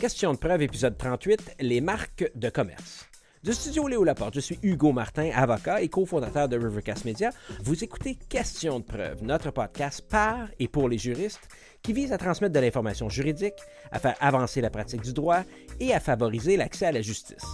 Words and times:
Question 0.00 0.32
de 0.32 0.38
preuve, 0.38 0.62
épisode 0.62 0.96
38, 0.96 1.56
les 1.60 1.82
marques 1.82 2.30
de 2.34 2.48
commerce. 2.48 3.06
Du 3.44 3.52
studio 3.52 3.86
Léo 3.86 4.02
Laporte, 4.02 4.34
je 4.34 4.40
suis 4.40 4.58
Hugo 4.62 4.92
Martin, 4.92 5.30
avocat 5.34 5.82
et 5.82 5.90
cofondateur 5.90 6.48
de 6.48 6.56
Rivercast 6.56 7.04
Media. 7.04 7.28
Vous 7.62 7.84
écoutez 7.84 8.14
Question 8.14 8.80
de 8.80 8.84
preuve, 8.84 9.22
notre 9.22 9.50
podcast 9.50 10.00
par 10.08 10.48
et 10.58 10.68
pour 10.68 10.88
les 10.88 10.96
juristes 10.96 11.46
qui 11.82 11.92
vise 11.92 12.14
à 12.14 12.18
transmettre 12.18 12.54
de 12.54 12.60
l'information 12.60 13.10
juridique, 13.10 13.60
à 13.92 13.98
faire 13.98 14.16
avancer 14.20 14.62
la 14.62 14.70
pratique 14.70 15.02
du 15.02 15.12
droit 15.12 15.42
et 15.80 15.92
à 15.92 16.00
favoriser 16.00 16.56
l'accès 16.56 16.86
à 16.86 16.92
la 16.92 17.02
justice 17.02 17.44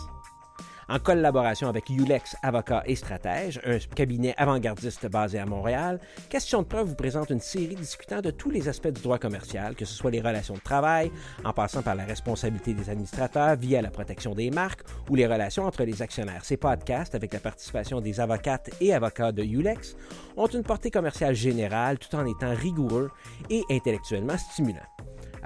en 0.89 0.99
collaboration 0.99 1.69
avec 1.69 1.89
Ulex 1.91 2.37
Avocat 2.43 2.83
et 2.87 2.95
Stratège, 2.95 3.61
un 3.65 3.79
cabinet 3.95 4.35
avant-gardiste 4.37 5.09
basé 5.09 5.39
à 5.39 5.47
Montréal. 5.47 6.01
Question 6.29 6.63
de 6.63 6.67
preuve 6.67 6.89
vous 6.89 6.95
présente 6.95 7.31
une 7.31 7.41
série 7.41 7.75
discutant 7.75 8.21
de 8.21 8.31
tous 8.31 8.51
les 8.51 8.69
aspects 8.69 8.89
du 8.89 9.03
droit 9.03 9.19
commercial, 9.19 9.75
que 9.75 9.85
ce 9.85 9.95
soit 9.95 10.11
les 10.11 10.21
relations 10.21 10.55
de 10.55 10.61
travail, 10.61 11.11
en 11.45 11.53
passant 11.53 11.83
par 11.83 11.95
la 11.95 12.05
responsabilité 12.05 12.75
des 12.75 12.89
administrateurs 12.91 13.57
via 13.57 13.83
la 13.83 13.91
protection 13.91 14.35
des 14.35 14.51
marques 14.51 14.83
ou 15.11 15.15
les 15.15 15.27
relations 15.27 15.65
entre 15.65 15.85
les 15.85 16.03
actionnaires. 16.03 16.45
Ces 16.45 16.57
podcasts, 16.57 17.15
avec 17.15 17.33
la 17.33 17.41
participation 17.41 18.01
des 18.01 18.21
avocates 18.21 18.71
et 18.81 18.95
avocats 18.95 19.33
de 19.33 19.43
Ulex, 19.43 19.97
ont 20.37 20.47
une 20.47 20.63
portée 20.63 20.91
commerciale 20.91 21.35
générale 21.35 21.99
tout 21.99 22.15
en 22.15 22.27
étant 22.27 22.55
rigoureux 22.55 23.11
et 23.51 23.63
intellectuellement 23.71 24.39
stimulants. 24.39 24.81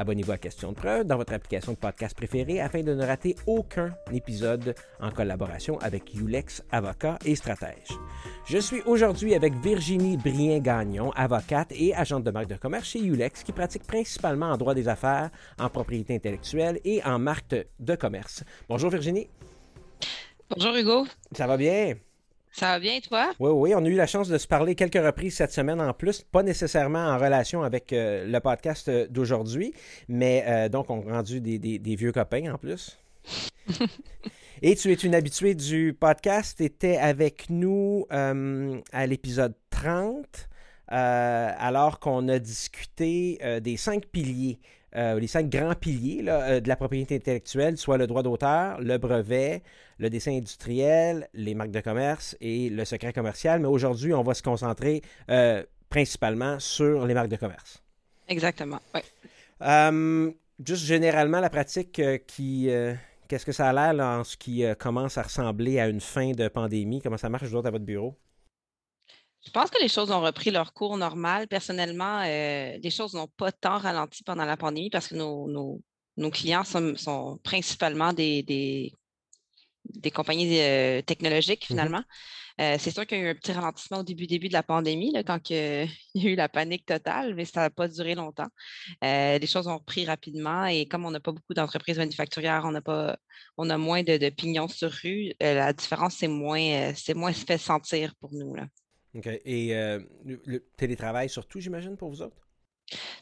Abonnez-vous 0.01 0.33
à 0.33 0.39
Question 0.39 0.73
de 0.73 0.77
preuve 0.77 1.05
dans 1.05 1.19
votre 1.19 1.35
application 1.35 1.73
de 1.73 1.77
podcast 1.77 2.17
préférée 2.17 2.59
afin 2.59 2.83
de 2.83 2.95
ne 2.95 3.05
rater 3.05 3.37
aucun 3.47 3.91
épisode 4.15 4.75
en 4.99 5.11
collaboration 5.11 5.79
avec 5.81 6.15
Ulex 6.15 6.65
Avocat 6.71 7.19
et 7.27 7.37
Stratège. 7.37 7.99
Je 8.47 8.57
suis 8.57 8.81
aujourd'hui 8.87 9.35
avec 9.35 9.53
Virginie 9.57 10.17
Brien-Gagnon, 10.17 11.11
avocate 11.11 11.73
et 11.73 11.95
agente 11.95 12.25
de 12.25 12.31
marque 12.31 12.49
de 12.49 12.55
commerce 12.55 12.89
chez 12.89 13.01
Ulex 13.01 13.43
qui 13.43 13.53
pratique 13.53 13.87
principalement 13.87 14.47
en 14.47 14.57
droit 14.57 14.73
des 14.73 14.89
affaires, 14.89 15.29
en 15.59 15.69
propriété 15.69 16.15
intellectuelle 16.15 16.81
et 16.83 17.05
en 17.05 17.19
marque 17.19 17.55
de 17.79 17.95
commerce. 17.95 18.43
Bonjour 18.71 18.89
Virginie. 18.89 19.29
Bonjour 20.49 20.75
Hugo. 20.77 21.07
Ça 21.33 21.47
va 21.47 21.59
bien? 21.59 21.97
Ça 22.53 22.67
va 22.67 22.81
bien, 22.81 22.99
toi? 23.01 23.33
Oui, 23.39 23.51
oui, 23.51 23.75
on 23.77 23.85
a 23.85 23.89
eu 23.89 23.95
la 23.95 24.07
chance 24.07 24.29
de 24.29 24.37
se 24.37 24.47
parler 24.47 24.75
quelques 24.75 25.03
reprises 25.03 25.37
cette 25.37 25.53
semaine 25.53 25.81
en 25.81 25.93
plus, 25.93 26.23
pas 26.23 26.43
nécessairement 26.43 27.07
en 27.07 27.17
relation 27.17 27.63
avec 27.63 27.93
euh, 27.93 28.27
le 28.27 28.41
podcast 28.41 28.89
euh, 28.89 29.07
d'aujourd'hui, 29.09 29.73
mais 30.09 30.45
euh, 30.47 30.69
donc 30.69 30.91
on 30.91 31.09
a 31.09 31.13
rendu 31.13 31.41
des, 31.41 31.97
vieux 31.97 32.13
copains 32.13 32.53
en 32.53 32.59
plus. 32.59 32.99
Et 34.63 34.75
tu 34.75 34.91
es 34.91 34.95
une 34.95 35.15
habituée 35.15 35.55
du 35.55 35.97
podcast, 35.99 36.59
tu 36.59 36.65
étais 36.65 36.97
avec 36.99 37.49
nous 37.49 38.07
à 38.11 39.07
l'épisode 39.07 39.55
30, 39.71 40.49
alors 40.89 41.99
qu'on 41.99 42.29
a 42.29 42.39
discuté 42.39 43.39
des 43.63 43.79
cinq 43.79 44.05
piliers 44.07 44.59
les 44.95 45.27
cinq 45.29 45.49
grands 45.49 45.75
piliers 45.75 46.23
de 46.23 46.69
la 46.69 46.77
propriété 46.77 47.17
intellectuelle, 47.17 47.79
soit 47.79 47.97
le 47.97 48.07
droit 48.07 48.23
d'auteur, 48.23 48.81
le 48.83 48.99
brevet, 48.99 49.63
le 50.01 50.09
dessin 50.09 50.33
industriel, 50.33 51.29
les 51.35 51.55
marques 51.55 51.71
de 51.71 51.81
commerce 51.81 52.35
et 52.41 52.71
le 52.71 52.85
secret 52.87 53.13
commercial. 53.13 53.61
Mais 53.61 53.69
aujourd'hui, 53.69 54.15
on 54.15 54.23
va 54.23 54.33
se 54.33 54.43
concentrer 54.43 55.03
euh, 55.31 55.63
principalement 55.91 56.59
sur 56.59 57.07
les 57.07 57.13
marques 57.13 57.29
de 57.29 57.37
commerce. 57.37 57.83
Exactement, 58.27 58.81
oui. 58.95 59.01
Euh, 59.63 60.33
juste 60.65 60.87
généralement, 60.87 61.41
la 61.41 61.51
pratique 61.51 61.99
euh, 61.99 62.19
qui... 62.19 62.69
Qu'est-ce 63.29 63.47
que 63.47 63.53
ça 63.53 63.69
a 63.69 63.93
l'air 63.93 64.05
en 64.05 64.25
ce 64.25 64.37
qui 64.37 64.65
commence 64.77 65.17
à 65.17 65.23
ressembler 65.23 65.79
à 65.79 65.87
une 65.87 66.01
fin 66.01 66.33
de 66.33 66.49
pandémie? 66.49 67.01
Comment 67.01 67.17
ça 67.17 67.29
marche, 67.29 67.45
je 67.45 67.57
à 67.57 67.71
votre 67.71 67.85
bureau? 67.85 68.19
Je 69.47 69.53
pense 69.53 69.71
que 69.71 69.81
les 69.81 69.87
choses 69.87 70.11
ont 70.11 70.21
repris 70.21 70.51
leur 70.51 70.73
cours 70.73 70.97
normal. 70.97 71.47
Personnellement, 71.47 72.23
les 72.25 72.91
choses 72.91 73.15
n'ont 73.15 73.29
pas 73.29 73.53
tant 73.53 73.79
ralenti 73.79 74.25
pendant 74.25 74.45
la 74.45 74.57
pandémie 74.57 74.91
parce 74.91 75.07
que 75.07 75.15
nos, 75.15 75.81
clients 76.33 76.65
sont, 76.65 77.39
principalement 77.45 78.13
des, 78.13 78.43
des 78.43 78.93
compagnies 80.11 80.61
euh, 80.61 81.03
technologiques, 81.03 81.65
mmh 81.65 81.67
finalement. 81.67 82.03
Euh, 82.61 82.77
c'est 82.79 82.91
sûr 82.91 83.07
qu'il 83.07 83.19
y 83.19 83.21
a 83.23 83.25
eu 83.25 83.29
un 83.31 83.35
petit 83.35 83.53
ralentissement 83.53 84.01
au 84.01 84.03
début, 84.03 84.27
début 84.27 84.49
de 84.49 84.53
la 84.53 84.63
pandémie, 84.63 85.13
là, 85.13 85.23
quand 85.23 85.51
il 85.51 85.89
y 86.15 86.27
a 86.27 86.31
eu 86.31 86.35
la 86.35 86.49
panique 86.49 86.85
totale, 86.85 87.35
mais 87.35 87.45
ça 87.45 87.61
n'a 87.61 87.71
pas 87.71 87.89
duré 87.89 88.15
longtemps. 88.15 88.49
Euh, 89.03 89.39
les 89.39 89.47
choses 89.47 89.67
ont 89.67 89.79
repris 89.79 90.05
rapidement 90.05 90.67
et 90.67 90.87
comme 90.87 91.05
on 91.07 91.11
n'a 91.11 91.21
pas 91.21 91.33
beaucoup 91.33 91.55
d'entreprises 91.55 91.99
manufacturières, 91.99 92.63
on 92.65 92.75
a, 92.75 92.83
pas, 92.83 93.17
on 93.57 93.71
a 93.71 93.79
moins 93.79 94.03
de, 94.03 94.29
pignons 94.31 94.69
sur 94.69 94.91
rue, 94.91 95.33
la 95.41 95.73
différence, 95.73 96.17
c'est 96.17 96.29
moins, 96.29 96.93
c'est 96.95 97.15
moins 97.15 97.33
fait 97.33 97.59
sentir 97.59 98.15
pour 98.21 98.33
nous. 98.33 98.55
Là. 98.55 98.67
OK. 99.15 99.27
Et 99.45 99.73
le 100.25 100.69
télétravail 100.77 101.29
surtout, 101.29 101.61
j'imagine, 101.61 101.97
pour 101.97 102.11
vous 102.11 102.23
autres? 102.23 102.50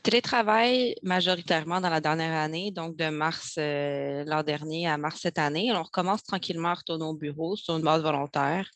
Télétravail 0.02 0.94
majoritairement 1.02 1.80
dans 1.80 1.90
la 1.90 2.00
dernière 2.00 2.34
année, 2.34 2.70
donc 2.70 2.96
de 2.96 3.08
mars 3.08 3.56
euh, 3.58 4.24
l'an 4.26 4.42
dernier 4.42 4.88
à 4.88 4.96
mars 4.96 5.20
cette 5.22 5.38
année. 5.38 5.70
on 5.72 5.82
recommence 5.82 6.22
tranquillement 6.22 6.68
à 6.68 6.74
retourner 6.74 7.04
au 7.04 7.14
bureau 7.14 7.56
sur 7.56 7.76
une 7.76 7.82
base 7.82 8.02
volontaire. 8.02 8.70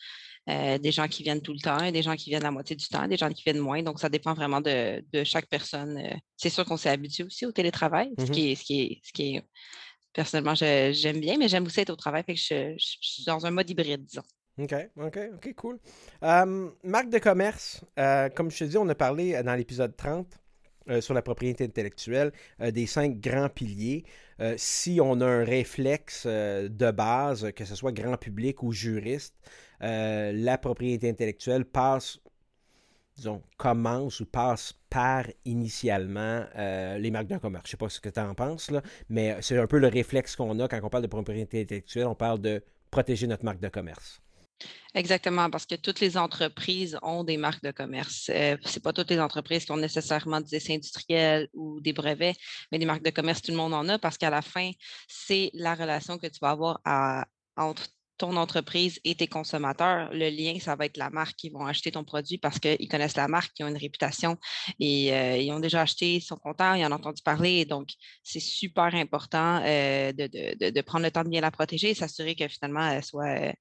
Euh, 0.49 0.77
des 0.77 0.91
gens 0.91 1.07
qui 1.07 1.23
viennent 1.23 1.41
tout 1.41 1.53
le 1.53 1.61
temps, 1.61 1.93
des 1.93 2.03
gens 2.03 2.17
qui 2.17 2.29
viennent 2.29 2.43
la 2.43 2.51
moitié 2.51 2.75
du 2.75 2.89
temps, 2.89 3.07
des 3.07 3.17
gens 3.17 3.31
qui 3.31 3.45
viennent 3.45 3.61
moins. 3.61 3.81
Donc, 3.85 4.01
ça 4.01 4.09
dépend 4.09 4.35
vraiment 4.35 4.61
de, 4.61 5.01
chaque 5.23 5.47
personne. 5.47 5.99
Euh. 5.99 6.17
C'est 6.37 6.51
sûr 6.51 6.65
qu'on 6.65 6.77
s'est 6.77 6.91
habitué 6.91 7.23
aussi 7.23 7.47
au 7.47 7.53
télétravail, 7.53 8.13
ce, 8.19 8.25
mmh 8.25 8.31
qui 8.31 8.51
est, 8.51 8.55
ce, 8.57 8.65
qui 8.65 8.81
est, 8.81 9.01
ce 9.05 9.13
qui 9.13 9.37
est 9.37 9.43
personnellement, 10.13 10.57
j'aime 10.57 11.21
bien, 11.21 11.39
mais 11.39 11.47
j'aime 11.47 11.65
aussi 11.65 11.81
être 11.81 11.91
au 11.91 11.97
travail. 11.97 12.25
Fait 12.25 12.35
que 12.35 12.41
je, 12.41 12.75
suis 12.77 13.25
dans 13.25 13.47
un 13.47 13.53
mode 13.53 13.71
hybride, 13.71 14.05
disons. 14.05 14.23
OK, 14.59 14.75
OK, 14.97 15.19
OK, 15.37 15.55
cool. 15.55 15.79
marque 16.21 17.09
de 17.09 17.19
commerce, 17.19 17.81
comme 18.35 18.51
je 18.51 18.59
te 18.59 18.65
dis, 18.65 18.77
on 18.77 18.89
a 18.89 18.97
parlé 18.97 19.41
dans 19.45 19.55
l'épisode 19.55 19.97
30 19.97 20.42
euh, 20.89 21.01
sur 21.01 21.15
la 21.15 21.23
propriété 21.23 21.65
intellectuelle, 21.65 22.33
euh, 22.61 22.71
des 22.71 22.87
cinq 22.87 23.21
grands 23.21 23.49
piliers. 23.49 24.05
Euh, 24.41 24.55
si 24.57 25.01
on 25.01 25.21
a 25.21 25.27
un 25.27 25.45
réflexe 25.45 26.27
de 26.27 26.91
base, 26.91 27.53
que 27.53 27.65
ce 27.65 27.75
soit 27.75 27.93
grand 27.93 28.17
public 28.17 28.63
ou 28.63 28.73
juriste, 28.73 29.35
la 29.81 30.59
propriété 30.59 31.09
intellectuelle 31.09 31.65
passe, 31.65 32.21
disons, 33.17 33.43
commence 33.57 34.21
ou 34.21 34.27
passe 34.27 34.75
par 34.89 35.25
initialement 35.45 36.45
les 36.57 37.11
marques 37.11 37.27
d'un 37.27 37.41
commerce. 37.41 37.65
Je 37.67 37.69
ne 37.69 37.71
sais 37.73 37.77
pas 37.77 37.89
ce 37.89 38.01
que 38.01 38.09
tu 38.09 38.21
en 38.21 38.35
penses, 38.35 38.71
là, 38.71 38.81
mais 39.09 39.37
c'est 39.41 39.59
un 39.59 39.67
peu 39.67 39.79
le 39.79 39.89
réflexe 39.89 40.37
qu'on 40.37 40.59
a 40.61 40.69
quand 40.69 40.81
on 40.85 40.89
parle 40.89 41.03
de 41.03 41.09
propriété 41.09 41.63
intellectuelle. 41.63 42.07
On 42.07 42.15
parle 42.15 42.41
de 42.41 42.63
protéger 42.93 43.27
notre 43.27 43.45
marque 43.45 43.61
de 43.61 43.69
commerce. 43.69 44.23
Exactement, 44.95 45.49
parce 45.49 45.65
que 45.65 45.75
toutes 45.75 46.01
les 46.01 46.19
entreprises 46.19 46.99
ont 47.03 47.25
des 47.25 47.39
marques 47.39 47.63
de 47.63 47.71
commerce. 47.71 48.31
Euh, 48.31 48.57
Ce 48.65 48.75
n'est 48.75 48.83
pas 48.83 48.93
toutes 48.93 49.11
les 49.11 49.21
entreprises 49.21 49.65
qui 49.65 49.73
ont 49.73 49.79
nécessairement 49.79 50.41
des 50.41 50.57
essais 50.57 50.75
industriels 50.75 51.49
ou 51.55 51.81
des 51.81 51.95
brevets, 51.95 52.37
mais 52.71 52.79
des 52.79 52.85
marques 52.85 53.05
de 53.05 53.11
commerce, 53.11 53.41
tout 53.41 53.53
le 53.53 53.57
monde 53.57 53.73
en 53.73 53.89
a 53.89 53.99
parce 53.99 54.19
qu'à 54.19 54.29
la 54.29 54.43
fin, 54.43 54.71
c'est 55.09 55.51
la 55.55 55.75
relation 55.75 56.19
que 56.19 56.27
tu 56.27 56.39
vas 56.43 56.51
avoir 56.51 56.81
entre 57.57 57.89
ton 58.19 58.37
entreprise 58.37 59.01
et 59.05 59.15
tes 59.15 59.27
consommateurs. 59.27 60.11
Le 60.13 60.29
lien, 60.29 60.59
ça 60.61 60.77
va 60.77 60.85
être 60.85 60.97
la 60.99 61.11
marque 61.11 61.37
qui 61.37 61.49
vont 61.51 61.67
acheter 61.67 61.91
ton 61.91 62.05
produit 62.05 62.39
parce 62.39 62.59
qu'ils 62.59 62.89
connaissent 62.89 63.17
la 63.17 63.29
marque, 63.29 63.53
ils 63.59 63.65
ont 63.65 63.69
une 63.69 63.77
réputation 63.77 64.37
et 64.79 65.13
euh, 65.13 65.39
ils 65.39 65.51
ont 65.53 65.59
déjà 65.59 65.81
acheté, 65.81 66.17
ils 66.17 66.21
sont 66.21 66.37
contents, 66.37 66.75
ils 66.75 66.85
en 66.85 66.93
ont 66.93 66.97
entendu 66.97 67.23
parler. 67.23 67.65
Donc, 67.65 67.89
c'est 68.23 68.41
super 68.41 68.95
important 68.95 69.63
euh, 69.65 70.13
de, 70.13 70.81
prendre 70.83 71.05
le 71.05 71.11
temps 71.11 71.25
de 71.25 71.31
bien 71.31 71.41
la 71.41 71.51
protéger 71.51 71.91
et 71.91 71.95
s'assurer 71.95 72.35
que 72.35 72.47
finalement, 72.47 72.87
elle 72.87 73.03
soit 73.03 73.55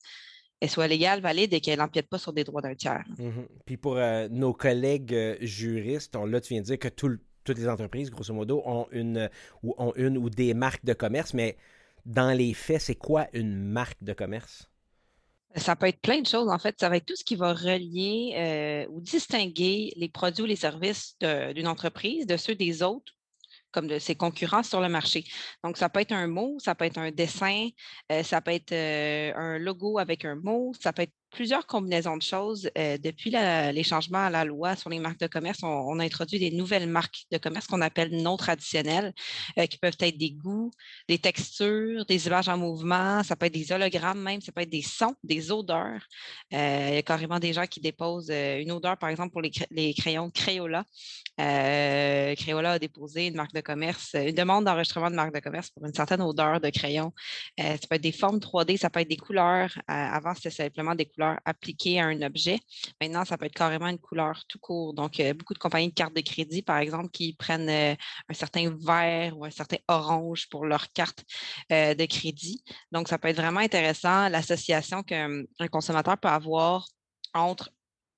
elle 0.62 0.70
soit 0.70 0.88
légale, 0.88 1.22
valide 1.22 1.54
et 1.54 1.60
qu'elle 1.60 1.80
n'empiète 1.80 2.08
pas 2.08 2.20
sur 2.20 2.34
des 2.34 2.44
droits 2.44 2.62
d'un 2.62 2.76
tiers. 2.76 3.04
Mhm. 3.18 3.48
Puis 3.66 3.78
pour 3.78 3.98
euh, 3.98 4.28
nos 4.30 4.54
collègues 4.54 5.14
euh, 5.14 5.36
juristes, 5.42 6.16
là, 6.16 6.40
tu 6.40 6.54
viens 6.54 6.62
de 6.62 6.68
dire 6.68 6.80
que 6.80 6.88
toutes 6.88 7.58
les 7.58 7.68
entreprises, 7.68 8.12
grosso 8.12 8.34
modo, 8.34 8.62
ont 8.66 8.88
une, 8.92 9.30
ou 9.64 9.74
ont 9.80 9.92
une 9.96 10.18
ou 10.18 10.30
des 10.30 10.54
marques 10.54 10.86
de 10.86 10.94
commerce, 10.94 11.34
mais 11.34 11.58
dans 12.06 12.32
les 12.32 12.54
faits, 12.54 12.82
c'est 12.82 12.96
quoi 12.96 13.28
une 13.34 13.56
marque 13.56 14.04
de 14.04 14.14
commerce? 14.14 14.70
Ça 15.56 15.76
peut 15.76 15.88
être 15.88 16.00
plein 16.00 16.22
de 16.22 16.28
choses, 16.28 16.48
en 16.48 16.60
fait. 16.60 16.76
Ça 16.80 16.88
va 16.88 16.98
être 16.98 17.08
tout 17.08 17.16
ce 17.16 17.26
qui 17.26 17.36
va 17.36 17.54
relier 17.54 18.34
euh, 18.38 18.86
ou 18.90 19.02
distinguer 19.02 19.92
les 19.98 20.08
produits 20.08 20.44
ou 20.44 20.48
les 20.48 20.56
services 20.56 21.18
d'une 21.20 21.68
entreprise 21.68 22.26
de 22.26 22.38
ceux 22.38 22.56
des 22.56 22.84
autres 22.84 23.14
comme 23.72 23.88
de 23.88 24.00
ses 24.00 24.16
concurrents 24.16 24.64
sur 24.64 24.82
le 24.82 24.90
marché. 24.90 25.24
Donc, 25.64 25.78
ça 25.78 25.90
peut 25.90 26.00
être 26.02 26.12
un 26.12 26.28
mot, 26.28 26.58
ça 26.60 26.76
peut 26.76 26.86
être 26.86 26.98
un 26.98 27.12
dessin, 27.12 27.70
euh, 28.12 28.24
ça 28.24 28.42
peut 28.42 28.52
être 28.52 28.72
euh, 28.72 29.34
un 29.36 29.60
logo 29.60 29.98
avec 30.00 30.26
un 30.26 30.36
mot, 30.36 30.74
ça 30.80 30.94
peut 30.94 31.04
être 31.04 31.14
plusieurs 31.32 31.66
combinaisons 31.66 32.18
de 32.18 32.22
choses. 32.22 32.70
Euh, 32.78 32.98
depuis 32.98 33.32
les 33.32 33.84
changements 33.84 34.26
à 34.26 34.30
la 34.30 34.46
loi 34.46 34.76
sur 34.76 34.90
les 34.90 35.00
marques 35.00 35.20
de 35.20 35.28
commerce, 35.28 35.60
on, 35.64 36.00
a 36.00 36.04
introduit 36.04 36.40
des 36.40 36.52
nouvelles 36.52 36.88
marques 36.88 37.26
de 37.32 37.38
commerce 37.38 37.68
qu'on 37.68 37.82
appelle 37.82 38.22
non 38.22 38.38
traditionnelles, 38.38 39.14
euh, 39.58 39.66
qui 39.66 39.78
peuvent 39.78 39.98
être 40.00 40.18
des 40.18 40.32
goûts, 40.32 40.72
des 41.08 41.18
textures, 41.18 42.06
des 42.06 42.28
images 42.28 42.50
en 42.50 42.58
mouvement, 42.58 43.24
ça 43.24 43.36
peut 43.36 43.48
être 43.48 43.54
des 43.54 43.72
hologrammes 43.72 44.22
même, 44.22 44.42
ça 44.42 44.52
peut 44.52 44.62
être 44.62 44.70
des 44.70 44.82
sons, 44.82 45.16
des 45.24 45.52
odeurs. 45.52 46.02
Euh, 46.54 46.88
il 46.90 46.96
y 46.96 46.98
a 46.98 47.02
carrément 47.02 47.40
des 47.40 47.54
gens 47.54 47.66
qui 47.66 47.80
déposent 47.80 48.30
une 48.30 48.72
odeur, 48.72 48.98
par 48.98 49.10
exemple, 49.10 49.32
pour 49.32 49.42
les, 49.42 49.94
crayons 49.94 50.30
Crayola. 50.30 50.86
Crayola 51.38 52.74
a 52.74 52.80
déposé 52.80 53.28
une 53.28 53.36
marque 53.36 53.54
de 53.54 53.62
commerce, 53.62 54.16
une 54.16 54.36
demande 54.36 54.66
d'enregistrement 54.66 55.10
de 55.10 55.16
marque 55.16 55.34
de 55.34 55.40
commerce 55.40 55.70
pour 55.70 55.86
une 55.86 55.94
certaine 55.94 56.22
odeur 56.22 56.60
de 56.60 56.70
crayon. 56.70 57.14
ça 57.58 57.78
peut 57.90 57.96
être 57.96 58.02
des 58.02 58.12
formes 58.12 58.38
3D, 58.38 58.78
ça 58.78 58.90
peut 58.90 59.00
être 59.00 59.10
des 59.10 59.18
couleurs. 59.18 59.72
avant, 59.88 60.36
c'était 60.36 60.50
simplement 60.50 60.94
des 60.94 61.06
couleurs 61.06 61.21
appliquée 61.46 62.00
à 62.00 62.06
un 62.06 62.22
objet. 62.22 62.60
Maintenant, 63.00 63.26
ça 63.26 63.38
peut 63.38 63.46
être 63.46 63.54
carrément 63.54 63.88
une 63.88 64.00
couleur 64.00 64.44
tout 64.48 64.60
court. 64.60 64.94
Donc, 64.94 65.22
beaucoup 65.36 65.54
de 65.54 65.60
compagnies 65.60 65.90
de 65.90 65.94
cartes 65.94 66.16
de 66.16 66.22
crédit, 66.22 66.62
par 66.62 66.78
exemple, 66.78 67.10
qui 67.10 67.34
prennent 67.34 67.70
un 67.70 68.34
certain 68.34 68.70
vert 68.80 69.38
ou 69.38 69.46
un 69.46 69.52
certain 69.52 69.78
orange 69.88 70.50
pour 70.50 70.66
leur 70.66 70.92
carte 70.92 71.24
de 71.70 72.06
crédit. 72.06 72.64
Donc, 72.92 73.08
ça 73.08 73.18
peut 73.18 73.28
être 73.28 73.38
vraiment 73.38 73.60
intéressant 73.60 74.30
l'association 74.30 75.04
qu'un 75.04 75.46
consommateur 75.72 76.18
peut 76.18 76.28
avoir 76.28 76.88
entre 77.34 77.72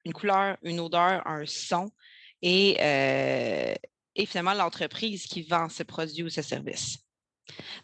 une 0.06 0.14
couleur, 0.14 0.58
une 0.64 0.80
odeur, 0.80 1.26
un 1.26 1.46
son 1.46 1.92
et 2.42 2.76
finalement 4.28 4.54
l'entreprise 4.54 5.26
qui 5.26 5.44
vend 5.44 5.70
ce 5.70 5.84
produit 5.84 6.24
ou 6.24 6.30
ce 6.30 6.42
service. 6.42 7.00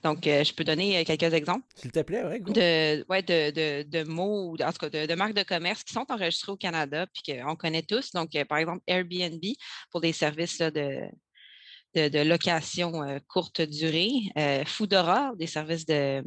Donc, 0.04 0.26
euh, 0.28 0.44
je 0.44 0.54
peux 0.54 0.64
donner 0.64 1.00
euh, 1.00 1.04
quelques 1.04 1.34
exemples. 1.34 1.66
S'il 1.76 1.92
te 1.92 2.00
plaît, 2.00 2.24
oui. 2.26 2.40
De, 2.42 3.06
ouais, 3.10 3.22
de, 3.22 3.52
de, 3.52 3.84
de, 3.84 4.04
mots, 4.04 4.56
en 4.62 4.72
tout 4.72 4.90
cas, 4.90 5.08
de, 5.08 5.16
marques 5.16 5.34
de 5.34 5.44
commerce 5.44 5.84
qui 5.84 5.94
sont 5.94 6.06
enregistrées 6.10 6.52
au 6.52 6.58
Canada 6.58 7.06
puis 7.08 7.34
qu'on 7.34 7.56
connaît 7.56 7.82
tous. 7.82 8.12
Donc, 8.12 8.36
euh, 8.36 8.46
par 8.46 8.58
exemple, 8.60 8.82
Airbnb 8.88 9.44
pour 9.92 10.02
des 10.02 10.14
services 10.14 10.60
de, 10.60 11.02
de, 11.96 12.24
location 12.24 13.20
courte 13.28 13.62
durée. 13.62 14.12
Foodora, 14.66 15.34
des 15.36 15.48
services 15.48 15.86
de, 15.86 16.24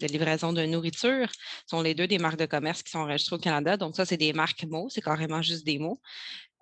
livraison 0.00 0.52
de 0.52 0.64
nourriture, 0.64 1.30
sont 1.66 1.82
les 1.82 1.94
deux 1.94 2.06
des 2.06 2.18
marques 2.18 2.38
de 2.38 2.46
commerce 2.46 2.82
qui 2.82 2.90
sont 2.90 3.00
enregistrées 3.00 3.36
au 3.36 3.40
Canada. 3.40 3.76
Donc, 3.76 3.96
ça, 3.96 4.04
c'est 4.04 4.16
des 4.16 4.32
marques 4.32 4.64
mots, 4.64 4.88
c'est 4.88 5.02
carrément 5.02 5.42
juste 5.42 5.64
des 5.64 5.78
mots. 5.78 6.00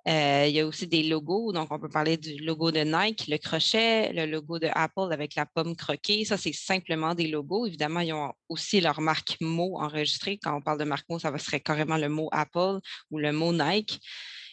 Euh, 0.08 0.46
il 0.46 0.54
y 0.54 0.60
a 0.60 0.66
aussi 0.66 0.86
des 0.86 1.02
logos. 1.02 1.52
Donc, 1.52 1.68
on 1.72 1.78
peut 1.80 1.88
parler 1.88 2.16
du 2.16 2.36
logo 2.38 2.70
de 2.70 2.80
Nike, 2.80 3.26
le 3.26 3.38
crochet, 3.38 4.12
le 4.12 4.26
logo 4.26 4.58
de 4.60 4.68
Apple 4.72 5.12
avec 5.12 5.34
la 5.34 5.46
pomme 5.46 5.74
croquée. 5.74 6.24
Ça, 6.24 6.36
c'est 6.36 6.52
simplement 6.52 7.14
des 7.14 7.26
logos. 7.26 7.66
Évidemment, 7.66 8.00
ils 8.00 8.12
ont 8.12 8.32
aussi 8.48 8.80
leur 8.80 9.00
marque 9.00 9.36
mot 9.40 9.78
enregistrée. 9.78 10.38
Quand 10.38 10.56
on 10.56 10.62
parle 10.62 10.78
de 10.78 10.84
marque 10.84 11.08
mot, 11.08 11.18
ça 11.18 11.36
serait 11.38 11.60
carrément 11.60 11.96
le 11.96 12.08
mot 12.08 12.28
Apple 12.30 12.78
ou 13.10 13.18
le 13.18 13.32
mot 13.32 13.52
Nike. 13.52 14.00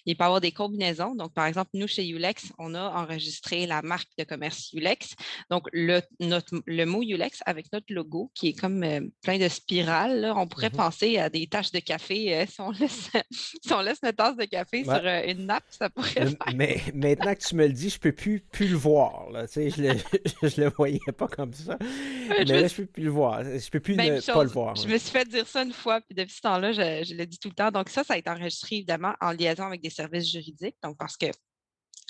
Il 0.06 0.18
peut 0.18 0.24
y 0.24 0.26
avoir 0.26 0.42
des 0.42 0.52
combinaisons. 0.52 1.16
Donc, 1.16 1.34
par 1.34 1.46
exemple, 1.46 1.72
nous, 1.74 1.88
chez 1.88 2.08
Ulex, 2.08 2.52
on 2.60 2.76
a 2.76 2.90
enregistré 2.90 3.66
la 3.66 3.82
marque 3.82 4.10
de 4.18 4.24
commerce 4.24 4.72
Ulex. 4.74 5.16
Donc, 5.50 5.68
le, 5.72 6.02
le 6.20 6.86
mot 6.86 7.02
Ulex 7.02 7.42
avec 7.46 7.72
notre 7.72 7.94
logo 7.94 8.32
qui 8.34 8.50
est 8.50 8.54
comme 8.54 8.84
euh, 8.84 9.02
plein 9.22 9.38
de 9.38 9.48
spirales. 9.48 10.32
On 10.36 10.48
pourrait 10.48 10.70
mmh 10.70 10.74
penser 10.74 11.18
à 11.18 11.30
des 11.30 11.48
taches 11.48 11.72
de 11.72 11.80
café. 11.80 12.36
Euh, 12.36 12.46
si, 12.48 12.60
on 12.60 12.72
laisse, 12.72 13.10
si, 13.32 13.74
on 13.74 13.82
laisse, 13.82 14.02
notre 14.04 14.18
tasse 14.18 14.36
de 14.36 14.46
café 14.46 14.84
sur 14.84 14.94
euh, 14.94 15.22
une 15.28 15.46
nappe, 15.46 15.64
ça 15.70 15.90
pourrait 15.90 16.10
faire. 16.10 16.34
Mais 16.56 16.82
maintenant 16.94 17.34
que 17.34 17.42
tu 17.42 17.56
me 17.56 17.68
le 17.68 17.74
dis, 17.74 17.90
je 17.90 17.98
ne 17.98 18.02
peux 18.02 18.12
plus, 18.12 18.40
plus 18.40 18.68
le 18.68 18.78
voir. 18.78 19.30
Là. 19.32 19.48
Tu 19.48 19.54
sais, 19.54 19.70
je 19.70 19.82
ne 19.84 20.64
le, 20.64 20.70
voyais 20.70 21.00
pas 21.18 21.28
comme 21.28 21.54
ça. 21.54 21.78
mais 22.30 22.46
là, 22.46 22.68
je 22.68 22.74
ne 22.74 22.78
peux 22.78 22.86
plus 22.86 23.04
le 23.04 23.12
voir. 23.12 23.44
Je 23.44 23.50
ne 23.50 23.70
peux 23.70 23.80
plus 23.80 23.96
ne 23.96 24.34
pas 24.34 24.44
le 24.44 24.50
voir. 24.50 24.76
Je 24.76 24.88
me 24.88 24.98
suis 24.98 25.12
fait 25.12 25.28
dire 25.28 25.48
ça 25.48 25.64
une 25.64 25.74
fois, 25.74 26.02
puis 26.02 26.16
depuis 26.16 26.36
ce 26.36 26.42
temps-là, 26.42 26.72
je, 26.72 27.04
je 27.08 27.16
le 27.16 27.26
dis 27.26 27.38
tout 27.38 27.50
le 27.50 27.56
temps. 27.56 27.72
Donc, 27.72 27.90
ça, 27.90 28.04
ça 28.04 28.16
a 28.16 28.18
été 28.18 28.30
enregistré 28.30 28.78
évidemment 28.78 29.14
en 29.22 29.32
liaison 29.32 29.64
avec 29.64 29.82
des 29.82 29.90
services 29.94 30.32
juridiques. 30.32 30.78
Donc, 30.84 30.98
parce 30.98 31.18
que 31.18 31.28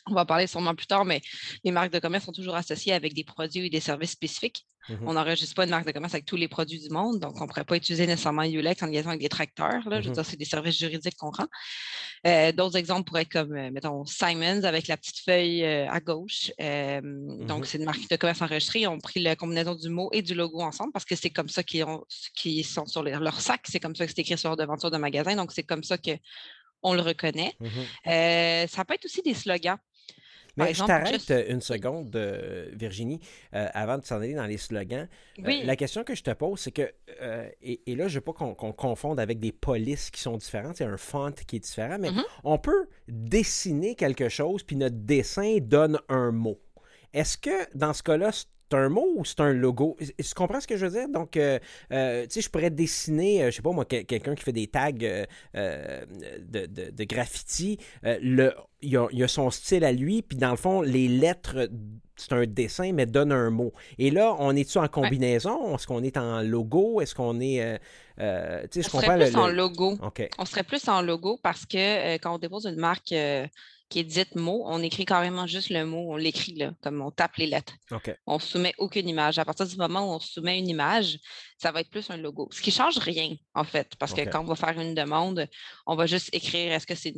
on 0.05 0.13
va 0.13 0.25
parler 0.25 0.47
sûrement 0.47 0.75
plus 0.75 0.87
tard, 0.87 1.05
mais 1.05 1.21
les 1.63 1.71
marques 1.71 1.91
de 1.91 1.99
commerce 1.99 2.25
sont 2.25 2.33
toujours 2.33 2.55
associées 2.55 2.93
avec 2.93 3.13
des 3.13 3.23
produits 3.23 3.67
et 3.67 3.69
des 3.69 3.79
services 3.79 4.11
spécifiques. 4.11 4.65
Mmh 4.89 4.95
on 5.07 5.13
n'enregistre 5.13 5.55
pas 5.55 5.63
une 5.63 5.69
marque 5.69 5.85
de 5.87 5.93
commerce 5.93 6.13
avec 6.13 6.25
tous 6.25 6.35
les 6.35 6.49
produits 6.49 6.81
du 6.81 6.89
monde, 6.89 7.17
donc 7.17 7.39
on 7.39 7.43
ne 7.43 7.47
pourrait 7.47 7.63
pas 7.63 7.77
utiliser 7.77 8.05
nécessairement 8.05 8.43
Ulex 8.43 8.83
en 8.83 8.87
liaison 8.87 9.09
avec 9.09 9.21
des 9.21 9.29
tracteurs. 9.29 9.87
Là. 9.87 10.01
Je 10.01 10.07
veux 10.07 10.11
mmh 10.11 10.15
dire, 10.15 10.25
c'est 10.25 10.35
des 10.35 10.43
services 10.43 10.77
juridiques 10.77 11.15
qu'on 11.15 11.31
rend. 11.31 11.47
Euh, 12.27 12.51
d'autres 12.51 12.75
exemples 12.75 13.05
pourraient 13.05 13.21
être 13.21 13.31
comme, 13.31 13.55
euh, 13.55 13.71
mettons, 13.71 14.03
Simons 14.03 14.65
avec 14.65 14.87
la 14.87 14.97
petite 14.97 15.19
feuille 15.19 15.63
euh, 15.63 15.89
à 15.89 16.01
gauche. 16.01 16.51
Mmh 16.59 17.45
donc, 17.45 17.65
c'est 17.65 17.77
une 17.77 17.85
marque 17.85 18.09
de 18.09 18.15
commerce 18.17 18.41
enregistrée. 18.41 18.81
Ils 18.81 18.87
ont 18.87 18.99
pris 18.99 19.21
la 19.21 19.37
combinaison 19.37 19.73
du 19.73 19.87
mot 19.87 20.09
et 20.11 20.21
du 20.21 20.33
logo 20.33 20.59
ensemble 20.59 20.91
parce 20.91 21.05
que 21.05 21.15
c'est 21.15 21.29
comme 21.29 21.49
ça 21.49 21.63
qu'ils 21.63 22.65
sont 22.65 22.85
sur 22.85 23.03
leur 23.03 23.39
sac, 23.39 23.61
c'est 23.69 23.79
comme 23.79 23.95
ça 23.95 24.05
que 24.05 24.11
c'est 24.13 24.19
écrit 24.19 24.37
sur 24.37 24.49
leur 24.49 24.57
devanture 24.57 24.91
de 24.91 24.97
magasin. 24.97 25.37
Donc, 25.37 25.53
c'est 25.53 25.63
comme 25.63 25.83
ça 25.83 25.97
que 25.97 26.11
on 26.83 26.93
le 26.93 27.01
reconnaît. 27.01 27.53
Mmh 27.59 27.67
euh, 28.07 28.67
ça 28.67 28.85
peut 28.85 28.93
être 28.93 29.05
aussi 29.05 29.21
des 29.21 29.33
slogans. 29.33 29.77
Mais 30.55 30.75
je 30.75 30.83
t'arrête 30.83 31.31
euh, 31.31 31.45
une 31.49 31.61
seconde, 31.61 32.15
euh, 32.15 32.69
Virginie, 32.73 33.19
avant 33.51 33.97
de 33.97 34.05
s'en 34.05 34.17
aller 34.17 34.35
dans 34.35 34.45
les 34.45 34.57
slogans. 34.57 35.07
la 35.39 35.75
question 35.75 36.03
que 36.03 36.13
je 36.13 36.21
te 36.21 36.29
pose, 36.31 36.59
c'est 36.59 36.71
que, 36.71 36.93
et, 37.63 37.95
là, 37.95 38.07
je 38.07 38.13
ne 38.13 38.19
veux 38.19 38.21
pas 38.21 38.33
qu'on 38.33 38.53
confonde 38.53 39.19
avec 39.19 39.39
des 39.39 39.51
polices 39.51 40.11
qui 40.11 40.21
sont 40.21 40.37
différentes, 40.37 40.77
c'est 40.77 40.85
un 40.85 40.97
font 40.97 41.31
qui 41.31 41.55
est 41.55 41.59
différent, 41.59 41.97
mais 41.99 42.11
mmh 42.11 42.23
on 42.43 42.57
peut 42.59 42.87
dessiner 43.07 43.95
quelque 43.95 44.29
chose, 44.29 44.63
puis 44.63 44.75
notre 44.75 44.97
dessin 44.97 45.57
donne 45.59 45.99
un 46.07 46.31
mot. 46.31 46.59
Est-ce 47.13 47.37
que 47.37 47.75
dans 47.75 47.93
ce 47.93 48.03
cas-là, 48.03 48.31
un 48.71 48.89
mot 48.89 49.07
ou 49.15 49.25
c'est 49.25 49.39
un 49.39 49.53
logo? 49.53 49.97
Tu 49.99 50.33
comprends 50.35 50.61
ce 50.61 50.67
que 50.67 50.77
je 50.77 50.85
veux 50.85 50.99
dire? 50.99 51.09
Donc, 51.09 51.37
euh, 51.37 51.59
euh, 51.91 52.23
tu 52.23 52.31
sais, 52.31 52.41
je 52.41 52.49
pourrais 52.49 52.69
dessiner, 52.69 53.43
euh, 53.43 53.51
je 53.51 53.57
sais 53.57 53.61
pas 53.61 53.71
moi, 53.71 53.85
quelqu'un 53.85 54.35
qui 54.35 54.43
fait 54.43 54.51
des 54.51 54.67
tags 54.67 54.91
de, 54.91 55.25
de, 55.53 57.03
graffiti. 57.03 57.77
le, 58.03 58.53
il 58.81 58.97
a, 58.97 59.07
a, 59.07 59.27
son 59.27 59.49
style 59.51 59.83
à 59.83 59.91
lui, 59.91 60.21
puis 60.21 60.37
dans 60.37 60.51
le 60.51 60.57
fond, 60.57 60.81
les 60.81 61.07
lettres, 61.07 61.69
c'est 62.15 62.33
un 62.33 62.45
dessin, 62.45 62.91
mais 62.93 63.05
donne 63.05 63.31
un 63.31 63.49
mot. 63.49 63.73
Et 63.97 64.11
là, 64.11 64.35
on 64.39 64.55
est-tu 64.55 64.77
en 64.77 64.87
combinaison? 64.87 65.75
Est-ce 65.75 65.87
qu'on 65.87 66.03
est 66.03 66.17
en 66.17 66.41
logo? 66.41 67.01
Est-ce 67.01 67.15
qu'on 67.15 67.39
est. 67.39 67.79
tu 68.17 68.23
sais, 68.23 68.81
je 68.81 68.89
comprends. 68.89 69.15
Plus 69.17 69.35
en 69.35 69.47
logo. 69.47 69.97
On 70.37 70.45
serait 70.45 70.63
plus 70.63 70.87
en 70.87 71.01
logo 71.01 71.39
parce 71.41 71.65
que 71.65 72.17
quand 72.17 72.35
on 72.35 72.37
dépose 72.39 72.65
une 72.65 72.79
marque 72.79 73.13
qui 73.93 73.99
est 73.99 74.03
dite 74.03 74.33
mot, 74.33 74.63
on 74.65 74.81
écrit 74.81 75.05
carrément 75.05 75.45
juste 75.45 75.69
le 75.69 75.85
mot, 75.85 76.11
on 76.13 76.15
l'écrit 76.15 76.55
là, 76.55 76.73
comme 76.81 76.99
on 76.99 77.11
tape 77.11 77.35
les 77.35 77.45
lettres. 77.45 77.73
On 78.25 78.37
ne 78.37 78.41
soumet 78.41 78.73
aucune 78.79 79.07
image. 79.07 79.37
À 79.37 79.45
partir 79.45 79.67
du 79.67 79.75
moment 79.75 80.09
où 80.09 80.15
on 80.15 80.19
soumet 80.19 80.57
une 80.57 80.67
image, 80.67 81.19
ça 81.59 81.71
va 81.71 81.81
être 81.81 81.91
plus 81.91 82.09
un 82.09 82.17
logo. 82.17 82.49
Ce 82.51 82.59
qui 82.59 82.71
ne 82.71 82.73
change 82.73 82.97
rien, 82.97 83.35
en 83.53 83.63
fait, 83.63 83.95
parce 83.99 84.11
que 84.15 84.21
quand 84.21 84.41
on 84.41 84.45
va 84.45 84.55
faire 84.55 84.79
une 84.79 84.95
demande, 84.95 85.47
on 85.85 85.95
va 85.95 86.07
juste 86.07 86.29
écrire 86.33 86.71
est-ce 86.73 86.87
que 86.87 86.95
c'est 86.95 87.13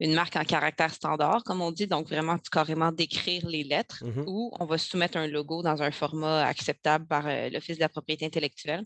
une 0.00 0.14
marque 0.14 0.36
en 0.36 0.44
caractère 0.44 0.92
standard, 0.92 1.44
comme 1.44 1.60
on 1.60 1.70
dit, 1.70 1.86
donc 1.86 2.08
vraiment 2.08 2.36
carrément 2.50 2.90
décrire 2.90 3.46
les 3.46 3.64
lettres, 3.64 4.02
mmh 4.04 4.24
ou 4.26 4.50
on 4.58 4.64
va 4.64 4.78
soumettre 4.78 5.16
un 5.16 5.26
logo 5.26 5.62
dans 5.62 5.82
un 5.82 5.90
format 5.90 6.44
acceptable 6.44 7.06
par 7.06 7.26
euh, 7.26 7.48
l'Office 7.50 7.76
de 7.76 7.80
la 7.80 7.88
propriété 7.88 8.24
intellectuelle. 8.26 8.84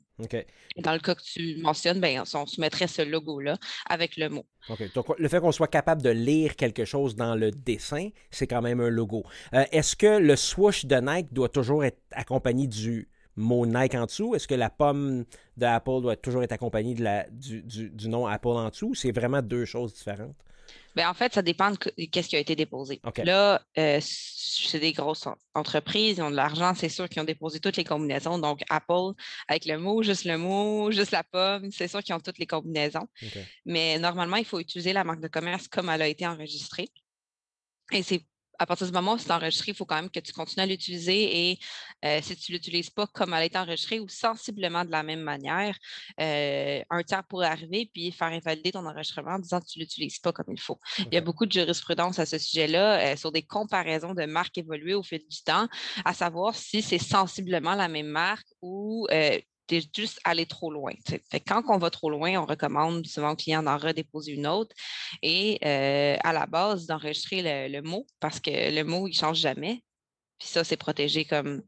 Dans 0.79 0.93
le 0.93 0.99
cas 0.99 1.15
que 1.15 1.23
tu 1.23 1.57
mentionnes, 1.61 2.01
ben, 2.01 2.23
on 2.35 2.47
soumettrait 2.47 2.87
ce 2.87 3.03
logo-là 3.03 3.57
avec 3.89 4.17
le 4.17 4.29
mot. 4.29 4.47
Donc, 4.95 5.19
le 5.19 5.29
fait 5.29 5.41
qu'on 5.41 5.53
soit 5.53 5.69
capable 5.69 6.03
de 6.03 6.11
lire 6.11 6.57
quelque 6.57 6.85
chose 6.85 7.17
dans 7.17 7.35
le 7.35 7.51
dessin, 7.51 8.09
c'est 8.31 8.47
quand 8.47 8.63
même 8.63 8.81
un 8.81 8.89
logo. 8.89 9.25
Euh, 9.53 9.65
est-ce 9.73 9.95
que 9.97 10.19
le 10.19 10.37
swoosh 10.37 10.87
de 10.87 10.97
Nike 10.97 11.33
doit 11.33 11.49
toujours 11.49 11.85
être 11.85 12.01
accompagné 12.13 12.67
du 12.67 13.09
mot 13.37 13.67
Nike 13.67 13.95
en 13.95 14.07
dessous? 14.07 14.35
Est-ce 14.35 14.49
que 14.49 14.55
la 14.55 14.71
pomme 14.71 15.25
d'Apple 15.57 16.01
doit 16.01 16.17
toujours 16.17 16.43
être 16.43 16.53
accompagnée 16.53 16.95
de 16.95 17.05
la, 17.05 17.27
du, 17.31 17.63
du 17.63 18.09
nom 18.09 18.27
Apple 18.27 18.49
en 18.49 18.71
dessous? 18.71 18.95
C'est 18.95 19.13
vraiment 19.13 19.43
deux 19.43 19.65
choses 19.65 19.93
différentes? 19.95 20.37
Bien, 20.95 21.11
en 21.11 21.15
fait, 21.15 21.35
ça 21.35 21.43
dépend 21.43 21.73
de 21.73 21.77
qu'est-ce 21.77 22.29
qui 22.29 22.37
a 22.37 22.39
été 22.39 22.55
déposé. 22.55 23.01
Là, 23.25 23.61
euh, 23.79 23.99
c'est 24.01 24.79
des 24.79 24.93
grosses 24.93 25.27
entreprises, 25.55 26.19
ils 26.19 26.23
ont 26.23 26.31
de 26.31 26.37
l'argent, 26.37 26.73
c'est 26.75 26.89
sûr 26.89 27.09
qu'ils 27.09 27.21
ont 27.21 27.25
déposé 27.25 27.59
toutes 27.59 27.77
les 27.77 27.85
combinaisons. 27.85 28.39
Donc, 28.39 28.63
Apple, 28.71 29.15
avec 29.49 29.65
le 29.67 29.79
mot, 29.79 30.03
juste 30.03 30.25
le 30.25 30.39
mot, 30.39 30.93
juste 30.93 31.11
la 31.11 31.25
pomme, 31.25 31.71
c'est 31.73 31.89
sûr 31.89 32.03
qu'ils 32.03 32.15
ont 32.15 32.21
toutes 32.21 32.39
les 32.39 32.47
combinaisons. 32.47 33.09
Mais 33.65 33.99
normalement, 33.99 34.37
il 34.37 34.45
faut 34.45 34.61
utiliser 34.61 34.93
la 34.93 35.03
marque 35.03 35.21
de 35.21 35.29
commerce 35.29 35.67
comme 35.67 35.89
elle 35.89 36.03
a 36.03 36.09
été 36.09 36.27
enregistrée. 36.27 36.89
Et 37.93 38.03
c'est 38.03 38.25
à 38.59 38.67
partir 38.67 38.87
du 38.87 38.93
moment 38.93 39.15
où 39.15 39.19
c'est 39.19 39.31
enregistré, 39.31 39.73
il 39.73 39.75
faut 39.75 39.85
quand 39.85 39.97
même 39.97 40.11
que 40.11 40.21
tu 40.21 40.33
continues 40.33 40.63
à 40.63 40.67
l'utiliser 40.67 41.51
et 41.51 41.59
euh, 42.05 42.21
si 42.23 42.37
tu 42.37 42.53
ne 42.53 42.57
l'utilises 42.57 42.91
pas 42.91 43.07
comme 43.07 43.35
elle 43.35 43.45
été 43.45 43.59
enregistrée 43.59 44.01
ou 44.01 44.09
sensiblement 44.09 44.85
de 44.85 44.91
la 44.91 45.03
même 45.03 45.21
manière, 45.21 45.77
euh, 46.21 46.83
un 46.91 47.03
tiers 47.03 47.25
pourrait 47.25 47.47
arriver 47.47 47.91
puis 47.93 48.13
faire 48.13 48.29
invalider 48.29 48.73
ton 48.73 48.87
enregistrement 48.87 49.33
en 49.33 49.39
disant 49.39 49.61
que 49.61 49.67
tu 49.67 49.79
ne 49.79 49.85
l'utilises 49.85 50.19
pas 50.19 50.33
comme 50.33 50.47
il 50.49 50.61
faut. 50.61 50.79
Il 50.99 51.15
y 51.15 51.17
a 51.17 51.21
beaucoup 51.21 51.47
de 51.47 51.53
jurisprudence 51.53 52.19
à 52.19 52.27
ce 52.27 52.39
sujet-là 52.39 53.13
euh, 53.13 53.17
sur 53.17 53.33
des 53.33 53.43
comparaisons 53.43 54.15
de 54.15 54.25
marques 54.25 54.59
évoluées 54.59 54.95
au 54.95 55.03
fil 55.03 55.23
du 55.29 55.43
temps, 55.43 55.69
à 56.05 56.15
savoir 56.15 56.55
si 56.55 56.83
c'est 56.83 56.99
sensiblement 56.99 57.75
la 57.75 57.89
même 57.89 58.07
marque 58.07 58.47
ou 58.63 59.07
juste 59.71 60.21
allé 60.25 60.47
trop 60.47 60.71
loin. 60.71 60.93
Fait 61.07 61.41
quand 61.41 61.63
on 61.69 61.79
va 61.79 61.91
trop 61.91 62.11
loin, 62.11 62.41
on 62.41 62.47
recommande 62.47 63.07
souvent 63.07 63.33
au 63.33 63.37
client 63.37 63.63
d'en 63.63 63.79
redéposer 63.79 64.33
une 64.33 64.47
autre 64.47 64.75
et 65.23 65.59
euh, 65.65 66.17
à 66.23 66.33
la 66.33 66.47
base 66.47 66.87
d'enregistrer 66.87 67.69
le, 67.69 67.81
mot 67.83 68.07
parce 68.21 68.41
que 68.41 68.51
le 68.51 68.83
mot, 68.83 69.07
il 69.07 69.11
ne 69.11 69.17
change 69.17 69.39
jamais. 69.39 69.83
Puis 70.39 70.49
ça, 70.49 70.65
c'est 70.65 70.77
protégé 70.77 71.25
comme 71.25 71.63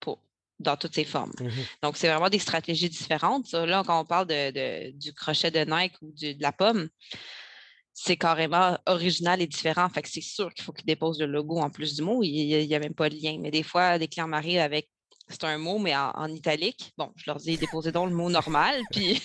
pour, 0.00 0.20
dans 0.58 0.76
toutes 0.76 0.94
ses 0.94 1.04
formes. 1.04 1.32
Mmh 1.40 1.48
Donc, 1.82 1.96
c'est 1.96 2.08
vraiment 2.08 2.30
des 2.30 2.38
stratégies 2.38 2.88
différentes. 2.88 3.50
Là, 3.52 3.82
quand 3.86 4.00
on 4.00 4.04
parle 4.04 4.26
de, 4.26 4.90
du 4.90 5.12
crochet 5.14 5.50
de 5.50 5.60
Nike 5.60 5.94
ou 6.02 6.12
de 6.12 6.42
la 6.42 6.52
pomme, 6.52 6.88
c'est 7.94 8.16
carrément 8.16 8.76
original 8.86 9.40
et 9.40 9.46
différent. 9.46 9.88
Fait 9.88 10.02
que 10.02 10.08
c'est 10.08 10.20
sûr 10.20 10.52
qu'il 10.52 10.64
faut 10.64 10.72
qu'il 10.72 10.84
dépose 10.84 11.20
le 11.20 11.26
logo 11.26 11.58
en 11.58 11.70
plus 11.70 11.94
du 11.94 12.02
mot. 12.02 12.22
Il 12.24 12.66
n'y 12.66 12.74
a, 12.74 12.80
même 12.80 12.94
pas 12.94 13.08
de 13.08 13.14
lien. 13.14 13.38
Mais 13.40 13.52
des 13.52 13.62
fois, 13.62 13.98
des 13.98 14.08
clients 14.08 14.26
m'arrivent 14.26 14.58
avec 14.58 14.90
c'est 15.28 15.44
un 15.44 15.58
mot, 15.58 15.78
mais 15.78 15.94
en, 15.96 16.28
italique. 16.28 16.92
Bon, 16.98 17.12
je 17.16 17.24
leur 17.26 17.36
dis, 17.36 17.56
déposez 17.56 17.92
donc 17.92 18.10
le 18.10 18.14
mot 18.14 18.30
normal, 18.30 18.80
puis, 18.90 19.20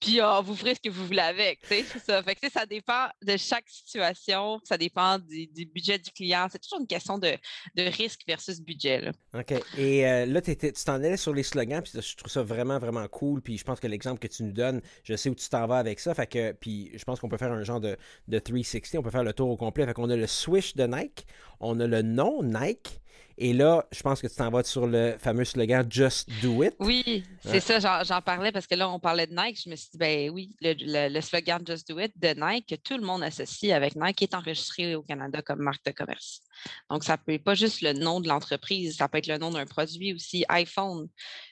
puis 0.00 0.20
oh, 0.20 0.40
vous 0.42 0.54
ferez 0.56 0.74
ce 0.74 0.80
que 0.80 0.88
vous 0.88 1.06
voulez 1.06 1.20
avec. 1.20 1.60
C'est 1.62 1.84
ça. 2.04 2.22
Fait 2.22 2.34
que, 2.34 2.50
ça 2.50 2.66
dépend 2.66 3.08
de 3.22 3.36
chaque 3.36 3.68
situation, 3.68 4.60
ça 4.64 4.76
dépend 4.76 5.18
du, 5.18 5.66
budget 5.66 5.98
du 5.98 6.10
client. 6.10 6.48
C'est 6.50 6.60
toujours 6.60 6.80
une 6.80 6.86
question 6.86 7.18
de, 7.18 7.36
risque 7.76 8.22
versus 8.26 8.60
budget. 8.60 9.10
OK. 9.34 9.52
Et 9.78 10.06
euh, 10.06 10.26
là, 10.26 10.40
tu 10.40 10.56
t'en 10.84 10.94
allais 10.94 11.16
sur 11.16 11.32
les 11.32 11.42
slogans, 11.42 11.82
puis 11.82 11.92
je 12.00 12.16
trouve 12.16 12.30
ça 12.30 12.42
vraiment, 12.42 12.78
vraiment 12.78 13.06
cool. 13.08 13.40
Puis 13.40 13.58
je 13.58 13.64
pense 13.64 13.80
que 13.80 13.86
l'exemple 13.86 14.18
que 14.18 14.28
tu 14.28 14.42
nous 14.42 14.52
donnes, 14.52 14.80
je 15.02 15.14
sais 15.16 15.28
où 15.28 15.34
tu 15.34 15.48
t'en 15.48 15.66
vas 15.66 15.78
avec 15.78 16.00
ça. 16.00 16.14
Fait 16.14 16.26
que, 16.26 16.52
puis 16.52 16.90
je 16.94 17.04
pense 17.04 17.20
qu'on 17.20 17.28
peut 17.28 17.36
faire 17.36 17.52
un 17.52 17.64
genre 17.64 17.80
de, 17.80 17.96
de 18.28 18.38
360, 18.38 19.00
on 19.00 19.02
peut 19.02 19.10
faire 19.10 19.24
le 19.24 19.32
tour 19.32 19.48
au 19.48 19.56
complet. 19.56 19.86
Fait 19.86 19.94
qu'on 19.94 20.10
a 20.10 20.16
le 20.16 20.26
Swish 20.26 20.74
de 20.74 20.86
Nike, 20.86 21.26
on 21.60 21.78
a 21.80 21.86
le 21.86 22.02
nom 22.02 22.42
Nike, 22.42 23.00
et 23.36 23.52
là, 23.52 23.86
je 23.90 24.02
pense 24.02 24.20
que 24.20 24.28
tu 24.28 24.36
t'en 24.36 24.50
vas 24.50 24.62
sur 24.62 24.86
le 24.86 25.16
fameux 25.18 25.44
slogan 25.44 25.86
Just 25.90 26.28
Do 26.40 26.62
It. 26.62 26.74
Oui, 26.78 27.24
c'est 27.44 27.60
ça, 27.60 28.02
j'en 28.04 28.22
parlais 28.22 28.52
parce 28.52 28.66
que 28.66 28.76
là, 28.76 28.88
on 28.88 29.00
parlait 29.00 29.26
de 29.26 29.34
Nike. 29.34 29.62
Je 29.64 29.70
me 29.70 29.76
suis 29.76 29.90
dit, 29.92 29.98
ben 29.98 30.30
oui, 30.30 30.54
le, 30.60 31.20
slogan 31.20 31.60
Just 31.66 31.88
Do 31.88 31.98
It 31.98 32.12
de 32.16 32.28
Nike, 32.28 32.68
que 32.68 32.74
tout 32.76 32.96
le 32.96 33.04
monde 33.04 33.22
associe 33.24 33.72
avec 33.72 33.96
Nike, 33.96 34.22
est 34.22 34.34
enregistré 34.34 34.94
au 34.94 35.02
Canada 35.02 35.42
comme 35.42 35.60
marque 35.60 35.84
de 35.84 35.90
commerce. 35.90 36.42
Donc, 36.90 37.02
ça 37.02 37.18
peut 37.18 37.32
être 37.32 37.44
pas 37.44 37.54
juste 37.54 37.80
le 37.82 37.92
nom 37.92 38.20
de 38.20 38.28
l'entreprise, 38.28 38.96
ça 38.96 39.08
peut 39.08 39.18
être 39.18 39.26
le 39.26 39.38
nom 39.38 39.50
d'un 39.50 39.66
produit 39.66 40.14
aussi. 40.14 40.44
iPhone, 40.48 41.08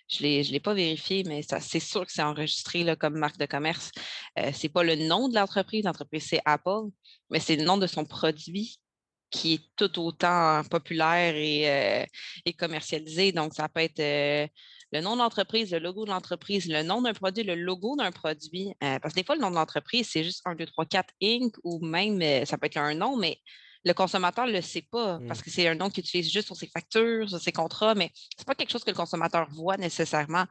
je 0.08 0.24
ne 0.24 0.52
l'ai 0.52 0.60
pas 0.60 0.74
vérifié, 0.74 1.24
mais 1.24 1.42
c'est 1.42 1.80
sûr 1.80 2.06
que 2.06 2.12
c'est 2.12 2.22
enregistré 2.22 2.84
là, 2.84 2.94
comme 2.94 3.18
marque 3.18 3.38
de 3.38 3.46
commerce. 3.46 3.90
Euh, 4.38 4.52
ce 4.52 4.64
n'est 4.64 4.72
pas 4.72 4.84
le 4.84 4.94
nom 4.94 5.28
de 5.28 5.34
l'entreprise, 5.34 5.84
l'entreprise 5.84 6.26
c'est 6.28 6.40
Apple, 6.44 6.90
mais 7.30 7.40
c'est 7.40 7.56
le 7.56 7.64
nom 7.64 7.76
de 7.76 7.86
son 7.86 8.04
produit 8.04 8.78
qui 9.32 9.54
est 9.54 9.62
tout 9.76 9.98
autant 9.98 10.62
populaire 10.70 11.34
et, 11.34 12.06
euh, 12.46 12.52
commercialisé. 12.58 13.32
Donc, 13.32 13.54
ça 13.54 13.68
peut 13.68 13.80
être 13.80 13.98
euh, 13.98 14.46
le 14.92 15.00
nom 15.00 15.14
de 15.14 15.22
l'entreprise, 15.22 15.72
le 15.72 15.78
logo 15.78 16.04
de 16.04 16.10
l'entreprise, 16.10 16.68
le 16.68 16.82
nom 16.82 17.02
d'un 17.02 17.14
produit, 17.14 17.42
le 17.42 17.56
logo 17.56 17.96
d'un 17.96 18.12
produit. 18.12 18.68
Euh, 18.84 18.98
parce 19.00 19.14
que 19.14 19.20
des 19.20 19.24
fois, 19.24 19.34
le 19.34 19.40
nom 19.40 19.50
de 19.50 19.56
l'entreprise, 19.56 20.08
c'est 20.12 20.22
juste 20.22 20.42
1, 20.44 20.54
2, 20.54 20.66
3, 20.66 20.84
4 20.84 21.14
Inc. 21.22 21.54
ou 21.64 21.84
même, 21.84 22.20
ça 22.44 22.58
peut 22.58 22.66
être 22.66 22.76
un 22.76 22.94
nom, 22.94 23.16
mais 23.16 23.38
le 23.84 23.94
consommateur 23.94 24.46
ne 24.46 24.52
le 24.52 24.60
sait 24.60 24.86
pas 24.88 25.18
parce 25.26 25.40
mmh. 25.40 25.42
que 25.42 25.50
c'est 25.50 25.66
un 25.66 25.74
nom 25.74 25.90
qu'il 25.90 26.04
utilise 26.04 26.30
juste 26.30 26.46
sur 26.46 26.54
ses 26.54 26.68
factures, 26.68 27.28
sur 27.28 27.40
ses 27.40 27.50
contrats, 27.50 27.96
mais 27.96 28.12
ce 28.14 28.38
n'est 28.38 28.44
pas 28.44 28.54
quelque 28.54 28.70
chose 28.70 28.84
que 28.84 28.90
le 28.90 28.96
consommateur 28.96 29.48
voit 29.50 29.76
nécessairement. 29.76 30.44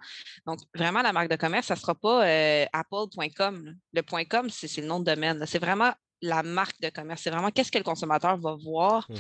Donc, 0.46 0.60
vraiment, 0.76 1.02
la 1.02 1.14
marque 1.14 1.30
de 1.30 1.38
commerce, 1.38 1.68
ça 1.68 1.76
ne 1.76 1.80
sera 1.80 1.96
pas 1.96 2.26
apple.com. 2.74 3.74
Le 3.94 4.26
.com, 4.26 4.50
c'est 4.50 4.82
le 4.82 4.88
nom 4.88 5.00
de 5.00 5.06
domaine. 5.06 5.46
C'est 5.48 5.60
vraiment 5.60 5.94
la 6.22 6.44
marque 6.44 6.80
de 6.82 6.90
commerce. 6.90 7.22
C'est 7.24 7.32
vraiment 7.32 7.52
qu'est-ce 7.52 7.72
que 7.72 7.78
le 7.78 7.84
consommateur 7.84 8.38
va 8.38 8.56
voir 8.56 9.08
mmh 9.10 9.16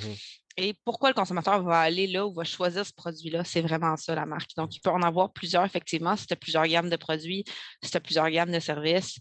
et 0.58 0.76
pourquoi 0.86 1.10
le 1.10 1.16
consommateur 1.16 1.64
va 1.64 1.80
aller 1.80 2.08
là 2.08 2.26
ou 2.26 2.34
va 2.34 2.44
choisir 2.44 2.86
ce 2.86 2.94
produit-là. 2.94 3.44
C'est 3.44 3.62
vraiment 3.62 3.96
ça, 3.98 4.16
la 4.16 4.26
marque. 4.26 4.56
Donc, 4.56 4.76
il 4.76 4.80
peut 4.82 4.90
en 4.90 5.02
avoir 5.02 5.32
plusieurs, 5.32 5.64
effectivement, 5.64 6.16
si 6.16 6.28
tu 6.28 6.34
as 6.34 6.38
plusieurs 6.38 6.68
gammes 6.68 6.90
de 6.90 6.96
produits, 6.96 7.46
si 7.82 7.92
tu 7.92 7.98
as 7.98 8.00
plusieurs 8.02 8.30
gammes 8.30 8.52
de 8.52 8.60
services. 8.60 9.20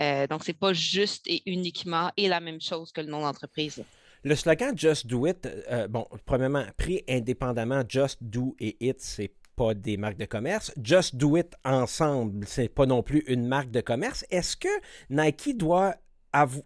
Euh, 0.00 0.26
donc, 0.26 0.44
ce 0.44 0.50
n'est 0.50 0.56
pas 0.56 0.72
juste 0.72 1.26
et 1.26 1.42
uniquement 1.50 2.10
et 2.16 2.28
la 2.28 2.40
même 2.40 2.60
chose 2.60 2.92
que 2.92 3.00
le 3.00 3.08
nom 3.08 3.20
d'entreprise. 3.20 3.84
Le 4.22 4.34
slogan 4.34 4.76
Just 4.76 5.06
Do 5.06 5.26
It, 5.26 5.46
euh, 5.46 5.88
bon, 5.88 6.06
premièrement, 6.26 6.66
pris 6.76 7.02
indépendamment, 7.08 7.82
Just 7.88 8.18
Do 8.20 8.54
et 8.58 8.76
It, 8.80 9.00
c'est 9.00 9.32
pas 9.56 9.74
des 9.74 9.96
marques 9.96 10.18
de 10.18 10.26
commerce. 10.26 10.72
Just 10.82 11.16
Do 11.16 11.36
It 11.36 11.54
ensemble, 11.64 12.46
c'est 12.46 12.68
pas 12.68 12.86
non 12.86 13.02
plus 13.02 13.22
une 13.26 13.46
marque 13.46 13.70
de 13.70 13.80
commerce. 13.80 14.24
Est-ce 14.30 14.56
que 14.56 14.68
Nike 15.08 15.56
doit 15.56 15.94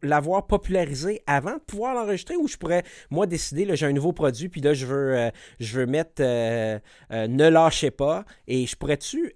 l'avoir 0.02 0.46
popularisé 0.46 1.22
avant 1.26 1.54
de 1.54 1.60
pouvoir 1.60 1.94
l'enregistrer 1.94 2.36
ou 2.36 2.48
je 2.48 2.56
pourrais, 2.56 2.84
moi, 3.10 3.26
décider, 3.26 3.64
là, 3.64 3.74
j'ai 3.74 3.86
un 3.86 3.92
nouveau 3.92 4.12
produit, 4.12 4.48
puis 4.48 4.60
là, 4.60 4.74
je 4.74 4.86
veux, 4.86 5.16
euh, 5.16 5.30
je 5.60 5.78
veux 5.78 5.86
mettre 5.86 6.20
euh, 6.20 6.78
euh, 7.10 7.26
Ne 7.26 7.48
lâchez 7.48 7.90
pas, 7.90 8.24
et 8.46 8.66
je 8.66 8.76
pourrais-tu 8.76 9.34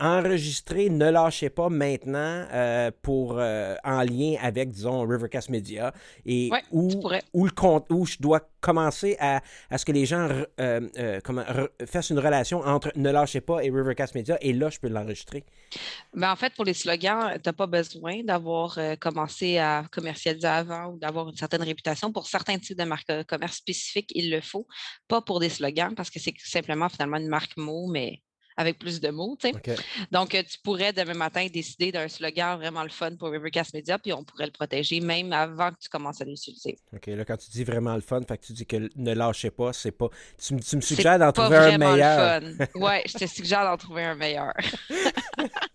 enregistrer 0.00 0.90
Ne 0.90 1.08
lâchez 1.08 1.50
pas 1.50 1.68
maintenant 1.68 2.46
pour, 3.02 3.32
en 3.38 4.02
lien 4.02 4.34
avec, 4.42 4.70
disons, 4.70 5.06
Rivercast 5.06 5.48
Media, 5.48 5.94
et 6.26 6.50
où, 6.70 6.90
où, 7.32 7.44
le 7.44 7.50
compte, 7.52 7.86
où 7.90 8.04
je 8.04 8.18
dois 8.18 8.40
commencer 8.60 9.16
à, 9.20 9.40
à 9.70 9.78
ce 9.78 9.84
que 9.84 9.92
les 9.92 10.04
gens 10.04 10.28
comment, 11.22 11.44
fassent 11.86 12.10
une 12.10 12.18
relation 12.18 12.60
entre 12.60 12.92
Ne 12.96 13.10
lâchez 13.10 13.40
pas 13.40 13.64
et 13.64 13.70
Rivercast 13.70 14.14
Media, 14.14 14.36
et 14.40 14.52
là, 14.52 14.68
je 14.68 14.78
peux 14.78 14.88
l'enregistrer? 14.88 15.44
Ben, 16.12 16.30
en 16.30 16.36
fait, 16.36 16.52
pour 16.54 16.64
les 16.64 16.74
slogans, 16.74 17.32
tu 17.34 17.40
n'as 17.46 17.52
pas 17.52 17.66
besoin 17.66 18.22
d'avoir 18.24 18.33
euh, 18.36 18.96
commencé 18.96 19.58
à 19.58 19.84
commercialiser 19.90 20.46
avant 20.46 20.92
ou 20.92 20.98
d'avoir 20.98 21.28
une 21.28 21.36
certaine 21.36 21.62
réputation. 21.62 22.12
Pour 22.12 22.26
certains 22.26 22.58
types 22.58 22.78
de 22.78 22.84
marques 22.84 23.08
de 23.08 23.22
commerce 23.22 23.56
spécifiques, 23.56 24.10
il 24.14 24.30
le 24.30 24.40
faut. 24.40 24.66
Pas 25.08 25.22
pour 25.22 25.40
des 25.40 25.48
slogans, 25.48 25.94
parce 25.94 26.10
que 26.10 26.18
c'est 26.18 26.34
simplement 26.38 26.88
finalement 26.88 27.16
une 27.16 27.28
marque 27.28 27.56
mot, 27.56 27.86
mais 27.90 28.22
avec 28.56 28.78
plus 28.78 29.00
de 29.00 29.10
mots. 29.10 29.36
Donc, 30.10 30.34
euh, 30.34 30.42
tu 30.42 30.58
pourrais 30.62 30.92
demain 30.92 31.14
matin 31.14 31.46
décider 31.52 31.92
d'un 31.92 32.08
slogan 32.08 32.58
vraiment 32.58 32.82
le 32.82 32.88
fun 32.88 33.16
pour 33.16 33.30
Rivercast 33.30 33.74
Media, 33.74 33.98
puis 33.98 34.12
on 34.12 34.24
pourrait 34.24 34.46
le 34.46 34.52
protéger 34.52 35.00
même 35.00 35.32
avant 35.32 35.70
que 35.70 35.78
tu 35.80 35.88
commences 35.88 36.20
à 36.20 36.24
l'utiliser. 36.24 36.76
OK, 36.92 37.06
là, 37.06 37.24
quand 37.24 37.36
tu 37.36 37.50
dis 37.50 37.64
vraiment 37.64 37.94
le 37.94 38.00
fun, 38.00 38.20
fait 38.26 38.38
que 38.38 38.46
tu 38.46 38.52
dis 38.52 38.66
que 38.66 38.88
ne 38.96 39.12
lâchez 39.12 39.50
pas, 39.50 39.72
c'est 39.72 39.92
pas. 39.92 40.08
Tu, 40.38 40.54
me 40.54 40.80
suggères 40.80 41.18
d'en 41.18 41.32
trouver 41.32 41.56
un 41.56 41.78
meilleur. 41.78 42.42
Oui, 42.74 42.94
je 43.06 43.18
te 43.18 43.26
suggère 43.26 43.64
d'en 43.64 43.76
trouver 43.76 44.04
un 44.04 44.14
meilleur. 44.14 44.52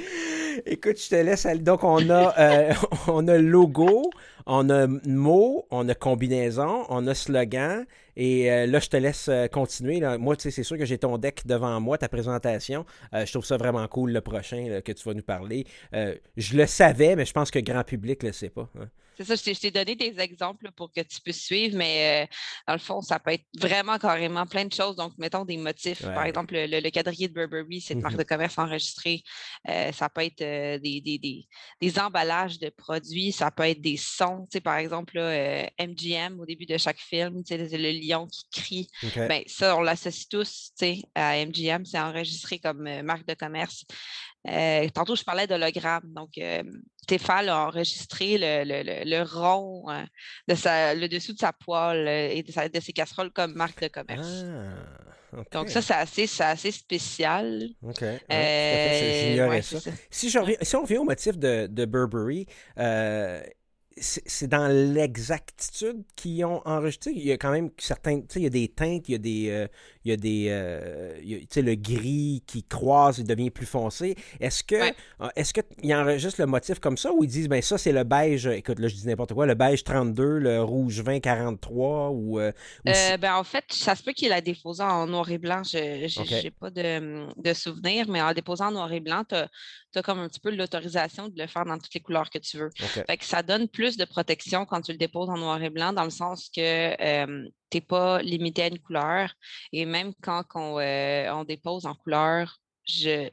Écoute, 0.66 1.00
je 1.02 1.08
te 1.08 1.14
laisse 1.16 1.46
aller. 1.46 1.60
Donc, 1.60 1.84
on 1.84 2.08
a, 2.10 2.34
euh, 2.38 2.72
on 3.08 3.26
a 3.28 3.38
logo, 3.38 4.10
on 4.46 4.68
a 4.70 4.86
mot, 4.86 5.66
on 5.70 5.88
a 5.88 5.94
combinaison, 5.94 6.84
on 6.88 7.06
a 7.06 7.14
slogan. 7.14 7.86
Et 8.18 8.50
euh, 8.50 8.66
là, 8.66 8.80
je 8.80 8.88
te 8.88 8.96
laisse 8.96 9.28
euh, 9.28 9.46
continuer. 9.46 10.00
Moi, 10.18 10.36
tu 10.36 10.42
sais, 10.42 10.50
c'est 10.50 10.64
sûr 10.64 10.76
que 10.76 10.84
j'ai 10.84 10.98
ton 10.98 11.16
deck 11.18 11.46
devant 11.46 11.80
moi, 11.80 11.96
ta 11.96 12.08
présentation. 12.08 12.84
je 13.12 13.30
trouve 13.30 13.44
ça 13.44 13.56
vraiment 13.56 13.86
cool 13.86 14.10
le 14.10 14.20
prochain 14.20 14.80
que 14.84 14.92
tu 14.92 15.04
vas 15.08 15.14
nous 15.14 15.22
parler. 15.22 15.64
je 15.92 16.56
le 16.56 16.66
savais, 16.66 17.14
mais 17.14 17.24
je 17.24 17.32
pense 17.32 17.50
que 17.50 17.58
le 17.58 17.64
grand 17.64 17.84
public 17.84 18.22
ne 18.24 18.28
le 18.28 18.32
sait 18.32 18.50
pas. 18.50 18.68
Hein. 18.78 18.88
C'est 19.18 19.24
ça, 19.24 19.34
je 19.34 19.58
t'ai 19.58 19.72
donné 19.72 19.96
des 19.96 20.14
exemples 20.20 20.70
pour 20.76 20.92
que 20.92 21.00
tu 21.00 21.20
puisses 21.20 21.44
suivre, 21.44 21.76
mais 21.76 22.22
euh, 22.22 22.26
dans 22.68 22.74
le 22.74 22.78
fond, 22.78 23.00
ça 23.00 23.18
peut 23.18 23.32
être 23.32 23.46
vraiment 23.58 23.98
carrément 23.98 24.46
plein 24.46 24.64
de 24.64 24.72
choses. 24.72 24.94
Donc, 24.94 25.18
mettons 25.18 25.44
des 25.44 25.56
motifs. 25.56 26.02
Par 26.02 26.24
exemple, 26.24 26.54
le, 26.56 26.90
quadrillé 26.90 27.26
de 27.26 27.34
Burberry, 27.34 27.80
c'est 27.80 27.94
une 27.94 28.02
marque 28.02 28.16
de 28.16 28.22
commerce 28.22 28.56
enregistrée. 28.58 29.24
Euh, 29.68 29.90
ça 29.90 30.08
peut 30.08 30.20
être 30.20 30.40
euh, 30.42 30.78
des, 30.78 31.00
des, 31.80 31.98
emballages 31.98 32.60
de 32.60 32.68
produits, 32.68 33.32
ça 33.32 33.50
peut 33.50 33.64
être 33.64 33.80
des 33.80 33.96
sons. 33.96 34.42
Tu 34.42 34.58
sais, 34.58 34.60
par 34.60 34.76
exemple, 34.76 35.18
MGM, 35.18 36.38
au 36.38 36.46
début 36.46 36.66
de 36.66 36.78
chaque 36.78 37.00
film, 37.00 37.42
tu 37.42 37.56
sais, 37.56 37.76
le 37.76 37.90
qui 38.26 38.44
crie. 38.50 38.88
Ben, 39.16 39.42
ça, 39.46 39.76
on 39.76 39.80
l'associe 39.80 40.28
tous 40.28 40.72
à 41.14 41.44
MGM. 41.44 41.84
C'est 41.84 41.98
enregistré 41.98 42.58
comme 42.58 43.02
marque 43.02 43.26
de 43.26 43.34
commerce. 43.34 43.84
tantôt, 44.94 45.16
je 45.16 45.24
parlais 45.24 45.46
d'hologramme. 45.46 46.12
Donc, 46.14 46.38
Stéphane 47.08 47.48
a 47.48 47.66
enregistré 47.66 48.36
le, 48.38 49.22
rond, 49.22 49.88
euh, 49.88 50.02
de 50.46 50.54
sa, 50.54 50.94
le 50.94 51.08
dessous 51.08 51.32
de 51.32 51.38
sa 51.38 51.54
poêle 51.54 52.06
euh, 52.06 52.28
et 52.28 52.42
de, 52.42 52.80
ses 52.80 52.92
casseroles 52.92 53.30
comme 53.30 53.54
marque 53.54 53.80
de 53.80 53.88
commerce. 53.88 54.44
Ah, 55.32 55.42
Donc 55.50 55.70
ça, 55.70 55.80
c'est 55.80 55.94
assez, 55.94 56.42
assez, 56.42 56.70
spécial. 56.70 57.70
OK. 57.82 58.02
Euh, 58.02 59.62
ça. 59.62 59.78
Si, 60.10 60.30
si, 60.30 60.76
on 60.76 60.82
revient 60.82 60.98
au 60.98 61.04
motif 61.04 61.38
de, 61.38 61.66
de 61.66 61.86
Burberry, 61.86 62.46
c'est 64.00 64.46
dans 64.48 64.68
l'exactitude 64.68 66.04
qu'ils 66.16 66.44
ont 66.44 66.62
enregistré. 66.66 67.12
Il 67.14 67.24
y 67.24 67.32
a 67.32 67.36
quand 67.36 67.52
même 67.52 67.70
certains, 67.78 68.20
tu 68.20 68.26
sais, 68.28 68.40
il 68.40 68.44
y 68.44 68.46
a 68.46 68.50
des 68.50 68.68
teintes, 68.68 69.08
il 69.08 69.12
y 69.12 69.14
a 69.14 69.18
des, 69.18 69.68
il 70.08 70.10
y 70.10 70.14
a 70.14 70.16
des. 70.16 70.46
Euh, 70.48 71.20
tu 71.20 71.46
sais, 71.50 71.62
le 71.62 71.74
gris 71.74 72.42
qui 72.46 72.62
croise 72.62 73.20
et 73.20 73.24
devient 73.24 73.50
plus 73.50 73.66
foncé. 73.66 74.16
Est-ce 74.40 74.64
que 74.64 74.76
euh, 74.76 75.28
est-ce 75.36 75.52
qu'ils 75.52 75.94
enregistrent 75.94 76.40
le 76.40 76.46
motif 76.46 76.78
comme 76.78 76.96
ça 76.96 77.12
ou 77.12 77.24
ils 77.24 77.30
disent, 77.30 77.48
ben 77.48 77.60
ça, 77.60 77.76
c'est 77.76 77.92
le 77.92 78.04
beige, 78.04 78.46
écoute, 78.46 78.78
là, 78.78 78.88
je 78.88 78.94
dis 78.94 79.06
n'importe 79.06 79.34
quoi, 79.34 79.46
le 79.46 79.54
beige 79.54 79.84
32, 79.84 80.38
le 80.38 80.62
rouge 80.62 81.00
20 81.00 81.20
43 81.20 82.10
ou. 82.10 82.40
Euh, 82.40 82.52
ben, 82.84 83.34
en 83.34 83.44
fait, 83.44 83.64
ça 83.70 83.94
se 83.94 84.02
peut 84.02 84.12
qu'il 84.12 84.32
a 84.32 84.40
déposé 84.40 84.82
en 84.82 85.06
noir 85.06 85.30
et 85.30 85.38
blanc. 85.38 85.62
Je 85.64 86.42
n'ai 86.42 86.50
pas 86.50 86.70
de, 86.70 87.26
de 87.36 87.52
souvenir, 87.52 88.08
mais 88.08 88.22
en 88.22 88.32
déposant 88.32 88.68
en 88.68 88.72
noir 88.72 88.92
et 88.92 89.00
blanc, 89.00 89.24
tu 89.28 89.34
as, 89.34 90.02
comme 90.02 90.20
un 90.20 90.28
petit 90.28 90.40
peu 90.40 90.50
l'autorisation 90.50 91.28
de 91.28 91.38
le 91.38 91.48
faire 91.48 91.64
dans 91.64 91.76
toutes 91.76 91.92
les 91.92 92.00
couleurs 92.00 92.30
que 92.30 92.38
tu 92.38 92.56
veux. 92.56 92.70
Fait 92.76 93.16
que 93.16 93.24
ça 93.24 93.42
donne 93.42 93.68
plus 93.68 93.96
de 93.96 94.04
protection 94.04 94.64
quand 94.64 94.80
tu 94.80 94.92
le 94.92 94.98
déposes 94.98 95.28
en 95.28 95.36
noir 95.36 95.62
et 95.62 95.70
blanc, 95.70 95.92
dans 95.92 96.04
le 96.04 96.10
sens 96.10 96.48
que 96.54 97.44
tu 97.70 97.76
n'es 97.76 97.80
pas 97.80 98.22
limité 98.22 98.62
à 98.62 98.68
une 98.68 98.78
couleur. 98.78 99.34
Et 99.72 99.84
même 99.84 99.97
quand 100.22 100.44
on, 100.54 100.78
euh, 100.78 101.44
dépose 101.44 101.86
en 101.86 101.94
couleur, 101.94 102.58
je, 102.86 103.28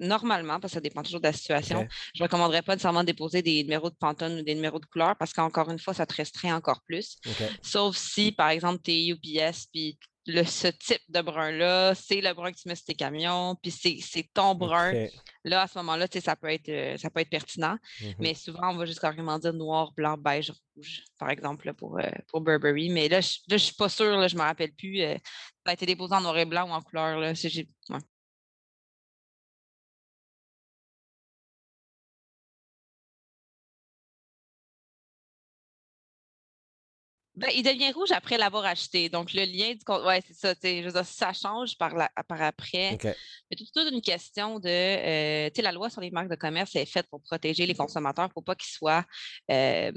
normalement, 0.00 0.60
parce 0.60 0.72
que 0.72 0.76
ça 0.76 0.80
dépend 0.80 1.02
toujours 1.02 1.20
de 1.20 1.26
la 1.26 1.32
situation, 1.32 1.86
je 2.14 2.22
ne 2.22 2.24
recommanderais 2.26 2.62
pas 2.62 2.74
nécessairement 2.74 3.04
déposer 3.04 3.42
des 3.42 3.62
numéros 3.62 3.90
de 3.90 3.96
Pantone 3.96 4.38
ou 4.38 4.42
des 4.42 4.54
numéros 4.54 4.78
de 4.78 4.86
couleur 4.86 5.16
parce 5.16 5.32
qu'encore 5.32 5.70
une 5.70 5.78
fois, 5.78 5.94
ça 5.94 6.06
te 6.06 6.14
restreint 6.14 6.54
encore 6.56 6.82
plus. 6.82 7.18
Sauf 7.62 7.96
si, 7.96 8.32
par 8.32 8.50
exemple, 8.50 8.80
tu 8.82 8.92
es 8.92 9.08
UPS 9.08 9.66
puis 9.72 9.98
le, 10.28 10.44
ce 10.44 10.68
type 10.68 11.02
de 11.08 11.22
brun-là, 11.22 11.94
c'est 11.94 12.20
le 12.20 12.34
brun 12.34 12.52
que 12.52 12.58
tu 12.58 12.68
mets 12.68 12.74
sur 12.74 12.84
tes 12.84 12.94
camions, 12.94 13.56
puis 13.62 13.70
c'est 13.72 14.30
ton 14.34 14.54
brun. 14.54 15.06
Là, 15.44 15.62
à 15.62 15.66
ce 15.66 15.78
moment-là, 15.78 16.06
ça 16.20 16.36
peut 16.36 16.48
être 16.52 16.68
euh, 16.68 16.98
ça 16.98 17.08
peut 17.08 17.20
être 17.20 17.30
pertinent. 17.30 17.78
Mmh 18.00 18.06
mais 18.18 18.34
souvent, 18.34 18.70
on 18.70 18.76
va 18.76 18.84
juste 18.84 19.00
carrément 19.00 19.38
dire 19.38 19.54
noir, 19.54 19.92
blanc, 19.92 20.18
beige, 20.18 20.52
rouge, 20.76 21.04
par 21.18 21.30
exemple, 21.30 21.72
pour, 21.74 21.98
euh, 21.98 22.10
pour 22.28 22.42
Burberry. 22.42 22.90
Mais 22.90 23.08
là, 23.08 23.20
je 23.20 23.38
ne 23.50 23.58
suis 23.58 23.74
pas 23.74 23.88
sûre, 23.88 24.18
là, 24.18 24.28
je 24.28 24.34
ne 24.36 24.40
me 24.40 24.44
rappelle 24.44 24.72
plus. 24.72 25.00
Euh, 25.00 25.16
Ça 25.64 25.70
a 25.70 25.72
été 25.72 25.86
déposé 25.86 26.14
en 26.14 26.20
noir 26.20 26.36
et 26.36 26.44
blanc 26.44 26.68
ou 26.68 26.72
en 26.72 26.82
couleur. 26.82 27.18
Là. 27.18 27.32
Ouais. 27.32 27.98
Ben, 37.38 37.50
il 37.54 37.62
devient 37.62 37.92
rouge 37.92 38.10
après 38.12 38.36
l'avoir 38.36 38.64
acheté. 38.64 39.08
Donc, 39.08 39.32
le 39.32 39.44
lien 39.44 39.72
du 39.72 39.84
compte, 39.84 40.04
ouais, 40.04 40.22
c'est 40.26 40.34
ça. 40.34 40.54
Je 40.62 40.88
veux 40.88 41.02
ça 41.04 41.32
change 41.32 41.78
par, 41.78 41.94
la, 41.94 42.10
par 42.28 42.42
après. 42.42 42.98
C'est 43.00 43.56
toute 43.72 43.92
une 43.92 44.02
question 44.02 44.58
de. 44.58 44.68
Euh, 44.68 45.50
la 45.56 45.72
loi 45.72 45.90
sur 45.90 46.00
les 46.00 46.10
marques 46.10 46.30
de 46.30 46.36
commerce 46.36 46.74
est 46.76 46.86
faite 46.86 47.06
pour 47.10 47.22
protéger 47.22 47.66
les 47.66 47.74
consommateurs 47.74 48.28
pour 48.30 48.44
pas 48.44 48.54
qu'ils 48.54 48.72
soient 48.72 49.04
euh, 49.50 49.92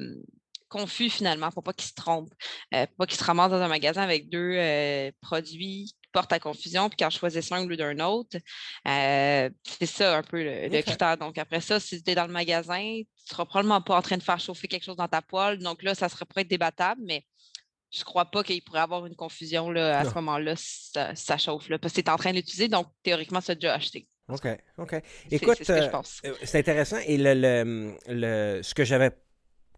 confus 0.69 1.09
finalement, 1.09 1.51
pour 1.51 1.63
pas 1.63 1.73
qu'ils 1.73 1.89
se 1.89 1.93
trompent, 1.93 2.33
euh, 2.73 2.85
pour 2.87 2.97
pas 2.97 3.05
qu'ils 3.05 3.19
se 3.19 3.23
ramassent 3.23 3.51
dans 3.51 3.61
un 3.61 3.67
magasin 3.67 4.01
avec 4.01 4.29
deux 4.29 4.53
euh, 4.55 5.11
produits 5.21 5.93
porte 6.11 6.33
à 6.33 6.39
confusion, 6.39 6.89
puis 6.89 6.97
qu'en 6.97 7.09
choisissent 7.09 7.51
un 7.51 7.63
au 7.63 7.67
lieu 7.67 7.77
d'un 7.77 7.99
autre. 7.99 8.37
Euh, 8.87 9.49
c'est 9.63 9.85
ça 9.85 10.17
un 10.17 10.23
peu 10.23 10.43
le, 10.43 10.81
critère. 10.81 11.17
Donc, 11.17 11.37
après 11.37 11.61
ça, 11.61 11.79
si 11.79 12.01
tu 12.01 12.11
es 12.11 12.15
dans 12.15 12.27
le 12.27 12.33
magasin, 12.33 12.79
tu 12.79 12.99
ne 12.99 13.29
seras 13.29 13.45
probablement 13.45 13.81
pas 13.81 13.97
en 13.97 14.01
train 14.01 14.17
de 14.17 14.23
faire 14.23 14.39
chauffer 14.39 14.67
quelque 14.67 14.83
chose 14.83 14.97
dans 14.97 15.07
ta 15.07 15.21
poêle. 15.21 15.59
Donc 15.59 15.83
là, 15.83 15.95
ça 15.95 16.09
serait 16.09 16.25
peut 16.25 16.41
être 16.41 16.47
débattable, 16.47 17.01
mais 17.03 17.25
je 17.91 17.99
ne 17.99 18.05
crois 18.05 18.25
pas 18.25 18.43
qu'il 18.43 18.63
pourrait 18.63 18.79
y 18.79 18.83
avoir 18.83 19.05
une 19.05 19.15
confusion 19.15 19.69
là, 19.69 19.99
à 19.99 20.05
ce 20.05 20.13
moment-là 20.15 20.55
si 20.55 20.91
ça, 21.15 21.37
chauffe. 21.37 21.69
Là, 21.69 21.77
parce 21.77 21.93
que 21.93 22.01
tu 22.01 22.07
es 22.07 22.09
en 22.09 22.15
train 22.15 22.31
de 22.31 22.37
l'utiliser, 22.37 22.67
donc 22.67 22.87
théoriquement, 23.03 23.41
ça 23.41 23.55
déjà 23.55 23.73
acheté. 23.73 24.07
OK, 24.29 24.47
OK. 24.77 24.95
Écoute, 25.29 25.57
c'est 25.61 25.93
euh, 25.93 26.59
intéressant. 26.59 26.97
Et 27.05 27.17
le, 27.17 27.97
le 28.07 28.61
ce 28.63 28.73
que 28.73 28.85
j'avais 28.85 29.11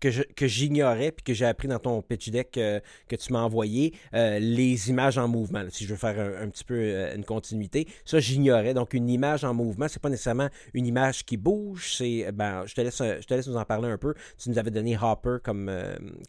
que 0.10 0.48
j'ignorais 0.48 1.12
puis 1.12 1.24
que 1.24 1.34
j'ai 1.34 1.46
appris 1.46 1.68
dans 1.68 1.80
ton 1.80 2.02
pitch 2.02 2.30
deck 2.30 2.58
euh, 2.58 2.80
que 3.08 3.16
tu 3.16 3.32
m'as 3.32 3.42
envoyé, 3.42 3.94
euh, 4.14 4.40
les 4.40 4.90
images 4.90 5.18
en 5.18 5.28
mouvement, 5.28 5.64
si 5.70 5.86
je 5.86 5.90
veux 5.90 5.98
faire 5.98 6.20
un, 6.20 6.50
petit 6.50 6.64
peu 6.64 6.76
euh, 6.76 7.16
une 7.16 7.24
continuité. 7.24 7.88
Ça, 8.06 8.20
j'ignorais. 8.20 8.74
Donc, 8.74 8.94
une 8.94 9.10
image 9.10 9.44
en 9.44 9.54
mouvement, 9.54 9.88
c'est 9.88 10.02
pas 10.02 10.10
nécessairement 10.10 10.50
une 10.74 10.86
image 10.86 11.26
qui 11.26 11.38
bouge. 11.38 11.96
C'est, 11.96 12.32
ben, 12.32 12.66
je 12.66 12.76
te 12.76 12.82
laisse, 12.82 12.98
je 12.98 13.26
te 13.26 13.34
laisse 13.34 13.48
nous 13.48 13.58
en 13.58 13.66
parler 13.66 13.90
un 13.90 13.98
peu. 13.98 14.14
Tu 14.38 14.50
nous 14.50 14.58
avais 14.58 14.72
donné 14.72 14.98
Hopper 15.02 15.38
comme, 15.44 15.72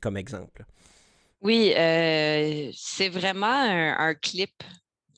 comme 0.00 0.16
exemple. 0.16 0.64
Oui, 1.43 1.73
c'est 1.75 3.09
vraiment 3.11 3.47
un, 3.47 4.14
clip 4.14 4.62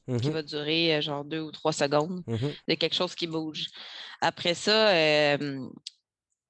qui 0.07 0.13
mm-hmm. 0.13 0.31
va 0.31 0.43
durer 0.43 1.03
genre 1.03 1.25
deux 1.25 1.41
ou 1.41 1.53
trois 1.53 1.73
secondes 1.73 2.23
mm-hmm. 2.27 2.55
de 2.69 2.75
quelque 2.75 2.95
chose 2.95 3.15
qui 3.15 3.27
bouge. 3.27 3.67
Après 4.21 4.55
ça, 4.55 5.37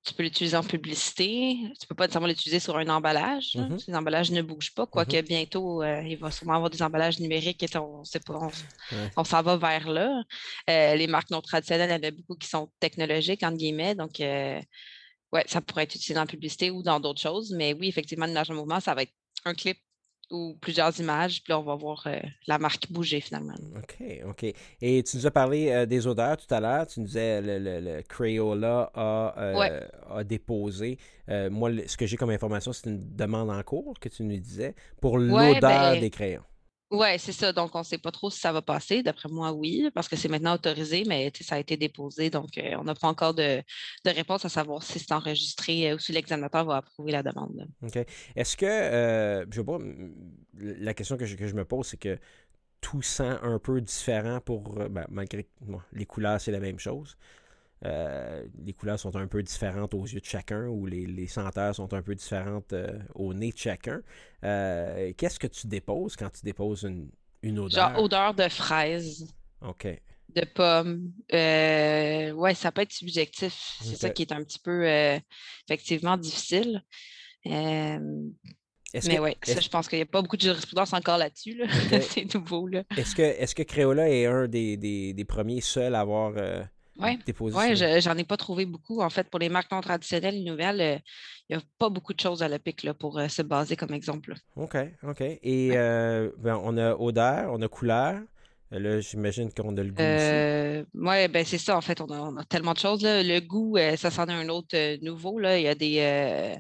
tu 0.07 0.15
peux 0.15 0.23
l'utiliser 0.23 0.57
en 0.57 0.63
publicité. 0.63 1.57
Tu 1.59 1.65
ne 1.65 1.87
peux 1.89 1.95
pas 1.95 2.05
nécessairement 2.05 2.29
l'utiliser 2.29 2.61
sur 2.61 2.77
un 2.77 2.89
emballage. 2.89 3.55
Mm-hmm. 3.55 3.85
Les 3.89 3.95
emballages 3.95 4.31
ne 4.31 4.41
bougent 4.41 4.73
pas, 4.73 4.87
quoique 4.87 5.17
mm-hmm. 5.17 5.27
bientôt, 5.27 5.83
euh, 5.83 6.03
il 6.03 6.17
va 6.17 6.31
sûrement 6.31 6.55
avoir 6.55 6.71
des 6.71 6.81
emballages 6.81 7.19
numériques 7.19 7.63
et 7.63 7.77
on 7.77 8.05
sait 8.05 8.21
pas, 8.21 8.49
on, 9.17 9.25
s'en 9.25 9.43
va 9.43 9.57
vers 9.57 9.89
là. 9.89 10.23
Euh, 10.71 10.95
les 10.95 11.09
marques 11.09 11.31
non 11.31 11.41
traditionnelles, 11.41 11.91
il 11.91 12.05
y 12.05 12.07
en 12.07 12.09
a 12.09 12.13
beaucoup 12.13 12.37
qui 12.37 12.49
sont 12.49 12.71
technologiques, 12.79 13.43
entre 13.43 13.57
guillemets. 13.57 13.97
Donc, 13.97 14.21
euh, 14.21 14.61
ouais, 15.33 15.45
ça 15.49 15.61
pourrait 15.61 15.83
être 15.83 15.97
utilisé 15.97 16.21
en 16.21 16.27
publicité 16.27 16.71
ou 16.71 16.83
dans 16.83 17.01
d'autres 17.01 17.21
choses. 17.21 17.53
Mais 17.53 17.75
oui, 17.75 17.89
effectivement, 17.89 18.27
l'image 18.27 18.51
en 18.51 18.55
mouvement, 18.55 18.79
ça 18.79 18.95
va 18.95 19.03
être 19.03 19.15
un 19.45 19.55
clip 19.55 19.79
ou 20.31 20.57
plusieurs 20.61 20.99
images, 20.99 21.43
puis 21.43 21.53
là, 21.53 21.61
on 21.61 21.63
va 21.63 21.75
voir 21.75 22.03
euh, 22.07 22.19
la 22.47 22.59
marque 22.59 22.91
bouger 22.91 23.21
finalement. 23.21 23.55
OK, 23.77 24.05
OK. 24.29 24.53
Et 24.81 25.03
tu 25.03 25.17
nous 25.17 25.27
as 25.27 25.31
parlé 25.31 25.71
euh, 25.71 25.87
des 25.87 26.07
odeurs 26.07 26.37
tout 26.37 26.53
à 26.53 26.61
l'heure. 26.61 26.87
Tu 26.87 27.01
nous 27.01 27.07
disais 27.07 27.41
le, 27.41 27.59
le, 27.59 27.81
le 27.81 28.03
Crayola 28.03 28.91
a, 28.95 29.35
euh, 29.39 29.81
a 30.11 30.25
déposé. 30.25 30.99
moi, 31.51 31.71
ce 31.87 31.97
que 31.97 32.07
j'ai 32.07 32.17
comme 32.17 32.31
information, 32.31 32.73
c'est 32.73 32.91
une 32.91 33.15
demande 33.15 33.51
en 33.51 33.63
cours 33.63 33.99
que 34.01 34.09
tu 34.09 34.23
nous 34.25 34.37
disais 34.39 34.75
pour 35.01 35.19
l'odeur 35.19 35.61
ben, 35.61 36.01
des 36.01 36.11
crayons. 36.11 36.43
Oui, 36.91 37.19
c'est 37.19 37.33
ça. 37.33 37.53
Donc, 37.53 37.75
on 37.75 37.81
ne 37.81 37.85
sait 37.85 37.99
pas 37.99 38.13
trop 38.13 38.31
si 38.31 38.39
ça 38.39 38.53
va 38.53 38.63
passer. 38.63 39.03
D'après 39.03 39.29
moi, 39.29 39.53
oui, 39.53 39.91
parce 39.93 40.09
que 40.09 40.15
c'est 40.15 40.29
maintenant 40.29 40.55
autorisé, 40.55 41.05
mais 41.07 41.33
ça 41.41 41.57
a 41.57 41.59
été 41.59 41.77
déposé. 41.77 42.31
Donc, 42.31 42.57
euh, 42.59 42.77
on 42.79 42.85
n'a 42.85 42.95
pas 42.95 43.09
encore 43.09 43.35
de, 43.35 43.63
réponse 44.05 44.45
à 44.45 44.49
savoir 44.49 44.83
si 44.85 45.01
c'est 45.01 45.13
enregistré 45.13 45.91
euh, 45.91 45.97
ou 45.97 45.99
si 45.99 46.13
l'examinateur 46.13 46.65
va 46.65 46.77
approuver 46.77 47.11
la 47.11 47.25
demande. 47.25 47.69
OK. 47.83 47.99
Est-ce 48.37 48.57
que, 48.57 48.67
euh, 48.67 49.45
je 49.51 49.57
sais 49.57 49.65
pas, 49.65 49.79
la 50.55 50.95
question 50.95 51.17
que 51.17 51.27
je, 51.27 51.55
me 51.55 51.65
pose, 51.65 51.89
c'est 51.89 51.97
que 51.97 52.19
tout 52.81 53.03
sent 53.03 53.37
un 53.43 53.59
peu 53.59 53.81
différent 53.81 54.41
pour, 54.41 54.75
ben, 54.89 55.07
malgré 55.09 55.49
les 55.93 56.07
couleurs, 56.07 56.41
c'est 56.41 56.53
la 56.53 56.61
même 56.61 56.79
chose. 56.79 57.17
Euh, 57.85 58.43
les 58.65 58.73
couleurs 58.73 58.99
sont 58.99 59.15
un 59.17 59.27
peu 59.27 59.43
différentes 59.43 59.93
aux 59.93 60.05
yeux 60.05 60.21
de 60.21 60.25
chacun 60.25 60.67
ou 60.67 60.87
les, 60.87 61.27
senteurs 61.27 61.75
sont 61.75 61.93
un 61.93 62.03
peu 62.03 62.15
différentes 62.15 62.73
euh, 62.73 62.99
au 63.15 63.35
nez 63.35 63.53
de 63.53 63.59
chacun. 63.59 64.01
Euh, 64.45 65.13
qu'est-ce 65.17 65.39
que 65.39 65.47
tu 65.47 65.67
déposes 65.67 66.17
quand 66.17 66.31
tu 66.31 66.43
déposes 66.43 66.85
une, 66.85 67.11
une 67.43 67.59
odeur? 67.59 67.91
Genre 67.91 68.03
odeur 68.03 68.35
de 68.35 68.49
fraise. 68.49 69.27
OK. 69.61 69.87
De 70.35 70.45
pomme. 70.55 71.13
ouais, 71.33 72.55
ça 72.55 72.73
peut 72.73 72.83
être 72.83 72.93
subjectif. 72.93 73.79
C'est 73.83 73.97
ça 73.97 74.11
qui 74.11 74.23
est 74.23 74.33
un 74.33 74.43
petit 74.43 74.59
peu 74.59 74.87
effectivement 75.69 76.17
difficile. 76.17 76.83
mais 77.45 77.99
oui, 78.95 79.37
je 79.47 79.69
pense 79.69 79.89
qu'il 79.89 79.99
n'y 79.99 80.03
a 80.03 80.07
pas 80.07 80.23
beaucoup 80.23 80.37
de 80.37 80.43
jurisprudence 80.43 80.93
encore 80.93 81.19
là-dessus. 81.19 81.63
C'est 82.01 82.35
nouveau. 82.35 82.67
Là. 82.67 82.85
Est-ce 82.97 83.15
que, 83.15 83.23
est 83.23 83.55
que 83.55 83.63
Crayola 83.63 84.11
est 84.11 84.27
un 84.27 84.49
des, 84.49 84.77
des 84.77 85.25
premiers 85.25 85.61
seuls 85.61 85.95
à 85.95 86.01
avoir 86.01 86.35
oui, 86.99 87.19
ouais, 87.53 88.01
j'en 88.01 88.17
ai 88.17 88.25
pas 88.25 88.37
trouvé 88.37 88.67
beaucoup. 88.67 89.01
En 89.01 89.11
fait, 89.11 89.29
pour 89.29 89.41
les 89.41 89.49
marques 89.49 89.71
non 89.71 89.81
traditionnelles 89.81 90.43
nouvelles, 90.43 90.81
euh, 90.81 90.99
il 91.49 91.57
n'y 91.57 91.63
a 91.63 91.65
pas 91.79 91.89
beaucoup 91.89 92.15
de 92.15 92.21
choses 92.21 92.43
à 92.43 92.49
la 92.49 92.59
pique 92.59 92.83
là, 92.83 92.95
pour 92.95 93.19
euh, 93.19 93.29
se 93.29 93.43
baser 93.43 93.77
comme 93.77 93.93
exemple. 93.93 94.35
OK, 94.57 94.77
OK. 95.03 95.21
Et 95.21 95.71
euh, 95.73 96.31
ben, 96.39 96.61
on 96.63 96.77
a 96.77 96.95
odeur, 96.95 97.53
on 97.53 97.61
a 97.63 97.69
couleur. 97.69 98.21
Là, 98.71 99.01
j'imagine 99.01 99.53
qu'on 99.53 99.77
a 99.77 99.83
le 99.83 99.91
goût 99.91 100.03
aussi. 100.03 100.89
Oui, 100.95 101.29
ben 101.29 101.45
c'est 101.45 101.59
ça. 101.59 101.77
En 101.77 101.81
fait, 101.81 102.01
on 102.01 102.37
a, 102.37 102.45
tellement 102.45 102.73
de 102.73 102.79
choses. 102.79 103.05
Le 103.05 103.39
goût, 103.41 103.77
ça 103.97 104.11
s'en 104.11 104.27
est 104.27 104.33
un 104.33 104.49
autre 104.49 105.05
nouveau. 105.05 105.39
Là. 105.39 105.59
Il 105.59 105.63
y 105.65 105.69
a 105.69 105.75
des, 105.75 106.59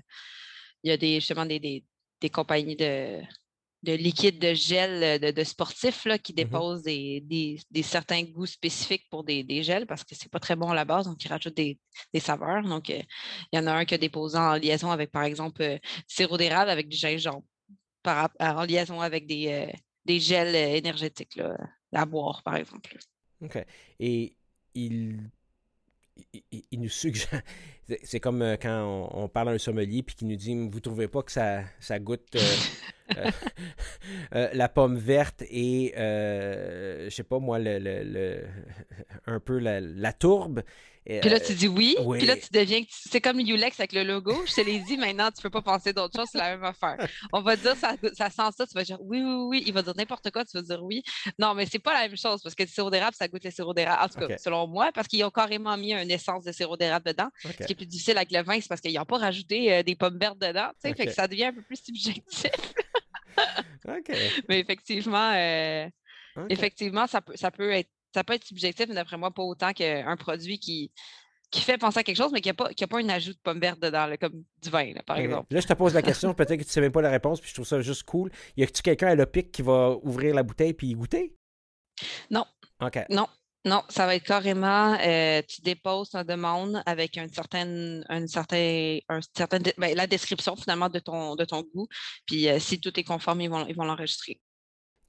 il 0.84 0.90
y 0.90 0.92
a 0.92 0.96
des 0.96 1.14
justement 1.16 1.44
des, 1.44 1.84
des 2.20 2.30
compagnies 2.30 2.76
de, 2.76 3.20
de 3.86 3.92
liquide 3.92 4.38
de 4.40 4.52
gel 4.52 5.02
euh, 5.02 5.32
de, 5.32 5.44
sportifs 5.44 6.04
là, 6.04 6.18
qui 6.18 6.32
mmh 6.32 6.36
déposent 6.36 6.82
des, 6.82 7.58
certains 7.82 8.22
goûts 8.24 8.46
spécifiques 8.46 9.06
pour 9.10 9.24
des, 9.24 9.62
gels 9.62 9.86
parce 9.86 10.04
que 10.04 10.14
c'est 10.14 10.30
pas 10.30 10.40
très 10.40 10.56
bon 10.56 10.70
à 10.70 10.74
la 10.74 10.84
base, 10.84 11.06
donc 11.06 11.24
ils 11.24 11.28
rajoutent 11.28 11.56
des, 11.56 11.78
saveurs. 12.18 12.62
Donc, 12.64 12.90
euh, 12.90 13.00
il 13.52 13.56
y 13.56 13.62
en 13.62 13.66
a 13.66 13.72
un 13.72 13.84
qui 13.84 13.94
a 13.94 13.98
déposé 13.98 14.36
en 14.36 14.54
liaison 14.54 14.90
avec, 14.90 15.10
par 15.10 15.22
exemple, 15.22 15.62
euh, 15.62 15.78
sirop 16.06 16.36
d'érable 16.36 16.70
avec 16.70 16.88
du 16.88 16.96
gingembre, 16.96 17.44
par, 18.02 18.30
en 18.40 18.64
liaison 18.64 19.00
avec 19.00 19.26
des, 19.26 19.72
des 20.04 20.20
gels 20.20 20.54
énergétiques 20.54 21.36
là, 21.36 21.56
à 21.92 22.04
boire, 22.04 22.42
par 22.42 22.56
exemple. 22.56 22.96
OK. 23.42 23.64
Et 24.00 24.36
il 24.74 25.30
il, 26.70 26.80
nous 26.80 26.88
suggère. 26.88 27.42
C'est 28.02 28.20
comme 28.20 28.56
quand 28.60 29.10
on, 29.12 29.28
parle 29.28 29.50
à 29.50 29.52
un 29.52 29.58
sommelier 29.58 30.02
puis 30.02 30.16
qu'il 30.16 30.28
nous 30.28 30.36
dit 30.36 30.54
Vous 30.68 30.80
trouvez 30.80 31.08
pas 31.08 31.22
que 31.22 31.30
ça, 31.30 31.62
ça 31.80 31.98
goûte 31.98 32.36
Euh, 33.16 33.30
euh, 34.34 34.48
la 34.52 34.68
pomme 34.68 34.96
verte 34.96 35.42
et, 35.48 35.94
euh, 35.96 37.04
je 37.08 37.14
sais 37.14 37.22
pas 37.22 37.38
moi, 37.38 37.58
le, 37.58 38.44
un 39.26 39.40
peu 39.40 39.58
la, 39.58 40.12
tourbe. 40.12 40.62
Puis 41.04 41.30
là, 41.30 41.38
tu 41.38 41.54
dis 41.54 41.68
oui. 41.68 41.96
Puis 42.18 42.26
là, 42.26 42.36
tu 42.36 42.48
deviens. 42.50 42.82
C'est 42.90 43.20
comme 43.20 43.38
Ulex 43.38 43.78
avec 43.78 43.92
le 43.92 44.02
logo. 44.02 44.34
Je 44.44 44.54
te 44.54 44.60
l'ai 44.60 44.80
dit, 44.80 44.96
maintenant, 44.96 45.30
tu 45.30 45.40
peux 45.40 45.50
pas 45.50 45.62
penser 45.62 45.92
d'autre 45.92 46.18
chose, 46.18 46.28
c'est 46.32 46.38
la 46.38 46.56
même 46.56 46.64
affaire. 46.64 46.96
On 47.32 47.42
va 47.42 47.54
dire, 47.54 47.76
ça, 47.76 47.94
ça 48.12 48.28
sent 48.28 48.56
ça, 48.56 48.66
tu 48.66 48.74
vas 48.74 48.82
dire 48.82 48.98
oui, 49.00 49.22
oui, 49.22 49.34
oui. 49.46 49.62
Il 49.66 49.72
va 49.72 49.82
dire 49.82 49.94
n'importe 49.96 50.32
quoi, 50.32 50.44
tu 50.44 50.56
vas 50.56 50.64
dire 50.64 50.82
oui. 50.82 51.04
Non, 51.38 51.54
mais 51.54 51.64
c'est 51.66 51.78
pas 51.78 51.94
la 51.94 52.08
même 52.08 52.16
chose 52.16 52.42
parce 52.42 52.56
que 52.56 52.64
le 52.64 52.68
sirop 52.68 52.90
d'érable, 52.90 53.14
ça 53.14 53.28
goûte 53.28 53.44
le 53.44 53.52
sirop 53.52 53.72
d'érable. 53.72 54.02
En 54.02 54.08
tout 54.08 54.26
cas, 54.26 54.36
selon 54.36 54.66
moi, 54.66 54.90
parce 54.92 55.06
qu'ils 55.06 55.22
ont 55.22 55.30
carrément 55.30 55.76
mis 55.76 55.92
une 55.92 56.10
essence 56.10 56.42
de 56.42 56.50
sirop 56.50 56.76
d'érable 56.76 57.06
dedans. 57.06 57.28
Ce 57.40 57.72
qui 57.72 57.75
plus 57.76 57.86
difficile 57.86 58.16
avec 58.16 58.32
le 58.32 58.42
vin, 58.42 58.60
c'est 58.60 58.68
parce 58.68 58.80
qu'ils 58.80 58.94
n'ont 58.94 59.04
pas 59.04 59.18
rajouté 59.18 59.82
des 59.82 59.94
pommes 59.94 60.18
vertes 60.18 60.38
dedans. 60.38 60.70
Fait 60.82 60.94
que 60.94 61.10
ça 61.10 61.28
devient 61.28 61.46
un 61.46 61.52
peu 61.52 61.62
plus 61.62 61.82
subjectif. 61.82 62.50
Mais 64.48 64.60
effectivement, 64.60 65.32
euh, 65.34 65.88
effectivement, 66.48 67.06
ça 67.06 67.20
peut, 67.20 67.36
ça 67.36 67.50
peut 67.50 67.70
être 67.70 67.90
ça 68.14 68.24
peut 68.24 68.32
être 68.32 68.44
subjectif, 68.44 68.86
mais 68.88 68.94
d'après 68.94 69.18
moi, 69.18 69.30
pas 69.30 69.42
autant 69.42 69.74
qu'un 69.74 70.16
produit 70.16 70.58
qui, 70.58 70.90
qui 71.50 71.60
fait 71.60 71.76
penser 71.76 71.98
à 71.98 72.02
quelque 72.02 72.16
chose, 72.16 72.30
mais 72.32 72.40
qui 72.40 72.48
n'a 72.48 72.54
pas, 72.54 72.70
pas 72.88 72.98
un 72.98 73.08
ajout 73.10 73.34
de 73.34 73.38
pomme 73.42 73.60
verte 73.60 73.78
dedans, 73.78 74.10
comme 74.18 74.42
du 74.62 74.70
vin, 74.70 74.94
par 75.04 75.18
exemple. 75.18 75.52
Là, 75.52 75.60
je 75.60 75.66
te 75.66 75.74
pose 75.74 75.92
la 75.92 76.00
question, 76.00 76.32
peut-être 76.34 76.56
que 76.56 76.62
tu 76.62 76.68
ne 76.68 76.72
sais 76.72 76.80
même 76.80 76.92
pas 76.92 77.02
la 77.02 77.10
réponse, 77.10 77.42
puis 77.42 77.50
je 77.50 77.54
trouve 77.54 77.66
ça 77.66 77.82
juste 77.82 78.04
cool. 78.04 78.30
Y 78.56 78.62
a-tu 78.62 78.80
quelqu'un 78.80 79.08
à 79.08 79.14
l'OPIC 79.14 79.52
qui 79.52 79.60
va 79.60 79.98
ouvrir 80.02 80.34
la 80.34 80.44
bouteille 80.44 80.72
puis 80.72 80.88
y 80.88 80.94
goûter? 80.94 81.36
Non. 82.30 82.46
OK. 82.80 83.04
Non. 83.10 83.26
Non, 83.66 83.82
ça 83.88 84.06
va 84.06 84.14
être 84.14 84.22
carrément, 84.22 84.96
euh, 85.00 85.42
tu 85.42 85.60
déposes 85.60 86.10
ta 86.10 86.22
demande 86.22 86.80
avec 86.86 87.16
une 87.16 87.28
certaine, 87.28 88.06
un 88.08 88.24
certain, 88.28 88.98
un 89.08 89.18
certain 89.36 89.58
ben, 89.76 89.92
la 89.96 90.06
description 90.06 90.54
finalement 90.54 90.88
de 90.88 91.00
ton, 91.00 91.34
de 91.34 91.44
ton 91.44 91.62
goût. 91.74 91.88
Puis 92.26 92.48
euh, 92.48 92.60
si 92.60 92.80
tout 92.80 92.98
est 92.98 93.02
conforme, 93.02 93.40
ils 93.40 93.50
vont, 93.50 93.66
ils 93.66 93.74
vont 93.74 93.84
l'enregistrer. 93.84 94.40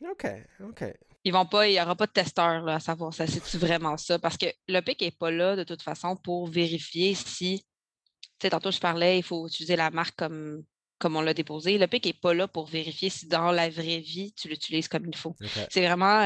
OK, 0.09 0.25
OK. 0.63 0.85
Ils 1.23 1.31
vont 1.31 1.45
pas, 1.45 1.67
il 1.67 1.73
n'y 1.73 1.81
aura 1.81 1.95
pas 1.95 2.07
de 2.07 2.11
testeur 2.11 2.63
là, 2.63 2.75
à 2.75 2.79
savoir 2.79 3.13
ça, 3.13 3.27
c'est 3.27 3.57
vraiment 3.57 3.95
ça? 3.95 4.17
Parce 4.17 4.37
que 4.37 4.47
le 4.67 4.79
PIC 4.81 5.01
n'est 5.01 5.11
pas 5.11 5.29
là 5.29 5.55
de 5.55 5.63
toute 5.63 5.83
façon 5.83 6.15
pour 6.15 6.47
vérifier 6.47 7.13
si, 7.13 7.59
tu 7.59 8.27
sais, 8.41 8.49
tantôt 8.49 8.71
je 8.71 8.79
parlais, 8.79 9.19
il 9.19 9.23
faut 9.23 9.47
utiliser 9.47 9.75
la 9.75 9.91
marque 9.91 10.15
comme 10.15 10.63
comme 10.97 11.15
on 11.15 11.21
l'a 11.21 11.35
déposé. 11.35 11.77
Le 11.77 11.85
PIC 11.85 12.05
n'est 12.07 12.13
pas 12.13 12.33
là 12.33 12.47
pour 12.47 12.65
vérifier 12.65 13.11
si 13.11 13.27
dans 13.27 13.51
la 13.51 13.69
vraie 13.69 13.99
vie, 13.99 14.33
tu 14.33 14.47
l'utilises 14.47 14.87
comme 14.87 15.05
il 15.05 15.15
faut. 15.15 15.35
C'est 15.69 15.85
vraiment 15.85 16.23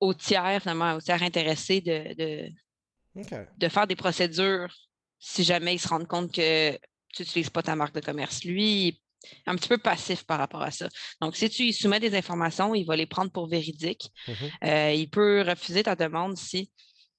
au 0.00 0.14
tiers, 0.14 0.60
finalement, 0.60 0.94
au 0.94 1.00
tiers 1.00 1.22
intéressé 1.22 1.80
de, 1.80 2.50
de, 3.56 3.68
faire 3.68 3.86
des 3.86 3.96
procédures 3.96 4.74
si 5.18 5.44
jamais 5.44 5.74
ils 5.74 5.78
se 5.78 5.88
rendent 5.88 6.06
compte 6.06 6.32
que 6.32 6.72
tu 7.14 7.22
n'utilises 7.22 7.50
pas 7.50 7.62
ta 7.62 7.74
marque 7.74 7.94
de 7.94 8.00
commerce. 8.00 8.44
Lui, 8.44 9.00
un 9.46 9.56
petit 9.56 9.68
peu 9.68 9.78
passif 9.78 10.24
par 10.24 10.38
rapport 10.38 10.62
à 10.62 10.70
ça. 10.70 10.88
Donc, 11.20 11.36
si 11.36 11.48
tu 11.48 11.64
lui 11.64 11.72
soumets 11.72 12.00
des 12.00 12.14
informations, 12.14 12.74
il 12.74 12.84
va 12.84 12.96
les 12.96 13.06
prendre 13.06 13.30
pour 13.30 13.48
véridiques. 13.48 14.10
Mmh 14.28 14.32
euh, 14.64 14.92
il 14.92 15.08
peut 15.08 15.42
refuser 15.42 15.82
ta 15.82 15.96
demande 15.96 16.36
si, 16.36 16.70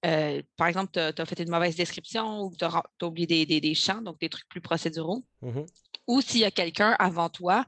euh, 0.05 0.41
par 0.55 0.67
exemple, 0.67 0.91
tu 0.93 0.99
as, 0.99 1.25
fait 1.25 1.39
une 1.39 1.49
mauvaise 1.49 1.75
description 1.75 2.41
ou 2.43 2.55
tu 2.55 2.63
as, 2.63 2.83
oublié 3.01 3.45
des, 3.45 3.75
champs, 3.75 4.01
donc 4.01 4.19
des 4.19 4.29
trucs 4.29 4.47
plus 4.47 4.61
procéduraux. 4.61 5.25
Mmh 5.41 5.61
ou 6.07 6.21
s'il 6.21 6.39
y 6.39 6.45
a 6.45 6.51
quelqu'un 6.51 6.95
avant 6.99 7.29
toi 7.29 7.65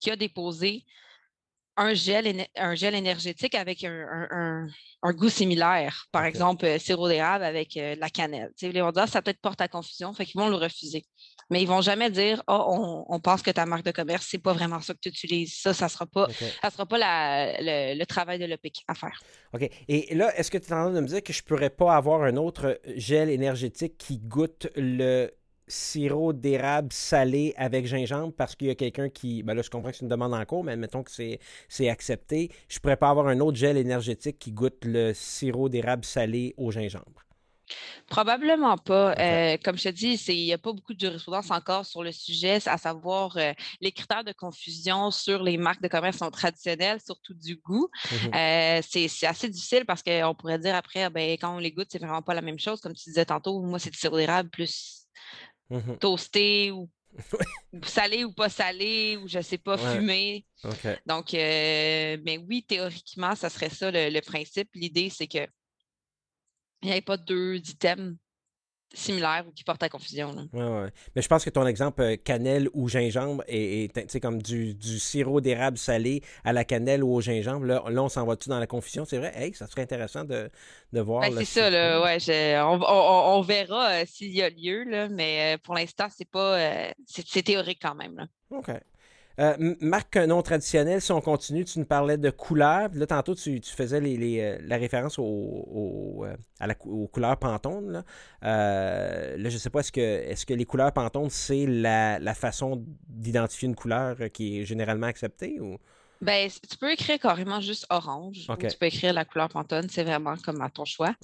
qui 0.00 0.10
a 0.10 0.16
déposé 0.16 0.84
un 1.76 1.94
gel, 1.94 2.46
un 2.56 2.74
gel 2.74 2.94
énergétique 2.94 3.54
avec 3.54 3.84
un, 3.84 4.66
goût 5.04 5.28
similaire. 5.28 6.06
Par 6.12 6.24
exemple, 6.24 6.64
euh, 6.64 6.78
sirop 6.78 7.08
d'érable 7.08 7.44
avec 7.44 7.76
euh, 7.76 7.96
la 7.98 8.08
cannelle. 8.08 8.52
les 8.60 8.80
vont 8.80 8.92
dire 8.92 9.08
ça 9.08 9.22
peut-être 9.22 9.40
porte 9.40 9.60
à 9.60 9.68
confusion, 9.68 10.12
fait 10.12 10.24
qu'ils 10.24 10.40
vont 10.40 10.48
le 10.48 10.56
refuser. 10.56 11.04
Mais 11.50 11.60
ils 11.60 11.66
ne 11.66 11.70
vont 11.70 11.80
jamais 11.80 12.10
dire 12.10 12.42
oh, 12.46 13.04
on, 13.08 13.20
pense 13.20 13.42
que 13.42 13.50
ta 13.50 13.66
marque 13.66 13.84
de 13.84 13.90
commerce, 13.90 14.26
ce 14.26 14.36
n'est 14.36 14.42
pas 14.42 14.52
vraiment 14.52 14.80
ça 14.80 14.94
que 14.94 15.00
tu 15.00 15.08
utilises. 15.08 15.54
Ça, 15.60 15.74
ça 15.74 15.86
ne 15.86 15.90
sera 15.90 16.06
pas, 16.06 16.28
sera 16.30 16.86
pas 16.86 16.98
le, 16.98 18.04
travail 18.04 18.38
de 18.38 18.46
l'OPIC 18.46 18.84
à 18.88 18.94
faire. 18.94 19.20
OK. 19.52 19.68
Et 19.88 20.14
là, 20.14 20.34
est-ce 20.38 20.50
que 20.50 20.58
tu 20.58 20.68
es 20.68 20.72
en 20.72 20.84
train 20.84 20.92
de 20.92 21.00
me 21.00 21.06
dire 21.06 21.22
que 21.22 21.32
je 21.32 21.42
ne 21.42 21.46
pourrais 21.46 21.70
pas 21.70 21.96
avoir 21.96 22.22
un 22.22 22.36
autre 22.36 22.80
gel 22.96 23.28
énergétique 23.28 23.98
qui 23.98 24.18
goûte 24.18 24.68
le 24.76 25.32
sirop 25.72 26.32
d'érable 26.32 26.92
salé 26.92 27.54
avec 27.56 27.86
gingembre 27.86 28.32
parce 28.36 28.54
qu'il 28.54 28.68
y 28.68 28.70
a 28.70 28.74
quelqu'un 28.74 29.08
qui. 29.08 29.42
Ben 29.42 29.54
là, 29.54 29.62
je 29.62 29.70
comprends 29.70 29.90
que 29.90 29.96
c'est 29.96 30.02
une 30.02 30.08
demande 30.08 30.34
en 30.34 30.44
cours, 30.44 30.64
mais 30.64 30.76
mettons 30.76 31.02
que 31.02 31.10
c'est 31.10 31.88
accepté. 31.88 32.50
Je 32.68 32.78
pourrais 32.78 32.96
pas 32.96 33.10
avoir 33.10 33.28
un 33.28 33.40
autre 33.40 33.56
gel 33.56 33.76
énergétique 33.76 34.38
qui 34.38 34.52
goûte 34.52 34.84
le 34.84 35.12
sirop 35.14 35.68
d'érable 35.68 36.04
salé 36.04 36.54
au 36.56 36.70
gingembre. 36.70 37.22
Probablement 38.08 38.76
pas. 38.76 39.14
Euh, 39.18 39.56
comme 39.64 39.78
je 39.78 39.84
te 39.84 39.88
dis, 39.88 40.22
il 40.28 40.44
n'y 40.44 40.52
a 40.52 40.58
pas 40.58 40.72
beaucoup 40.72 40.92
de 40.92 41.00
jurisprudence 41.00 41.50
encore 41.50 41.86
sur 41.86 42.02
le 42.02 42.12
sujet, 42.12 42.58
à 42.66 42.76
savoir 42.76 43.36
euh, 43.36 43.52
les 43.80 43.92
critères 43.92 44.24
de 44.24 44.32
confusion 44.32 45.10
sur 45.10 45.42
les 45.42 45.56
marques 45.56 45.80
de 45.80 45.88
commerce 45.88 46.18
sont 46.18 46.30
traditionnelles, 46.30 47.00
surtout 47.04 47.34
du 47.34 47.56
goût. 47.56 47.88
Mmh 48.10 48.34
euh, 48.34 48.80
c'est 48.82 49.26
assez 49.26 49.48
difficile 49.48 49.84
parce 49.86 50.02
qu'on 50.02 50.34
pourrait 50.34 50.58
dire 50.58 50.74
après, 50.74 51.08
ben, 51.08 51.32
quand 51.40 51.54
on 51.54 51.58
les 51.58 51.72
goûte, 51.72 51.88
c'est 51.90 51.98
vraiment 51.98 52.22
pas 52.22 52.34
la 52.34 52.42
même 52.42 52.58
chose. 52.58 52.80
Comme 52.80 52.94
tu 52.94 53.08
disais 53.08 53.24
tantôt, 53.24 53.62
moi, 53.62 53.78
c'est 53.78 53.90
du 53.90 53.98
sirop 53.98 54.18
d'érable 54.18 54.50
plus 54.50 55.01
Mmh 55.70 55.96
toasté 56.00 56.70
ou, 56.70 56.90
salé 57.84 58.24
ou 58.24 58.32
pas 58.32 58.48
salé 58.48 59.16
ou 59.16 59.28
je 59.28 59.40
sais 59.40 59.58
pas, 59.58 59.78
fumé. 59.78 60.44
Donc, 61.06 61.34
euh, 61.34 62.18
mais 62.24 62.38
oui, 62.38 62.62
théoriquement, 62.62 63.34
ça 63.34 63.48
serait 63.48 63.70
ça 63.70 63.90
le, 63.90 64.20
principe. 64.20 64.68
L'idée, 64.74 65.10
c'est 65.10 65.28
que 65.28 65.46
il 66.82 66.90
n'y 66.90 66.96
ait 66.96 67.00
pas 67.00 67.16
deux 67.16 67.56
items 67.56 68.16
similaire 68.94 69.44
ou 69.48 69.52
qui 69.52 69.64
porte 69.64 69.82
à 69.82 69.88
confusion. 69.88 70.34
Oui, 70.36 70.46
oui. 70.52 70.88
Mais 71.14 71.22
je 71.22 71.28
pense 71.28 71.44
que 71.44 71.50
ton 71.50 71.66
exemple 71.66 72.02
euh, 72.02 72.16
cannelle 72.16 72.68
ou 72.74 72.88
gingembre 72.88 73.42
est, 73.48 74.20
comme 74.20 74.42
du, 74.42 74.76
sirop 74.98 75.40
d'érable 75.40 75.78
salé 75.78 76.22
à 76.44 76.52
la 76.52 76.64
cannelle 76.64 77.02
ou 77.02 77.14
au 77.14 77.20
gingembre. 77.20 77.66
Là, 77.66 77.82
on 77.86 78.08
s'en 78.08 78.26
va-tu 78.26 78.48
dans 78.48 78.58
la 78.58 78.66
confusion? 78.66 79.04
C'est 79.04 79.18
vrai? 79.18 79.32
Hey, 79.34 79.54
ça 79.54 79.66
serait 79.66 79.82
intéressant 79.82 80.24
de, 80.24 80.50
voir. 80.92 81.22
Ben, 81.22 81.34
c'est 81.38 81.44
ça, 81.44 81.70
là, 81.70 82.02
ouais, 82.02 82.18
on, 82.62 83.40
verra 83.42 83.90
euh, 83.90 84.04
s'il 84.06 84.32
y 84.32 84.42
a 84.42 84.50
lieu, 84.50 84.84
là, 84.84 85.08
mais 85.08 85.54
euh, 85.54 85.58
pour 85.62 85.74
l'instant, 85.74 86.06
c'est 86.10 86.28
pas 86.28 86.58
c'est 87.06 87.42
théorique 87.42 87.78
quand 87.80 87.94
même. 87.94 88.16
Là. 88.16 88.26
OK. 88.50 88.70
Euh, 89.38 89.74
marque 89.80 90.16
non 90.16 90.42
traditionnelle, 90.42 91.00
si 91.00 91.12
on 91.12 91.20
continue, 91.20 91.64
tu 91.64 91.78
nous 91.78 91.84
parlais 91.84 92.18
de 92.18 92.30
couleurs. 92.30 92.90
Là, 92.94 93.06
tantôt, 93.06 93.34
tu, 93.34 93.60
faisais 93.62 94.00
les, 94.00 94.40
euh, 94.40 94.58
la 94.62 94.76
référence 94.76 95.18
au, 95.18 96.24
euh, 96.24 96.36
à 96.60 96.66
la, 96.66 96.74
aux 96.84 97.08
couleurs 97.08 97.38
Pantone. 97.38 97.90
Là, 97.92 98.04
là 98.42 99.48
je 99.48 99.54
ne 99.54 99.58
sais 99.58 99.70
pas, 99.70 99.80
est-ce 99.80 99.92
que, 99.92 100.00
est 100.00 100.44
que 100.44 100.54
les 100.54 100.66
couleurs 100.66 100.92
Pantone, 100.92 101.30
c'est 101.30 101.66
la, 101.66 102.34
façon 102.34 102.82
d'identifier 103.08 103.68
une 103.68 103.76
couleur 103.76 104.16
qui 104.32 104.60
est 104.60 104.64
généralement 104.64 105.06
acceptée? 105.06 105.60
Ou... 105.60 105.78
Ben, 106.20 106.48
tu 106.48 106.76
peux 106.76 106.92
écrire 106.92 107.18
carrément 107.18 107.60
juste 107.60 107.86
orange. 107.90 108.46
Ou 108.48 108.56
tu 108.56 108.76
peux 108.78 108.86
écrire 108.86 109.12
la 109.12 109.24
couleur 109.24 109.48
Pantone, 109.48 109.88
c'est 109.88 110.04
vraiment 110.04 110.36
comme 110.36 110.60
à 110.60 110.68
ton 110.68 110.84
choix. 110.84 111.14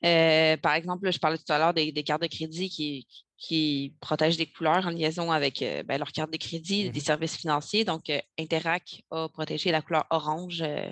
par 0.00 0.74
exemple, 0.74 1.12
je 1.12 1.18
parlais 1.18 1.38
tout 1.38 1.52
à 1.52 1.58
l'heure 1.58 1.74
des, 1.74 1.92
des, 1.92 2.02
cartes 2.02 2.22
de 2.22 2.28
crédit 2.28 2.70
qui, 2.70 3.06
qui 3.42 3.92
protègent 4.00 4.36
des 4.36 4.46
couleurs 4.46 4.86
en 4.86 4.90
liaison 4.90 5.32
avec 5.32 5.62
euh, 5.62 5.82
ben, 5.82 5.98
leur 5.98 6.12
carte 6.12 6.32
de 6.32 6.36
crédit, 6.36 6.90
des 6.90 7.00
mmh 7.00 7.02
services 7.02 7.36
financiers. 7.36 7.84
Donc, 7.84 8.08
euh, 8.08 8.20
Interac 8.38 9.02
a 9.10 9.28
protégé 9.28 9.72
la 9.72 9.82
couleur 9.82 10.06
orange, 10.10 10.62
euh, 10.62 10.88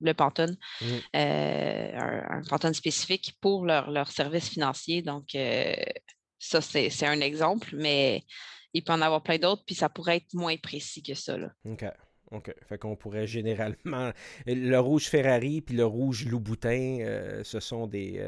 le 0.00 0.12
Pantone, 0.14 0.56
mmh. 0.80 0.86
un, 1.14 2.42
Pantone 2.48 2.74
spécifique 2.74 3.36
pour 3.40 3.64
leurs 3.64 3.88
leur 3.92 4.10
services 4.10 4.48
financiers. 4.48 5.02
Donc, 5.02 5.36
ça, 6.40 6.60
c'est 6.60 7.06
un 7.06 7.20
exemple, 7.20 7.68
mais 7.76 8.24
il 8.74 8.82
peut 8.82 8.92
en 8.92 9.00
avoir 9.00 9.22
plein 9.22 9.38
d'autres, 9.38 9.62
puis 9.64 9.76
ça 9.76 9.88
pourrait 9.88 10.16
être 10.16 10.34
moins 10.34 10.56
précis 10.56 11.04
que 11.04 11.14
ça. 11.14 11.36
Là. 11.38 11.52
OK. 11.64 11.84
OK. 12.32 12.52
Fait 12.68 12.78
qu'on 12.78 12.96
pourrait 12.96 13.26
généralement. 13.26 14.10
Le 14.46 14.78
rouge 14.78 15.04
Ferrari 15.04 15.60
puis 15.60 15.76
le 15.76 15.86
rouge 15.86 16.26
Louboutin, 16.26 17.42
ce 17.44 17.60
sont 17.60 17.86
des, 17.86 18.20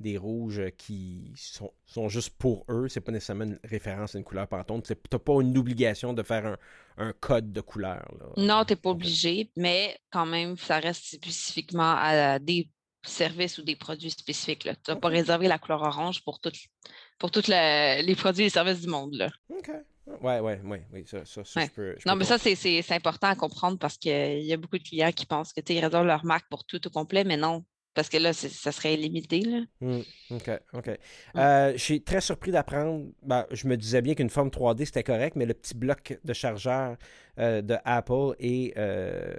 des 0.00 0.16
rouges 0.16 0.62
qui 0.76 1.32
sont, 1.36 1.72
sont 1.86 2.08
juste 2.08 2.30
pour 2.38 2.64
eux. 2.68 2.88
C'est 2.88 3.00
pas 3.00 3.12
nécessairement 3.12 3.44
une 3.44 3.58
référence 3.64 4.14
à 4.14 4.18
une 4.18 4.24
couleur 4.24 4.48
Pantone. 4.48 4.82
Tu 4.82 4.92
n'as 4.92 5.18
pas 5.18 5.40
une 5.40 5.56
obligation 5.56 6.12
de 6.12 6.22
faire 6.22 6.56
un, 6.96 7.12
code 7.20 7.52
de 7.52 7.60
couleur. 7.60 8.06
Non, 8.36 8.64
tu 8.64 8.72
n'es 8.72 8.76
pas 8.76 8.90
obligé, 8.90 9.50
mais 9.56 9.98
quand 10.10 10.26
même, 10.26 10.56
ça 10.56 10.78
reste 10.78 11.04
spécifiquement 11.04 11.94
à 11.96 12.38
des 12.38 12.68
services 13.04 13.58
ou 13.58 13.62
des 13.62 13.76
produits 13.76 14.10
spécifiques. 14.10 14.68
Tu 14.84 14.90
n'as 14.90 14.96
pas 14.96 15.08
réservé 15.08 15.48
la 15.48 15.58
couleur 15.58 15.82
orange 15.82 16.22
pour, 16.24 16.40
toutes 16.40 16.58
pour 17.18 17.30
tous 17.30 17.48
les 17.48 18.14
produits 18.16 18.44
et 18.44 18.50
services 18.50 18.80
du 18.80 18.88
monde. 18.88 19.14
Là. 19.14 19.28
OK. 19.50 19.70
Oui, 20.22 20.32
oui, 20.40 20.52
oui, 20.64 20.78
oui, 20.92 21.04
ça, 21.06 21.24
ça, 21.24 21.42
Je 21.44 21.70
peux, 21.70 21.96
non, 22.06 22.16
mais 22.16 22.24
ça, 22.24 22.38
c'est 22.38 22.92
important 22.92 23.28
à 23.28 23.34
comprendre 23.34 23.78
parce 23.78 23.98
qu'il 23.98 24.40
y 24.40 24.52
a 24.52 24.56
beaucoup 24.56 24.78
de 24.78 24.82
clients 24.82 25.12
qui 25.12 25.26
pensent 25.26 25.52
que 25.52 25.60
tu 25.60 25.74
réserves 25.74 26.06
leur 26.06 26.24
marque 26.24 26.48
pour 26.48 26.64
tout 26.64 26.84
au 26.86 26.90
complet, 26.90 27.24
mais 27.24 27.36
non, 27.36 27.64
parce 27.98 28.08
que 28.08 28.16
là, 28.16 28.32
ça 28.32 28.70
serait 28.70 28.94
limité. 28.94 29.40
Là. 29.40 29.58
Mmh, 29.80 30.00
OK, 30.30 30.50
OK. 30.72 30.88
Euh, 31.34 31.72
je 31.72 31.78
suis 31.78 32.00
très 32.00 32.20
surpris 32.20 32.52
d'apprendre. 32.52 33.06
Ben, 33.24 33.44
je 33.50 33.66
me 33.66 33.76
disais 33.76 34.02
bien 34.02 34.14
qu'une 34.14 34.30
forme 34.30 34.50
3D, 34.50 34.84
c'était 34.84 35.02
correct, 35.02 35.34
mais 35.34 35.46
le 35.46 35.54
petit 35.54 35.74
bloc 35.74 36.16
de 36.22 36.32
chargeur 36.32 36.96
euh, 37.40 37.60
de 37.60 37.74
Apple 37.84 38.36
est 38.38 38.72
euh, 38.78 39.34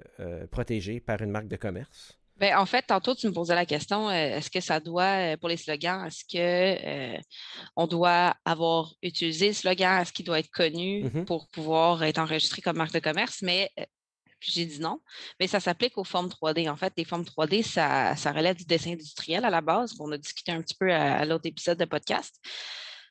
protégé 0.51 0.99
par 0.99 1.21
une 1.21 1.31
marque 1.31 1.47
de 1.47 1.55
commerce. 1.55 2.19
Ben, 2.35 2.57
en 2.57 2.65
fait, 2.65 2.81
tantôt, 2.81 3.15
tu 3.15 3.27
me 3.27 3.31
posais 3.31 3.55
la 3.55 3.65
question, 3.65 4.11
est-ce 4.11 4.49
que 4.49 4.59
ça 4.59 4.81
doit, 4.81 5.37
pour 5.37 5.47
les 5.47 5.55
slogans, 5.55 6.05
est-ce 6.05 6.25
que 6.25 7.17
on 7.77 7.87
doit 7.87 8.35
avoir 8.43 8.93
utilisé 9.01 9.47
le 9.47 9.53
slogan, 9.53 10.01
est-ce 10.01 10.11
qu'il 10.11 10.25
doit 10.25 10.39
être 10.39 10.51
connu 10.51 11.05
mmh 11.05 11.23
pour 11.23 11.47
pouvoir 11.47 12.03
être 12.03 12.17
enregistré 12.17 12.61
comme 12.61 12.75
marque 12.75 12.93
de 12.93 12.99
commerce? 12.99 13.41
Mais 13.41 13.69
j'ai 14.41 14.65
dit 14.65 14.79
non. 14.79 15.01
Mais 15.39 15.47
ça 15.47 15.59
s'applique 15.59 15.97
aux 15.97 16.03
formes 16.03 16.27
3D. 16.29 16.69
En 16.69 16.77
fait, 16.77 16.93
les 16.97 17.05
formes 17.05 17.23
3D, 17.23 17.63
ça, 17.63 18.13
relève 18.31 18.55
du 18.55 18.65
dessin 18.65 18.93
industriel 18.93 19.45
à 19.45 19.49
la 19.49 19.61
base. 19.61 19.95
On 19.99 20.11
a 20.11 20.17
discuté 20.17 20.51
un 20.51 20.61
petit 20.61 20.75
peu 20.75 20.91
à, 20.93 21.25
l'autre 21.25 21.45
épisode 21.45 21.77
de 21.77 21.85
podcast. 21.85 22.39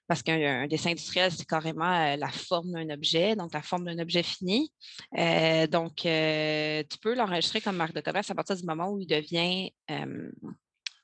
Parce 0.07 0.23
qu'un 0.23 0.67
dessin 0.67 0.93
industriel, 0.93 1.31
c'est 1.31 1.47
carrément 1.47 1.93
euh, 1.93 2.17
la 2.17 2.31
forme 2.31 2.73
d'un 2.73 2.89
objet, 2.89 3.37
donc 3.37 3.53
la 3.53 3.61
forme 3.61 3.85
d'un 3.85 3.99
objet 3.99 4.23
fini. 4.23 4.73
Euh, 5.19 5.67
donc, 5.67 6.07
euh, 6.07 6.83
tu 6.89 6.97
peux 6.99 7.15
l'enregistrer 7.15 7.61
comme 7.61 7.77
marque 7.77 7.93
de 7.93 8.01
commerce 8.01 8.31
à 8.31 8.35
partir 8.35 8.57
du 8.57 8.65
moment 8.65 8.91
où 8.91 8.99
il 8.99 9.07
devient 9.07 9.71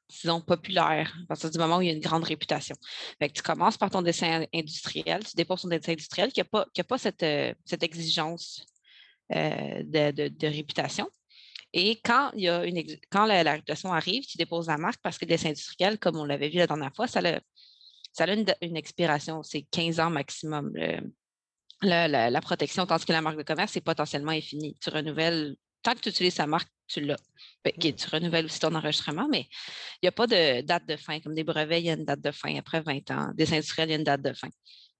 disons, 0.09 0.41
populaire, 0.41 1.15
à 1.25 1.27
partir 1.27 1.51
du 1.51 1.59
moment 1.59 1.79
où 1.79 1.83
il 1.83 1.89
a 1.89 1.93
une 1.93 2.01
grande 2.01 2.25
réputation. 2.25 2.77
tu 3.21 3.43
commences 3.43 3.77
par 3.77 3.91
ton 3.91 4.01
dessin 4.01 4.45
industriel, 4.55 5.25
tu 5.25 5.35
déposes 5.35 5.63
ton 5.63 5.69
dessin 5.69 5.93
industriel 5.93 6.31
qui 6.31 6.41
n'a 6.41 6.45
pas, 6.45 6.67
pas 6.87 6.99
cette, 6.99 7.25
cette 7.65 7.83
exigence 7.83 8.65
euh, 9.33 9.83
de, 9.83 10.47
réputation. 10.47 11.09
Et 11.73 12.01
quand, 12.05 12.31
il 12.35 12.43
y 12.43 12.49
a 12.49 12.65
une, 12.65 12.85
quand 13.11 13.25
la, 13.25 13.43
réputation 13.53 13.93
arrive, 13.93 14.25
tu 14.27 14.37
déposes 14.37 14.69
la 14.69 14.77
marque 14.77 15.01
parce 15.03 15.19
que 15.19 15.25
des 15.25 15.47
industriels, 15.47 15.99
comme 15.99 16.17
on 16.17 16.25
l'avait 16.25 16.51
vu 16.51 16.59
la 16.59 16.67
dernière 16.67 16.95
fois, 16.95 17.07
ça 17.07 17.21
a, 17.21 17.41
ça 18.13 18.25
a 18.25 18.35
une, 18.35 18.77
expiration, 18.77 19.43
c'est 19.43 19.63
15 19.63 19.99
ans 20.01 20.11
maximum. 20.11 20.73
la, 21.83 22.41
protection, 22.41 22.87
tandis 22.87 23.05
que 23.05 23.13
la 23.13 23.23
marque 23.23 23.39
de 23.39 23.43
commerce 23.43 23.77
est 23.77 23.81
potentiellement 23.81 24.33
infinie. 24.33 24.77
Tu 24.81 24.91
renouvelles, 24.91 25.57
tant 25.83 25.95
que 25.95 26.01
tu 26.01 26.11
utilises 26.11 26.35
sa 26.35 26.47
marque, 26.47 26.69
tu 26.87 27.01
l'as. 27.01 27.17
Mmh. 27.65 27.93
Tu 27.93 28.09
renouvelles 28.11 28.45
aussi 28.45 28.61
ton 28.61 28.75
enregistrement, 28.75 29.27
mais 29.29 29.49
il 29.95 30.05
n'y 30.05 30.09
a 30.09 30.13
pas 30.13 30.27
de 30.27 30.61
date 30.61 30.87
de 30.87 30.97
fin. 30.97 31.19
Comme 31.21 31.35
des 31.35 31.45
brevets, 31.45 31.81
il 31.81 31.87
y 31.87 31.91
a 31.91 31.95
une 31.95 32.05
date 32.05 32.21
de 32.21 32.31
fin 32.31 32.55
après 32.57 32.83
20 32.83 33.11
ans. 33.11 33.31
Des 33.35 33.53
industriels, 33.53 33.89
il 33.89 33.93
y 33.93 33.95
a 33.95 33.99
une 33.99 34.05
date 34.05 34.23
de 34.23 34.33
fin. 34.33 34.49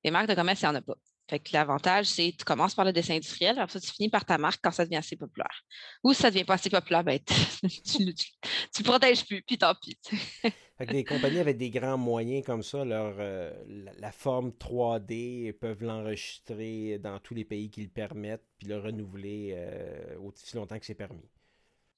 Les 0.03 0.11
marques 0.11 0.29
de 0.29 0.35
commerce, 0.35 0.63
il 0.63 0.65
n'y 0.65 0.71
en 0.71 0.75
a 0.77 0.83
pas. 0.83 0.97
Fait 1.29 1.39
que 1.39 1.51
l'avantage, 1.55 2.07
c'est 2.07 2.33
que 2.33 2.37
tu 2.39 2.45
commences 2.45 2.75
par 2.75 2.85
le 2.85 2.93
dessin 2.93 3.15
industriel, 3.15 3.59
après 3.59 3.79
ça, 3.79 3.81
tu 3.81 3.91
finis 3.91 4.11
par 4.11 4.27
ta 4.27 4.37
marque 4.37 4.61
quand 4.63 4.71
ça 4.71 4.85
devient 4.85 4.97
assez 4.97 5.17
populaire. 5.17 5.63
Ou 6.03 6.13
si 6.13 6.21
ça 6.21 6.31
devient 6.31 6.45
pas 6.45 6.55
assez 6.55 6.69
populaire, 6.69 7.03
ben, 7.03 7.19
tu 7.85 8.05
ne 8.05 8.85
protèges 8.85 9.25
plus, 9.25 9.43
puis 9.43 9.57
tant 9.57 9.75
pis. 9.75 9.99
Fait 10.77 10.87
que 10.87 10.93
des 10.93 11.05
compagnies 11.05 11.39
avec 11.39 11.57
des 11.57 11.71
grands 11.71 11.97
moyens 11.97 12.45
comme 12.45 12.63
ça, 12.63 12.85
leur, 12.85 13.15
euh, 13.19 13.53
la, 13.99 14.11
forme 14.11 14.51
3D, 14.51 15.53
peuvent 15.53 15.83
l'enregistrer 15.83 16.99
dans 16.99 17.21
tous 17.21 17.35
les 17.35 17.45
pays 17.45 17.71
qu'ils 17.71 17.91
permettent, 17.91 18.45
puis 18.59 18.67
le 18.67 18.79
renouveler 18.79 19.55
euh, 19.57 20.19
aussi 20.19 20.57
longtemps 20.57 20.79
que 20.79 20.85
c'est 20.85 20.97
permis. 20.97 21.31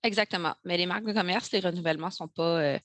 Exactement. 0.02 0.54
Mais 0.64 0.76
les 0.76 0.86
marques 0.86 1.06
de 1.06 1.12
commerce, 1.12 1.50
les 1.52 1.60
renouvellements 1.60 2.08
ne 2.08 2.12
sont 2.12 2.28
pas 2.28 2.60
euh, 2.60 2.78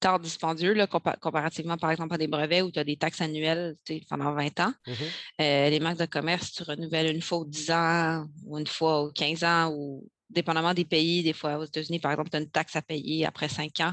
tant 0.00 0.18
dispendieux 0.18 0.74
là, 0.74 0.86
comparativement, 0.86 1.76
par 1.76 1.90
exemple, 1.90 2.14
à 2.14 2.18
des 2.18 2.26
brevets 2.26 2.62
où 2.62 2.70
tu 2.70 2.78
as 2.78 2.84
des 2.84 2.96
taxes 2.96 3.20
annuelles 3.20 3.76
pendant 4.08 4.32
20 4.32 4.60
ans. 4.60 4.72
Mm-hmm. 4.86 5.70
les 5.70 5.80
marques 5.80 5.98
de 5.98 6.06
commerce, 6.06 6.52
tu 6.52 6.62
renouvelles 6.62 7.14
une 7.14 7.22
fois 7.22 7.38
aux 7.38 7.44
10 7.44 7.70
ans 7.70 8.26
ou 8.44 8.58
une 8.58 8.66
fois 8.66 9.02
aux 9.02 9.10
15 9.10 9.44
ans 9.44 9.72
ou 9.74 10.08
dépendamment 10.30 10.74
des 10.74 10.84
pays, 10.84 11.22
des 11.22 11.32
fois 11.32 11.58
aux 11.58 11.64
États-Unis, 11.64 11.98
par 11.98 12.10
exemple, 12.10 12.30
tu 12.30 12.36
as 12.36 12.40
une 12.40 12.50
taxe 12.50 12.76
à 12.76 12.82
payer 12.82 13.26
après 13.26 13.48
cinq 13.48 13.80
ans. 13.80 13.92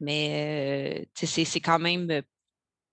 Mais 0.00 1.04
euh, 1.06 1.26
c'est 1.26 1.60
quand 1.60 1.78
même 1.78 2.22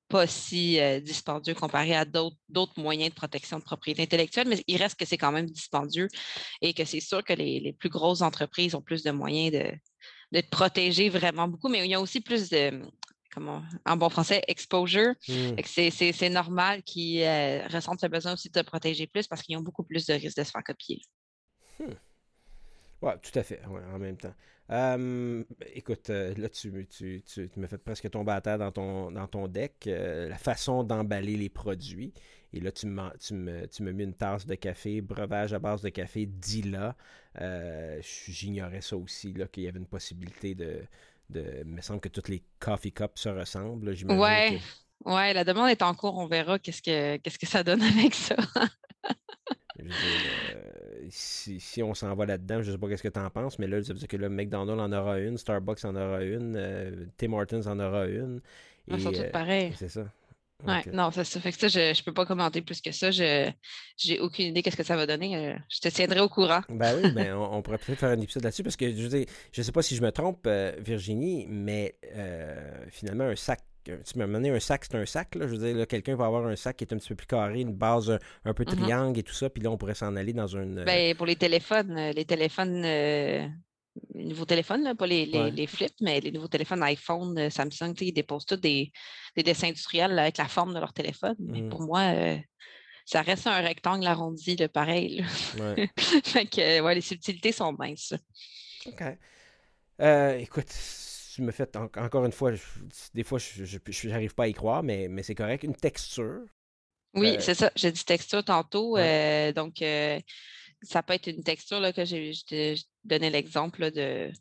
pas 0.09 0.27
si 0.27 0.79
euh, 0.79 0.99
dispendieux 0.99 1.55
comparé 1.55 1.95
à 1.95 2.05
d'autres 2.05 2.79
moyens 2.79 3.09
de 3.09 3.15
protection 3.15 3.57
de 3.57 3.63
propriété 3.63 4.03
intellectuelle, 4.03 4.47
mais 4.47 4.63
il 4.67 4.77
reste 4.77 4.99
que 4.99 5.05
c'est 5.05 5.17
quand 5.17 5.31
même 5.31 5.49
dispendieux 5.49 6.07
et 6.61 6.73
que 6.73 6.85
c'est 6.85 6.99
sûr 6.99 7.23
que 7.23 7.33
les, 7.33 7.73
plus 7.73 7.89
grosses 7.89 8.21
entreprises 8.21 8.75
ont 8.75 8.81
plus 8.81 9.03
de 9.03 9.11
moyens 9.11 9.53
de, 9.53 9.71
de 10.33 10.41
te 10.41 10.49
protéger 10.49 11.09
vraiment 11.09 11.47
beaucoup, 11.47 11.69
mais 11.69 11.85
il 11.85 11.91
y 11.91 11.93
a 11.93 12.01
aussi 12.01 12.19
plus 12.19 12.49
de, 12.49 12.81
comment, 13.31 13.61
en 13.85 13.95
bon 13.95 14.09
français, 14.09 14.41
exposure. 14.47 15.13
Mmh. 15.29 15.91
C'est 15.91 16.29
normal 16.29 16.81
qu'ils 16.81 17.21
euh, 17.21 17.67
ressentent 17.67 18.01
le 18.01 18.09
besoin 18.09 18.33
aussi 18.33 18.49
de 18.49 18.59
te 18.59 18.65
protéger 18.65 19.05
plus 19.05 19.27
parce 19.27 19.43
qu'ils 19.43 19.55
ont 19.57 19.61
beaucoup 19.61 19.83
plus 19.83 20.07
de 20.07 20.13
risques 20.13 20.37
de 20.37 20.43
se 20.43 20.49
faire 20.49 20.63
copier. 20.63 21.01
Hmm. 21.79 21.93
Oui, 23.03 23.11
tout 23.21 23.37
à 23.37 23.43
fait, 23.43 23.61
en 23.65 23.99
même 23.99 24.17
temps. 24.17 24.33
Écoute, 24.69 26.09
euh, 26.09 26.33
là, 26.37 26.49
tu, 26.49 26.87
tu, 26.87 27.21
tu, 27.25 27.49
me 27.57 27.67
fais 27.67 27.77
presque 27.77 28.09
tomber 28.09 28.31
à 28.31 28.41
terre 28.41 28.57
dans 28.57 28.71
ton, 28.71 29.11
dans 29.11 29.27
ton 29.27 29.47
deck. 29.47 29.87
Euh, 29.87 30.29
la 30.29 30.37
façon 30.37 30.83
d'emballer 30.83 31.35
les 31.35 31.49
produits. 31.49 32.13
Et 32.53 32.59
là, 32.59 32.71
tu 32.71 32.85
me, 32.85 33.01
tu, 33.17 33.33
me, 33.33 33.65
tu 33.67 33.83
me 33.83 33.91
mets 33.91 34.03
une 34.03 34.13
tasse 34.13 34.45
de 34.45 34.55
café, 34.55 35.01
breuvage 35.01 35.53
à 35.53 35.59
base 35.59 35.81
de 35.81 35.89
café, 35.89 36.25
Dila. 36.25 36.95
Euh, 37.41 37.99
J'ignorais 38.27 38.81
ça 38.81 38.95
aussi, 38.95 39.33
qu'il 39.51 39.63
y 39.63 39.67
avait 39.67 39.79
une 39.79 39.87
possibilité 39.87 40.53
de, 40.53 40.81
de. 41.29 41.63
Il 41.65 41.71
me 41.71 41.81
semble 41.81 41.99
que 41.99 42.09
toutes 42.09 42.29
les 42.29 42.43
coffee 42.59 42.91
cups 42.91 43.19
se 43.19 43.29
ressemblent. 43.29 43.89
Oui, 43.89 44.61
ouais, 45.05 45.33
la 45.33 45.43
demande 45.43 45.69
est 45.69 45.81
en 45.81 45.95
cours. 45.95 46.17
On 46.17 46.27
verra 46.27 46.59
qu'est-ce 46.59 46.81
que, 46.81 47.17
qu'est-ce 47.17 47.39
que 47.39 47.47
ça 47.47 47.63
donne 47.63 47.81
avec 47.97 48.13
ça. 48.13 48.35
Euh, 49.79 50.92
si, 51.09 51.83
on 51.83 51.93
s'en 51.93 52.13
va 52.15 52.25
là-dedans, 52.25 52.61
je 52.61 52.71
ne 52.71 52.75
sais 52.75 52.77
pas 52.77 52.97
ce 52.97 53.03
que 53.03 53.07
tu 53.07 53.19
en 53.19 53.29
penses, 53.29 53.59
mais 53.59 53.67
là, 53.67 53.83
ça 53.83 53.93
veut 53.93 53.99
dire 53.99 54.07
que 54.07 54.17
le 54.17 54.29
McDonald's 54.29 54.81
en 54.81 54.91
aura 54.91 55.19
une, 55.19 55.37
Starbucks 55.37 55.83
en 55.85 55.95
aura 55.95 56.23
une, 56.23 56.55
euh, 56.55 57.05
Tim 57.17 57.33
Hortons 57.33 57.67
en 57.67 57.79
aura 57.79 58.07
une. 58.07 58.41
Ils 58.87 58.99
sont 58.99 59.11
tous 59.11 59.19
euh, 59.19 59.31
pareils. 59.31 59.73
C'est 59.77 59.89
ça. 59.89 60.05
Ouais, 60.65 60.81
non, 60.93 61.11
ça, 61.11 61.25
ça 61.25 61.41
fait 61.41 61.51
que 61.51 61.59
ça, 61.59 61.67
je 61.67 61.99
ne 61.99 62.05
peux 62.05 62.13
pas 62.13 62.25
commenter 62.25 62.61
plus 62.61 62.79
que 62.79 62.91
ça. 62.93 63.11
Je 63.11 63.51
n'ai 64.07 64.19
aucune 64.19 64.45
idée 64.45 64.63
qu'est-ce 64.63 64.77
que 64.77 64.83
ça 64.83 64.95
va 64.95 65.05
donner. 65.05 65.57
Je 65.69 65.79
te 65.79 65.89
tiendrai 65.89 66.21
au 66.21 66.29
courant. 66.29 66.61
Ben 66.69 66.95
oui, 66.95 67.11
ben 67.11 67.33
on, 67.51 67.61
pourrait 67.61 67.79
peut-être 67.79 67.99
faire 67.99 68.11
un 68.11 68.21
épisode 68.21 68.43
là-dessus 68.43 68.63
parce 68.63 68.77
que 68.77 68.89
je 68.95 69.07
ne 69.07 69.25
je 69.51 69.61
sais 69.61 69.71
pas 69.73 69.81
si 69.81 69.97
je 69.97 70.01
me 70.01 70.11
trompe, 70.11 70.47
Virginie, 70.79 71.47
mais 71.49 71.95
finalement, 72.91 73.25
un 73.25 73.35
sac 73.35 73.59
tu 73.83 74.17
m'as 74.17 74.27
donné 74.27 74.49
un 74.49 74.59
sac, 74.59 74.85
c'est 74.85 74.95
un 74.95 75.05
sac. 75.05 75.35
Là. 75.35 75.47
Je 75.47 75.55
veux 75.55 75.73
dire, 75.73 75.87
quelqu'un 75.87 76.15
va 76.15 76.25
avoir 76.25 76.45
un 76.45 76.55
sac 76.55 76.77
qui 76.77 76.83
est 76.83 76.93
un 76.93 76.97
petit 76.97 77.09
peu 77.09 77.15
plus 77.15 77.27
carré, 77.27 77.61
une 77.61 77.73
base 77.73 78.17
un, 78.45 78.53
peu 78.53 78.63
mm-hmm. 78.63 78.75
triangle 78.75 79.19
et 79.19 79.23
tout 79.23 79.33
ça, 79.33 79.49
puis 79.49 79.61
là, 79.61 79.69
on 79.71 79.77
pourrait 79.77 79.95
s'en 79.95 80.15
aller 80.15 80.33
dans 80.33 80.47
une. 80.47 80.79
Euh, 80.79 80.85
ben, 80.85 81.15
pour 81.15 81.25
les 81.25 81.35
téléphones, 81.35 81.97
euh, 81.97 82.11
les 82.11 82.25
téléphones, 82.25 82.83
euh, 82.85 83.47
les 84.13 84.25
nouveaux 84.25 84.45
téléphones, 84.45 84.83
là, 84.83 84.95
pas 84.95 85.07
les, 85.07 85.25
les, 85.25 85.67
flips, 85.67 85.99
mais 86.01 86.19
les 86.19 86.31
nouveaux 86.31 86.47
téléphones 86.47 86.81
iPhone, 86.83 87.49
Samsung, 87.49 87.93
ils 88.01 88.13
déposent 88.13 88.45
tous 88.45 88.55
des, 88.55 88.91
des 89.35 89.43
dessins 89.43 89.67
industriels 89.67 90.17
avec 90.17 90.37
la 90.37 90.47
forme 90.47 90.73
de 90.73 90.79
leur 90.79 90.93
téléphone. 90.93 91.35
Mais 91.39 91.61
mm. 91.61 91.69
pour 91.69 91.81
moi, 91.81 92.13
ça 93.05 93.21
reste 93.21 93.45
un 93.47 93.61
rectangle 93.61 94.07
arrondi, 94.07 94.55
là, 94.55 94.67
pareil. 94.69 95.23
Ouais. 95.59 95.89
fait 96.23 96.45
que, 96.45 96.81
ouais, 96.81 96.95
les 96.95 97.01
subtilités 97.01 97.51
sont 97.51 97.73
minces. 97.73 98.15
OK. 98.87 99.03
écoute, 100.39 100.73
tu 101.33 101.41
me 101.41 101.51
fais, 101.51 101.67
encore 101.75 102.25
une 102.25 102.31
fois, 102.31 102.51
des 103.15 103.23
fois, 103.23 103.39
je 103.39 104.07
n'arrive 104.07 104.35
pas 104.35 104.43
à 104.43 104.47
y 104.47 104.53
croire, 104.53 104.83
mais, 104.83 105.07
mais 105.07 105.23
c'est 105.23 105.33
correct. 105.33 105.63
Une 105.63 105.75
texture. 105.75 106.43
Oui, 107.15 107.35
euh, 107.35 107.39
c'est 107.39 107.55
ça. 107.55 107.71
J'ai 107.75 107.91
dit 107.91 108.05
texture 108.05 108.43
tantôt. 108.43 108.97
Euh, 108.97 109.51
donc, 109.51 109.81
euh, 109.81 110.19
ça 110.83 111.01
peut 111.01 111.13
être 111.13 111.27
une 111.27 111.43
texture 111.43 111.79
là, 111.79 111.91
que 111.91 112.05
j'ai 112.05 112.33
donné 113.03 113.29
l'exemple 113.31 113.91
de 113.91 114.31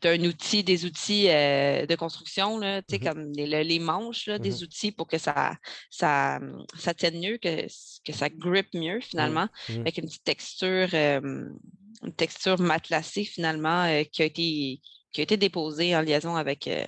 d'un 0.00 0.18
outil, 0.24 0.64
des 0.64 0.86
outils 0.86 1.26
de 1.26 1.94
construction, 1.96 2.58
là, 2.58 2.80
mm-hmm. 2.80 3.04
comme 3.04 3.32
les, 3.32 3.62
les 3.62 3.78
manches 3.78 4.26
des 4.26 4.50
mm-hmm. 4.50 4.62
outils 4.62 4.92
pour 4.92 5.06
que 5.06 5.18
ça, 5.18 5.54
ça, 5.90 6.40
ça 6.78 6.94
tienne 6.94 7.20
mieux, 7.20 7.36
que, 7.36 7.66
que 8.02 8.12
ça 8.14 8.30
grippe 8.30 8.72
mieux 8.72 9.00
finalement, 9.00 9.48
mm-hmm. 9.68 9.80
avec 9.80 9.98
une 9.98 10.06
petite 10.06 10.24
texture, 10.24 10.94
une 10.94 12.14
texture 12.16 12.58
matelassée 12.58 13.24
finalement 13.24 14.02
qui 14.10 14.22
a 14.22 14.24
été 14.24 14.80
qui 15.16 15.22
a 15.22 15.24
été 15.24 15.38
déposé 15.38 15.96
en 15.96 16.02
liaison 16.02 16.36
avec 16.36 16.68
euh, 16.68 16.84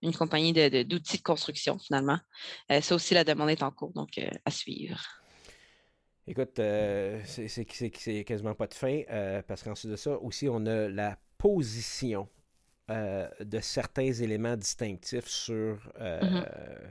une 0.00 0.14
compagnie 0.14 0.52
d'outils 0.52 1.18
de, 1.18 1.22
construction, 1.22 1.76
finalement. 1.76 2.20
Euh, 2.70 2.80
ça 2.80 2.94
aussi, 2.94 3.14
la 3.14 3.24
demande 3.24 3.50
est 3.50 3.64
en 3.64 3.72
cours, 3.72 3.92
donc 3.92 4.16
euh, 4.16 4.28
à 4.44 4.52
suivre. 4.52 5.00
Écoute, 6.28 6.60
c'est 7.24 8.24
quasiment 8.24 8.54
pas 8.54 8.68
de 8.68 8.74
fin, 8.74 9.02
parce 9.46 9.62
qu'ensuite 9.64 9.90
de 9.90 9.96
ça, 9.96 10.12
aussi, 10.20 10.48
on 10.48 10.64
a 10.66 10.88
la 10.88 11.18
position 11.36 12.28
de 12.88 13.60
certains 13.60 14.10
éléments 14.10 14.56
distinctifs 14.56 15.26
sur. 15.26 15.92
Mm-hmm. 16.00 16.46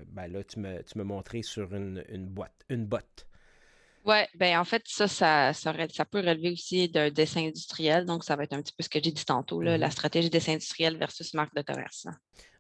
ben 0.10 0.28
là, 0.28 0.44
tu 0.44 0.60
me, 0.60 0.84
tu 0.84 1.02
montré 1.02 1.42
sur 1.42 1.74
une, 1.74 2.04
une 2.10 2.28
boîte, 2.28 2.64
une 2.70 2.86
botte. 2.86 3.26
Oui, 4.06 4.18
ben 4.36 4.60
en 4.60 4.66
fait, 4.66 4.84
ça, 4.86 5.08
ça, 5.08 5.54
ça, 5.54 5.74
peut 5.74 6.20
relever 6.20 6.52
aussi 6.52 6.90
d'un 6.90 7.10
dessin 7.10 7.48
industriel. 7.48 8.06
Donc, 8.06 8.26
ça 8.26 8.36
va 8.36 8.44
être 8.44 8.54
un 8.54 8.62
petit 8.62 8.74
peu 8.74 8.84
ce 8.84 8.90
que 8.90 9.00
j'ai 9.02 9.12
dit 9.12 9.24
tantôt, 9.24 9.62
la 9.62 9.78
mmh 9.78 9.92
stratégie 9.92 10.30
dessin 10.30 10.54
industriel 10.54 10.98
versus 10.98 11.34
marque 11.34 11.56
de 11.56 11.62
commerce. 11.62 12.08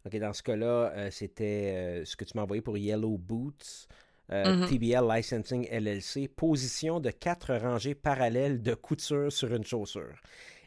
OK, 0.05 0.17
dans 0.19 0.33
ce 0.33 0.41
cas-là, 0.43 0.91
euh, 0.95 1.11
c'était 1.11 1.73
euh, 1.75 2.05
ce 2.05 2.15
que 2.15 2.23
tu 2.23 2.31
m'as 2.35 2.43
envoyé 2.43 2.61
pour 2.61 2.77
Yellow 2.77 3.17
Boots. 3.17 3.87
Euh, 4.31 4.55
mmh 4.55 4.67
TBL 4.69 5.15
Licensing 5.15 5.67
LLC, 5.69 6.29
position 6.29 7.01
de 7.01 7.09
quatre 7.11 7.53
rangées 7.55 7.93
parallèles 7.93 8.63
de 8.63 8.73
couture 8.73 9.29
sur 9.29 9.53
une 9.53 9.65
chaussure. 9.65 10.15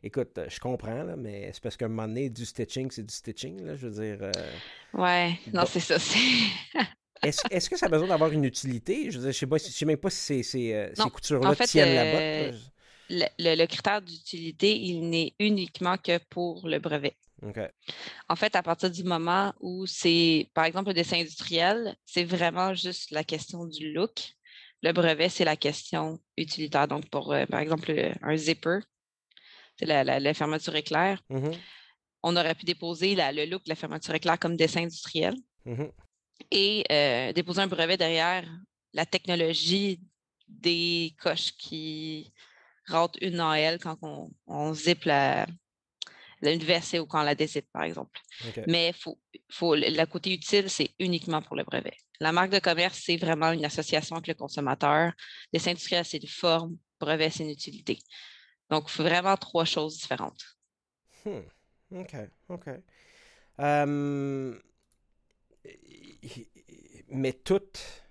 Écoute, 0.02 0.38
je 0.46 0.60
comprends, 0.60 1.02
là, 1.02 1.16
mais 1.16 1.50
c'est 1.54 1.62
parce 1.62 1.74
qu'à 1.78 1.86
un 1.86 1.88
moment 1.88 2.06
donné, 2.06 2.28
du 2.28 2.44
stitching, 2.44 2.90
c'est 2.90 3.02
du 3.02 3.14
stitching, 3.14 3.64
là, 3.64 3.74
je 3.74 3.88
veux 3.88 4.02
dire. 4.02 4.30
Ouais, 4.92 5.38
non, 5.54 5.64
c'est 5.64 5.80
ça. 5.80 5.96
Est-ce 7.26 7.70
que 7.70 7.76
ça 7.76 7.86
a 7.86 7.88
besoin 7.88 8.08
d'avoir 8.08 8.30
une 8.30 8.44
utilité? 8.44 9.10
Je 9.10 9.18
ne 9.18 9.32
sais, 9.32 9.46
sais, 9.58 9.84
même 9.84 9.96
pas 9.96 10.10
si 10.10 10.44
ces, 10.44 10.72
euh, 10.72 10.92
coutures-là 10.94 11.54
tiennent 11.56 11.94
la 11.94 12.12
botte. 12.12 12.60
Euh, 13.10 13.26
le, 13.38 13.66
critère 13.66 14.02
d'utilité, 14.02 14.76
il 14.76 15.08
n'est 15.08 15.34
uniquement 15.38 15.96
que 15.96 16.18
pour 16.30 16.68
le 16.68 16.78
brevet. 16.78 17.16
En 18.28 18.36
fait, 18.36 18.56
à 18.56 18.62
partir 18.62 18.90
du 18.90 19.04
moment 19.04 19.52
où 19.60 19.86
c'est, 19.86 20.50
par 20.54 20.64
exemple, 20.64 20.88
le 20.88 20.94
dessin 20.94 21.20
industriel, 21.20 21.94
c'est 22.04 22.24
vraiment 22.24 22.74
juste 22.74 23.10
la 23.10 23.24
question 23.24 23.66
du 23.66 23.92
look. 23.92 24.34
Le 24.82 24.92
brevet, 24.92 25.28
c'est 25.28 25.44
la 25.44 25.56
question 25.56 26.18
utilitaire. 26.36 26.88
Donc, 26.88 27.08
pour, 27.10 27.32
euh, 27.32 27.44
par 27.46 27.60
exemple, 27.60 27.92
un 28.22 28.36
zipper, 28.36 28.78
c'est 29.78 29.86
la, 29.86 30.34
fermeture 30.34 30.74
éclair. 30.74 31.22
Mm-hmm. 31.30 31.56
On 32.22 32.36
aurait 32.36 32.54
pu 32.54 32.64
déposer 32.64 33.14
le 33.14 33.44
look 33.44 33.64
de 33.64 33.68
la 33.68 33.74
fermeture 33.76 34.14
éclair 34.14 34.38
comme 34.38 34.56
dessin 34.56 34.82
industriel. 34.82 35.34
Mm-hmm 35.66 35.90
et 36.50 36.84
euh, 36.90 37.32
déposer 37.32 37.62
un 37.62 37.66
brevet 37.66 37.96
derrière 37.96 38.44
la 38.92 39.06
technologie 39.06 40.00
des 40.48 41.14
coches 41.20 41.52
qui 41.56 42.32
rentrent 42.88 43.18
une 43.20 43.40
AL 43.40 43.78
quand 43.78 43.98
on, 44.02 44.30
on 44.46 44.72
zip 44.72 45.04
la, 45.04 45.46
une 46.42 47.00
ou 47.00 47.06
quand 47.06 47.20
on 47.20 47.24
la 47.24 47.34
dézippe, 47.34 47.70
par 47.72 47.82
exemple. 47.82 48.20
Mais 48.66 48.92
faut, 48.92 49.18
faut, 49.50 49.74
le 49.74 50.04
côté 50.06 50.32
utile, 50.32 50.70
c'est 50.70 50.90
uniquement 50.98 51.42
pour 51.42 51.56
le 51.56 51.64
brevet. 51.64 51.96
La 52.20 52.32
marque 52.32 52.50
de 52.50 52.58
commerce, 52.58 53.00
c'est 53.04 53.16
vraiment 53.16 53.52
une 53.52 53.64
association 53.64 54.16
avec 54.16 54.28
le 54.28 54.34
consommateur. 54.34 55.12
Les 55.52 55.68
industriels, 55.68 56.04
c'est 56.04 56.22
une 56.22 56.28
forme. 56.28 56.76
Brevet, 56.98 57.30
c'est 57.30 57.44
une 57.44 57.50
utilité. 57.50 57.98
Donc, 58.70 58.90
vraiment 58.90 59.36
trois 59.36 59.64
choses 59.64 59.98
différentes. 59.98 60.42
Hmm. 61.24 61.40
OK, 61.92 62.16
OK. 62.48 62.68
Um, 63.58 64.60
mais 67.08 67.32
toutes 67.32 68.06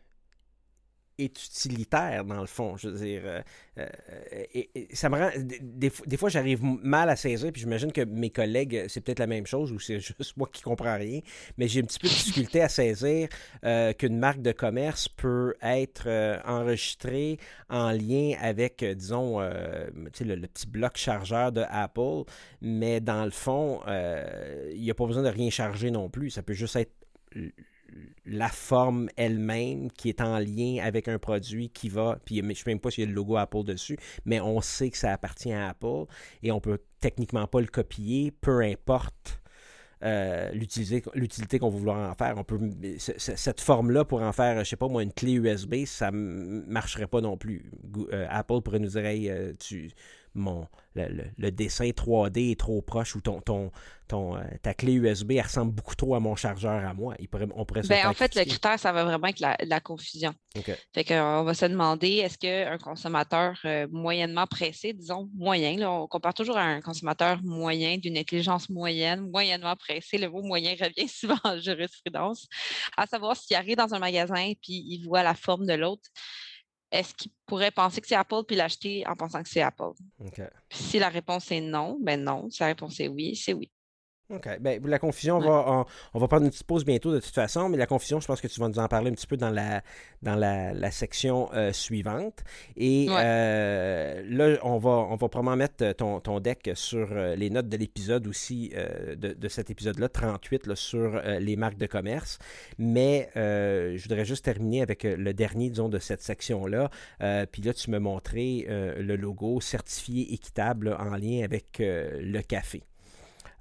est 1.18 1.46
utilitaire, 1.46 2.26
dans 2.26 2.42
le 2.42 2.48
fond. 2.48 2.76
Je 2.78 2.90
veux 2.90 2.98
dire, 2.98 3.22
euh, 3.26 3.42
euh, 3.78 4.64
ça 4.94 5.10
me 5.10 5.18
rend. 5.18 5.30
Des, 5.38 5.92
des 6.06 6.18
fois, 6.18 6.30
j'arrive 6.30 6.62
mal 6.62 7.10
à 7.10 7.16
saisir, 7.16 7.52
puis 7.52 7.62
j'imagine 7.62 7.92
que 7.92 8.02
mes 8.02 8.30
collègues, 8.30 8.86
c'est 8.90 9.02
peut-être 9.02 9.20
la 9.20 9.28
même 9.28 9.46
chose, 9.46 9.72
ou 9.72 9.80
c'est 9.80 10.00
juste 10.20 10.36
moi 10.36 10.50
qui 10.52 10.62
comprends 10.62 10.98
rien, 10.98 11.22
mais 11.58 11.68
j'ai 11.68 11.82
un 11.82 11.86
petit 11.86 12.00
peu 12.00 12.08
de 12.08 12.14
difficulté 12.14 12.62
à 12.62 12.70
saisir 12.70 13.30
euh, 13.64 13.94
qu'une 13.94 14.18
marque 14.18 14.42
de 14.42 14.52
commerce 14.52 15.08
peut 15.08 15.56
être 15.62 16.10
enregistrée 16.46 17.38
en 17.70 17.92
lien 17.92 18.34
avec, 18.42 18.84
disons, 18.84 19.40
le, 19.40 20.36
le, 20.36 20.48
petit 20.48 20.68
bloc 20.68 20.98
chargeur 20.98 21.52
de 21.52 21.64
Apple, 21.70 22.30
mais 22.62 23.00
dans 23.00 23.24
le 23.24 23.32
fond, 23.32 23.80
il 24.72 24.82
n'y 24.82 24.92
a 24.92 24.94
pas 24.94 25.06
besoin 25.06 25.24
de 25.24 25.30
rien 25.30 25.50
charger 25.50 25.92
non 25.92 26.10
plus. 26.10 26.30
Ça 26.30 26.44
peut 26.44 26.54
juste 26.54 26.76
être 26.76 27.05
la 28.26 28.50
forme 28.50 29.10
elle-même 29.16 29.92
qui 29.92 30.10
est 30.10 30.22
en 30.22 30.40
lien 30.40 30.80
avec 30.84 31.08
un 31.08 31.20
produit 31.20 31.70
qui 31.70 31.90
va, 31.90 32.18
puis 32.26 32.38
je 32.38 32.42
ne 32.42 32.54
sais 32.54 32.64
même 32.68 32.80
pas 32.80 32.92
s'il 32.92 33.04
y 33.04 33.08
a 33.08 33.10
le 33.10 33.16
logo 33.16 33.38
Apple 33.38 33.64
dessus, 33.64 33.98
mais 34.26 34.42
on 34.42 34.62
sait 34.62 34.90
que 34.90 34.98
ça 34.98 35.14
appartient 35.14 35.54
à 35.54 35.70
Apple 35.70 36.06
et 36.42 36.52
on 36.52 36.60
peut 36.60 36.80
techniquement 37.00 37.48
pas 37.48 37.62
le 37.62 37.68
copier, 37.68 38.32
peu 38.32 38.62
importe 38.62 39.40
euh, 40.04 40.52
l'utilité 40.52 41.60
qu'on 41.60 41.70
va 41.70 41.78
vouloir 41.78 42.12
en 42.12 42.14
faire. 42.14 42.36
On 42.38 42.44
peut, 42.44 42.60
cette 42.98 43.62
forme-là, 43.62 44.06
pour 44.06 44.22
en 44.22 44.32
faire, 44.34 44.64
je 44.64 44.70
sais 44.70 44.76
pas 44.76 44.88
moi, 44.88 45.02
une 45.04 45.14
clé 45.14 45.34
USB, 45.34 45.86
ça 45.86 46.12
ne 46.12 46.62
marcherait 46.68 47.08
pas 47.08 47.22
non 47.22 47.38
plus. 47.38 47.72
Euh, 48.12 48.28
Apple 48.30 48.62
pourrait 48.62 48.80
nous 48.80 48.90
dire, 48.90 49.04
euh, 49.06 49.54
tu, 49.60 49.92
mon, 50.36 50.68
le, 50.96 51.50
dessin 51.52 51.86
3D 51.86 52.52
est 52.52 52.60
trop 52.60 52.82
proche 52.82 53.16
ou 53.16 53.22
ton, 53.22 53.42
ton, 53.42 53.72
ton, 54.08 54.38
euh, 54.38 54.42
ta 54.62 54.74
clé 54.74 54.94
USB 54.94 55.34
ressemble 55.42 55.74
beaucoup 55.74 55.96
trop 55.96 56.16
à 56.16 56.20
mon 56.20 56.36
chargeur 56.36 56.86
à 56.86 56.94
moi. 56.94 57.16
Il 57.20 57.28
pourrait, 57.28 57.48
on 57.56 57.66
pourrait 57.66 57.82
ben, 57.82 58.08
en 58.08 58.14
fait, 58.14 58.36
le 58.36 58.44
critère, 58.44 58.80
ça 58.80 58.92
va 58.92 59.04
vraiment 59.04 59.28
être 59.28 59.40
la, 59.40 59.80
confusion. 59.80 60.34
Fait 60.94 61.04
qu'on 61.04 61.44
va 61.44 61.54
se 61.54 61.66
demander 61.66 62.18
est-ce 62.18 62.38
qu'un 62.38 62.78
consommateur 62.78 63.58
euh, 63.66 63.88
moyennement 63.92 64.48
pressé, 64.48 64.94
disons 64.94 65.30
moyen, 65.36 65.78
là, 65.78 65.92
on 65.92 66.08
compare 66.08 66.34
toujours 66.34 66.58
à 66.58 66.64
un 66.64 66.82
consommateur 66.82 67.40
moyen 67.44 67.98
d'une 67.98 68.18
intelligence 68.18 68.70
moyenne, 68.70 69.30
moyennement 69.30 69.76
pressé, 69.76 70.18
le 70.18 70.30
mot 70.30 70.42
moyen 70.42 70.76
revient 70.80 71.08
souvent 71.08 71.40
en 71.44 71.60
jurisprudence, 71.60 72.48
à 72.98 73.06
savoir 73.06 73.36
s'il 73.36 73.56
arrive 73.56 73.78
dans 73.78 73.94
un 73.94 74.00
magasin 74.00 74.54
puis 74.62 74.84
il 74.88 75.04
voit 75.06 75.24
la 75.24 75.34
forme 75.34 75.66
de 75.66 75.74
l'autre 75.74 76.10
est-ce 76.96 77.14
qu'il 77.14 77.32
pourrait 77.46 77.72
penser 77.72 78.00
que 78.02 78.08
c'est 78.08 78.16
Apple 78.16 78.44
puis 78.48 78.56
l'acheter 78.56 79.06
en 79.08 79.16
pensant 79.16 79.44
que 79.44 79.50
c'est 79.50 79.62
Apple? 79.62 79.92
Si 80.70 80.98
la 80.98 81.10
réponse 81.10 81.52
est 81.52 81.62
non, 81.62 81.98
ben 82.02 82.24
non. 82.24 82.50
Si 82.50 82.62
la 82.62 82.68
réponse 82.68 83.00
est 83.00 83.08
oui, 83.08 83.36
c'est 83.36 83.54
oui. 83.54 83.70
OK. 84.32 84.50
Ben, 84.60 84.82
la 84.84 84.98
confusion, 84.98 85.38
va, 85.38 85.86
on, 86.14 86.20
va 86.20 86.28
prendre 86.28 86.46
une 86.46 86.50
petite 86.50 86.66
pause 86.66 86.84
bientôt 86.84 87.14
de 87.14 87.20
toute 87.20 87.34
façon, 87.34 87.70
mais 87.70 87.78
la 87.78 87.86
confusion, 87.86 88.20
je 88.20 88.26
pense 88.26 88.42
que 88.42 88.48
tu 88.48 88.60
vas 88.60 88.68
nous 88.68 88.80
en 88.80 88.88
parler 88.88 89.12
un 89.12 89.14
petit 89.14 89.28
peu 89.28 89.38
dans 89.38 89.52
la, 89.52 89.84
dans 90.24 90.36
la, 90.36 90.90
section 90.90 91.50
euh, 91.54 91.72
suivante. 91.72 92.44
Et 92.76 93.06
euh, 93.10 94.24
là, 94.28 94.58
on 94.64 94.80
va, 94.80 94.90
on 94.90 95.16
va 95.16 95.30
probablement 95.30 95.56
mettre 95.56 95.92
ton, 95.92 96.20
ton 96.22 96.40
deck 96.40 96.72
sur 96.74 97.08
euh, 97.12 97.36
les 97.36 97.52
notes 97.52 97.70
de 97.70 97.78
l'épisode 97.78 98.26
aussi, 98.26 98.74
de, 99.16 99.48
cet 99.48 99.70
épisode-là, 99.70 100.10
38, 100.10 100.74
sur 100.74 101.22
les 101.40 101.56
marques 101.56 101.78
de 101.78 101.86
commerce. 101.86 102.40
Mais 102.80 103.30
je 103.36 104.02
voudrais 104.02 104.26
juste 104.26 104.46
terminer 104.46 104.82
avec 104.82 105.04
le 105.04 105.34
dernier, 105.36 105.70
disons, 105.70 105.90
de 105.90 106.00
cette 106.00 106.24
section-là. 106.24 106.90
Puis 107.52 107.62
là, 107.62 107.74
tu 107.74 107.92
me 107.92 108.00
montrais 108.00 108.66
le 108.68 109.16
logo 109.16 109.62
certifié 109.62 110.34
équitable 110.34 110.96
en 111.00 111.16
lien 111.16 111.44
avec 111.44 111.78
le 111.80 112.42
café. 112.42 112.82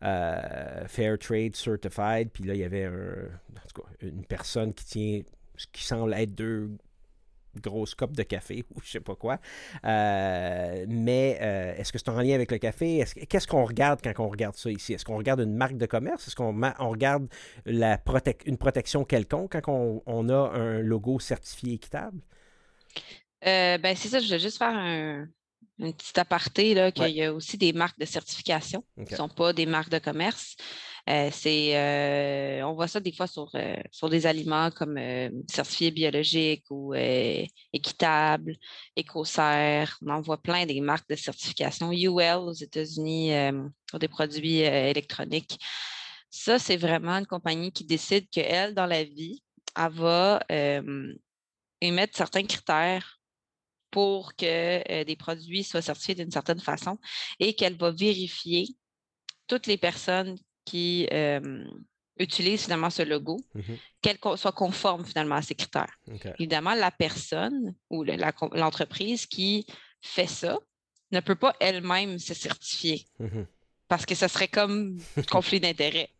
Euh, 0.04 0.86
Fair 0.86 1.18
Trade 1.18 1.56
Certified. 1.56 2.30
Puis 2.30 2.44
là, 2.44 2.54
il 2.54 2.60
y 2.60 2.64
avait 2.64 2.88
une 4.00 4.24
personne 4.24 4.72
qui 4.74 4.84
tient 4.84 5.20
ce 5.56 5.66
qui 5.72 5.84
semble 5.84 6.12
être 6.14 6.34
deux 6.34 6.70
grosses 7.62 7.94
copes 7.94 8.16
de 8.16 8.24
café 8.24 8.64
ou 8.74 8.80
je 8.82 8.90
sais 8.90 9.00
pas 9.00 9.14
quoi. 9.14 9.38
Euh, 9.84 10.84
mais 10.88 11.38
euh, 11.40 11.74
est-ce 11.76 11.92
que 11.92 11.98
c'est 11.98 12.08
en 12.08 12.20
lien 12.20 12.34
avec 12.34 12.50
le 12.50 12.58
café? 12.58 13.04
Qu'est-ce 13.28 13.46
qu'on 13.46 13.64
regarde 13.64 14.00
quand 14.02 14.24
on 14.24 14.28
regarde 14.28 14.56
ça 14.56 14.70
ici? 14.70 14.92
Est-ce 14.92 15.04
qu'on 15.04 15.16
regarde 15.16 15.40
une 15.40 15.54
marque 15.54 15.76
de 15.76 15.86
commerce? 15.86 16.26
Est-ce 16.26 16.36
qu'on 16.36 16.60
on 16.78 16.90
regarde 16.90 17.28
une 17.66 18.58
protection 18.58 19.04
quelconque 19.04 19.60
quand 19.62 20.02
on, 20.06 20.28
a 20.28 20.50
un 20.50 20.80
logo 20.80 21.20
certifié 21.20 21.74
équitable? 21.74 22.20
ben 23.42 23.94
c'est 23.94 24.08
ça, 24.08 24.20
je 24.20 24.28
vais 24.28 24.38
juste 24.38 24.56
faire 24.56 24.74
un, 24.74 25.28
un 25.80 25.90
petit 25.90 26.18
aparté, 26.18 26.74
là, 26.74 26.92
qu'il 26.92 27.08
y 27.08 27.22
a 27.22 27.32
aussi 27.32 27.58
des 27.58 27.72
marques 27.72 27.98
de 27.98 28.04
certification 28.04 28.84
qui 29.06 29.12
ne 29.12 29.16
sont 29.16 29.28
pas 29.28 29.52
des 29.52 29.66
marques 29.66 29.90
de 29.90 29.98
commerce. 29.98 30.56
Euh, 31.08 31.28
c'est, 31.32 31.76
euh, 31.76 32.62
on 32.66 32.72
voit 32.74 32.88
ça 32.88 32.98
des 32.98 33.12
fois 33.12 33.26
sur, 33.26 33.50
euh, 33.54 33.76
sur 33.90 34.08
des 34.08 34.24
aliments 34.24 34.70
comme 34.70 34.98
certifiés 35.50 35.90
biologiques 35.90 36.64
ou 36.70 36.94
équitables, 37.72 38.56
écossaire. 38.96 39.98
On 40.02 40.10
en 40.10 40.20
voit 40.20 40.40
plein 40.40 40.64
des 40.64 40.80
marques 40.80 41.08
de 41.08 41.16
certification. 41.16 41.92
UL 41.92 42.37
aux 42.38 42.52
États-Unis 42.52 43.32
pour 43.88 43.98
des 43.98 44.08
produits 44.08 44.60
électroniques. 44.60 45.58
Ça, 46.30 46.58
c'est 46.58 46.76
vraiment 46.76 47.18
une 47.18 47.26
compagnie 47.26 47.72
qui 47.72 47.84
décide 47.84 48.28
qu'elle, 48.30 48.74
dans 48.74 48.87
la 48.87 49.04
vie, 49.04 49.42
elle 49.76 49.92
va 49.92 50.40
émettre 51.80 52.16
certains 52.16 52.44
critères 52.44 53.20
pour 53.94 54.35
que 54.35 54.83
euh, 54.90 55.04
des 55.04 55.14
produits 55.14 55.62
soient 55.62 55.80
certifiés 55.80 56.16
d'une 56.16 56.33
certaine 56.33 56.59
façon 56.59 56.98
et 57.38 57.54
qu'elle 57.54 57.76
va 57.76 57.92
vérifier 57.92 58.66
toutes 59.46 59.68
les 59.68 59.76
personnes 59.76 60.37
qui 60.64 61.07
utilisent 62.18 62.64
finalement 62.64 62.90
ce 62.90 63.02
logo, 63.02 63.38
mmh 63.54 63.61
qu'elles 64.02 64.18
soient 64.37 64.52
conformes 64.52 65.04
finalement 65.04 65.37
à 65.37 65.42
ces 65.42 65.54
critères. 65.54 65.96
Évidemment, 66.38 66.74
la 66.74 66.90
personne 66.90 67.74
ou 67.88 68.02
l'entreprise 68.02 69.26
qui 69.26 69.64
fait 70.02 70.26
ça 70.26 70.59
ne 71.12 71.20
peut 71.20 71.37
pas 71.37 71.54
elle-même 71.61 72.18
se 72.18 72.35
certifier 72.35 73.07
mmh 73.20 73.42
parce 73.87 74.07
que 74.07 74.16
ça 74.16 74.28
serait 74.28 74.48
comme 74.48 74.98
conflit 75.30 75.61
d'intérêt. 75.61 76.11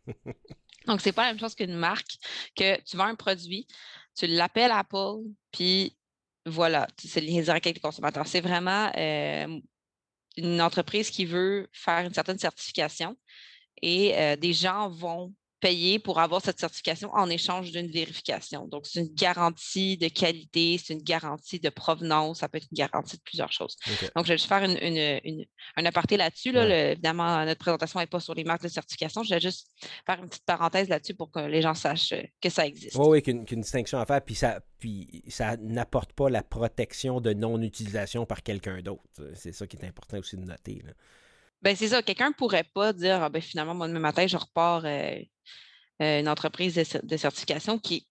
Donc, 0.87 1.01
ce 1.01 1.09
n'est 1.09 1.13
pas 1.13 1.25
la 1.25 1.33
même 1.33 1.39
chose 1.39 1.55
qu'une 1.55 1.75
marque 1.75 2.13
que 2.55 2.79
tu 2.83 2.95
vends 2.95 3.11
un 3.15 3.15
produit, 3.15 3.67
tu 4.17 4.27
l'appelles 4.27 4.71
Apple, 4.71 5.23
puis 5.51 5.97
voilà, 6.45 6.87
c'est 6.97 7.21
lié 7.21 7.41
direct 7.41 7.65
avec 7.65 7.77
les 7.77 7.81
consommateurs. 7.81 8.27
C'est 8.27 8.41
vraiment 8.41 8.91
euh, 8.97 9.59
une 10.37 10.61
entreprise 10.61 11.09
qui 11.09 11.25
veut 11.25 11.67
faire 11.71 12.05
une 12.05 12.13
certaine 12.13 12.37
certification 12.37 13.17
et 13.81 14.15
euh, 14.17 14.35
des 14.35 14.53
gens 14.53 14.89
vont 14.89 15.33
payer 15.65 15.97
pour 15.97 16.19
avoir 16.19 16.43
cette 16.43 16.59
certification 16.59 17.09
en 17.13 17.27
échange 17.27 17.71
d'une 17.71 17.89
vérification. 17.89 18.67
Donc, 18.67 18.85
c'est 18.85 18.99
une 18.99 19.11
garantie 19.15 19.97
de 19.97 20.09
qualité, 20.09 20.77
c'est 20.77 20.93
une 20.93 21.01
garantie 21.01 21.59
de 21.59 21.69
provenance, 21.69 22.41
ça 22.41 22.47
peut 22.47 22.59
être 22.59 22.67
une 22.71 22.77
garantie 22.77 23.17
de 23.17 23.23
plusieurs 23.23 23.51
choses. 23.51 23.75
Donc, 24.15 24.25
je 24.25 24.33
vais 24.33 24.37
juste 24.37 24.47
faire 24.47 24.63
une, 24.63 25.45
un 25.75 25.85
aparté 25.85 26.17
là-dessus. 26.17 26.55
évidemment, 26.55 27.43
notre 27.45 27.59
présentation 27.59 27.99
n'est 27.99 28.05
pas 28.05 28.19
sur 28.19 28.35
les 28.35 28.43
marques 28.43 28.61
de 28.61 28.67
certification. 28.67 29.23
Je 29.23 29.33
vais 29.33 29.41
juste 29.41 29.71
faire 30.05 30.19
une 30.21 30.29
petite 30.29 30.45
parenthèse 30.45 30.87
là-dessus 30.87 31.15
pour 31.15 31.31
que 31.31 31.39
les 31.39 31.63
gens 31.63 31.73
sachent 31.73 32.11
euh, 32.11 32.21
que 32.39 32.49
ça 32.51 32.67
existe. 32.67 32.95
Oui, 32.97 33.07
oui, 33.07 33.23
qu'une 33.23 33.61
distinction 33.61 33.97
à 33.97 34.05
faire, 34.05 34.21
puis 34.21 34.35
ça, 34.35 34.59
puis 34.77 35.23
ça 35.29 35.57
n'apporte 35.57 36.13
pas 36.13 36.29
la 36.29 36.43
protection 36.43 37.21
de 37.21 37.33
non-utilisation 37.33 38.27
par 38.27 38.43
quelqu'un 38.43 38.83
d'autre. 38.83 39.01
C'est 39.33 39.51
ça 39.51 39.65
qui 39.65 39.77
est 39.77 39.85
important 39.87 40.19
aussi 40.19 40.37
de 40.37 40.43
noter. 40.43 40.83
Ben, 41.61 41.75
c'est 41.75 41.89
ça. 41.89 42.01
Quelqu'un 42.01 42.29
ne 42.29 42.33
pourrait 42.33 42.63
pas 42.63 42.93
dire 42.93 43.23
ah, 43.23 43.29
ben, 43.29 43.41
finalement, 43.41 43.75
moi, 43.75 43.87
demain 43.87 43.99
matin, 43.99 44.27
je 44.27 44.37
repars 44.37 44.85
euh, 44.85 45.15
euh, 46.01 46.19
une 46.19 46.29
entreprise 46.29 46.75
de, 46.75 47.17
certification 47.17 47.79
qui, 47.79 48.07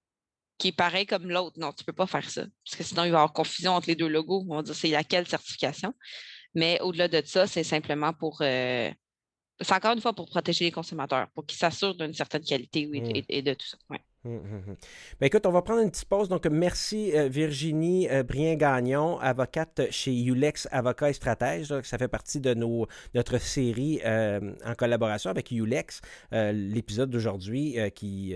qui 0.59 0.69
est 0.69 0.73
pareil 0.73 1.07
comme 1.07 1.29
l'autre. 1.29 1.59
Non, 1.59 1.73
tu 1.73 1.83
ne 1.83 1.87
peux 1.87 1.93
pas 1.93 2.07
faire 2.07 2.29
ça. 2.29 2.45
Parce 2.65 2.77
que 2.77 2.83
sinon, 2.83 3.05
il 3.05 3.11
va 3.11 3.19
y 3.19 3.21
avoir 3.21 3.33
confusion 3.33 3.73
entre 3.73 3.89
les 3.89 3.97
deux 3.97 4.09
logos. 4.09 4.45
On 4.49 4.57
va 4.57 4.63
dire 4.63 4.75
c'est 4.75 4.89
laquelle 4.89 5.27
certification. 5.29 5.95
Mais 6.55 6.81
au-delà 6.81 7.09
de 7.09 7.23
ça, 7.25 7.47
c'est 7.47 7.65
simplement 7.65 8.13
pour. 8.13 8.39
Euh, 8.43 8.91
c'est 9.61 9.75
encore 9.75 9.93
une 9.93 10.01
fois 10.01 10.13
pour 10.13 10.27
protéger 10.29 10.65
les 10.65 10.73
consommateurs, 10.73 11.29
pour 11.35 11.47
qu'ils 11.47 11.59
s'assurent 11.59 11.95
d'une 11.95 12.15
certaine 12.15 12.43
qualité 12.43 12.89
oui, 12.91 13.01
mmh. 13.01 13.23
et, 13.29 13.43
de 13.43 13.55
tout 13.55 13.67
ça. 13.67 13.79
Hum, 14.27 14.37
hum, 14.37 14.63
hum. 14.69 14.77
Ben 15.21 15.27
écoute, 15.27 15.45
on 15.45 15.51
va 15.51 15.61
prendre 15.61 15.83
une 15.83 15.91
petite 15.91 16.09
pause. 16.09 16.31
Donc, 16.31 16.47
merci 16.47 17.13
euh, 17.15 17.29
Virginie 17.29 18.09
euh, 18.09 18.23
Brien-Gagnon, 18.23 19.19
avocate 19.19 19.83
chez 19.91 20.19
Ulex 20.19 20.67
Avocat 20.71 21.11
et 21.11 21.13
Stratège. 21.13 21.75
ça 21.83 21.99
fait 21.99 22.09
partie 22.09 22.41
de 22.41 22.55
nos, 22.55 22.87
notre 23.15 23.37
série 23.37 24.01
euh, 24.07 24.55
en 24.65 24.75
collaboration 24.75 25.31
avec 25.31 25.51
Ulex. 25.51 26.01
L'épisode 26.33 27.11
d'aujourd'hui 27.11 27.77
qui 27.95 28.35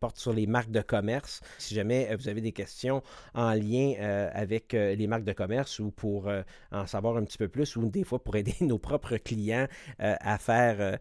porte 0.00 0.18
sur 0.18 0.32
les 0.32 0.46
marques 0.46 0.70
de 0.70 0.80
commerce. 0.80 1.40
Si 1.58 1.74
jamais 1.74 2.14
vous 2.16 2.28
avez 2.28 2.40
des 2.40 2.52
questions 2.52 3.02
en 3.34 3.52
lien 3.52 3.94
avec 4.32 4.72
les 4.72 5.06
marques 5.06 5.24
de 5.24 5.32
commerce 5.32 5.78
ou 5.78 5.90
pour 5.90 6.30
en 6.72 6.86
savoir 6.86 7.16
un 7.16 7.24
petit 7.24 7.38
peu 7.38 7.48
plus 7.48 7.76
ou 7.76 7.88
des 7.88 8.04
fois 8.04 8.22
pour 8.22 8.36
aider 8.36 8.54
nos 8.60 8.78
propres 8.78 9.16
clients 9.16 9.66
à 9.98 10.38
faire 10.38 10.98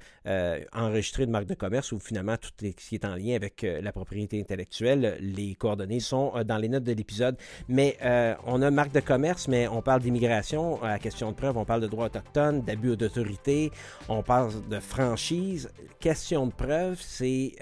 enregistrer 0.73 1.23
une 1.23 1.31
marque 1.31 1.47
de 1.47 1.55
commerce 1.55 1.91
ou 1.91 1.99
finalement 1.99 2.37
tout 2.37 2.51
ce 2.59 2.67
qui 2.67 2.95
est 2.95 3.05
en 3.05 3.15
lien 3.15 3.35
avec 3.35 3.63
la 3.63 3.91
propriété 3.91 4.26
intellectuelle. 4.33 5.17
Les 5.19 5.55
coordonnées 5.55 5.99
sont 5.99 6.33
dans 6.45 6.57
les 6.57 6.69
notes 6.69 6.83
de 6.83 6.93
l'épisode. 6.93 7.37
Mais 7.67 7.97
on 8.45 8.61
a 8.61 8.71
marque 8.71 8.93
de 8.93 8.99
commerce, 8.99 9.47
mais 9.47 9.67
on 9.67 9.81
parle 9.81 10.01
d'immigration 10.01 10.81
à 10.83 10.99
question 10.99 11.31
de 11.31 11.35
preuve, 11.35 11.57
on 11.57 11.65
parle 11.65 11.81
de 11.81 11.87
droits 11.87 12.05
autochtones, 12.05 12.61
d'abus 12.61 12.97
d'autorité, 12.97 13.71
on 14.09 14.23
parle 14.23 14.51
de 14.69 14.79
franchise. 14.79 15.69
Question 15.99 16.47
de 16.47 16.53
preuve, 16.53 16.97
c'est 17.01 17.53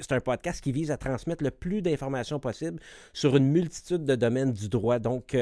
c'est 0.00 0.12
un 0.12 0.20
podcast 0.20 0.62
qui 0.62 0.72
vise 0.72 0.90
à 0.90 0.96
transmettre 0.96 1.42
le 1.42 1.50
plus 1.50 1.80
d'informations 1.80 2.38
possible 2.38 2.80
sur 3.12 3.36
une 3.36 3.48
multitude 3.50 4.04
de 4.04 4.14
domaines 4.14 4.52
du 4.52 4.68
droit. 4.68 4.98
Donc, 4.98 5.36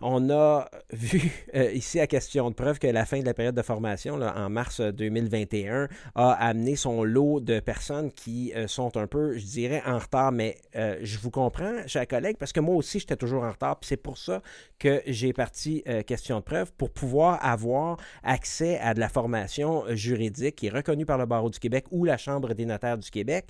on 0.00 0.30
a 0.30 0.68
vu 0.92 1.30
euh, 1.54 1.72
ici 1.72 1.98
à 1.98 2.06
question 2.06 2.50
de 2.50 2.54
preuve 2.54 2.78
que 2.78 2.86
la 2.86 3.04
fin 3.04 3.18
de 3.20 3.24
la 3.24 3.34
période 3.34 3.54
de 3.54 3.62
formation, 3.62 4.20
en 4.20 4.48
mars 4.48 4.80
2021, 4.80 5.88
a 6.14 6.32
amené 6.32 6.76
son 6.76 7.02
lot 7.02 7.40
de 7.40 7.58
personnes 7.60 8.12
qui 8.12 8.52
euh, 8.54 8.68
sont 8.68 8.96
un 8.96 9.06
peu, 9.06 9.36
je 9.36 9.44
dirais, 9.44 9.82
en 9.86 9.98
retard. 9.98 10.30
Mais 10.30 10.58
euh, 10.76 10.98
je 11.02 11.18
vous 11.18 11.30
comprends, 11.30 11.86
chers 11.86 12.06
collègues, 12.06 12.36
parce 12.38 12.52
que 12.52 12.60
moi 12.60 12.76
aussi, 12.76 13.00
j'étais 13.00 13.16
toujours 13.16 13.42
en 13.42 13.50
retard. 13.50 13.78
C'est 13.82 13.96
pour 13.96 14.18
ça 14.18 14.40
que 14.78 15.02
j'ai 15.06 15.32
parti 15.32 15.82
question 16.06 16.38
de 16.38 16.44
preuve 16.44 16.72
pour 16.72 16.90
pouvoir 16.90 17.44
avoir 17.44 17.96
accès 18.22 18.78
à 18.78 18.94
de 18.94 19.00
la 19.00 19.08
formation 19.08 19.84
juridique 19.90 20.56
qui 20.56 20.66
est 20.66 20.70
reconnue 20.70 21.04
par 21.04 21.18
le 21.18 21.26
Barreau 21.26 21.50
du 21.50 21.58
Québec 21.58 21.86
ou 21.90 22.04
la 22.04 22.16
Chambre 22.16 22.54
des 22.54 22.64
notaires 22.64 22.98
du 22.98 23.10
Québec 23.10 23.46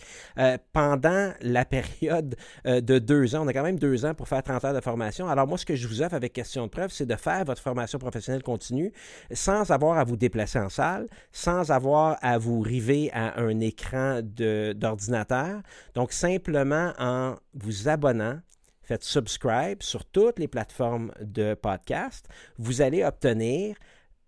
pendant 0.72 1.32
la 1.40 1.64
période 1.64 2.36
de 2.64 2.98
deux 2.98 3.34
ans. 3.34 3.44
On 3.44 3.48
a 3.48 3.52
quand 3.52 3.62
même 3.62 3.78
deux 3.78 4.06
ans 4.06 4.14
pour 4.14 4.28
faire 4.28 4.42
30 4.42 4.64
heures 4.64 4.74
de 4.74 4.80
formation. 4.80 5.28
Alors 5.28 5.46
moi, 5.46 5.58
ce 5.58 5.66
que 5.66 5.76
je 5.76 5.86
vous 5.86 6.00
offre 6.00 6.14
avec 6.14 6.37
question 6.38 6.66
de 6.66 6.70
preuve, 6.70 6.90
c'est 6.92 7.06
de 7.06 7.16
faire 7.16 7.44
votre 7.44 7.60
formation 7.60 7.98
professionnelle 7.98 8.42
continue 8.42 8.92
sans 9.32 9.70
avoir 9.70 9.98
à 9.98 10.04
vous 10.04 10.16
déplacer 10.16 10.58
en 10.58 10.68
salle, 10.68 11.08
sans 11.32 11.70
avoir 11.70 12.16
à 12.22 12.38
vous 12.38 12.60
river 12.60 13.10
à 13.12 13.40
un 13.40 13.60
écran 13.60 14.20
d'ordinateur. 14.22 15.62
Donc, 15.94 16.12
simplement 16.12 16.92
en 16.98 17.34
vous 17.54 17.88
abonnant, 17.88 18.40
faites 18.82 19.04
subscribe 19.04 19.82
sur 19.82 20.04
toutes 20.04 20.38
les 20.38 20.48
plateformes 20.48 21.12
de 21.20 21.54
podcast, 21.54 22.26
vous 22.56 22.82
allez 22.82 23.04
obtenir 23.04 23.76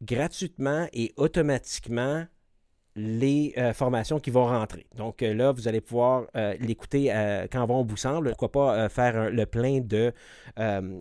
gratuitement 0.02 0.86
et 0.92 1.12
automatiquement 1.16 2.26
les 3.00 3.54
euh, 3.56 3.72
formations 3.72 4.20
qui 4.20 4.30
vont 4.30 4.46
rentrer. 4.46 4.86
Donc 4.96 5.22
euh, 5.22 5.34
là, 5.34 5.52
vous 5.52 5.66
allez 5.68 5.80
pouvoir 5.80 6.24
euh, 6.36 6.54
l'écouter 6.60 7.12
quand 7.50 7.66
bon 7.66 7.82
vous 7.82 7.96
semble. 7.96 8.30
Pourquoi 8.30 8.52
pas 8.52 8.88
faire 8.88 9.30
le 9.30 9.46
plein 9.46 9.80
de 9.80 10.12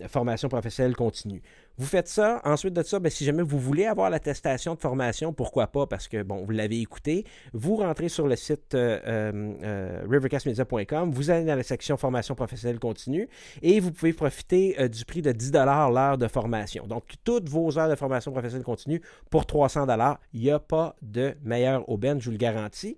formations 0.08 0.50
professionnelles 0.50 0.96
continues. 0.96 1.42
Vous 1.80 1.86
faites 1.86 2.10
ça. 2.10 2.42
Ensuite 2.44 2.74
de 2.74 2.84
ça, 2.84 3.00
ben, 3.00 3.10
si 3.10 3.24
jamais 3.24 3.42
vous 3.42 3.58
voulez 3.58 3.86
avoir 3.86 4.10
l'attestation 4.10 4.76
de 4.76 4.82
formation, 4.82 5.32
pourquoi 5.32 5.68
pas, 5.68 5.88
parce 5.88 6.10
que, 6.10 6.24
bon, 6.24 6.44
vous 6.44 6.52
l'avez 6.52 6.82
écouté, 6.82 7.26
vous 7.54 7.78
rentrez 7.78 8.10
sur 8.10 8.28
le 8.28 8.36
site 8.36 8.76
euh, 8.76 9.00
euh, 9.08 9.54
euh, 9.64 10.02
rivercastmedia.com, 10.10 11.12
vous 11.12 11.30
allez 11.30 11.46
dans 11.46 11.56
la 11.56 11.64
section 11.64 11.96
formation 11.96 12.36
professionnelle 12.36 12.80
continue 12.80 13.30
et 13.62 13.80
vous 13.80 13.94
pouvez 13.94 14.12
profiter 14.12 14.90
du 14.90 15.06
prix 15.06 15.22
de 15.22 15.32
10 15.32 15.54
l'heure 15.54 16.18
de 16.18 16.28
formation. 16.28 16.86
Donc, 16.86 17.04
toutes 17.24 17.48
vos 17.48 17.80
heures 17.80 17.90
de 17.90 17.96
formation 17.96 18.34
professionnelle 18.34 18.66
continue 18.66 19.02
pour 19.30 19.46
300 19.46 19.88
Il 20.34 20.42
n'y 20.42 20.52
a 20.52 20.60
pas 20.60 20.98
de 21.02 21.34
meilleure 21.46 21.88
aubaine, 21.90 22.20
je 22.20 22.26
vous 22.26 22.32
le 22.32 22.38
garantis. 22.38 22.98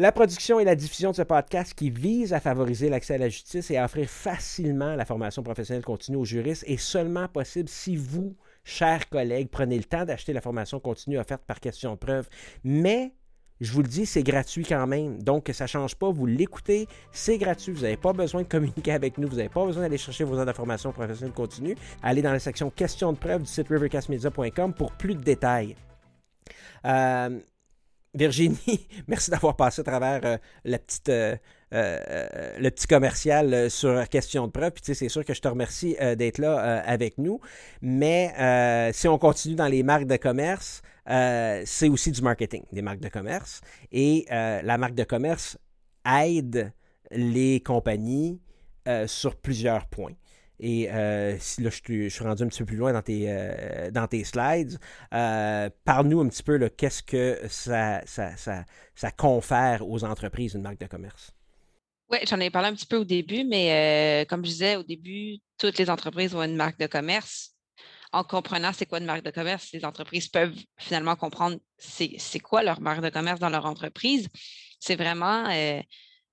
La 0.00 0.12
production 0.12 0.60
et 0.60 0.64
la 0.64 0.76
diffusion 0.76 1.10
de 1.10 1.16
ce 1.16 1.22
podcast 1.22 1.74
qui 1.74 1.90
vise 1.90 2.32
à 2.32 2.38
favoriser 2.38 2.88
l'accès 2.88 3.14
à 3.14 3.18
la 3.18 3.28
justice 3.28 3.68
et 3.72 3.78
à 3.78 3.84
offrir 3.84 4.08
facilement 4.08 4.94
la 4.94 5.04
formation 5.04 5.42
professionnelle 5.42 5.84
continue 5.84 6.18
aux 6.18 6.24
juristes 6.24 6.62
est 6.68 6.76
seulement 6.76 7.26
possible 7.26 7.68
si 7.68 7.96
vous, 7.96 8.36
chers 8.62 9.08
collègues, 9.08 9.48
prenez 9.50 9.76
le 9.76 9.82
temps 9.82 10.04
d'acheter 10.04 10.32
la 10.32 10.40
formation 10.40 10.78
continue 10.78 11.18
offerte 11.18 11.42
par 11.44 11.58
question 11.58 11.94
de 11.94 11.98
preuve. 11.98 12.28
Mais 12.62 13.12
je 13.60 13.72
vous 13.72 13.82
le 13.82 13.88
dis, 13.88 14.06
c'est 14.06 14.22
gratuit 14.22 14.64
quand 14.64 14.86
même. 14.86 15.20
Donc, 15.20 15.50
ça 15.52 15.64
ne 15.64 15.68
change 15.68 15.96
pas. 15.96 16.08
Vous 16.12 16.26
l'écoutez, 16.26 16.86
c'est 17.10 17.36
gratuit. 17.36 17.72
Vous 17.72 17.82
n'avez 17.82 17.96
pas 17.96 18.12
besoin 18.12 18.42
de 18.42 18.46
communiquer 18.46 18.92
avec 18.92 19.18
nous. 19.18 19.26
Vous 19.26 19.38
n'avez 19.38 19.48
pas 19.48 19.64
besoin 19.64 19.82
d'aller 19.82 19.98
chercher 19.98 20.22
vos 20.22 20.38
heures 20.38 20.46
de 20.46 20.52
formation 20.52 20.92
professionnelle 20.92 21.34
continue. 21.34 21.74
Allez 22.04 22.22
dans 22.22 22.30
la 22.30 22.38
section 22.38 22.70
questions 22.70 23.12
de 23.12 23.18
preuve 23.18 23.42
du 23.42 23.48
site 23.48 23.66
rivercastmedia.com 23.66 24.74
pour 24.74 24.92
plus 24.92 25.16
de 25.16 25.22
détails. 25.24 25.74
Euh, 26.84 27.40
Virginie, 28.14 28.88
merci 29.08 29.30
d'avoir 29.30 29.56
passé 29.56 29.80
à 29.80 29.84
travers 29.84 30.20
euh, 30.24 30.36
euh, 31.08 31.36
euh, 31.74 32.58
le 32.58 32.70
petit 32.70 32.86
commercial 32.86 33.70
sur 33.70 34.08
question 34.08 34.46
de 34.46 34.52
preuve. 34.52 34.72
Puis 34.72 34.94
c'est 34.94 35.08
sûr 35.08 35.24
que 35.24 35.34
je 35.34 35.40
te 35.40 35.48
remercie 35.48 35.96
d'être 36.16 36.38
là 36.38 36.80
avec 36.80 37.18
nous. 37.18 37.40
Mais 37.82 38.90
si 38.94 39.08
on 39.08 39.18
continue 39.18 39.54
dans 39.54 39.66
les 39.66 39.82
marques 39.82 40.06
de 40.06 40.16
commerce, 40.16 40.82
c'est 41.06 41.88
aussi 41.88 42.12
du 42.12 42.22
marketing, 42.22 42.62
des 42.72 42.82
marques 42.82 43.00
de 43.00 43.08
commerce. 43.08 43.60
Et 43.92 44.24
la 44.30 44.78
marque 44.78 44.94
de 44.94 45.04
commerce 45.04 45.58
aide 46.06 46.72
les 47.10 47.60
compagnies 47.60 48.40
sur 49.06 49.36
plusieurs 49.36 49.86
points. 49.86 50.14
Et 50.60 50.90
euh, 50.90 51.36
si 51.38 51.62
là, 51.62 51.70
je, 51.70 52.08
suis 52.08 52.24
rendu 52.24 52.42
un 52.42 52.48
petit 52.48 52.58
peu 52.60 52.66
plus 52.66 52.76
loin 52.76 52.92
dans 52.92 53.02
tes, 53.02 53.26
euh, 53.28 53.90
dans 53.90 54.06
tes 54.08 54.24
slides. 54.24 54.78
Euh, 55.14 55.70
parle-nous 55.84 56.20
un 56.20 56.28
petit 56.28 56.42
peu 56.42 56.58
qu'est-ce 56.68 57.02
que 57.02 57.38
ça, 57.48 58.02
ça, 58.06 58.36
ça, 58.36 58.64
ça, 58.94 59.10
confère 59.12 59.88
aux 59.88 60.04
entreprises 60.04 60.54
une 60.54 60.62
marque 60.62 60.80
de 60.80 60.86
commerce? 60.86 61.30
Oui, 62.10 62.18
j'en 62.28 62.40
ai 62.40 62.50
parlé 62.50 62.68
un 62.68 62.74
petit 62.74 62.86
peu 62.86 62.96
au 62.96 63.04
début, 63.04 63.44
mais 63.44 64.26
comme 64.28 64.44
je 64.44 64.50
disais 64.50 64.76
au 64.76 64.82
début, 64.82 65.38
toutes 65.58 65.78
les 65.78 65.90
entreprises 65.90 66.34
ont 66.34 66.42
une 66.42 66.56
marque 66.56 66.78
de 66.78 66.86
commerce. 66.86 67.54
En 68.10 68.24
comprenant 68.24 68.72
c'est 68.72 68.86
quoi 68.86 68.98
une 68.98 69.04
marque 69.04 69.24
de 69.24 69.30
commerce, 69.30 69.68
les 69.74 69.84
entreprises 69.84 70.28
peuvent 70.28 70.56
finalement 70.78 71.14
comprendre 71.14 71.58
c'est 71.76 72.40
quoi 72.40 72.62
leur 72.62 72.80
marque 72.80 73.02
de 73.02 73.10
commerce 73.10 73.38
dans 73.38 73.50
leur 73.50 73.66
entreprise. 73.66 74.28
C'est 74.80 74.96
vraiment 74.96 75.44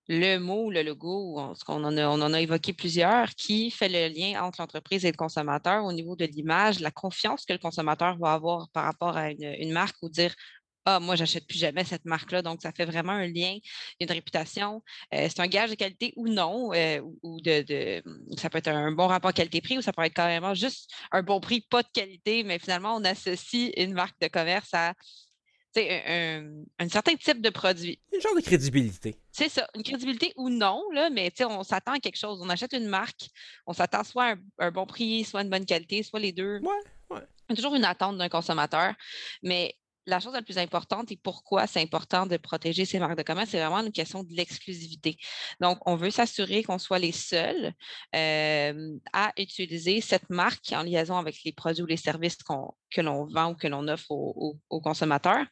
le 0.08 0.38
mot, 0.38 0.70
le 0.70 0.84
logo, 0.84 1.40
on, 1.68 1.84
en 1.84 2.34
a, 2.34 2.42
évoqué 2.42 2.74
plusieurs, 2.74 3.30
qui 3.36 3.72
fait 3.72 3.90
le 3.90 4.14
lien 4.14 4.44
entre 4.44 4.62
l'entreprise 4.62 5.04
et 5.06 5.12
le 5.12 5.18
consommateur 5.18 5.84
au 5.84 5.94
niveau 5.94 6.16
de 6.16 6.26
l'image, 6.26 6.80
la 6.80 6.92
confiance 6.92 7.46
que 7.46 7.54
le 7.54 7.60
consommateur 7.60 8.18
va 8.18 8.34
avoir 8.34 8.70
par 8.70 8.86
rapport 8.86 9.18
à 9.18 9.32
une, 9.32 9.72
marque 9.72 9.96
ou 10.02 10.10
dire 10.10 10.34
ah, 10.88 11.00
moi, 11.00 11.16
j'achète 11.16 11.48
plus 11.48 11.58
jamais 11.58 11.84
cette 11.84 12.06
marque-là. 12.06 12.44
Donc, 12.44 12.62
ça 12.62 12.72
fait 12.72 12.86
vraiment 12.86 13.14
un 13.14 13.26
lien, 13.26 13.58
une 14.00 14.12
réputation. 14.12 14.84
Euh, 15.16 15.28
c'est 15.30 15.40
un 15.40 15.48
gage 15.48 15.72
de 15.72 15.76
qualité 15.76 16.14
ou 16.16 16.28
non, 16.28 16.72
euh, 16.74 17.02
ou 17.24 17.42
de, 17.42 18.04
ça 18.38 18.52
peut 18.52 18.60
être 18.60 18.68
un 18.68 18.92
bon 18.92 19.08
rapport 19.08 19.34
qualité-prix 19.34 19.80
ou 19.80 19.82
ça 19.82 19.92
peut 19.92 20.04
être 20.04 20.14
carrément 20.14 20.54
juste 20.54 20.92
un 21.12 21.24
bon 21.24 21.40
prix, 21.40 21.62
pas 21.62 21.82
de 21.82 21.88
qualité, 21.92 22.44
mais 22.44 22.60
finalement, 22.60 22.96
on 22.96 23.04
associe 23.04 23.72
une 23.78 23.94
marque 23.94 24.20
de 24.22 24.28
commerce 24.28 24.70
à 24.74 24.94
un, 25.78 26.64
un, 26.80 26.90
certain 26.90 27.16
type 27.16 27.42
de 27.42 27.50
produit. 27.50 28.00
Une 28.14 28.22
genre 28.22 28.36
de 28.36 28.42
crédibilité. 28.42 29.18
C'est 29.32 29.50
ça, 29.50 29.68
une 29.76 29.84
crédibilité 29.84 30.34
ou 30.38 30.50
non, 30.50 30.84
là, 30.94 31.10
mais 31.10 31.32
on 31.42 31.64
s'attend 31.64 31.94
à 31.94 32.00
quelque 32.00 32.18
chose. 32.18 32.40
On 32.42 32.50
achète 32.50 32.74
une 32.74 32.88
marque, 32.88 33.30
on 33.68 33.74
s'attend 33.74 34.04
soit 34.04 34.36
à 34.60 34.66
un, 34.66 34.72
bon 34.72 34.86
prix, 34.86 35.24
soit 35.24 35.42
une 35.42 35.50
bonne 35.50 35.66
qualité, 35.66 36.04
soit 36.04 36.20
les 36.20 36.32
deux. 36.32 36.60
Ouais, 36.60 37.18
ouais. 37.18 37.56
Toujours 37.56 37.76
une 37.76 37.86
attente 37.86 38.18
d'un 38.18 38.30
consommateur, 38.30 38.94
mais 39.44 39.76
la 40.06 40.20
chose 40.20 40.34
la 40.34 40.42
plus 40.42 40.58
importante 40.58 41.12
et 41.12 41.18
pourquoi 41.18 41.68
c'est 41.68 41.82
important 41.82 42.26
de 42.26 42.38
protéger 42.38 42.86
ces 42.86 43.00
marques 43.00 43.18
de 43.18 43.24
commerce, 43.24 43.50
c'est 43.50 43.60
vraiment 43.60 43.80
une 43.80 43.92
question 43.92 44.24
de 44.24 44.34
l'exclusivité. 44.34 45.18
Donc, 45.60 45.80
on 45.86 45.96
veut 45.96 46.12
s'assurer 46.12 46.64
qu'on 46.64 46.78
soit 46.78 47.00
les 47.00 47.12
seuls 47.12 47.74
euh, 48.16 48.98
à 49.14 49.34
utiliser 49.38 50.02
cette 50.02 50.30
marque 50.30 50.72
en 50.74 50.84
liaison 50.84 51.18
avec 51.18 51.44
les 51.44 51.54
produits 51.54 51.84
ou 51.84 51.88
les 51.88 51.98
services 51.98 52.38
que 52.92 53.02
l'on 53.02 53.26
vend 53.26 53.52
ou 53.52 53.56
que 53.56 53.68
l'on 53.68 53.88
offre 53.88 54.12
aux, 54.12 54.82
consommateurs 54.82 55.46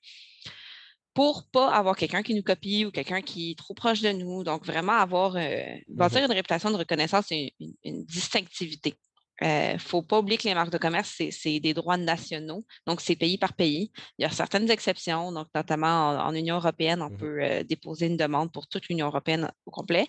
pour 1.14 1.38
ne 1.38 1.52
pas 1.52 1.72
avoir 1.72 1.96
quelqu'un 1.96 2.24
qui 2.24 2.34
nous 2.34 2.44
copie 2.44 2.86
ou 2.86 2.92
quelqu'un 2.92 3.22
qui 3.22 3.52
est 3.52 3.58
trop 3.58 3.74
proche 3.74 4.02
de 4.02 4.10
nous. 4.10 4.44
Donc, 4.44 4.66
vraiment 4.66 4.94
avoir, 4.94 5.36
euh, 5.36 5.64
bâtir 5.88 6.22
mmh 6.22 6.26
une 6.26 6.32
réputation 6.32 6.72
de 6.72 6.78
reconnaissance 6.78 7.32
et 7.32 7.54
une 7.84 8.04
distinctivité. 8.06 8.96
Il 9.42 9.48
euh, 9.48 9.74
ne 9.74 9.78
faut 9.80 10.04
pas 10.04 10.20
oublier 10.20 10.38
que 10.38 10.48
les 10.48 10.54
marques 10.54 10.72
de 10.72 10.78
commerce, 10.78 11.22
c'est 11.32 11.60
des 11.60 11.74
droits 11.74 11.98
nationaux, 11.98 12.66
donc 12.86 13.02
c'est 13.02 13.16
pays 13.16 13.38
par 13.38 13.54
pays. 13.54 13.92
Il 14.20 14.24
y 14.24 14.26
a 14.26 14.30
certaines 14.30 14.70
exceptions, 14.70 15.32
donc 15.32 15.48
notamment 15.56 16.10
en, 16.10 16.34
Union 16.36 16.58
européenne, 16.58 17.02
on 17.02 17.10
mmh 17.10 17.18
peut 17.18 17.44
euh, 17.44 17.64
déposer 17.64 18.08
une 18.08 18.18
demande 18.18 18.52
pour 18.52 18.68
toute 18.68 18.88
l'Union 18.90 19.08
européenne 19.08 19.52
au 19.66 19.72
complet, 19.72 20.06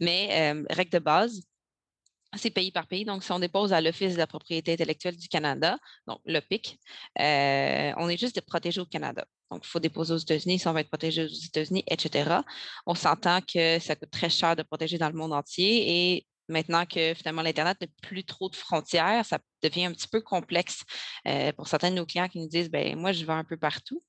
mais 0.00 0.52
euh, 0.52 0.64
règle 0.70 0.90
de 0.90 0.98
base, 0.98 1.40
c'est 2.36 2.50
pays 2.50 2.70
par 2.70 2.86
pays. 2.86 3.06
Donc, 3.06 3.24
si 3.24 3.32
on 3.32 3.38
dépose 3.38 3.72
à 3.72 3.80
l'Office 3.80 4.12
de 4.12 4.18
la 4.18 4.26
propriété 4.26 4.74
intellectuelle 4.74 5.16
du 5.16 5.28
Canada, 5.28 5.78
donc 6.06 6.20
l'OPIC, 6.26 6.78
on 7.18 8.08
est 8.08 8.20
juste 8.20 8.40
protégé 8.42 8.80
au 8.80 8.86
Canada. 8.86 9.24
Donc, 9.50 9.62
il 9.64 9.68
faut 9.68 9.80
déposer 9.80 10.12
aux 10.12 10.18
États-Unis 10.18 10.58
si 10.58 10.68
on 10.68 10.74
veut 10.74 10.80
être 10.80 10.88
protégé 10.88 11.24
aux 11.24 11.28
États-Unis, 11.28 11.84
etc. 11.86 12.40
On 12.84 12.94
s'entend 12.94 13.40
que 13.40 13.78
ça 13.78 13.96
coûte 13.96 14.10
très 14.10 14.28
cher 14.28 14.54
de 14.54 14.62
protéger 14.62 14.98
dans 14.98 15.08
le 15.08 15.14
monde 15.14 15.32
entier 15.32 16.16
et 16.16 16.26
Maintenant 16.48 16.86
que 16.86 17.14
finalement 17.14 17.42
l'Internet 17.42 17.76
n'a 17.80 17.86
plus 18.02 18.24
trop 18.24 18.48
de 18.48 18.56
frontières, 18.56 19.24
ça 19.24 19.38
devient 19.62 19.86
un 19.86 19.92
petit 19.92 20.08
peu 20.08 20.20
complexe 20.20 20.84
euh, 21.26 21.52
pour 21.52 21.66
certains 21.66 21.90
de 21.90 21.96
nos 21.96 22.06
clients 22.06 22.28
qui 22.28 22.38
nous 22.38 22.48
disent 22.48 22.70
ben 22.70 22.96
moi, 22.96 23.12
je 23.12 23.24
vais 23.24 23.32
un 23.32 23.44
peu 23.44 23.56
partout. 23.56 24.02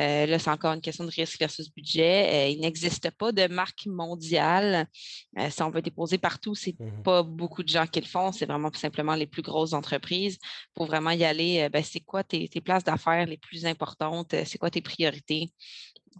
Euh, 0.00 0.26
là, 0.26 0.38
c'est 0.38 0.50
encore 0.50 0.72
une 0.72 0.80
question 0.80 1.04
de 1.04 1.10
risque 1.10 1.38
versus 1.38 1.72
budget. 1.72 2.46
Euh, 2.46 2.48
il 2.48 2.60
n'existe 2.60 3.10
pas 3.12 3.32
de 3.32 3.46
marque 3.46 3.86
mondiale. 3.86 4.86
si 5.50 5.62
on 5.62 5.70
veut 5.70 5.82
déposer 5.82 6.18
partout, 6.18 6.54
ce 6.54 6.70
n'est 6.70 6.76
mmh 6.80 7.02
pas 7.02 7.22
beaucoup 7.22 7.62
de 7.62 7.68
gens 7.68 7.86
qui 7.86 8.00
le 8.00 8.06
font. 8.06 8.32
C'est 8.32 8.46
vraiment 8.46 8.72
simplement 8.72 9.14
les 9.14 9.26
plus 9.26 9.42
grosses 9.42 9.72
entreprises. 9.72 10.38
Pour 10.74 10.86
vraiment 10.86 11.10
y 11.10 11.24
aller, 11.24 11.68
ben, 11.68 11.84
c'est 11.84 12.00
quoi 12.00 12.24
tes, 12.24 12.48
tes 12.48 12.60
places 12.60 12.84
d'affaires 12.84 13.26
les 13.26 13.36
plus 13.36 13.64
importantes? 13.66 14.34
C'est 14.44 14.58
quoi 14.58 14.70
tes 14.70 14.80
priorités? 14.80 15.52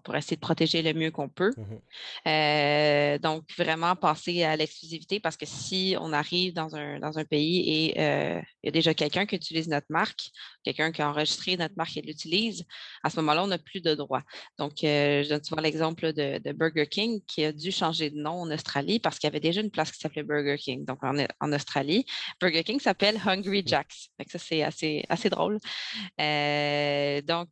Pour 0.04 0.16
essayer 0.16 0.36
de 0.36 0.40
protéger 0.40 0.82
le 0.82 0.92
mieux 0.94 1.10
qu'on 1.10 1.28
peut. 1.28 1.52
Mhm. 1.56 1.80
Euh, 2.26 3.18
donc, 3.18 3.44
vraiment 3.56 3.94
penser 3.96 4.42
à 4.44 4.56
l'exclusivité 4.56 5.20
parce 5.20 5.36
que 5.36 5.46
si 5.46 5.96
on 6.00 6.12
arrive 6.12 6.52
dans 6.54 6.74
un, 6.76 6.98
dans 6.98 7.18
un 7.18 7.24
pays 7.24 7.64
et 7.66 8.00
euh, 8.00 8.40
il 8.62 8.66
y 8.66 8.68
a 8.68 8.72
déjà 8.72 8.94
quelqu'un 8.94 9.26
qui 9.26 9.36
utilise 9.36 9.68
notre 9.68 9.86
marque, 9.90 10.30
quelqu'un 10.64 10.92
qui 10.92 11.02
a 11.02 11.10
enregistré 11.10 11.56
notre 11.56 11.74
marque 11.76 11.96
et 11.96 12.02
l'utilise, 12.02 12.64
à 13.02 13.10
ce 13.10 13.16
moment-là, 13.16 13.44
on 13.44 13.48
n'a 13.48 13.58
plus 13.58 13.80
de 13.80 13.94
droit. 13.94 14.22
Donc, 14.58 14.84
euh, 14.84 15.22
je 15.22 15.28
donne 15.28 15.44
souvent 15.44 15.62
l'exemple 15.62 16.12
de, 16.12 16.40
Burger 16.52 16.86
King 16.86 17.20
qui 17.26 17.44
a 17.44 17.52
dû 17.52 17.70
changer 17.70 18.10
de 18.10 18.16
nom 18.16 18.42
en 18.42 18.50
Australie 18.50 18.98
parce 18.98 19.18
qu'il 19.18 19.26
y 19.26 19.30
avait 19.30 19.40
déjà 19.40 19.60
une 19.60 19.70
place 19.70 19.90
qui 19.92 19.98
s'appelait 19.98 20.22
Burger 20.22 20.56
King. 20.56 20.84
Donc, 20.84 21.02
en, 21.02 21.16
en 21.40 21.52
Australie, 21.52 22.06
Burger 22.40 22.64
King 22.64 22.80
s'appelle 22.80 23.20
Hungry 23.26 23.62
mm. 23.62 23.68
Jacks. 23.68 24.10
ça, 24.28 24.38
c'est 24.38 24.62
assez, 24.62 25.04
assez 25.08 25.28
drôle. 25.28 25.58
donc, 27.26 27.48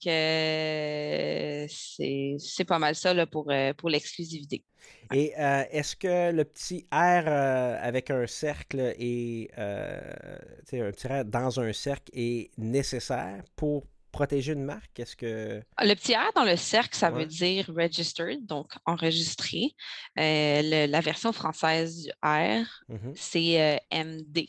c'est 1.68 2.33
c'est 2.38 2.64
pas 2.64 2.78
mal 2.78 2.94
ça 2.94 3.26
pour, 3.26 3.50
euh, 3.50 3.72
pour 3.74 3.90
l'exclusivité. 3.90 4.64
Et 5.12 5.32
euh, 5.38 5.64
est-ce 5.70 5.96
que 5.96 6.32
le 6.32 6.44
petit 6.44 6.86
R 6.92 7.24
euh, 7.26 7.78
avec 7.80 8.10
un 8.10 8.26
cercle 8.26 8.94
et 8.98 9.50
un 9.56 10.90
petit 10.92 11.06
R 11.06 11.24
dans 11.24 11.60
un 11.60 11.72
cercle 11.72 12.10
est 12.12 12.50
nécessaire 12.58 13.42
pour 13.56 13.86
protéger 14.12 14.52
une 14.52 14.64
marque? 14.64 15.00
Est-ce 15.00 15.16
que. 15.16 15.62
Le 15.80 15.94
petit 15.94 16.14
R 16.14 16.30
dans 16.34 16.44
le 16.44 16.56
cercle, 16.56 16.96
ça 16.96 17.10
veut 17.10 17.26
dire 17.26 17.66
registered, 17.74 18.44
donc 18.46 18.72
enregistré. 18.86 19.74
la 20.16 21.00
version 21.00 21.32
française 21.32 22.04
du 22.04 22.10
R, 22.22 22.66
mm-hmm. 22.88 23.12
c'est 23.14 23.80
MD 23.92 24.48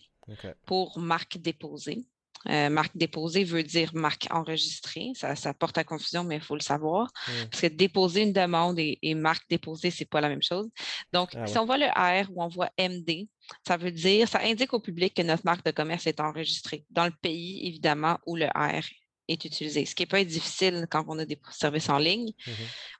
pour 0.65 0.99
marque 0.99 1.37
déposée. 1.37 2.05
Euh, 2.49 2.69
marque 2.69 2.95
déposée 2.95 3.43
veut 3.43 3.63
dire 3.63 3.91
marque 3.93 4.27
enregistrée. 4.29 5.11
Ça, 5.15 5.53
porte 5.53 5.77
à 5.77 5.83
confusion, 5.83 6.23
mais 6.23 6.35
il 6.35 6.41
faut 6.41 6.55
le 6.55 6.61
savoir. 6.61 7.07
Mmh. 7.07 7.31
Parce 7.51 7.61
que 7.61 7.67
déposer 7.67 8.21
une 8.23 8.33
demande 8.33 8.77
et, 8.77 9.15
marque 9.15 9.43
déposée, 9.49 9.91
ce 9.91 10.03
n'est 10.03 10.07
pas 10.07 10.21
la 10.21 10.29
même 10.29 10.43
chose. 10.43 10.69
Donc, 11.13 11.31
ah 11.35 11.47
si 11.47 11.57
on 11.57 11.65
voit 11.65 11.77
le 11.77 11.87
R 11.87 12.29
ou 12.31 12.43
on 12.43 12.47
voit 12.47 12.69
MD, 12.77 13.27
ça 13.67 13.77
veut 13.77 13.91
dire, 13.91 14.27
ça 14.27 14.41
indique 14.43 14.73
au 14.73 14.79
public 14.79 15.13
que 15.13 15.21
notre 15.21 15.45
marque 15.45 15.65
de 15.65 15.71
commerce 15.71 16.07
est 16.07 16.19
enregistrée 16.19 16.85
dans 16.89 17.05
le 17.05 17.13
pays, 17.21 17.67
évidemment, 17.67 18.17
où 18.25 18.35
le 18.35 18.47
R 18.47 18.83
est 19.27 19.43
utilisé. 19.43 19.85
Ce 19.85 19.95
qui 19.95 20.05
peut 20.05 20.17
être 20.17 20.27
difficile 20.27 20.85
quand 20.89 21.03
on 21.07 21.17
a 21.19 21.25
des 21.25 21.39
services 21.51 21.89
en 21.89 21.97
ligne. 21.97 22.31
Mmh 22.45 22.51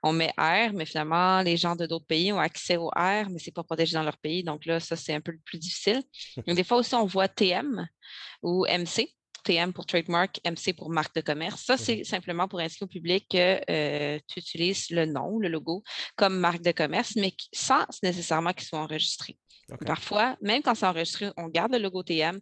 on 0.02 0.12
met 0.12 0.32
R, 0.38 0.72
mais 0.72 0.84
finalement, 0.84 1.42
les 1.42 1.56
gens 1.56 1.74
de 1.74 1.84
d'autres 1.84 2.06
pays 2.06 2.32
ont 2.32 2.38
accès 2.38 2.76
au 2.76 2.88
R, 2.88 3.28
mais 3.30 3.38
ce 3.40 3.46
n'est 3.46 3.52
pas 3.52 3.64
protégé 3.64 3.94
dans 3.94 4.04
leur 4.04 4.18
pays. 4.18 4.44
Donc 4.44 4.64
là, 4.64 4.78
ça, 4.78 4.94
c'est 4.94 5.14
un 5.14 5.20
peu 5.20 5.32
plus 5.44 5.58
difficile. 5.58 6.00
Donc, 6.46 6.54
des 6.54 6.62
fois 6.62 6.78
aussi, 6.78 6.94
on 6.94 7.06
voit 7.06 7.26
TM 7.26 7.88
ou 8.42 8.66
MC. 8.66 9.08
TM 9.46 9.72
pour 9.72 9.86
trademark, 9.86 10.40
MC 10.44 10.74
pour 10.76 10.90
marque 10.90 11.14
de 11.14 11.20
commerce. 11.20 11.62
Ça, 11.64 11.76
c'est 11.76 11.98
mhm. 11.98 12.04
simplement 12.04 12.48
pour 12.48 12.58
indiquer 12.58 12.84
au 12.84 12.88
public 12.88 13.26
que 13.30 13.60
euh, 13.70 14.18
tu 14.26 14.40
utilises 14.40 14.90
le 14.90 15.06
nom, 15.06 15.38
le 15.38 15.48
logo, 15.48 15.82
comme 16.16 16.38
marque 16.38 16.62
de 16.62 16.72
commerce, 16.72 17.14
mais 17.16 17.32
sans 17.52 17.84
nécessairement 18.02 18.52
qu'il 18.52 18.66
soit 18.66 18.80
enregistré. 18.80 19.36
Parfois, 19.84 20.36
même 20.42 20.62
quand 20.62 20.76
c'est 20.76 20.86
enregistré, 20.86 21.30
on 21.36 21.48
garde 21.48 21.72
le 21.72 21.78
logo 21.78 22.04
TM 22.04 22.38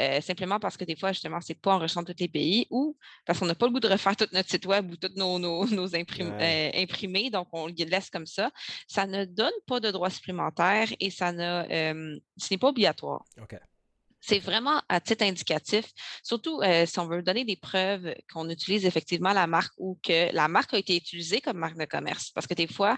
euh, 0.00 0.20
simplement 0.20 0.58
parce 0.58 0.76
que 0.76 0.84
des 0.84 0.96
fois, 0.96 1.12
justement, 1.12 1.40
ce 1.40 1.52
n'est 1.52 1.58
pas 1.58 1.74
enregistré 1.74 2.02
dans 2.02 2.12
tous 2.12 2.20
les 2.20 2.28
pays 2.28 2.66
ou 2.68 2.96
parce 3.24 3.38
qu'on 3.38 3.46
n'a 3.46 3.54
pas 3.54 3.66
le 3.66 3.72
goût 3.72 3.80
de 3.80 3.86
refaire 3.86 4.16
tout 4.16 4.26
notre 4.32 4.50
site 4.50 4.66
web 4.66 4.90
ou 4.90 4.96
tous 4.96 5.12
nos, 5.14 5.38
nos, 5.38 5.64
euh, 5.94 6.70
imprimés, 6.74 7.30
donc 7.30 7.48
on 7.52 7.68
le 7.68 7.84
laisse 7.84 8.10
comme 8.10 8.26
ça. 8.26 8.50
Ça 8.88 9.06
ne 9.06 9.24
donne 9.24 9.52
pas 9.68 9.78
de 9.78 9.90
droits 9.92 10.10
supplémentaires 10.10 10.88
et 10.98 11.10
ça 11.10 11.30
ne, 11.30 12.18
ce 12.36 12.48
n'est 12.50 12.58
pas 12.58 12.68
obligatoire. 12.68 13.24
C'est 14.26 14.38
vraiment 14.38 14.80
à 14.88 15.00
titre 15.00 15.22
indicatif, 15.22 15.84
surtout 16.22 16.62
euh, 16.62 16.86
si 16.86 16.98
on 16.98 17.06
veut 17.06 17.22
donner 17.22 17.44
des 17.44 17.56
preuves 17.56 18.14
qu'on 18.32 18.48
utilise 18.48 18.86
effectivement 18.86 19.34
la 19.34 19.46
marque 19.46 19.74
ou 19.76 19.98
que 20.02 20.34
la 20.34 20.48
marque 20.48 20.72
a 20.72 20.78
été 20.78 20.96
utilisée 20.96 21.42
comme 21.42 21.58
marque 21.58 21.76
de 21.76 21.84
commerce. 21.84 22.30
Parce 22.30 22.46
que 22.46 22.54
des 22.54 22.66
fois, 22.66 22.96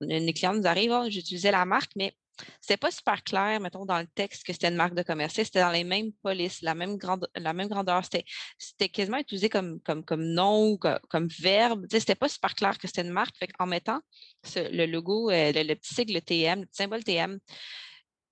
les 0.00 0.32
clients 0.32 0.54
nous 0.54 0.68
arrivent, 0.68 0.92
oh, 0.92 1.10
j'utilisais 1.10 1.50
la 1.50 1.64
marque, 1.64 1.90
mais 1.96 2.14
c'était 2.60 2.76
pas 2.76 2.92
super 2.92 3.24
clair, 3.24 3.58
mettons, 3.58 3.86
dans 3.86 3.98
le 3.98 4.06
texte 4.14 4.44
que 4.44 4.52
c'était 4.52 4.68
une 4.68 4.76
marque 4.76 4.94
de 4.94 5.02
commerce. 5.02 5.34
C'était 5.34 5.58
dans 5.58 5.72
les 5.72 5.82
mêmes 5.82 6.12
polices, 6.22 6.62
la 6.62 6.76
même, 6.76 6.96
grande, 6.96 7.28
la 7.34 7.52
même 7.52 7.66
grandeur. 7.66 8.04
C'était 8.04 8.88
quasiment 8.88 9.18
utilisé 9.18 9.48
comme, 9.48 9.80
comme, 9.80 10.04
comme 10.04 10.22
nom 10.22 10.70
ou 10.70 10.78
comme, 10.78 11.26
verbe. 11.40 11.86
C'était 11.90 12.14
pas 12.14 12.28
super 12.28 12.54
clair 12.54 12.78
que 12.78 12.86
c'était 12.86 13.02
une 13.02 13.10
marque. 13.10 13.34
en 13.58 13.66
mettant 13.66 13.98
le 14.54 14.86
logo, 14.86 15.28
euh, 15.28 15.50
le, 15.50 15.64
le, 15.64 15.74
petit 15.74 15.94
sigle 15.94 16.22
TM, 16.22 16.60
le 16.60 16.66
petit 16.66 16.76
symbole 16.76 17.02
TM, 17.02 17.40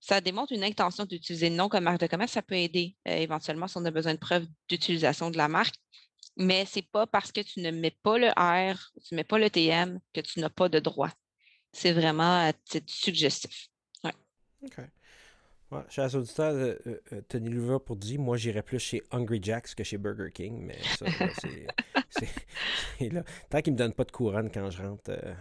ça 0.07 0.21
démontre 0.21 0.53
une 0.53 0.63
intention 0.63 1.05
d'utiliser 1.05 1.51
le 1.51 1.57
nom 1.57 1.69
comme 1.69 1.83
marque 1.83 2.01
de 2.01 2.07
commerce. 2.07 2.31
Ça 2.31 2.43
peut 2.43 2.55
aider 2.55 2.95
euh, 3.09 3.17
éventuellement 3.17 3.67
si 3.67 3.77
on 3.77 3.85
a 3.85 3.91
besoin 3.91 4.15
de 4.15 4.21
preuves 4.21 4.47
d'utilisation 4.69 5.31
de 5.31 5.37
la 5.37 5.49
marque. 5.49 5.75
Mais 6.37 6.65
ce 6.65 6.79
n'est 6.79 6.89
pas 6.93 7.09
parce 7.09 7.33
que 7.33 7.41
tu 7.41 7.61
ne 7.61 7.73
mets 7.73 7.97
pas 8.05 8.17
le 8.17 8.29
R, 8.29 8.93
tu 9.05 9.15
ne 9.15 9.17
mets 9.17 9.25
pas 9.25 9.39
le 9.39 9.51
TM 9.51 9.99
que 10.15 10.21
tu 10.21 10.39
n'as 10.39 10.51
pas 10.51 10.69
de 10.69 10.79
droit. 10.79 11.11
C'est 11.73 11.93
vraiment 11.93 12.47
à 12.47 12.53
titre 12.53 12.93
suggestif. 12.93 13.69
Ouais. 14.05 14.13
OK. 14.63 14.79
Ouais, 15.73 15.81
chers 15.89 16.15
auditeurs, 16.15 16.53
euh, 16.55 16.77
euh, 16.87 17.01
euh 17.13 17.21
tenez 17.29 17.51
le 17.51 17.79
pour 17.81 17.97
dire, 17.97 18.21
moi 18.21 18.37
j'irais 18.37 18.63
plus 18.63 18.79
chez 18.79 19.03
Hungry 19.11 19.41
Jacks 19.43 19.75
que 19.75 19.83
chez 19.83 19.99
Burger 19.99 20.31
King, 20.33 20.63
mais 20.65 20.77
ça, 20.97 21.07
c'est 22.99 23.09
là. 23.09 23.25
Tant 23.51 23.61
qu'ils 23.61 23.73
ne 23.73 23.79
me 23.79 23.79
donnent 23.79 23.93
pas 23.93 24.05
de 24.05 24.13
couronne 24.13 24.49
quand 24.49 24.71
je 24.71 24.81
rentre 24.81 25.11
euh, 25.11 25.35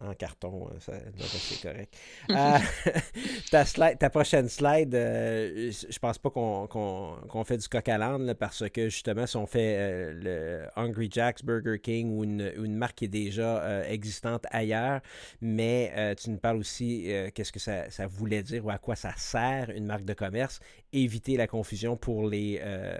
en 0.00 0.14
carton, 0.14 0.68
ça, 0.80 0.94
c'est 1.20 1.62
correct. 1.62 1.96
ta, 3.52 3.64
slide, 3.64 3.98
ta 3.98 4.10
prochaine 4.10 4.48
slide, 4.48 4.92
je 4.92 5.98
pense 6.00 6.18
pas 6.18 6.30
qu'on 6.30 7.44
fait 7.44 7.58
du 7.58 7.68
coq 7.68 7.88
à 7.88 7.98
l'âne, 7.98 8.34
parce 8.34 8.68
que 8.70 8.88
justement, 8.88 9.28
si 9.28 9.36
on 9.36 9.46
fait 9.46 10.12
le 10.12 10.66
Hungry 10.74 11.08
Jacks, 11.08 11.44
Burger 11.44 11.78
King 11.78 12.18
ou 12.18 12.24
une, 12.24 12.52
une 12.56 12.74
marque 12.74 12.96
qui 12.96 13.04
est 13.04 13.08
déjà 13.08 13.84
existante 13.88 14.44
ailleurs, 14.50 15.02
mais 15.40 16.16
tu 16.16 16.30
nous 16.30 16.38
parles 16.38 16.58
aussi 16.58 17.08
qu'est-ce 17.32 17.52
que 17.52 17.60
ça, 17.60 17.88
ça 17.90 18.08
voulait 18.08 18.42
dire 18.42 18.66
ou 18.66 18.70
à 18.70 18.78
quoi 18.78 18.96
ça 18.96 19.12
sert 19.16 19.67
une 19.74 19.86
marque 19.86 20.04
de 20.04 20.14
commerce, 20.14 20.60
éviter 20.92 21.36
la 21.36 21.46
confusion 21.46 21.96
pour 21.96 22.28
les, 22.28 22.60
euh, 22.62 22.98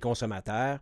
consommateurs. 0.00 0.78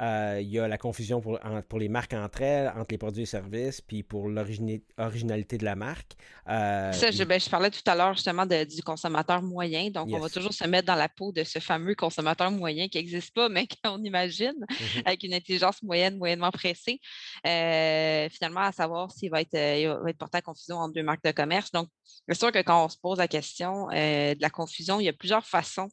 Euh, 0.00 0.38
il 0.40 0.48
y 0.48 0.58
a 0.58 0.66
la 0.66 0.78
confusion 0.78 1.20
pour, 1.20 1.38
pour, 1.68 1.78
les 1.78 1.88
marques 1.88 2.14
entre 2.14 2.42
elles, 2.42 2.68
entre 2.68 2.86
les 2.90 2.98
produits 2.98 3.22
et 3.22 3.26
services, 3.26 3.80
puis 3.80 4.02
pour 4.02 4.28
l'originalité 4.28 5.58
de 5.58 5.64
la 5.64 5.76
marque. 5.76 6.12
Euh, 6.48 6.92
ça, 6.92 7.10
je, 7.10 7.22
ben, 7.24 7.38
je, 7.38 7.48
parlais 7.48 7.70
tout 7.70 7.82
à 7.86 7.94
l'heure 7.94 8.14
justement 8.14 8.46
du 8.46 8.82
consommateur 8.82 9.42
moyen. 9.42 9.90
Donc, 9.90 10.08
on 10.12 10.18
va 10.18 10.28
toujours 10.28 10.52
se 10.52 10.64
mettre 10.66 10.86
dans 10.86 10.94
la 10.94 11.08
peau 11.08 11.32
de 11.32 11.44
ce 11.44 11.58
fameux 11.58 11.94
consommateur 11.94 12.50
moyen 12.50 12.88
qui 12.88 12.98
n'existe 12.98 13.34
pas, 13.34 13.48
mais 13.50 13.66
qu'on 13.82 14.02
imagine, 14.02 14.54
mm-hmm. 14.68 15.02
avec 15.04 15.22
une 15.22 15.34
intelligence 15.34 15.82
moyenne, 15.82 16.16
moyennement 16.16 16.50
pressée. 16.50 17.00
finalement, 17.44 18.60
à 18.60 18.72
savoir 18.72 19.12
s'il 19.12 19.30
va 19.30 19.40
être, 19.40 19.52
va 19.52 20.10
être 20.10 20.18
porté 20.18 20.38
à 20.38 20.42
confusion 20.42 20.76
entre 20.78 20.94
deux 20.94 21.02
marques 21.02 21.24
de 21.24 21.30
commerce. 21.30 21.70
Donc, 21.70 21.88
c'est 22.28 22.38
sûr 22.38 22.50
que 22.50 22.62
quand 22.62 22.84
on 22.84 22.88
se 22.88 22.98
pose 22.98 23.18
la 23.18 23.28
question 23.28 23.88
de 23.88 24.40
la 24.40 24.50
confusion, 24.50 24.98
il 25.00 25.04
y 25.04 25.08
a 25.08 25.12
plusieurs 25.12 25.46
façons 25.46 25.88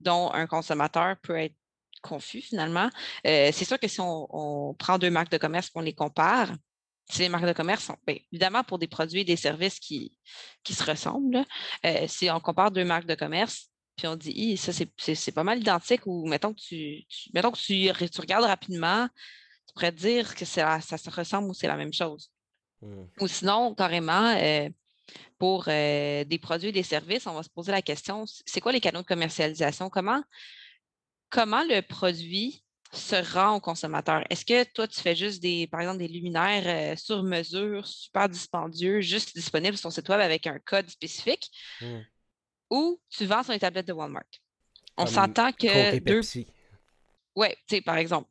dont 0.00 0.30
un 0.32 0.46
consommateur 0.46 1.16
peut 1.22 1.36
être 1.36 1.54
confus 2.02 2.42
finalement. 2.42 2.90
c'est 3.24 3.64
sûr 3.64 3.78
que 3.78 3.88
si 3.88 4.00
on, 4.00 4.74
prend 4.78 4.98
deux 4.98 5.10
marques 5.10 5.30
de 5.30 5.38
commerce 5.38 5.68
et 5.68 5.70
qu'on 5.70 5.80
les 5.80 5.94
compare, 5.94 6.52
si 7.10 7.20
les 7.20 7.28
marques 7.28 7.46
de 7.46 7.52
commerce 7.52 7.84
sont, 7.84 7.96
bien, 8.06 8.16
évidemment, 8.32 8.64
pour 8.64 8.78
des 8.78 8.86
produits 8.86 9.20
et 9.20 9.24
des 9.24 9.36
services 9.36 9.78
qui, 9.78 10.16
qui 10.62 10.74
se 10.74 10.84
ressemblent, 10.84 11.44
si 12.06 12.30
on 12.30 12.40
compare 12.40 12.70
deux 12.70 12.84
marques 12.84 13.06
de 13.06 13.14
commerce, 13.14 13.70
puis 13.96 14.06
on 14.06 14.16
dit, 14.16 14.56
ça, 14.56 14.72
c'est 14.72 15.32
pas 15.32 15.44
mal 15.44 15.60
identique, 15.60 16.02
ou 16.06 16.26
mettons 16.26 16.54
que 16.54 16.60
tu, 16.60 17.04
mettons 17.34 17.50
que 17.52 17.58
tu, 17.58 17.90
regardes 18.20 18.44
rapidement, 18.44 19.08
tu 19.66 19.74
pourrais 19.74 19.92
dire 19.92 20.34
que 20.34 20.44
ça, 20.44 20.80
ça 20.80 20.96
se 20.96 21.10
ressemble 21.10 21.50
ou 21.50 21.54
c'est 21.54 21.68
la 21.68 21.76
même 21.76 21.92
chose. 21.92 22.30
Mmh. 22.80 23.04
Ou 23.20 23.28
sinon, 23.28 23.74
carrément, 23.74 24.34
pour 25.38 25.64
des 25.64 26.38
produits 26.40 26.68
et 26.68 26.72
des 26.72 26.82
services, 26.82 27.26
on 27.26 27.34
va 27.34 27.42
se 27.42 27.50
poser 27.50 27.72
la 27.72 27.82
question, 27.82 28.24
c'est 28.26 28.60
quoi 28.60 28.72
les 28.72 28.80
canaux 28.80 29.02
de 29.02 29.06
commercialisation? 29.06 29.90
Comment, 29.90 30.22
comment 31.32 31.64
le 31.64 31.80
produit 31.80 32.62
se 32.92 33.16
rend 33.34 33.56
au 33.56 33.60
consommateur? 33.60 34.22
Est-ce 34.28 34.44
que 34.44 34.64
toi, 34.72 34.86
tu 34.86 35.00
fais 35.00 35.16
juste 35.16 35.42
des, 35.42 35.66
par 35.66 35.80
exemple, 35.80 35.98
des 35.98 36.08
luminaires 36.08 36.98
sur 36.98 37.22
mesure, 37.22 37.86
super 37.86 38.28
dispendieux, 38.28 39.00
juste 39.00 39.34
disponibles 39.34 39.76
sur 39.76 39.84
ton 39.84 39.90
site 39.90 40.08
web 40.10 40.20
avec 40.20 40.46
un 40.46 40.58
code 40.58 40.88
spécifique? 40.90 41.50
Mmh. 41.80 42.00
Ou 42.70 43.00
tu 43.08 43.24
vends 43.24 43.42
sur 43.42 43.54
les 43.54 43.58
tablettes 43.58 43.88
de 43.88 43.94
Walmart? 43.94 44.22
On 44.98 45.06
s'entend 45.06 45.52
que 45.52 45.98
deux. 45.98 46.20
Oui, 47.34 47.48
tu 47.66 47.76
sais, 47.76 47.80
par 47.80 47.96
exemple, 47.96 48.28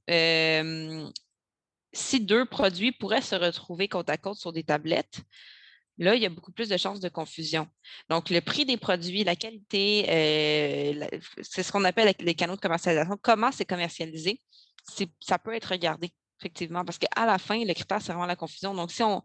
si 1.92 2.22
deux 2.22 2.46
produits 2.46 2.92
pourraient 2.92 3.22
se 3.22 3.36
retrouver 3.36 3.88
côte 3.88 4.12
à 4.12 4.18
côte 4.18 4.38
sur 4.38 4.54
des 4.54 4.64
tablettes, 4.64 5.22
Là, 6.02 6.16
il 6.16 6.22
y 6.22 6.26
a 6.26 6.30
beaucoup 6.30 6.52
plus 6.52 6.68
de 6.68 6.78
chances 6.78 7.00
de 7.00 7.10
confusion. 7.10 7.68
Donc, 8.10 8.32
le 8.32 8.42
prix 8.42 8.66
des 8.66 8.78
produits, 8.78 9.24
la 9.24 9.36
qualité, 9.36 10.06
euh, 10.10 11.08
c'est 11.44 11.62
ce 11.62 11.72
qu'on 11.72 11.84
appelle 11.84 12.12
les 12.20 12.34
canaux 12.34 12.56
de 12.56 12.60
commercialisation. 12.60 13.20
Comment 13.22 13.52
c'est 13.52 13.66
commercialisé? 13.66 14.42
Ça 15.20 15.38
peut 15.38 15.54
être 15.54 15.70
regardé, 15.70 16.10
effectivement, 16.40 16.84
parce 16.84 16.98
qu'à 16.98 17.26
la 17.28 17.38
fin, 17.38 17.64
le 17.64 17.74
critère, 17.76 18.02
c'est 18.02 18.14
vraiment 18.14 18.26
la 18.26 18.36
confusion. 18.36 18.74
Donc, 18.74 18.92
si 18.92 19.04
on 19.04 19.22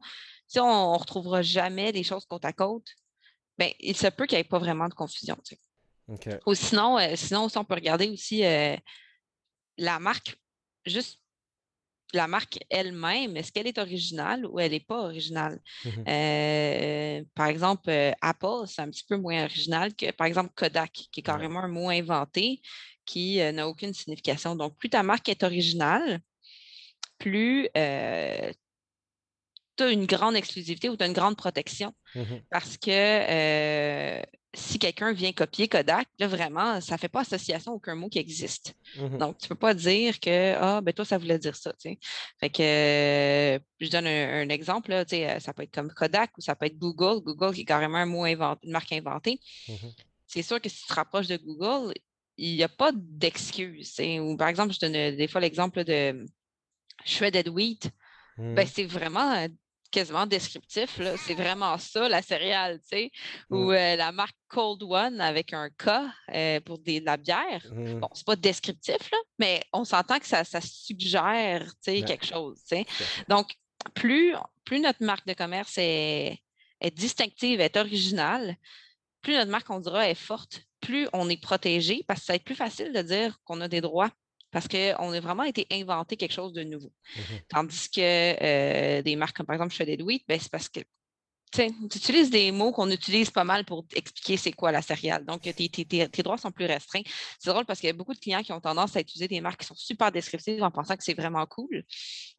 si 0.47 0.61
on 0.61 0.93
ne 0.93 0.99
retrouvera 0.99 1.41
jamais 1.41 1.93
des 1.93 2.05
choses 2.05 2.27
côte 2.27 2.45
à 2.45 2.53
côte, 2.53 2.87
bien, 3.59 3.71
il 3.81 3.97
se 3.97 4.09
peut 4.09 4.27
qu'il 4.27 4.37
n'y 4.37 4.43
ait 4.43 4.45
pas 4.45 4.59
vraiment 4.59 4.89
de 4.89 4.95
confusion. 4.95 5.37
Ou 6.47 6.55
sinon, 6.55 6.99
euh, 6.99 7.17
sinon, 7.17 7.49
on 7.57 7.65
peut 7.65 7.75
regarder 7.75 8.09
aussi 8.09 8.45
euh, 8.45 8.77
la 9.79 9.99
marque, 9.99 10.37
juste 10.85 11.21
la 12.15 12.27
marque 12.29 12.59
elle-même, 12.71 13.37
est-ce 13.37 13.53
qu'elle 13.53 13.67
est 13.67 13.79
originale 13.79 14.47
ou 14.47 14.61
elle 14.61 14.73
n'est 14.73 14.81
pas 14.81 15.03
originale? 15.03 15.61
Mhm. 15.85 16.05
Euh, 16.09 17.25
par 17.35 17.47
exemple, 17.47 17.91
euh, 17.91 18.13
Apple, 18.21 18.67
c'est 18.67 18.83
un 18.83 18.91
petit 18.91 19.05
peu 19.09 19.17
moins 19.17 19.45
original 19.45 19.95
que, 19.95 20.11
par 20.13 20.27
exemple, 20.27 20.53
Kodak, 20.55 20.93
qui 20.93 21.21
est 21.21 21.23
carrément 21.23 21.61
un 21.61 21.69
mot 21.69 21.89
inventé 21.89 22.61
qui 23.05 23.41
euh, 23.41 23.53
n'a 23.53 23.69
aucune 23.69 23.95
signification. 23.95 24.57
Donc, 24.57 24.77
plus 24.79 24.91
ta 24.91 25.03
marque 25.03 25.29
est 25.29 25.43
originale, 25.43 26.21
plus 27.19 27.69
tu 29.77 29.83
as 29.83 29.91
une 29.91 30.07
grande 30.07 30.37
exclusivité 30.37 30.89
ou 30.89 30.97
tu 30.97 31.05
as 31.05 31.07
une 31.07 31.13
grande 31.13 31.37
protection. 31.37 31.93
Mhm. 32.15 32.43
Parce 32.51 32.77
que 32.79 34.23
si 34.57 34.79
quelqu'un 34.79 35.13
vient 35.13 35.33
copier 35.33 35.69
Kodak, 35.69 36.09
là, 36.19 36.27
vraiment, 36.27 36.81
ça 36.81 36.95
ne 36.95 36.99
fait 36.99 37.09
pas 37.09 37.21
association 37.21 37.75
aucun 37.75 37.95
mot 37.95 38.09
qui 38.09 38.19
existe. 38.19 38.75
Mhm. 38.97 39.19
Donc, 39.19 39.39
tu 39.39 39.45
ne 39.45 39.49
peux 39.51 39.55
pas 39.55 39.75
dire 39.75 40.19
que, 40.19 40.55
ah, 40.55 40.81
ben 40.81 40.95
toi, 40.95 41.05
ça 41.05 41.19
voulait 41.19 41.39
dire 41.39 41.55
ça. 41.55 41.75
Fait 41.79 42.49
que, 42.49 42.63
euh, 42.63 43.59
je 43.81 43.91
donne 43.91 44.07
un, 44.07 44.49
exemple, 44.49 44.91
là, 44.91 45.05
euh, 45.13 45.41
ça 45.41 45.53
peut 45.53 45.63
être 45.63 45.75
comme 45.75 45.93
Kodak 45.93 46.37
ou 46.39 46.41
ça 46.41 46.57
peut 46.57 46.67
être 46.67 46.79
Google. 46.79 47.23
Google 47.23 47.55
qui 47.55 47.61
est 47.61 47.67
carrément 47.67 47.99
un 47.99 48.07
mot 48.07 48.25
inventé, 48.25 48.67
une 48.67 48.73
marque 48.73 48.93
inventée. 48.93 49.41
Mhm. 49.69 49.93
C'est 50.27 50.43
sûr 50.43 50.61
que 50.61 50.71
si 50.71 50.81
tu 50.81 50.87
te 50.87 50.95
rapproches 50.95 51.29
de 51.29 51.37
Google, 51.37 51.93
il 52.39 52.55
n'y 52.55 52.63
a 52.63 52.69
pas 52.69 52.93
d'excuse. 52.95 53.95
Ou 54.01 54.37
par 54.37 54.49
exemple, 54.49 54.73
je 54.73 54.81
donne 54.81 54.97
euh, 54.97 55.15
des 55.15 55.29
fois 55.29 55.43
l'exemple 55.43 55.85
de 55.85 56.25
Shredded 57.05 57.49
Wheat. 57.49 57.91
Ben, 58.39 58.65
mhm. 58.65 58.67
c'est 58.67 58.85
vraiment 58.85 59.47
quasiment 59.91 60.27
descriptif. 60.27 61.01
C'est 61.19 61.35
vraiment 61.35 61.79
ça, 61.79 62.09
la 62.09 62.23
céréale, 62.23 62.81
tu 62.81 62.89
sais, 62.89 63.11
ou 63.51 63.73
euh, 63.73 63.97
la 63.97 64.13
marque 64.13 64.37
Cold 64.49 64.83
One 64.83 65.21
avec 65.21 65.53
un 65.53 65.69
K 65.71 65.89
euh, 66.35 66.61
pour 66.61 66.79
de 66.79 67.05
la 67.05 67.17
bière. 67.17 67.65
Mmh. 67.71 68.01
Bon, 68.01 68.09
c'est 68.15 68.27
pas 68.27 68.37
descriptif, 68.37 69.11
là, 69.11 69.19
mais 69.39 69.63
on 69.73 69.85
s'entend 69.85 70.19
que 70.19 70.27
ça, 70.27 70.45
suggère, 70.61 71.65
tu 71.83 71.93
sais, 71.93 72.03
quelque 72.03 72.27
chose, 72.27 72.59
tu 72.69 72.77
sais. 72.77 72.87
Donc, 73.29 73.55
plus, 73.95 74.35
plus 74.65 74.81
notre 74.81 75.05
marque 75.05 75.27
de 75.27 75.35
commerce 75.35 75.75
est, 75.79 76.39
est 76.81 76.91
distinctive, 76.91 77.61
est 77.61 77.77
originale, 77.77 78.57
plus 79.23 79.35
notre 79.35 79.51
marque, 79.51 79.71
on 79.71 79.81
dira, 79.81 80.09
est 80.09 80.15
forte, 80.15 80.63
plus 80.81 81.09
on 81.13 81.29
est 81.29 81.41
protégé, 81.41 82.05
parce 82.07 82.21
que 82.21 82.27
ça 82.27 82.33
va 82.33 82.37
être 82.37 82.45
plus 82.45 82.55
facile 82.55 82.93
de 82.93 83.03
dire 83.03 83.39
qu'on 83.45 83.61
a 83.61 83.69
des 83.69 83.81
droits 83.81 84.11
parce 84.57 84.69
qu'on 84.69 85.13
a 85.13 85.21
vraiment 85.21 85.43
été 85.43 85.67
inventé 85.71 86.17
quelque 86.17 86.33
chose 86.33 86.55
de 86.55 86.63
nouveau. 86.63 86.91
Mmh 87.15 87.21
Tandis 87.51 87.91
que 87.91 88.01
euh, 88.01 89.03
des 89.03 89.15
marques 89.15 89.37
comme 89.37 89.45
par 89.45 89.53
exemple 89.53 89.75
Shredded 89.75 90.01
Wheat, 90.01 90.25
ben, 90.27 90.41
c'est 90.41 90.51
parce 90.51 90.71
que 90.71 90.81
tu 91.53 91.63
utilises 91.85 92.31
des 92.31 92.51
mots 92.53 92.73
qu'on 92.73 92.91
utilise 92.91 93.31
pas 93.31 93.45
mal 93.45 93.67
pour 93.67 93.85
expliquer 93.95 94.39
c'est 94.39 94.53
quoi 94.53 94.73
la 94.73 94.81
céréale. 94.81 95.27
Donc, 95.27 95.43
tes, 95.43 96.23
droits 96.23 96.39
sont 96.39 96.51
plus 96.53 96.65
restreints. 96.65 97.03
C'est 97.39 97.51
drôle 97.51 97.67
parce 97.67 97.81
qu'il 97.81 97.89
y 97.89 97.91
a 97.91 97.93
beaucoup 97.93 98.15
de 98.15 98.19
clients 98.19 98.43
qui 98.43 98.55
ont 98.55 98.61
tendance 98.61 98.97
à 98.97 99.01
utiliser 99.01 99.29
des 99.29 99.43
marques 99.43 99.61
qui 99.61 99.67
sont 99.67 99.75
super 99.77 100.11
descriptives 100.11 100.63
en 100.63 100.71
pensant 100.71 100.97
que 100.97 101.05
c'est 101.05 101.13
vraiment 101.13 101.45
cool, 101.45 101.85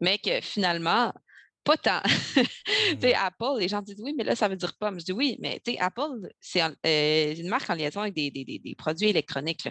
mais 0.01 0.17
que 0.17 0.41
finalement, 0.41 1.13
pas 1.67 1.77
tant. 1.77 2.01
Apple, 3.15 3.59
les 3.59 3.67
gens 3.67 3.81
disent 3.81 3.99
oui, 3.99 4.13
mais 4.17 4.23
là, 4.23 4.35
ça 4.35 4.47
veut 4.47 4.55
dire 4.55 4.73
pomme. 4.79 4.99
Je 4.99 5.05
dis 5.05 5.11
oui, 5.11 5.37
mais 5.41 5.61
Apple, 5.79 6.29
c'est 6.39 6.61
euh, 6.61 7.35
une 7.35 7.49
marque 7.49 7.69
en 7.69 7.75
liaison 7.75 8.01
avec 8.01 8.13
des, 8.13 8.75
produits 8.77 9.09
électroniques. 9.09 9.67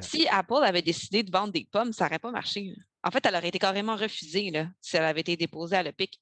Si 0.00 0.26
Apple 0.28 0.62
avait 0.64 0.80
décidé 0.80 1.22
de 1.22 1.30
vendre 1.30 1.52
des 1.52 1.68
pommes, 1.70 1.92
ça 1.92 2.04
n'aurait 2.04 2.18
pas 2.18 2.30
marché. 2.30 2.74
En 3.02 3.10
fait, 3.10 3.24
elle 3.26 3.34
aurait 3.34 3.48
été 3.48 3.58
carrément 3.58 3.96
refusée 3.96 4.50
là, 4.50 4.68
si 4.80 4.96
elle 4.96 5.04
avait 5.04 5.20
été 5.20 5.36
déposée 5.36 5.76
à 5.76 5.82
l'EPIC. 5.82 6.18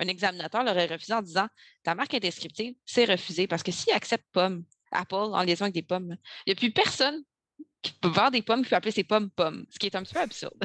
Un 0.00 0.08
examinateur 0.08 0.64
l'aurait 0.64 0.86
refusé 0.86 1.14
en 1.14 1.22
disant 1.22 1.46
Ta 1.84 1.94
marque 1.94 2.14
est 2.14 2.20
descriptive, 2.20 2.74
c'est 2.84 3.04
refusé. 3.04 3.46
Parce 3.46 3.62
que 3.62 3.70
s'il 3.70 3.92
accepte 3.92 4.26
pomme, 4.32 4.64
Apple 4.90 5.14
en 5.14 5.42
liaison 5.44 5.66
avec 5.66 5.74
des 5.74 5.82
pommes, 5.82 6.16
il 6.46 6.50
n'y 6.50 6.52
a 6.52 6.56
plus 6.56 6.72
personne 6.72 7.22
qui 7.84 7.92
peut 7.92 8.08
vendre 8.08 8.32
des 8.32 8.42
pommes 8.42 8.62
qui 8.62 8.70
peut 8.70 8.76
appeler 8.76 8.92
ses 8.92 9.04
pommes 9.04 9.30
pommes, 9.30 9.66
ce 9.70 9.78
qui 9.78 9.86
est 9.86 9.94
un 9.94 10.02
petit 10.02 10.14
peu 10.14 10.20
absurde. 10.20 10.58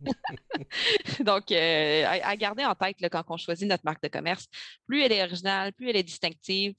Donc, 1.20 1.50
euh, 1.50 2.04
à, 2.06 2.36
garder 2.36 2.64
en 2.64 2.74
tête 2.74 2.96
quand 3.10 3.24
on 3.28 3.36
choisit 3.36 3.68
notre 3.68 3.84
marque 3.84 4.02
de 4.02 4.08
commerce, 4.08 4.46
plus 4.86 5.02
elle 5.02 5.12
est 5.12 5.22
originale, 5.22 5.72
plus 5.72 5.90
elle 5.90 5.96
est 5.96 6.04
distinctive, 6.04 6.74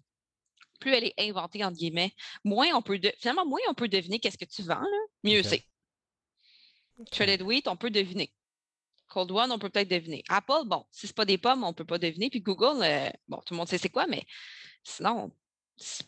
plus 0.79 0.93
elle 0.93 1.03
est 1.03 1.13
inventée, 1.19 1.63
entre 1.63 1.77
guillemets, 1.77 2.13
moins 2.43 2.69
on 2.73 2.81
peut, 2.81 2.99
finalement, 3.19 3.45
moins 3.45 3.59
on 3.69 3.73
peut 3.73 3.89
deviner 3.89 4.19
qu'est-ce 4.19 4.37
que 4.37 4.45
tu 4.45 4.63
vends, 4.63 4.85
mieux 5.23 5.43
c'est. 5.43 5.65
Shredded 7.11 7.41
wheat, 7.41 7.67
on 7.67 7.75
peut 7.75 7.89
deviner. 7.89 8.31
Cold 9.09 9.31
One, 9.31 9.51
on 9.51 9.59
peut 9.59 9.69
peut-être 9.69 9.89
deviner. 9.89 10.23
Apple, 10.29 10.65
bon, 10.65 10.85
si 10.91 11.07
ce 11.07 11.11
n'est 11.11 11.15
pas 11.15 11.25
des 11.25 11.37
pommes, 11.37 11.63
on 11.63 11.69
ne 11.69 11.73
peut 11.73 11.85
pas 11.85 11.99
deviner. 11.99 12.29
Puis 12.29 12.41
Google, 12.41 12.81
euh, 12.81 13.09
bon, 13.27 13.37
tout 13.45 13.53
le 13.53 13.57
monde 13.57 13.67
sait 13.67 13.77
c'est 13.77 13.89
quoi, 13.89 14.07
mais 14.07 14.25
sinon, 14.83 15.31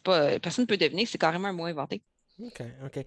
pas, 0.03 0.39
personne 0.39 0.63
ne 0.63 0.67
peut 0.67 0.77
deviner, 0.77 1.05
c'est 1.05 1.17
carrément 1.17 1.49
un 1.49 1.53
mot 1.53 1.65
inventé. 1.65 2.01
OK, 2.39 2.61
OK. 2.85 3.05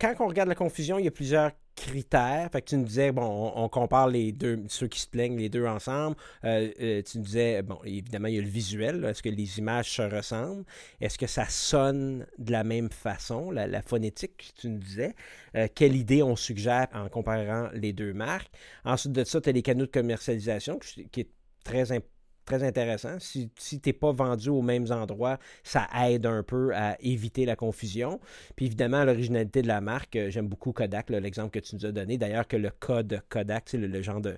quand 0.00 0.14
on 0.20 0.28
regarde 0.28 0.48
la 0.48 0.54
confusion, 0.54 0.98
il 0.98 1.04
y 1.04 1.08
a 1.08 1.10
plusieurs 1.10 1.50
critères. 1.76 2.48
Fait 2.50 2.62
que 2.62 2.70
tu 2.70 2.76
nous 2.76 2.84
disais, 2.84 3.12
bon, 3.12 3.52
on, 3.54 3.68
compare 3.68 4.08
les 4.08 4.32
deux, 4.32 4.64
ceux 4.68 4.88
qui 4.88 4.98
se 4.98 5.06
plaignent 5.06 5.36
les 5.36 5.50
deux 5.50 5.66
ensemble. 5.66 6.16
Euh, 6.44 6.70
euh, 6.80 7.02
tu 7.02 7.18
nous 7.18 7.24
disais, 7.24 7.60
bon, 7.60 7.78
évidemment, 7.84 8.28
il 8.28 8.36
y 8.36 8.38
a 8.38 8.40
le 8.40 8.48
visuel. 8.48 9.04
Est-ce 9.04 9.22
que 9.22 9.28
les 9.28 9.58
images 9.58 9.90
se 9.90 10.02
ressemblent? 10.02 10.64
Est-ce 11.02 11.18
que 11.18 11.26
ça 11.26 11.46
sonne 11.48 12.26
de 12.38 12.52
la 12.52 12.64
même 12.64 12.88
façon, 12.90 13.50
la, 13.50 13.82
phonétique, 13.82 14.54
tu 14.58 14.68
nous 14.68 14.78
disais? 14.78 15.14
Euh, 15.54 15.68
quelle 15.74 15.94
idée 15.94 16.22
on 16.22 16.36
suggère 16.36 16.88
en 16.94 17.10
comparant 17.10 17.68
les 17.74 17.92
deux 17.92 18.14
marques? 18.14 18.52
Ensuite 18.84 19.12
de 19.12 19.24
ça, 19.24 19.40
tu 19.42 19.50
as 19.50 19.52
les 19.52 19.62
canaux 19.62 19.84
de 19.84 19.90
commercialisation, 19.90 20.78
qui 20.78 21.20
est 21.20 21.30
très 21.62 21.92
important 21.92 22.21
très 22.44 22.62
intéressant. 22.62 23.18
Si, 23.18 23.50
si 23.56 23.80
tu 23.80 23.88
n'es 23.88 23.92
pas 23.92 24.12
vendu 24.12 24.48
aux 24.48 24.62
mêmes 24.62 24.90
endroits, 24.90 25.38
ça 25.62 25.88
aide 26.06 26.26
un 26.26 26.42
peu 26.42 26.74
à 26.74 26.96
éviter 27.00 27.44
la 27.44 27.56
confusion. 27.56 28.20
Puis 28.56 28.66
évidemment, 28.66 29.04
l'originalité 29.04 29.62
de 29.62 29.68
la 29.68 29.80
marque, 29.80 30.16
euh, 30.16 30.30
j'aime 30.30 30.48
beaucoup 30.48 30.72
Kodak, 30.72 31.10
l'exemple 31.10 31.50
que 31.50 31.64
tu 31.64 31.76
nous 31.76 31.86
as 31.86 31.92
donné. 31.92 32.18
D'ailleurs, 32.18 32.46
que 32.46 32.56
le 32.56 32.70
code 32.70 33.22
Kodak, 33.28 33.64
c'est 33.66 33.78
le, 33.78 34.02
genre 34.02 34.20
de 34.20 34.36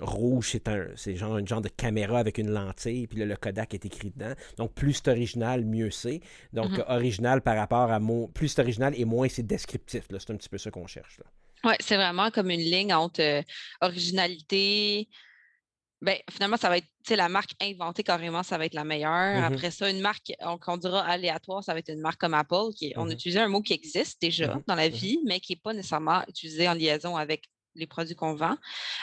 rouge, 0.00 0.50
c'est 0.52 0.68
un, 0.68 0.86
c'est 0.96 1.16
genre 1.16 1.60
de 1.60 1.68
caméra 1.68 2.18
avec 2.18 2.38
une 2.38 2.50
lentille, 2.50 3.06
puis 3.06 3.18
le 3.18 3.36
Kodak 3.36 3.74
est 3.74 3.84
écrit 3.84 4.10
dedans. 4.10 4.34
Donc, 4.56 4.74
plus 4.74 4.94
c'est 4.94 5.08
original, 5.08 5.64
mieux 5.64 5.90
c'est. 5.90 6.20
Donc, 6.52 6.70
mm-hmm. 6.70 6.84
original 6.88 7.42
par 7.42 7.56
rapport 7.56 7.90
à 7.90 8.00
mon. 8.00 8.28
Plus 8.28 8.48
c'est 8.48 8.60
original 8.60 8.94
et 8.96 9.04
moins 9.04 9.28
c'est 9.28 9.46
descriptif. 9.46 10.04
C'est 10.10 10.30
un 10.30 10.36
petit 10.36 10.48
peu 10.48 10.58
ça 10.58 10.70
qu'on 10.70 10.86
cherche. 10.86 11.20
Oui, 11.64 11.74
c'est 11.78 11.96
vraiment 11.96 12.30
comme 12.30 12.50
une 12.50 12.60
ligne 12.60 12.92
entre 12.92 13.22
euh, 13.22 13.42
originalité, 13.80 15.08
ben, 16.02 16.18
finalement, 16.28 16.56
ça 16.56 16.68
va 16.68 16.78
être 16.78 16.86
la 17.10 17.28
marque 17.28 17.52
inventée 17.60 18.02
carrément, 18.02 18.42
ça 18.42 18.58
va 18.58 18.66
être 18.66 18.74
la 18.74 18.84
meilleure. 18.84 19.40
Mmh 19.40 19.44
Après 19.44 19.70
ça, 19.70 19.88
une 19.88 20.00
marque 20.00 20.32
qu'on 20.60 20.76
dira 20.76 21.04
aléatoire, 21.04 21.62
ça 21.62 21.72
va 21.72 21.78
être 21.78 21.90
une 21.90 22.00
marque 22.00 22.20
comme 22.20 22.34
Apple. 22.34 22.74
Qui, 22.76 22.92
On 22.96 23.06
mmh 23.06 23.12
utilise 23.12 23.36
un 23.38 23.48
mot 23.48 23.62
qui 23.62 23.72
existe 23.72 24.20
déjà 24.20 24.56
mmh 24.56 24.62
dans 24.66 24.74
la 24.74 24.88
vie, 24.88 25.20
mais 25.24 25.38
qui 25.38 25.52
n'est 25.52 25.60
pas 25.62 25.72
nécessairement 25.72 26.22
utilisé 26.28 26.68
en 26.68 26.74
liaison 26.74 27.16
avec 27.16 27.48
les 27.76 27.86
produits 27.86 28.16
qu'on 28.16 28.34
vend. 28.34 28.56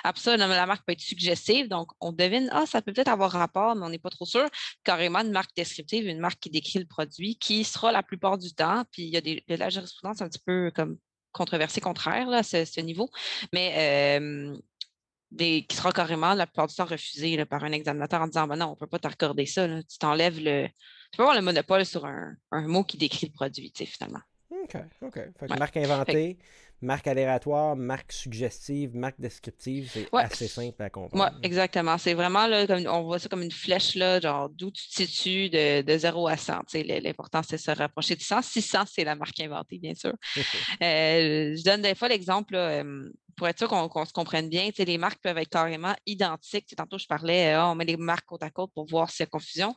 Après 0.03 0.21
ça, 0.21 0.35
la 0.35 0.65
marque 0.65 0.85
peut 0.85 0.91
être 0.91 0.99
suggestive, 0.99 1.69
donc 1.69 1.89
on 2.01 2.11
devine, 2.11 2.49
ah, 2.51 2.65
ça 2.65 2.81
peut 2.81 2.93
peut-être 2.93 3.07
avoir 3.07 3.31
rapport, 3.31 3.75
mais 3.75 3.85
on 3.85 3.89
n'est 3.89 3.97
pas 3.97 4.09
trop 4.09 4.25
sûr. 4.25 4.45
Carrément, 4.83 5.19
une 5.19 5.31
marque 5.31 5.55
descriptive, 5.55 6.05
une 6.05 6.19
marque 6.19 6.39
qui 6.39 6.49
décrit 6.49 6.79
le 6.79 6.85
produit, 6.85 7.37
qui 7.37 7.63
sera 7.63 7.91
la 7.91 8.03
plupart 8.03 8.37
du 8.37 8.53
temps, 8.53 8.83
puis 8.91 9.03
il 9.03 9.09
y 9.09 9.17
a 9.17 9.21
des, 9.21 9.43
de 9.47 9.55
la 9.55 9.69
jurisprudence 9.69 10.21
un 10.21 10.27
petit 10.27 10.43
peu 10.45 10.71
comme 10.75 10.97
controversée 11.31 11.81
contraire 11.81 12.27
là, 12.27 12.39
à 12.39 12.43
ce, 12.43 12.81
niveau. 12.81 13.09
Mais 13.53 14.19
qui 15.37 15.67
sera 15.71 15.91
carrément 15.91 16.33
la 16.33 16.47
plupart 16.47 16.67
du 16.67 16.75
temps 16.75 16.85
refusé 16.85 17.43
par 17.45 17.63
un 17.63 17.71
examinateur 17.71 18.21
en 18.21 18.27
disant 18.27 18.47
ben 18.47 18.55
non, 18.55 18.67
on 18.67 18.71
ne 18.71 18.75
peut 18.75 18.87
pas 18.87 18.99
t'accorder 18.99 19.45
ça. 19.45 19.67
Tu 19.83 19.97
t'enlèves 19.97 20.39
le. 20.39 20.67
Tu 21.11 21.17
peux 21.17 21.23
avoir 21.23 21.35
le 21.35 21.41
monopole 21.41 21.85
sur 21.85 22.05
un, 22.05 22.35
mot 22.51 22.83
qui 22.83 22.97
décrit 22.97 23.27
le 23.27 23.33
produit, 23.33 23.71
finalement. 23.75 24.21
OK, 24.51 24.75
OK. 25.01 25.19
marque 25.57 25.77
inventée, 25.77 26.37
marque 26.81 27.07
aléatoire, 27.07 27.75
marque 27.75 28.11
suggestive, 28.11 28.95
marque 28.95 29.19
descriptive, 29.19 29.89
c'est 29.91 30.07
assez 30.13 30.47
simple 30.47 30.81
à 30.81 30.89
comprendre. 30.89 31.31
Oui, 31.31 31.39
exactement. 31.43 31.97
C'est 31.97 32.13
vraiment 32.13 32.47
là, 32.47 32.65
comme 32.67 32.85
on 32.87 33.03
voit 33.03 33.19
ça 33.19 33.29
comme 33.29 33.43
une 33.43 33.51
flèche, 33.51 33.95
là, 33.95 34.19
genre 34.19 34.49
d'où 34.49 34.71
tu 34.71 34.87
te 34.87 34.93
situes 34.93 35.49
de, 35.49 35.81
de 35.81 35.97
0 35.97 36.27
à 36.27 36.37
100. 36.37 36.61
L'important, 37.03 37.41
c'est 37.43 37.57
de 37.57 37.61
se 37.61 37.71
rapprocher 37.71 38.15
de 38.15 38.21
100. 38.21 38.41
600, 38.41 38.83
c'est 38.87 39.03
la 39.03 39.15
marque 39.15 39.39
inventée, 39.39 39.77
bien 39.77 39.95
sûr. 39.95 40.13
Euh, 40.81 41.55
je 41.55 41.63
donne 41.63 41.81
des 41.81 41.95
fois 41.95 42.07
l'exemple 42.07 42.55
pour 43.39 43.47
être 43.47 43.57
sûr 43.57 43.69
qu'on 43.69 44.05
se 44.05 44.11
comprenne 44.11 44.49
bien, 44.49 44.69
les 44.77 44.97
marques 44.97 45.21
peuvent 45.21 45.37
être 45.37 45.49
carrément 45.49 45.95
identiques. 46.05 46.75
tantôt, 46.75 46.97
je 46.97 47.07
parlais, 47.07 47.53
ah, 47.53 47.69
on 47.69 47.75
met 47.75 47.85
les 47.85 47.97
marques 47.97 48.25
côte 48.25 48.43
à 48.43 48.49
côte 48.49 48.71
pour 48.73 48.85
voir 48.85 49.09
s'il 49.09 49.21
y 49.21 49.23
a 49.23 49.27
confusion. 49.27 49.75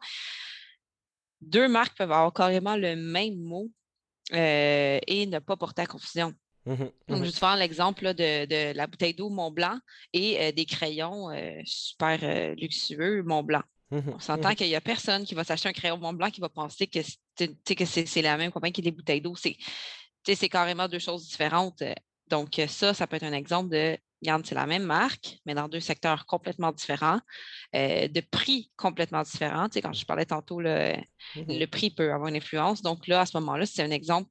Deux 1.41 1.69
marques 1.69 1.97
peuvent 1.97 2.11
avoir 2.11 2.33
carrément 2.33 2.77
le 2.77 2.97
même 2.97 3.37
mot 3.37 3.71
euh, 4.33 4.99
et 5.07 5.27
ne 5.27 5.39
pas 5.39 5.57
porter 5.57 5.83
à 5.83 5.87
confusion. 5.87 6.35
Mmh 6.65 6.77
Donc, 6.77 6.93
mmh 7.09 7.17
je 7.17 7.23
vais 7.23 7.31
te 7.33 7.39
faire 7.39 7.57
l'exemple 7.57 8.15
de, 8.15 8.73
la 8.73 8.87
bouteille 8.87 9.15
d'eau 9.15 9.31
Mont 9.31 9.51
Blanc 9.51 9.79
et 10.13 10.41
euh, 10.41 10.53
des 10.53 10.65
crayons 10.65 11.31
euh, 11.31 11.61
super 11.65 12.55
luxueux 12.55 13.23
Mont 13.23 13.43
Blanc. 13.43 13.63
Mmh 13.91 14.11
on 14.15 14.21
s'entend 14.21 14.55
qu'il 14.55 14.69
n'y 14.69 14.77
a 14.77 14.81
personne 14.81 15.25
qui 15.25 15.35
va 15.35 15.45
s'acheter 15.45 15.69
un 15.69 15.73
crayon 15.73 15.99
Mont 15.99 16.13
Blanc 16.13 16.31
qui 16.31 16.41
va 16.41 16.49
penser 16.49 16.87
que 16.87 17.01
c'est 17.35 18.23
la 18.23 18.37
même 18.37 18.53
compagnie 18.53 18.73
que 18.73 18.81
des 18.81 18.93
bouteilles 18.93 19.21
d'eau. 19.21 19.35
C'est 19.37 20.49
carrément 20.49 20.89
deux 20.89 21.01
choses 21.01 21.27
différentes. 21.27 21.83
Donc, 22.29 22.61
ça, 22.69 22.95
ça 22.95 23.07
peut 23.07 23.17
être 23.17 23.25
un 23.25 23.33
exemple 23.33 23.71
de, 23.71 23.99
regarde, 24.23 24.47
c'est 24.47 24.55
la 24.55 24.67
même 24.67 24.85
marque, 24.85 25.39
mais 25.45 25.55
dans 25.55 25.69
deux 25.69 25.81
secteurs 25.81 26.27
complètement 26.27 26.73
différents, 26.73 27.21
euh, 27.75 28.09
de 28.09 28.21
prix 28.21 28.71
complètement 28.77 29.23
différents. 29.23 29.69
Tu 29.69 29.75
sais, 29.75 29.83
quand 29.83 29.93
je 29.93 30.07
parlais 30.07 30.25
tantôt, 30.25 30.61
le, 30.61 30.95
le 31.35 31.67
prix 31.67 31.91
peut 31.91 32.13
avoir 32.13 32.29
une 32.29 32.37
influence. 32.37 32.83
Donc 32.83 33.07
là, 33.09 33.21
à 33.21 33.27
ce 33.27 33.37
moment-là, 33.39 33.67
c'est 33.67 33.83
un 33.83 33.91
exemple 33.91 34.31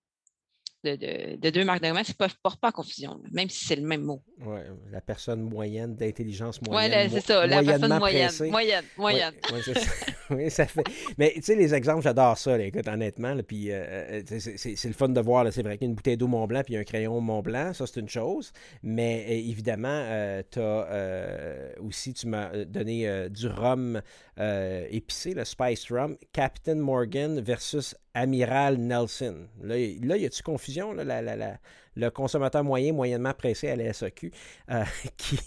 de, 0.84 1.50
deux 1.50 1.64
marques 1.64 1.82
qui 1.82 1.88
ne 1.90 2.34
portent 2.40 2.60
pas 2.60 2.70
en 2.70 2.72
confusion, 2.72 3.22
même 3.32 3.50
si 3.50 3.66
c'est 3.66 3.76
le 3.76 3.86
même 3.86 4.02
mot. 4.02 4.22
Oui, 4.46 4.60
la 4.92 5.02
personne 5.02 5.42
moyenne 5.42 5.96
d'intelligence 5.96 6.62
moyenne. 6.62 7.10
Oui, 7.10 7.20
c'est 7.20 7.26
ça, 7.26 7.46
la 7.46 7.64
personne 7.64 7.98
moyenne. 7.98 8.32
Moyenne, 8.50 8.86
moyenne. 8.98 9.34
oui, 10.32 10.50
ça 10.50 10.66
fait. 10.66 10.84
Mais 11.18 11.34
tu 11.36 11.44
sais, 11.44 11.56
les 11.56 11.74
exemples, 11.74 12.02
j'adore 12.04 12.38
ça, 12.38 12.58
écoute, 12.60 12.88
honnêtement. 12.88 13.36
puis 13.48 13.72
euh, 13.72 14.22
euh, 14.32 14.40
c'est 14.56 14.86
le 14.86 14.94
fun 14.94 15.10
de 15.10 15.22
voir, 15.22 15.52
c'est 15.52 15.64
vrai 15.64 15.78
qu'une 15.78 15.94
bouteille 15.94 16.18
d'eau 16.18 16.28
Mont 16.28 16.48
Blanc 16.48 16.64
puis 16.66 16.78
un 16.78 16.84
crayon 16.84 17.20
Mont 17.22 17.42
Blanc, 17.42 17.74
ça 17.74 17.86
c'est 17.86 18.00
une 18.00 18.10
chose. 18.10 18.52
Mais 18.84 19.26
euh, 19.28 19.32
évidemment, 19.32 20.42
tu 20.52 20.60
as 20.60 21.78
aussi, 21.80 22.14
tu 22.14 22.28
m'as 22.28 22.66
donné 22.66 23.30
du 23.30 23.48
rhum 23.48 24.02
épicé, 24.38 25.34
le 25.34 25.46
Spice 25.46 25.92
Rum, 25.92 26.18
Captain 26.34 26.76
Morgan 26.76 27.40
versus 27.40 27.96
Amiral 28.14 28.78
Nelson. 28.78 29.48
Là, 29.62 29.76
là 30.02 30.18
y 30.18 30.26
a-tu 30.26 30.44
confusion? 30.44 30.94
Là, 30.94 31.58
le 31.96 32.10
consommateur 32.10 32.64
moyen, 32.64 32.94
moyennement 32.94 33.34
pressé 33.34 33.70
à 33.70 33.76
la 33.76 33.92
SAQ, 33.92 34.32
euh, 34.70 34.84
qui, 35.18 35.38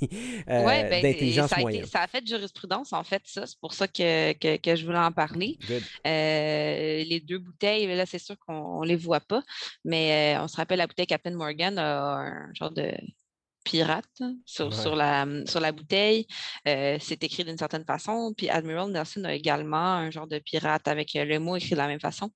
euh, 0.49 0.65
ben, 0.65 1.03
d'intelligence 1.03 1.51
ça 1.51 1.61
moyenne? 1.61 1.87
ça 1.87 2.03
a 2.03 2.07
fait 2.07 2.21
de 2.21 2.27
jurisprudence, 2.27 2.93
en 2.93 3.03
fait, 3.03 3.23
ça. 3.25 3.47
C'est 3.47 3.59
pour 3.59 3.73
ça 3.73 3.89
que, 3.89 4.33
que, 4.57 4.77
je 4.77 4.85
voulais 4.85 4.99
en 4.99 5.13
parler. 5.13 5.59
Euh, 6.07 7.05
les 7.05 7.21
deux 7.21 7.39
bouteilles, 7.39 7.87
là, 7.87 8.05
c'est 8.07 8.19
sûr 8.19 8.37
qu'on 8.47 8.83
ne 8.83 8.87
les 8.87 8.97
voit 8.97 9.21
pas, 9.21 9.43
mais 9.85 10.37
on 10.41 10.49
se 10.49 10.57
rappelle 10.57 10.79
la 10.79 10.87
bouteille 10.87 11.07
Captain 11.07 11.33
Morgan 11.33 11.79
a 11.79 12.17
un 12.19 12.55
genre 12.55 12.73
de 12.73 12.93
pirate 13.65 14.23
sur, 14.45 14.73
sur, 14.73 14.95
la, 14.95 15.27
sur 15.47 15.61
la 15.61 15.73
bouteille. 15.73 16.27
Euh, 16.69 16.99
c'est 17.01 17.25
écrit 17.25 17.45
d'une 17.45 17.59
certaine 17.59 17.85
façon. 17.85 18.33
Puis 18.37 18.49
Admiral 18.49 18.91
Nelson 18.91 19.25
a 19.25 19.35
également 19.35 19.77
un 19.77 20.11
genre 20.11 20.27
de 20.27 20.39
pirate 20.39 20.87
avec 20.87 21.17
euh, 21.17 21.25
le 21.25 21.39
mot 21.39 21.57
écrit 21.57 21.71
de 21.71 21.77
la 21.77 21.89
même 21.89 22.01
façon. 22.01 22.31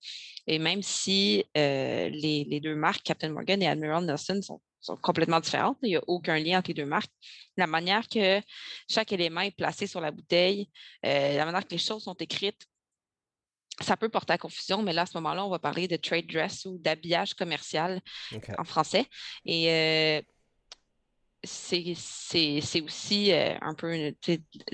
Et 0.47 0.59
même 0.59 0.83
si 0.83 1.45
euh, 1.57 2.09
les, 2.09 2.61
deux 2.61 2.75
marques, 2.75 3.03
Captain 3.05 3.31
Morgan 3.31 3.63
et 3.63 3.69
Admiral 3.69 4.05
Nelson, 4.05 4.41
sont, 4.43 4.61
complètement 5.03 5.41
différentes, 5.41 5.77
il 5.83 5.91
n'y 5.91 5.97
a 5.97 6.03
aucun 6.07 6.39
lien 6.39 6.59
entre 6.59 6.69
les 6.69 6.75
deux 6.75 6.87
marques. 6.87 7.11
La 7.57 7.67
manière 7.67 8.09
que 8.09 8.41
chaque 8.89 9.13
élément 9.13 9.43
est 9.43 9.55
placé 9.55 9.87
sur 9.87 10.01
la 10.01 10.11
bouteille, 10.11 10.71
la 11.03 11.45
manière 11.45 11.67
que 11.67 11.73
les 11.73 11.79
choses 11.79 12.05
sont 12.05 12.15
écrites, 12.15 12.65
ça 13.81 13.97
peut 13.97 14.09
porter 14.09 14.33
à 14.33 14.39
confusion, 14.39 14.83
mais 14.83 14.93
là, 14.95 15.03
à 15.03 15.07
ce 15.07 15.17
moment-là, 15.19 15.45
on 15.45 15.51
va 15.51 15.59
parler 15.59 15.89
de 15.89 15.97
trade 15.97 16.27
dress 16.27 16.65
ou 16.65 16.79
d'habillage 16.79 17.35
commercial 17.35 18.01
en 18.57 18.65
français. 18.65 19.05
Et 19.45 20.23
c'est 21.45 22.81
aussi 22.83 23.33
euh, 23.33 23.55
un 23.61 23.75
peu 23.75 24.13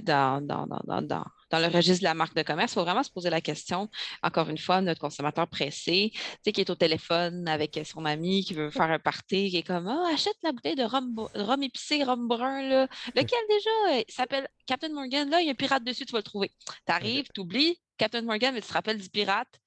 dans, 0.03 0.41
dans, 0.41 0.67
dans, 0.67 1.03
dans, 1.03 1.25
le 1.53 1.69
registre 1.69 2.01
de 2.01 2.05
la 2.05 2.15
marque 2.15 2.35
de 2.35 2.43
commerce. 2.43 2.73
Il 2.73 2.75
faut 2.75 2.85
vraiment 2.85 3.03
se 3.03 3.11
poser 3.11 3.31
la 3.31 3.41
question, 3.41 3.89
encore 4.23 4.49
une 4.49 4.59
fois, 4.59 4.81
notre 4.81 5.01
consommateur 5.01 5.47
pressé, 5.47 6.12
qui 6.43 6.61
est 6.61 6.71
au 6.71 6.75
téléphone 6.75 7.47
avec 7.49 7.79
son 7.85 8.05
ami, 8.05 8.45
qui 8.45 8.55
veut 8.55 8.71
faire 8.71 8.91
un 8.91 8.99
party, 8.99 9.51
qui 9.51 9.59
est 9.59 9.62
comme 9.62 9.87
oh, 9.87 10.07
achète 10.12 10.37
la 10.43 10.53
bouteille 10.53 10.75
de 10.75 10.83
rhum, 10.83 11.29
rhum 11.35 11.62
épicé, 11.62 12.03
rhum 12.03 12.27
brun, 12.27 12.62
là. 12.62 12.89
lequel 13.15 13.39
déjà? 13.49 14.01
Il 14.09 14.12
s'appelle 14.12 14.49
Captain 14.67 14.89
Morgan, 14.89 15.29
là, 15.31 15.41
il 15.41 15.47
y 15.47 15.49
a 15.49 15.53
un 15.53 15.55
pirate 15.55 15.85
dessus, 15.85 16.07
tu 16.07 16.12
vas 16.12 16.19
le 16.19 16.25
trouver. 16.25 16.51
Tu 16.87 16.93
arrives, 16.93 17.27
tu 17.33 17.41
oublies 17.41 17.81
Captain 17.99 18.23
Morgan, 18.23 18.53
mais 18.55 18.62
tu 18.62 18.69
te 18.69 18.73
rappelles 18.73 19.01
du 19.01 19.11
pirate. 19.11 19.61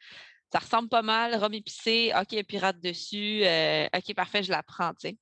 Ça 0.51 0.59
ressemble 0.59 0.89
pas 0.89 1.01
mal, 1.01 1.35
rhum 1.35 1.53
épicé, 1.53 2.11
OK, 2.19 2.31
il 2.31 2.35
y 2.35 2.37
a 2.37 2.41
un 2.41 2.43
pirate 2.43 2.81
dessus, 2.81 3.41
euh, 3.43 3.87
OK, 3.95 4.13
parfait, 4.15 4.43
je 4.43 4.51
la 4.51 4.63
prends, 4.63 4.93
tu 4.93 5.09
sais. 5.09 5.17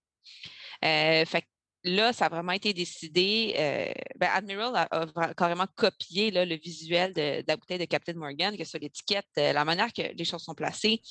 Euh, 0.84 1.26
fait 1.26 1.46
là, 1.86 2.14
ça 2.14 2.26
a 2.26 2.30
vraiment 2.30 2.52
été 2.52 2.74
décidé. 2.74 3.56
Euh, 3.58 3.92
ben, 4.18 4.30
Admiral 4.34 4.74
a, 4.76 5.34
carrément 5.34 5.68
copié 5.76 6.32
le 6.32 6.56
visuel 6.56 7.14
de, 7.14 7.44
la 7.48 7.56
bouteille 7.56 7.78
de 7.78 7.86
Captain 7.86 8.14
Morgan, 8.14 8.58
que 8.58 8.64
sur 8.64 8.80
l'étiquette, 8.80 9.26
euh, 9.38 9.54
la 9.54 9.64
manière 9.64 9.94
que 9.94 10.02
les 10.14 10.26
choses 10.26 10.44
sont 10.44 10.56
placées. 10.56 11.02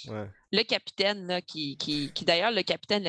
Le 0.52 0.62
capitaine, 0.64 1.40
qui, 1.46 2.12
d'ailleurs, 2.22 2.50
le 2.50 2.62
capitaine, 2.62 3.04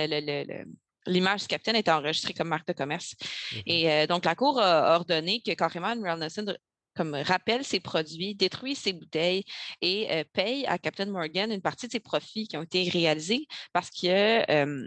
l'image 1.07 1.41
du 1.41 1.47
capitaine 1.47 1.75
est 1.75 1.89
enregistrée 1.89 2.33
comme 2.33 2.47
marque 2.47 2.67
de 2.67 2.73
commerce. 2.73 3.15
Mm-hmm. 3.15 3.63
Et 3.65 3.91
euh, 3.91 4.07
donc, 4.07 4.25
la 4.25 4.35
Cour 4.35 4.61
a 4.61 4.95
ordonné 4.95 5.41
que 5.41 5.51
carrément 5.53 5.87
Admiral 5.87 6.19
Nelson 6.19 6.55
comme 6.95 7.13
rappelle 7.13 7.65
ses 7.65 7.81
produits, 7.81 8.35
détruit 8.35 8.73
ses 8.73 8.93
bouteilles 8.93 9.43
et 9.81 10.23
paye 10.31 10.65
à 10.65 10.77
Captain 10.77 11.07
Morgan 11.07 11.51
une 11.51 11.61
partie 11.61 11.87
de 11.87 11.91
ses 11.91 11.99
profits 11.99 12.47
qui 12.47 12.55
ont 12.55 12.63
été 12.63 12.87
réalisés 12.87 13.47
parce 13.73 13.89
que 13.89 14.85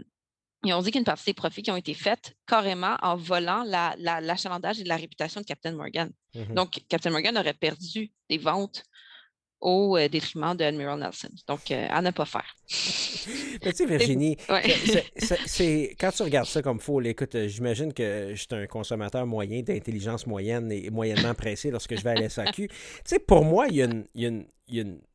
ils 0.63 0.73
ont 0.73 0.81
dit 0.81 0.91
qu'une 0.91 1.03
partie 1.03 1.25
des 1.25 1.33
profits 1.33 1.63
qui 1.63 1.71
ont 1.71 1.77
été 1.77 1.93
faits 1.93 2.35
carrément 2.45 2.97
en 3.01 3.15
volant 3.15 3.63
l'achalandage 3.63 4.77
la, 4.77 4.81
et 4.81 4.85
la 4.85 4.97
réputation 4.97 5.41
de 5.41 5.45
Captain 5.45 5.73
Morgan. 5.73 6.11
Mmh 6.35 6.53
Donc, 6.53 6.81
Captain 6.89 7.11
Morgan 7.11 7.37
aurait 7.37 7.53
perdu 7.53 8.11
des 8.29 8.37
ventes 8.37 8.83
au 9.61 9.97
euh, 9.97 10.07
détriment 10.07 10.55
de 10.55 10.63
Admiral 10.63 10.99
Nelson. 10.99 11.29
Donc, 11.47 11.71
euh, 11.71 11.87
à 11.89 12.01
ne 12.01 12.11
pas 12.11 12.25
faire. 12.25 12.55
tu 12.67 13.71
sais, 13.73 13.85
Virginie, 13.85 14.37
c'est, 15.17 15.95
quand 15.99 16.11
tu 16.11 16.23
regardes 16.23 16.47
ça 16.47 16.61
comme 16.61 16.79
faux, 16.79 17.01
écoute, 17.01 17.35
euh, 17.35 17.47
j'imagine 17.47 17.93
que 17.93 18.29
je 18.31 18.35
suis 18.35 18.47
un 18.51 18.67
consommateur 18.67 19.25
moyen, 19.25 19.61
d'intelligence 19.61 20.27
moyenne 20.27 20.71
et 20.71 20.89
moyennement 20.89 21.33
pressé 21.33 21.71
lorsque 21.71 21.95
je 21.95 22.03
vais 22.03 22.11
à 22.11 22.15
l'SAQ. 22.15 22.67
tu 22.67 22.75
sais, 23.03 23.19
pour 23.19 23.43
moi, 23.43 23.67
il 23.69 23.75
y, 23.75 23.81
a 24.25 24.29
une, 24.29 24.45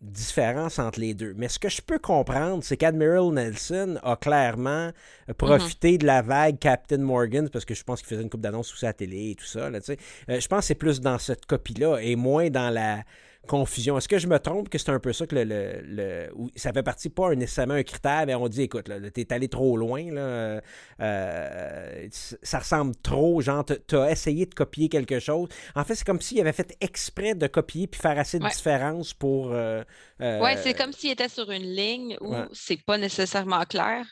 différence 0.00 0.80
entre 0.80 0.98
les 0.98 1.14
deux. 1.14 1.32
Mais 1.36 1.48
ce 1.48 1.60
que 1.60 1.68
je 1.68 1.80
peux 1.80 2.00
comprendre, 2.00 2.64
c'est 2.64 2.76
qu'Admiral 2.76 3.32
Nelson 3.32 3.98
a 4.02 4.16
clairement 4.16 4.90
profité 5.38 5.92
mm-hmm. 5.92 5.98
de 5.98 6.06
la 6.06 6.22
vague 6.22 6.58
Captain 6.58 6.98
Morgan, 6.98 7.48
parce 7.48 7.64
que 7.64 7.72
je 7.72 7.84
pense 7.84 8.00
qu'il 8.00 8.08
faisait 8.08 8.22
une 8.22 8.30
coupe 8.30 8.40
d'annonce 8.40 8.66
sous 8.66 8.76
sa 8.76 8.92
télé 8.92 9.30
et 9.30 9.34
tout 9.36 9.46
ça. 9.46 9.70
Là, 9.70 9.78
je 9.86 10.48
pense 10.48 10.58
que 10.58 10.66
c'est 10.66 10.74
plus 10.74 11.00
dans 11.00 11.18
cette 11.18 11.46
copie-là 11.46 11.98
et 11.98 12.16
moins 12.16 12.50
dans 12.50 12.68
la 12.68 13.04
confusion. 13.46 13.98
Est-ce 13.98 14.08
que 14.08 14.18
je 14.18 14.26
me 14.26 14.38
trompe 14.38 14.68
que 14.68 14.78
c'est 14.78 14.90
un 14.90 14.98
peu 14.98 15.12
ça 15.12 15.26
que 15.26 15.36
le, 15.36 15.44
le, 15.84 16.28
ça 16.56 16.72
fait 16.72 16.82
partie 16.82 17.10
pas 17.10 17.34
nécessairement 17.34 17.74
un 17.74 17.82
critère, 17.82 18.24
mais 18.26 18.34
on 18.34 18.48
dit 18.48 18.62
écoute, 18.62 18.90
tu 19.14 19.20
es 19.20 19.32
allé 19.32 19.48
trop 19.48 19.76
loin, 19.76 20.10
là, 20.12 20.60
euh, 21.00 22.08
ça 22.10 22.58
ressemble 22.58 22.94
trop, 22.96 23.40
genre 23.40 23.64
tu 23.64 23.96
as 23.96 24.10
essayé 24.10 24.46
de 24.46 24.54
copier 24.54 24.88
quelque 24.88 25.18
chose. 25.18 25.48
En 25.74 25.84
fait, 25.84 25.94
c'est 25.94 26.06
comme 26.06 26.20
s'il 26.20 26.40
avait 26.40 26.52
fait 26.52 26.76
exprès 26.80 27.34
de 27.34 27.46
copier 27.46 27.86
puis 27.86 28.00
faire 28.00 28.18
assez 28.18 28.38
de 28.38 28.48
différence 28.48 29.14
pour. 29.14 29.52
Euh, 29.52 29.82
euh, 30.20 30.40
oui, 30.42 30.50
c'est 30.62 30.74
comme 30.74 30.92
s'il 30.92 31.10
était 31.10 31.28
sur 31.28 31.50
une 31.50 31.74
ligne 31.74 32.16
où 32.20 32.34
c'est 32.52 32.82
pas 32.84 32.98
nécessairement 32.98 33.64
clair 33.64 34.04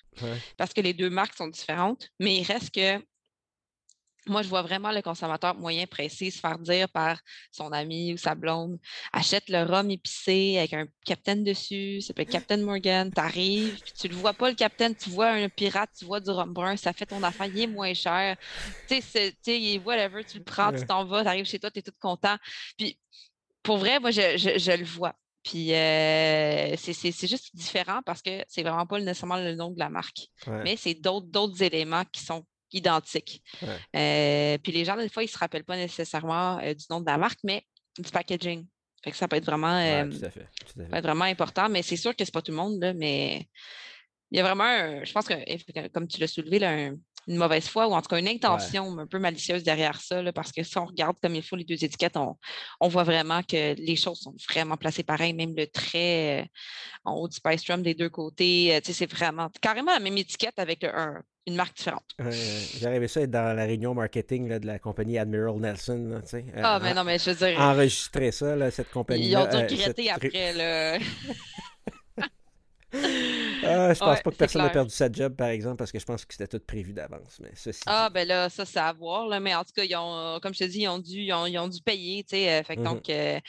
parce 0.57 0.73
que 0.73 0.81
les 0.81 0.95
deux 0.95 1.11
marques 1.11 1.35
sont 1.35 1.49
différentes, 1.49 2.09
mais 2.19 2.37
il 2.37 2.45
reste 2.45 2.75
que 2.75 3.03
moi, 4.27 4.43
je 4.43 4.49
vois 4.49 4.63
vraiment 4.63 4.93
le 4.93 5.03
consommateur 5.03 5.55
moyen 5.57 5.87
pressé 5.87 6.31
se 6.31 6.39
faire 6.39 6.59
dire 6.59 6.89
par 6.89 7.19
son 7.51 7.73
ami 7.73 8.13
ou 8.13 8.17
sa 8.17 8.35
blonde 8.35 8.79
achète 9.13 9.49
le 9.49 9.65
rhum 9.65 9.91
épicé 9.91 10.59
avec 10.59 10.73
un 10.75 10.87
capitaine 11.05 11.43
dessus, 11.43 12.01
ça 12.01 12.09
s'appelle 12.09 12.27
Captain 12.27 12.59
Morgan. 12.59 13.11
Tu 13.13 13.21
arrives, 13.21 13.81
puis 13.81 13.93
tu 13.93 14.09
ne 14.09 14.15
vois 14.15 14.33
pas 14.33 14.49
le 14.51 14.55
capitaine, 14.55 14.95
tu 14.95 15.11
vois 15.11 15.31
un 15.31 15.49
pirate, 15.49 15.91
tu 15.99 16.05
vois 16.05 16.21
du 16.21 16.31
rhum 16.31 16.53
brun, 16.53 16.77
ça 16.77 16.93
fait 16.93 17.07
ton 17.07 17.23
affaire, 17.23 17.47
il 17.47 17.61
est 17.61 17.67
moins 17.67 17.95
cher. 17.95 18.37
Tu 18.89 19.01
sais, 19.01 19.35
whatever, 19.85 20.25
tu 20.25 20.39
le 20.39 20.45
prends, 20.45 20.73
tu 20.73 20.87
t'en 20.87 21.05
vas, 21.05 21.23
tu 21.23 21.29
arrives 21.29 21.47
chez 21.47 21.59
toi, 21.59 21.71
tu 21.71 21.81
es 21.81 21.83
tout 21.83 21.93
content. 22.01 22.37
Puis 22.77 22.99
pour 23.63 23.79
vrai, 23.79 23.99
moi, 24.01 24.11
je, 24.11 24.77
le 24.77 24.85
vois. 24.85 25.15
Puis 25.43 25.75
euh, 25.75 26.77
c'est 26.77 27.27
juste 27.27 27.55
différent 27.55 28.01
parce 28.07 28.23
que 28.23 28.45
c'est 28.47 28.63
vraiment 28.63 28.87
pas 28.87 29.01
nécessairement 29.01 29.39
le 29.39 29.57
nom 29.57 29.71
de 29.71 29.79
la 29.79 29.89
marque. 29.89 30.29
Mais 30.47 30.77
c'est 30.77 30.95
d'autres 30.95 31.63
éléments 31.63 32.05
qui 32.13 32.23
sont 32.23 32.45
identiques. 32.73 33.43
Euh, 33.95 34.59
puis 34.59 34.73
les 34.73 34.85
gens, 34.85 34.97
des 34.97 35.09
fois, 35.09 35.23
ils 35.23 35.27
ne 35.27 35.31
se 35.31 35.39
rappellent 35.39 35.65
pas 35.65 35.77
nécessairement 35.77 36.59
euh, 36.61 36.75
du 36.75 36.85
nom 36.91 37.01
de 37.01 37.07
la 37.07 37.19
marque, 37.19 37.41
mais 37.45 37.65
du 37.99 38.11
packaging. 38.11 38.67
Fait 39.05 39.11
que 39.11 39.17
ça 39.17 39.27
peut 39.27 39.37
être 39.37 39.47
vraiment, 39.47 39.77
euh, 39.77 40.09
vraiment 40.77 41.25
important, 41.25 41.69
mais 41.69 41.83
c'est 41.83 41.97
sûr 41.97 42.15
que 42.15 42.25
ce 42.25 42.31
n'est 42.31 42.33
pas 42.33 42.43
tout 42.43 42.53
le 42.53 42.57
monde, 42.57 42.81
là, 42.81 42.95
mais 42.95 43.49
il 44.31 44.39
y 44.39 44.41
a 44.41 44.45
vraiment, 44.45 45.05
je 45.05 45.13
pense 45.13 45.27
que, 45.27 45.89
comme 45.89 46.07
tu 46.07 46.21
l'as 46.21 46.29
soulevé, 46.29 46.59
là, 46.59 46.91
une 47.29 47.37
mauvaise 47.37 47.69
foi 47.69 47.87
ou 47.87 47.93
en 47.93 48.03
tout 48.03 48.09
cas 48.09 48.19
une 48.19 48.29
intention 48.29 48.99
un 48.99 49.07
peu 49.07 49.19
malicieuse 49.19 49.63
derrière 49.63 50.01
ça, 50.01 50.33
parce 50.33 50.53
que 50.53 50.63
si 50.63 50.77
on 50.79 50.87
regarde 50.87 51.17
comme 51.23 51.35
il 51.35 51.43
faut 51.43 51.57
les 51.57 51.65
deux 51.65 51.85
étiquettes, 51.85 52.17
on, 52.17 52.89
voit 52.89 53.05
vraiment 53.05 53.43
que 53.43 53.75
les 53.75 53.97
choses 53.97 54.21
sont 54.21 54.35
vraiment 54.49 54.77
placées 54.77 55.05
pareil, 55.05 55.33
même 55.33 55.55
le 55.57 55.67
trait 55.67 56.49
en 57.05 57.15
haut 57.15 57.29
du 57.29 57.37
Spice 57.37 57.65
Drum 57.65 57.83
des 57.83 57.95
deux 57.95 58.11
côtés, 58.11 58.81
c'est 58.85 59.11
vraiment 59.11 59.51
carrément 59.61 59.93
la 59.93 60.01
même 60.01 60.17
étiquette 60.17 60.59
avec 60.59 60.85
un, 60.85 61.23
une 61.47 61.57
marque 61.57 61.77
différente. 61.77 62.05
J'arrivais 62.81 63.09
ça 63.09 63.21
être 63.23 63.31
dans 63.31 63.55
la 63.57 63.65
réunion 63.65 63.95
marketing 63.95 64.59
de 64.59 64.67
la 64.67 64.79
compagnie 64.79 65.19
Admiral 65.19 65.57
Nelson. 65.57 66.21
Euh, 66.35 66.41
ah, 66.63 66.79
mais 66.83 66.95
non, 66.95 67.05
mais 67.05 67.19
je 67.19 67.31
veux 67.31 67.47
dire. 67.47 67.61
Enregistrer 67.61 68.31
ça, 68.31 68.71
cette 68.71 68.91
compagnie. 68.91 69.29
Ils 69.29 69.37
ont 69.37 69.47
dû 69.47 69.57
euh, 69.57 69.67
regretter 69.69 70.11
après. 70.11 70.53
Là. 70.53 70.99
Ah, 73.65 73.95
je 73.95 73.99
pense 73.99 74.21
pas 74.21 74.31
que 74.31 74.37
personne 74.37 74.63
n'a 74.63 74.71
perdu 74.71 74.93
sa 74.93 75.11
job, 75.11 75.35
par 75.35 75.49
exemple, 75.49 75.77
parce 75.77 75.93
que 75.93 75.99
je 75.99 76.05
pense 76.05 76.25
que 76.25 76.35
c'était 76.35 76.47
tout 76.47 76.65
prévu 76.65 76.93
d'avance. 76.93 77.39
Mais 77.41 77.53
ah, 77.87 78.11
ben 78.11 78.27
là, 78.27 78.49
ça, 78.51 78.65
c'est 78.65 78.81
à 78.81 78.93
voir. 78.93 79.27
Là, 79.29 79.41
mais 79.41 79.55
en 79.55 79.65
tout 79.65 79.73
cas, 79.75 79.85
ils 79.85 79.97
ont, 79.97 80.39
comme 80.41 80.53
je 80.53 80.61
te 80.61 80.65
dis, 80.65 80.81
ils 80.81 80.89
ont 80.89 80.99
dû, 80.99 81.23
ils 81.23 81.33
ont, 81.33 81.69
dû 81.69 81.81
payer. 81.81 82.25
Euh, 82.33 82.63
mm-hmm. 82.63 82.83
Donc, 82.83 83.09
euh, 83.09 83.41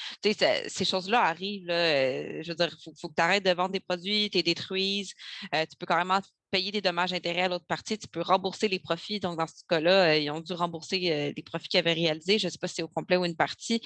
ces 0.68 0.86
choses-là 0.86 1.24
arrivent. 1.24 1.68
Là, 1.68 1.74
euh, 1.74 2.42
je 2.44 2.50
veux 2.50 2.56
dire, 2.56 2.70
il 2.70 2.94
faut, 3.00 3.10
que 3.10 3.16
tu 3.16 3.22
arrêtes 3.22 3.46
de 3.46 3.52
vendre 3.52 3.72
des 3.72 3.80
produits, 3.80 4.30
tu 4.30 4.38
les 4.38 4.44
détruises. 4.44 5.14
tu 5.52 5.76
peux 5.80 5.86
carrément 5.86 6.20
payer 6.54 6.72
des 6.72 6.82
dommages 6.82 7.14
intérêts 7.14 7.42
à 7.42 7.48
l'autre 7.50 7.66
partie, 7.66 7.98
tu 7.98 8.08
peux 8.08 8.22
rembourser 8.22 8.68
les 8.68 8.78
profits. 8.78 9.20
Donc, 9.20 9.40
dans 9.40 9.48
ce 9.48 9.64
cas-là, 9.68 10.18
ils 10.20 10.30
ont 10.30 10.40
dû 10.40 10.54
rembourser 10.54 11.34
les 11.36 11.44
profits 11.44 11.68
qu'ils 11.68 11.80
avaient 11.80 11.94
réalisés. 11.94 12.38
Je 12.38 12.46
ne 12.46 12.52
sais 12.52 12.60
pas 12.60 12.68
si 12.68 12.76
c'est 12.76 12.84
au 12.84 12.88
complet 12.88 13.18
ou 13.18 13.26
une 13.26 13.36
partie. 13.36 13.82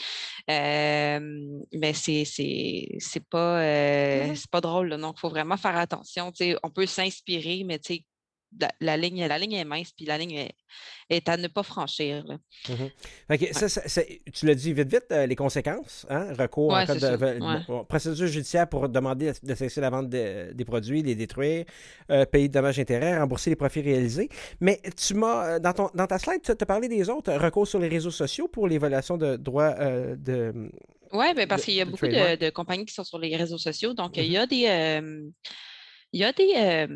mais 0.48 1.94
c'est 1.94 2.26
c'est 2.26 3.24
pas, 3.30 3.62
euh, 3.62 4.36
pas 4.52 4.62
drôle. 4.62 4.98
Donc, 4.98 5.16
il 5.18 5.22
faut 5.22 5.30
vraiment 5.30 5.56
faire 5.56 5.78
attention. 5.78 6.34
On 6.64 6.70
peut 6.70 6.86
s'inspirer, 6.86 7.64
mais 7.66 7.80
la, 8.60 8.72
la, 8.80 8.98
ligne, 8.98 9.26
la 9.26 9.38
ligne 9.38 9.54
est 9.54 9.66
mince, 9.66 9.92
puis 9.92 10.06
la 10.06 10.18
ligne 10.18 10.34
est, 10.34 10.56
est 11.10 11.28
à 11.30 11.38
ne 11.38 11.48
pas 11.48 11.64
franchir. 11.64 12.24
Là. 12.26 12.38
Mm-hmm. 12.68 13.34
okay, 13.34 13.54
ça, 13.54 13.70
ça, 13.70 13.88
ça, 13.88 14.02
tu 14.34 14.46
l'as 14.46 14.56
dit 14.56 14.74
vite, 14.74 14.92
vite, 14.92 15.06
euh, 15.12 15.26
les 15.26 15.36
conséquences, 15.36 16.06
hein? 16.10 16.34
recours 16.38 16.74
ouais, 16.74 16.90
en 16.90 17.22
ouais. 17.22 17.60
bon, 17.68 17.86
procédure 17.86 18.28
judiciaire 18.28 18.68
pour 18.68 18.90
demander 18.90 19.34
de 19.44 19.56
cesser 19.56 19.82
la 19.82 19.90
vente 19.90 20.10
de, 20.10 20.52
des 20.54 20.66
produits, 20.66 21.04
les 21.04 21.16
détruire, 21.16 21.66
euh, 22.12 22.26
payer 22.26 22.48
de 22.48 22.54
dommages 22.54 22.80
intérêts, 22.80 23.18
rembourser 23.18 23.50
les 23.52 23.56
profits 23.56 23.82
réalisés. 23.82 24.30
Mais 24.60 24.82
tu 24.96 25.14
m'as, 25.14 25.60
dans, 25.60 25.74
ton, 25.74 25.90
dans 25.94 26.08
ta 26.08 26.18
slide, 26.18 26.42
tu 26.42 26.52
as 26.52 26.66
parlé 26.66 26.88
des 26.88 27.10
autres, 27.10 27.34
recours 27.34 27.68
sur 27.68 27.80
les 27.80 27.90
réseaux 27.90 28.12
sociaux 28.12 28.48
pour 28.48 28.68
les 28.68 28.78
violations 28.78 29.18
de 29.18 29.36
droits 29.36 29.76
euh, 29.80 30.16
de. 30.16 30.72
Oui, 31.14 31.34
ben 31.36 31.48
parce 31.48 31.64
qu'il 31.64 31.76
y 31.76 31.82
a 31.82 31.86
beaucoup 31.86 32.08
de, 32.08 32.50
compagnies 32.50 32.86
qui 32.86 32.94
sont 32.94 33.04
sur 33.04 33.20
les 33.20 33.36
réseaux 33.36 33.58
sociaux. 33.58 33.94
Donc, 33.94 34.18
mm 34.18 34.20
-hmm. 34.20 34.26
il 34.26 34.32
y 34.32 34.38
a 34.38 34.46
des. 34.46 34.66
Euh, 34.68 35.30
il 36.14 36.22
y 36.22 36.24
a 36.24 36.32
des 36.32 36.54
euh, 36.56 36.88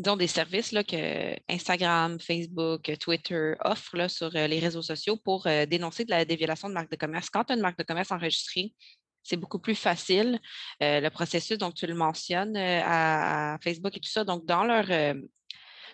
disons, 0.00 0.16
des 0.16 0.26
services 0.26 0.72
là, 0.72 0.82
que 0.82 1.36
Instagram, 1.48 2.18
Facebook, 2.20 2.90
Twitter 2.98 3.54
offrent 3.60 4.08
sur 4.08 4.34
euh, 4.34 4.46
les 4.46 4.58
réseaux 4.58 4.82
sociaux 4.82 5.16
pour 5.16 5.46
euh, 5.46 5.66
dénoncer 5.66 6.04
de 6.04 6.10
la, 6.10 6.24
des 6.24 6.36
violations 6.36 6.68
de 6.68 6.74
marque 6.74 6.90
de 6.90 6.96
commerce. 6.96 7.28
Quand 7.28 7.44
tu 7.44 7.52
as 7.52 7.56
une 7.56 7.62
marque 7.62 7.78
de 7.78 7.84
commerce 7.84 8.10
enregistrée, 8.10 8.72
c'est 9.22 9.36
beaucoup 9.36 9.58
plus 9.58 9.74
facile. 9.74 10.40
Euh, 10.82 11.00
le 11.00 11.10
processus, 11.10 11.58
donc 11.58 11.74
tu 11.74 11.86
le 11.86 11.94
mentionnes 11.94 12.56
à, 12.56 13.58
Facebook 13.62 13.94
et 13.96 14.00
tout 14.00 14.08
ça. 14.08 14.24
Donc, 14.24 14.46
dans 14.46 14.64
leur 14.64 14.86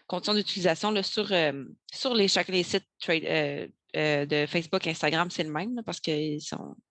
conditions 0.07 0.35
d'utilisation 0.35 0.95
sur, 1.03 2.15
les, 2.15 2.29
chaque, 2.29 2.49
les 2.49 2.63
sites 2.63 2.87
de 3.09 4.47
Facebook 4.47 4.87
et 4.87 4.91
Instagram, 4.91 5.29
c'est 5.31 5.43
le 5.43 5.51
même 5.51 5.83
parce 5.85 6.01
qu'ils 6.01 6.39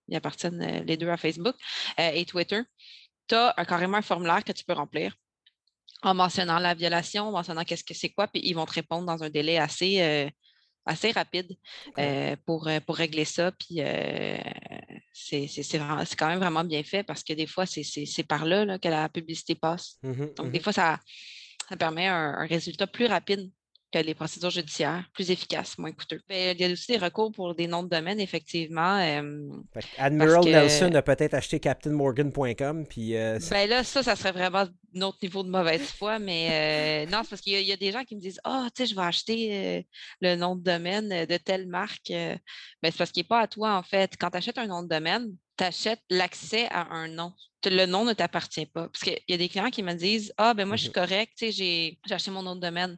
ils 0.09 0.15
appartiennent 0.15 0.83
les 0.85 0.97
deux 0.97 1.07
à 1.07 1.15
Facebook 1.15 1.55
et 1.97 2.25
Twitter. 2.25 2.61
Tu 3.27 3.35
as 3.35 3.65
carrément 3.65 3.97
un 3.97 4.01
formulaire 4.01 4.43
que 4.43 4.51
tu 4.51 4.65
peux 4.65 4.73
remplir 4.73 5.15
en 6.05 6.13
mentionnant 6.13 6.59
la 6.59 6.75
violation, 6.75 7.23
en 7.27 7.31
mentionnant 7.31 7.63
qu'est-ce 7.63 7.83
que 7.83 7.95
c'est 7.95 8.09
quoi, 8.09 8.27
puis 8.27 8.41
ils 8.43 8.53
vont 8.53 8.65
te 8.65 8.73
répondre 8.73 9.05
dans 9.05 9.23
un 9.23 9.29
délai 9.29 9.57
assez, 9.57 10.01
euh, 10.01 10.29
assez 10.85 11.11
rapide 11.11 11.51
okay. 11.87 12.01
euh, 12.01 12.35
pour, 12.45 12.69
pour 12.85 12.95
régler 12.95 13.25
ça. 13.25 13.51
Puis 13.51 13.77
euh, 13.79 14.37
c'est 15.13 15.47
quand 16.17 16.27
même 16.27 16.39
vraiment 16.39 16.63
bien 16.63 16.83
fait 16.83 17.03
parce 17.03 17.23
que 17.23 17.33
des 17.33 17.47
fois, 17.47 17.65
c'est 17.65 18.23
par 18.27 18.45
là, 18.45 18.65
là, 18.65 18.77
que 18.77 18.87
la 18.87 19.09
publicité 19.09 19.55
passe. 19.55 19.97
Mm 20.03 20.11
-hmm, 20.11 20.17
Donc, 20.35 20.45
mm 20.45 20.49
-hmm. 20.49 20.51
des 20.51 20.59
fois, 20.61 20.73
ça, 20.73 20.99
ça 21.69 21.75
permet 21.75 22.07
un, 22.07 22.33
un, 22.41 22.47
résultat 22.55 22.87
plus 22.87 23.07
rapide 23.07 23.49
que 23.91 23.99
les 23.99 24.13
procédures 24.13 24.49
judiciaires, 24.49 25.05
plus 25.13 25.31
efficaces, 25.31 25.77
moins 25.77 25.91
coûteux. 25.91 26.21
Mais 26.29 26.51
il 26.51 26.59
y 26.59 26.65
a 26.65 26.71
aussi 26.71 26.91
des 26.91 26.97
recours 26.97 27.31
pour 27.31 27.55
des 27.55 27.67
noms 27.67 27.83
de 27.83 27.89
domaine, 27.89 28.19
effectivement. 28.19 28.97
Euh, 28.97 29.49
Admiral 29.97 30.43
que, 30.43 30.49
Nelson 30.49 30.91
a 30.95 31.01
peut-être 31.01 31.33
acheté 31.33 31.59
CaptainMorgan.com. 31.59 32.85
Puis, 32.87 33.15
euh, 33.15 33.39
ben 33.49 33.69
là, 33.69 33.83
ça, 33.83 34.03
ça 34.03 34.15
serait 34.15 34.31
vraiment 34.31 34.65
un 34.95 35.01
autre 35.01 35.19
niveau 35.21 35.43
de 35.43 35.49
mauvaise 35.49 35.89
foi. 35.91 36.19
Mais 36.19 37.05
euh, 37.05 37.11
non, 37.11 37.21
c'est 37.23 37.29
parce 37.29 37.41
qu'il 37.41 37.59
y, 37.59 37.63
y, 37.63 37.71
a 37.71 37.77
des 37.77 37.91
gens 37.91 38.03
qui 38.03 38.15
me 38.15 38.21
disent 38.21 38.39
Ah, 38.43 38.63
oh, 38.65 38.69
tu 38.75 38.83
sais, 38.83 38.89
je 38.89 38.95
vais 38.95 39.05
acheter 39.05 39.55
euh, 39.55 39.81
le 40.21 40.35
nom 40.35 40.55
de 40.55 40.63
domaine 40.63 41.25
de 41.25 41.37
telle 41.37 41.67
marque. 41.67 42.09
Ben, 42.09 42.39
c'est 42.83 42.97
parce 42.97 43.11
qu'il 43.11 43.21
n'est 43.21 43.27
pas 43.27 43.41
à 43.41 43.47
toi, 43.47 43.75
en 43.75 43.83
fait. 43.83 44.15
Quand 44.19 44.31
tu 44.31 44.37
achètes 44.37 44.57
un 44.57 44.67
nom 44.67 44.83
de 44.83 44.89
domaine, 44.89 45.31
tu 45.57 45.63
achètes 45.63 46.01
l'accès 46.09 46.67
à 46.69 46.91
un 46.93 47.07
nom. 47.07 47.33
Le 47.65 47.85
nom 47.85 48.05
ne 48.05 48.13
t'appartient 48.13 48.67
pas. 48.67 48.89
Parce 48.89 49.03
qu'il 49.03 49.19
y 49.27 49.33
a 49.33 49.37
des 49.37 49.49
clients 49.49 49.71
qui 49.71 49.83
me 49.83 49.93
disent 49.93 50.33
Ah, 50.37 50.53
ben 50.53 50.67
moi, 50.67 50.75
je 50.75 50.83
suis 50.83 50.91
correct, 50.91 51.33
tu 51.37 51.45
sais, 51.45 51.51
j'ai 51.51 51.99
acheté 52.13 52.31
mon 52.31 52.43
nom 52.43 52.55
de 52.55 52.61
domaine 52.61 52.97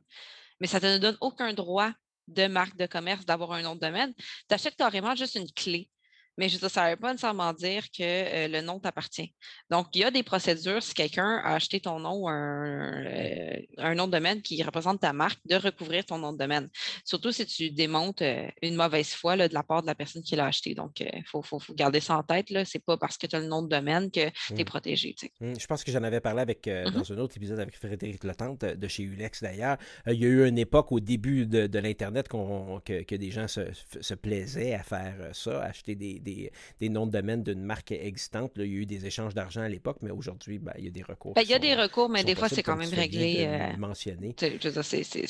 mais 0.60 0.68
ça 0.68 0.80
ne 0.80 0.98
te 0.98 1.02
donne 1.02 1.18
aucun 1.22 1.54
droit 1.54 1.92
de 2.28 2.48
marque 2.48 2.78
de 2.78 2.86
commerce 2.86 3.26
d'avoir 3.26 3.54
un 3.54 3.62
nom 3.62 3.76
de 3.76 3.80
domaine. 3.80 4.14
Tu 4.16 4.54
achètes 4.56 4.76
carrément 4.76 5.16
juste 5.16 5.36
une 5.36 5.52
clé. 5.52 5.90
Mais 6.38 6.50
je 6.50 6.56
veux 6.56 6.60
dire, 6.60 6.70
ça 6.70 6.86
ne 6.86 6.92
veut 6.92 6.96
pas 6.98 7.12
nécessairement 7.12 7.54
dire 7.54 7.84
que 7.92 8.04
euh, 8.04 8.48
le 8.48 8.62
nom 8.62 8.80
t'appartient. 8.80 9.34
Donc, 9.70 9.88
il 9.94 10.02
y 10.02 10.04
a 10.04 10.12
des 10.12 10.24
procédures 10.24 10.82
si 10.82 10.94
quelqu'un 10.94 11.42
a 11.44 11.56
acheté 11.56 11.80
ton 11.80 12.00
nom 12.00 12.24
ou 12.24 12.30
un, 12.30 13.06
euh, 13.06 13.60
un, 13.78 13.96
nom 13.96 14.08
de 14.08 14.12
domaine 14.12 14.42
qui 14.42 14.62
représente 14.64 15.02
ta 15.02 15.14
marque, 15.14 15.40
de 15.46 15.56
recouvrir 15.56 16.06
ton 16.06 16.18
nom 16.18 16.34
de 16.34 16.38
domaine. 16.38 16.70
Surtout 17.06 17.32
si 17.32 17.46
tu 17.46 17.72
démontes 17.72 18.22
euh, 18.22 18.48
une 18.62 18.76
mauvaise 18.76 19.10
foi 19.10 19.36
là, 19.36 19.48
de 19.48 19.54
la 19.54 19.64
part 19.64 19.82
de 19.82 19.88
la 19.88 19.96
personne 19.96 20.24
qui 20.24 20.36
l'a 20.36 20.46
acheté. 20.46 20.76
Donc, 20.76 21.00
il 21.00 21.24
faut, 21.26 21.42
faut, 21.42 21.60
faut, 21.60 21.74
garder 21.74 22.00
ça 22.00 22.18
en 22.18 22.24
tête. 22.24 22.48
Ce 22.50 22.56
n'est 22.56 22.84
pas 22.86 22.98
parce 22.98 23.18
que 23.18 23.28
tu 23.28 23.36
as 23.36 23.40
le 23.40 23.48
nom 23.48 23.62
de 23.62 23.70
domaine 23.70 24.12
que 24.12 24.30
tu 24.48 24.60
es 24.60 24.66
protégé. 24.66 25.16
Tu 25.18 25.28
sais. 25.28 25.34
Mm. 25.40 25.60
Je 25.60 25.66
pense 25.66 25.84
que 25.84 25.92
j'en 25.92 26.04
avais 26.04 26.22
parlé 26.22 26.42
avec, 26.42 26.68
Mm-hmm. 26.88 26.92
dans 26.92 27.14
un 27.14 27.18
autre 27.18 27.38
épisode 27.38 27.60
avec 27.60 27.76
Frédéric 27.76 28.24
Letante 28.24 28.66
de 28.66 28.88
chez 28.88 29.04
Ulex 29.04 29.42
d'ailleurs. 29.42 29.78
il 30.08 30.14
y 30.14 30.26
a 30.26 30.28
eu 30.28 30.48
une 30.48 30.58
époque 30.58 30.92
au 30.92 31.00
début 31.00 31.46
de, 31.46 31.68
de 31.68 31.80
l'Internet 31.80 32.28
que, 32.28 33.04
que, 33.04 33.16
des 33.16 33.32
gens 33.32 33.48
se, 33.48 33.62
se, 34.02 34.14
plaisaient 34.14 34.74
à 34.74 34.84
faire 34.84 35.16
ça, 35.34 35.64
acheter 35.64 35.96
des, 35.96 36.20
des, 36.28 36.52
des 36.82 36.90
noms 36.96 37.08
de 37.10 37.14
domaine 37.20 37.42
d'une 37.48 37.64
marque 37.74 37.92
existante. 38.10 38.52
Là, 38.58 38.64
il 38.66 38.72
y 38.74 38.78
a 38.78 38.80
eu 38.84 38.86
des 38.96 39.04
échanges 39.12 39.34
d'argent 39.40 39.62
à 39.70 39.72
l'époque, 39.76 40.00
mais 40.06 40.12
aujourd'hui, 40.20 40.58
ben, 40.66 40.74
il 40.80 40.86
y 40.86 40.92
a 40.94 40.96
des 41.00 41.04
recours. 41.12 41.34
Ben, 41.38 41.44
il 41.48 41.52
y 41.56 41.58
a 41.60 41.60
des 41.70 41.76
recours, 41.84 42.10
mais 42.10 42.24
des 42.24 42.36
fois, 42.40 42.50
c'est 42.50 42.64
quand 42.68 42.80
même 42.84 42.94
réglé. 43.06 43.32
Euh, 43.48 43.78
mentionné. 43.78 44.30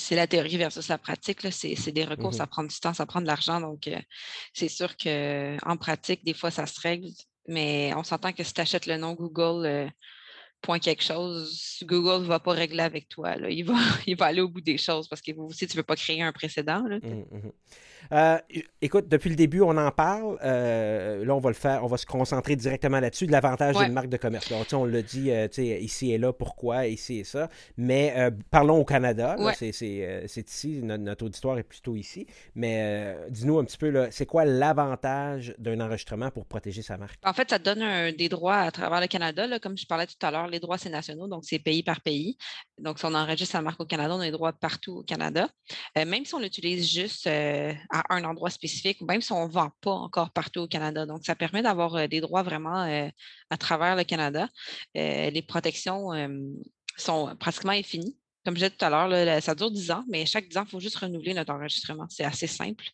C'est 0.05 0.15
la 0.23 0.27
théorie 0.33 0.57
versus 0.65 0.87
la 0.87 0.97
pratique. 1.07 1.39
C'est 1.51 1.91
des 1.99 2.05
recours, 2.13 2.31
Mhm. 2.33 2.39
ça 2.41 2.47
prend 2.53 2.63
du 2.73 2.77
temps, 2.83 2.93
ça 3.01 3.05
prend 3.11 3.21
de 3.25 3.27
l'argent. 3.33 3.59
Donc, 3.67 3.81
euh, 3.87 3.99
c'est 4.53 4.69
sûr 4.79 4.91
qu'en 5.03 5.77
pratique, 5.85 6.21
des 6.29 6.33
fois, 6.39 6.51
ça 6.51 6.65
se 6.73 6.79
règle. 6.87 7.07
Mais 7.47 7.93
on 7.95 8.03
s'entend 8.03 8.31
que 8.37 8.43
si 8.47 8.53
tu 8.53 8.61
achètes 8.65 8.87
le 8.91 8.97
nom 9.03 9.13
Google, 9.13 9.65
euh, 9.65 9.87
point 10.61 10.79
quelque 10.79 11.03
chose, 11.11 11.79
Google 11.93 12.23
ne 12.23 12.27
va 12.35 12.39
pas 12.47 12.53
régler 12.63 12.83
avec 12.91 13.07
toi. 13.15 13.29
Là. 13.41 13.47
Il, 13.49 13.63
va, 13.63 13.75
il 14.11 14.15
va 14.21 14.25
aller 14.31 14.41
au 14.41 14.49
bout 14.49 14.61
des 14.73 14.77
choses 14.87 15.07
parce 15.07 15.21
que 15.21 15.31
vous 15.35 15.43
aussi, 15.51 15.67
tu 15.67 15.73
ne 15.75 15.79
veux 15.81 15.83
pas 15.91 15.95
créer 15.95 16.21
un 16.29 16.31
précédent. 16.41 16.83
Là, 16.91 16.97
mm 16.97 17.23
-hmm. 17.31 17.51
Euh, 18.11 18.37
écoute, 18.81 19.07
depuis 19.07 19.29
le 19.29 19.35
début, 19.35 19.61
on 19.61 19.75
en 19.77 19.91
parle. 19.91 20.37
Euh, 20.43 21.25
là, 21.25 21.35
on 21.35 21.39
va 21.39 21.49
le 21.49 21.55
faire, 21.55 21.83
on 21.83 21.87
va 21.87 21.97
se 21.97 22.05
concentrer 22.05 22.55
directement 22.55 22.99
là-dessus, 22.99 23.27
de 23.27 23.31
l'avantage 23.31 23.75
Ouais. 23.75 23.85
d'une 23.85 23.93
marque 23.93 24.09
de 24.09 24.17
commerce. 24.17 24.51
On 24.73 24.85
l'a 24.85 25.01
dit 25.01 25.31
euh, 25.31 25.47
ici 25.57 26.11
et 26.11 26.17
là, 26.17 26.31
pourquoi, 26.33 26.87
ici 26.87 27.19
et 27.19 27.23
ça. 27.23 27.49
Mais 27.77 28.13
parlons 28.51 28.77
au 28.77 28.85
Canada. 28.85 29.35
Ouais. 29.39 29.53
C'est 29.55 29.69
ici, 29.69 30.79
notre, 30.83 31.03
notre, 31.03 31.25
auditoire 31.25 31.57
est 31.57 31.63
plutôt 31.63 31.95
ici. 31.95 32.25
Mais 32.55 33.15
dis-nous 33.29 33.59
un 33.59 33.65
petit 33.65 33.77
peu, 33.77 34.07
c'est 34.11 34.25
quoi 34.25 34.45
l'avantage 34.45 35.53
d'un 35.57 35.79
enregistrement 35.81 36.31
pour 36.31 36.45
protéger 36.45 36.81
sa 36.81 36.97
marque? 36.97 37.19
En 37.25 37.33
fait, 37.33 37.49
ça 37.49 37.59
donne 37.59 37.81
un- 37.81 38.11
des 38.11 38.29
droits 38.29 38.57
à 38.57 38.71
travers 38.71 39.01
le 39.01 39.07
Canada. 39.07 39.45
là. 39.47 39.59
comme 39.59 39.77
je 39.77 39.85
parlais 39.85 40.07
tout 40.07 40.15
à 40.25 40.31
l'heure, 40.31 40.47
les 40.47 40.59
droits, 40.59 40.77
c'est 40.77 40.89
nationaux, 40.89 41.27
donc 41.27 41.43
c'est 41.45 41.59
pays 41.59 41.83
par 41.83 42.01
pays. 42.01 42.37
Donc, 42.79 42.99
si 42.99 43.05
on 43.05 43.13
enregistre 43.13 43.53
sa 43.53 43.61
marque 43.61 43.79
au 43.81 43.85
Canada, 43.85 44.15
on 44.15 44.19
a 44.19 44.25
des 44.25 44.31
droits 44.31 44.53
partout 44.53 44.97
au 44.99 45.03
Canada. 45.03 45.47
Même 45.95 46.25
si 46.25 46.33
on 46.35 46.39
l'utilise 46.39 46.89
juste 46.91 47.27
à 48.07 48.15
un 48.15 48.23
endroit 48.23 48.49
spécifique, 48.49 49.01
même 49.01 49.21
si 49.21 49.31
on 49.31 49.47
ne 49.47 49.51
vend 49.51 49.71
pas 49.81 49.91
encore 49.91 50.31
partout 50.31 50.61
au 50.61 50.67
Canada. 50.67 51.05
Donc, 51.05 51.23
ça 51.25 51.35
permet 51.35 51.61
d'avoir 51.61 51.95
euh, 51.95 52.07
des 52.07 52.21
droits 52.21 52.43
vraiment 52.43 52.83
euh, 52.83 53.07
à 53.49 53.57
travers 53.57 53.95
le 53.95 54.03
Canada. 54.03 54.47
Euh, 54.97 55.29
les 55.29 55.41
protections 55.41 56.09
sont 56.97 57.35
pratiquement 57.39 57.71
infinies. 57.73 58.17
Comme 58.45 58.55
je 58.55 58.59
disais 58.59 58.69
tout 58.69 58.85
à 58.85 58.89
l'heure, 58.89 59.41
ça 59.43 59.53
dure 59.55 59.69
10 59.71 59.91
ans, 59.91 60.05
mais 60.07 60.25
chaque 60.25 60.47
10 60.47 60.57
ans, 60.57 60.63
il 60.65 60.69
faut 60.71 60.79
juste 60.79 60.95
renouveler 60.95 61.33
notre 61.33 61.51
enregistrement. 61.53 62.05
C'est 62.09 62.23
assez 62.23 62.47
simple. 62.47 62.85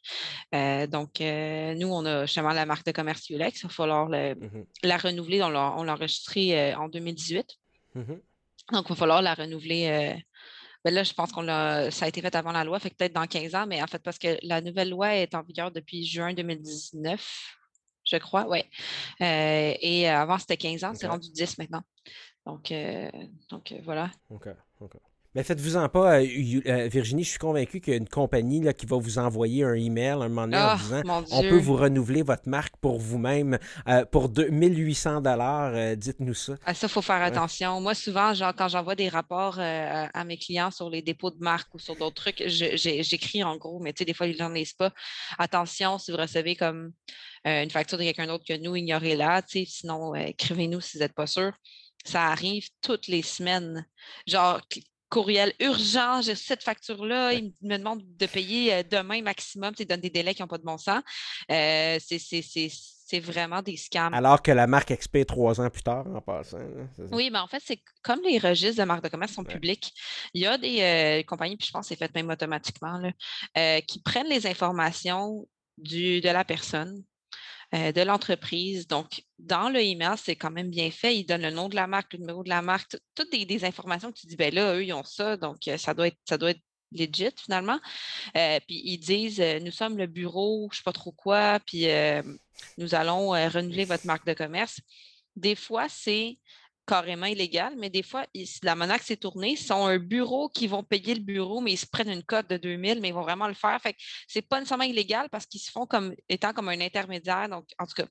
Euh, 0.55 0.87
donc, 0.87 1.21
euh, 1.21 1.75
nous, 1.75 1.89
on 1.89 2.03
a 2.05 2.25
justement 2.25 2.53
la 2.53 2.65
marque 2.65 2.85
de 2.87 2.91
commerce 2.91 3.29
Ulex. 3.29 3.59
Il 3.61 3.67
va 3.67 3.69
falloir 3.69 4.09
le- 4.09 4.33
Mhm. 4.33 4.65
la 4.81 4.97
renouveler. 4.97 5.43
On 5.43 5.49
l'a 5.49 5.71
enregistrée 5.93 6.59
euh, 6.73 6.77
en 6.77 6.89
2018. 6.89 7.45
Mhm. 7.93 8.19
Donc, 8.71 8.85
il 8.85 8.89
va 8.89 8.95
falloir 8.95 9.21
la 9.21 9.35
renouveler. 9.35 10.23
Euh, 10.85 10.89
ben 10.89 10.93
là, 10.93 11.03
je 11.03 11.13
pense 11.13 11.31
qu'on 11.31 11.41
l'a, 11.41 11.91
ça 11.91 12.05
a 12.05 12.07
été 12.07 12.21
fait 12.21 12.35
avant 12.35 12.51
la 12.51 12.63
loi, 12.63 12.79
fait 12.79 12.89
que 12.89 12.95
peut-être 12.95 13.13
dans 13.13 13.25
15 13.25 13.55
ans, 13.55 13.65
mais 13.67 13.81
en 13.81 13.87
fait, 13.87 13.99
parce 13.99 14.17
que 14.17 14.37
la 14.41 14.61
nouvelle 14.61 14.89
loi 14.89 15.15
est 15.15 15.33
en 15.35 15.43
vigueur 15.43 15.71
depuis 15.71 16.05
juin 16.05 16.33
2019, 16.33 17.57
je 18.05 18.17
crois, 18.17 18.47
oui. 18.49 18.63
et 19.19 20.09
euh, 20.09 20.17
avant, 20.17 20.37
c'était 20.37 20.57
15 20.57 20.83
ans, 20.83 20.93
c'est 20.93 21.07
rendu 21.07 21.29
10 21.31 21.57
maintenant. 21.57 21.83
Donc, 22.45 22.71
euh, 22.71 23.09
donc 23.49 23.71
euh, 23.71 23.79
voilà. 23.83 24.11
OK. 24.29 24.47
OK. 24.79 24.95
Mais 25.35 25.43
faites-vous-en 25.43 25.89
pas, 25.89 26.19
euh, 26.19 26.61
euh, 26.67 26.87
Virginie, 26.87 27.23
je 27.23 27.29
suis 27.31 27.39
convaincu 27.39 27.81
qu'il 27.81 27.93
y 27.93 27.95
a 27.95 27.97
une 27.97 28.09
compagnie 28.09 28.61
là, 28.61 28.73
qui 28.73 28.85
va 28.85 28.97
vous 28.97 29.17
envoyer 29.17 29.63
un 29.63 29.73
email 29.73 30.11
un 30.11 30.29
moment 30.29 30.43
donné 30.43 30.57
en 30.57 30.67
Ah, 30.67 30.77
disant 30.77 31.23
on 31.31 31.41
peut 31.41 31.59
vous 31.59 31.75
renouveler 31.75 32.21
votre 32.21 32.47
marque 32.47 32.75
pour 32.77 32.99
vous-même 32.99 33.57
euh, 33.87 34.05
pour 34.05 34.29
2 34.29 34.49
1800 34.49 35.21
dollars. 35.21 35.95
Dites-nous 35.97 36.33
ça. 36.33 36.53
À 36.65 36.73
ça, 36.73 36.87
il 36.87 36.89
faut 36.89 37.01
faire 37.01 37.21
attention. 37.21 37.81
Moi, 37.81 37.95
souvent, 37.95 38.33
genre, 38.33 38.53
quand 38.55 38.67
j'envoie 38.67 38.95
des 38.95 39.09
rapports 39.09 39.59
euh, 39.59 40.07
à, 40.13 40.23
mes 40.23 40.37
clients 40.37 40.71
sur 40.71 40.89
les 40.89 41.01
dépôts 41.01 41.31
de 41.31 41.39
marque 41.39 41.73
ou 41.73 41.79
sur 41.79 41.95
d'autres 41.95 42.15
trucs, 42.15 42.43
j'écris 42.47 43.43
en 43.43 43.57
gros, 43.57 43.79
mais 43.79 43.93
tu 43.93 43.99
sais, 43.99 44.05
des 44.05 44.13
fois, 44.13 44.27
ils 44.27 44.37
n'en 44.37 44.49
lisent 44.49 44.73
pas. 44.73 44.91
Attention, 45.37 45.97
si 45.97 46.11
vous 46.11 46.17
recevez 46.17 46.55
comme 46.55 46.93
euh, 47.47 47.63
une 47.63 47.69
facture 47.69 47.97
de 47.97 48.03
quelqu'un 48.03 48.27
d'autre 48.27 48.45
que 48.47 48.57
nous, 48.57 48.75
ignorez-la. 48.75 49.41
Sinon, 49.47 50.15
euh, 50.15 50.19
écrivez-nous 50.19 50.81
si 50.81 50.97
vous 50.97 51.03
n'êtes 51.03 51.13
pas 51.13 51.27
sûr. 51.27 51.53
Ça 52.05 52.27
arrive 52.27 52.67
toutes 52.81 53.07
les 53.07 53.21
semaines. 53.21 53.85
Genre, 54.27 54.61
courriel 55.13 55.53
urgent, 55.59 56.21
j'ai 56.21 56.35
cette 56.35 56.63
facture-là, 56.63 57.33
ils 57.33 57.53
me 57.61 57.77
demandent 57.77 58.03
de 58.17 58.25
payer 58.25 58.73
euh, 58.73 58.83
demain 58.89 59.21
maximum. 59.21 59.73
tu 59.75 59.85
donnent 59.85 60.01
des 60.01 60.09
délais 60.09 60.33
qui 60.33 60.41
n'ont 60.41 60.47
pas 60.47 60.57
de 60.57 60.63
bon 60.63 60.77
sens. 60.77 61.01
Euh, 61.51 61.97
c'est- 62.05 62.19
c'est- 62.19 62.41
c'est 62.41 62.69
c'est 63.05 63.19
vraiment 63.19 63.61
des 63.61 63.77
scams. 63.77 64.13
Alors 64.13 64.41
que 64.41 64.51
la 64.51 64.65
marque 64.65 64.89
expire 64.89 65.25
trois 65.27 65.59
ans 65.61 65.69
plus 65.69 65.83
tard 65.83 66.05
en 66.15 66.21
passant. 66.21 66.57
ça. 66.57 67.03
Oui, 67.11 67.29
mais 67.31 67.37
en 67.39 67.47
fait, 67.47 67.61
c'est 67.63 67.79
comme 68.01 68.21
les 68.23 68.39
registres 68.39 68.81
de 68.81 68.87
marques 68.87 69.03
de 69.03 69.09
commerce 69.09 69.33
sont 69.33 69.43
Ouais. 69.45 69.53
publics. 69.53 69.91
Il 70.33 70.41
y 70.41 70.47
a 70.47 70.57
des 70.57 70.77
euh, 70.81 71.23
compagnies, 71.23 71.57
puis 71.57 71.67
je 71.67 71.71
pense 71.73 71.87
que 71.87 71.89
c'est 71.89 71.99
fait 71.99 72.15
même 72.15 72.29
automatiquement, 72.31 72.97
là, 72.97 73.11
euh, 73.57 73.81
qui 73.81 74.01
prennent 74.01 74.29
les 74.29 74.47
informations 74.47 75.47
du, 75.77 76.21
de 76.21 76.29
la 76.29 76.43
personne. 76.45 77.03
De 77.73 78.01
l'entreprise. 78.01 78.87
Donc, 78.87 79.23
dans 79.39 79.69
le 79.69 79.81
email, 79.81 80.15
c'est 80.17 80.35
quand 80.35 80.51
même 80.51 80.69
bien 80.69 80.91
fait. 80.91 81.17
Il 81.17 81.25
donne 81.25 81.41
le 81.41 81.49
nom 81.49 81.69
de 81.69 81.75
la 81.75 81.87
marque, 81.87 82.13
le 82.13 82.19
numéro 82.19 82.43
de 82.43 82.49
la 82.49 82.61
marque, 82.61 82.97
toutes 83.15 83.31
des, 83.31 83.65
informations 83.65 84.11
que 84.11 84.19
tu 84.19 84.27
dis, 84.27 84.35
ben 84.35 84.53
là, 84.53 84.75
eux, 84.75 84.85
ils 84.85 84.93
ont 84.93 85.03
ça, 85.03 85.37
donc 85.37 85.57
ça 85.77 85.93
doit 85.93 86.07
être, 86.07 86.17
ça 86.27 86.37
doit 86.37 86.51
être 86.51 86.61
legit 86.91 87.31
finalement. 87.35 87.79
puis 88.33 88.81
ils 88.85 88.99
disent 88.99 89.41
Nous 89.61 89.71
sommes 89.71 89.97
le 89.97 90.07
bureau, 90.07 90.69
je 90.71 90.75
ne 90.75 90.77
sais 90.77 90.83
pas 90.85 90.93
trop 90.93 91.11
quoi, 91.11 91.59
puis 91.65 91.87
nous 92.77 92.95
allons 92.95 93.29
renouveler 93.29 93.85
votre 93.85 94.05
marque 94.05 94.25
de 94.25 94.33
commerce. 94.33 94.79
Des 95.35 95.55
fois, 95.55 95.87
c'est 95.89 96.37
carrément 96.85 97.25
illégal, 97.25 97.75
mais 97.77 97.89
des 97.89 98.03
fois, 98.03 98.25
la 98.61 98.75
menace 98.75 99.03
s'est 99.03 99.17
tournée, 99.17 99.55
ils 99.59 99.73
un 99.73 99.97
bureau 99.97 100.49
qui 100.49 100.67
vont 100.67 100.83
payer 100.83 101.15
le 101.15 101.21
bureau, 101.21 101.61
mais 101.61 101.73
ils 101.73 101.77
se 101.77 101.85
prennent 101.85 102.09
une 102.09 102.23
cote 102.23 102.49
de 102.49 102.57
2000, 102.57 102.99
mais 103.01 103.09
ils 103.09 103.13
vont 103.13 103.21
vraiment 103.21 103.47
le 103.47 103.53
faire. 103.53 103.79
Fait 103.81 103.93
que 103.93 103.99
c'est 104.27 104.41
pas 104.41 104.59
nécessairement 104.59 104.83
illégal 104.83 105.29
parce 105.29 105.45
qu'ils 105.45 105.61
se 105.61 105.71
font 105.71 105.85
comme 105.85 106.13
étant 106.29 106.53
comme 106.53 106.69
un 106.69 106.81
intermédiaire. 106.81 107.47
Donc, 107.49 107.69
en 107.79 107.85
tout 107.85 107.93
cas, 107.95 108.05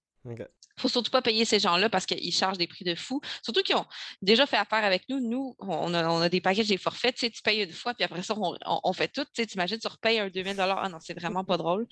faut 0.83 0.89
surtout 0.89 1.11
pas 1.11 1.23
payer 1.23 1.45
ces 1.45 1.59
gens-là 1.61 1.89
parce 1.89 2.07
qu'ils 2.07 2.33
chargent 2.33 2.59
des 2.59 2.67
prix 2.67 2.85
de 2.85 2.95
fou. 2.95 3.21
Surtout 3.43 3.63
qu'ils 3.63 3.77
ont 3.77 3.87
déjà 4.21 4.47
fait 4.47 4.57
affaire 4.57 4.85
avec 4.85 5.09
nous. 5.09 5.21
Nous, 5.21 5.57
on 5.61 5.95
a, 5.95 6.29
des 6.29 6.41
packages, 6.41 6.69
des 6.69 6.77
forfaits. 6.77 7.15
Tu, 7.15 7.27
sais, 7.27 7.31
tu 7.31 7.43
payes 7.43 7.63
une 7.63 7.73
fois, 7.73 7.95
puis 7.95 8.05
après 8.05 8.23
ça, 8.23 8.35
on, 8.37 8.93
fait 8.93 9.09
tout. 9.09 9.25
Tu 9.35 9.43
imagines, 9.55 9.79
tu 9.79 9.89
repayes 9.89 10.19
un 10.19 10.29
2000 10.29 10.57
Ah 10.59 10.89
non, 10.91 10.99
c'est 11.01 11.15
vraiment 11.19 11.45
pas 11.45 11.57
drôle. 11.57 11.87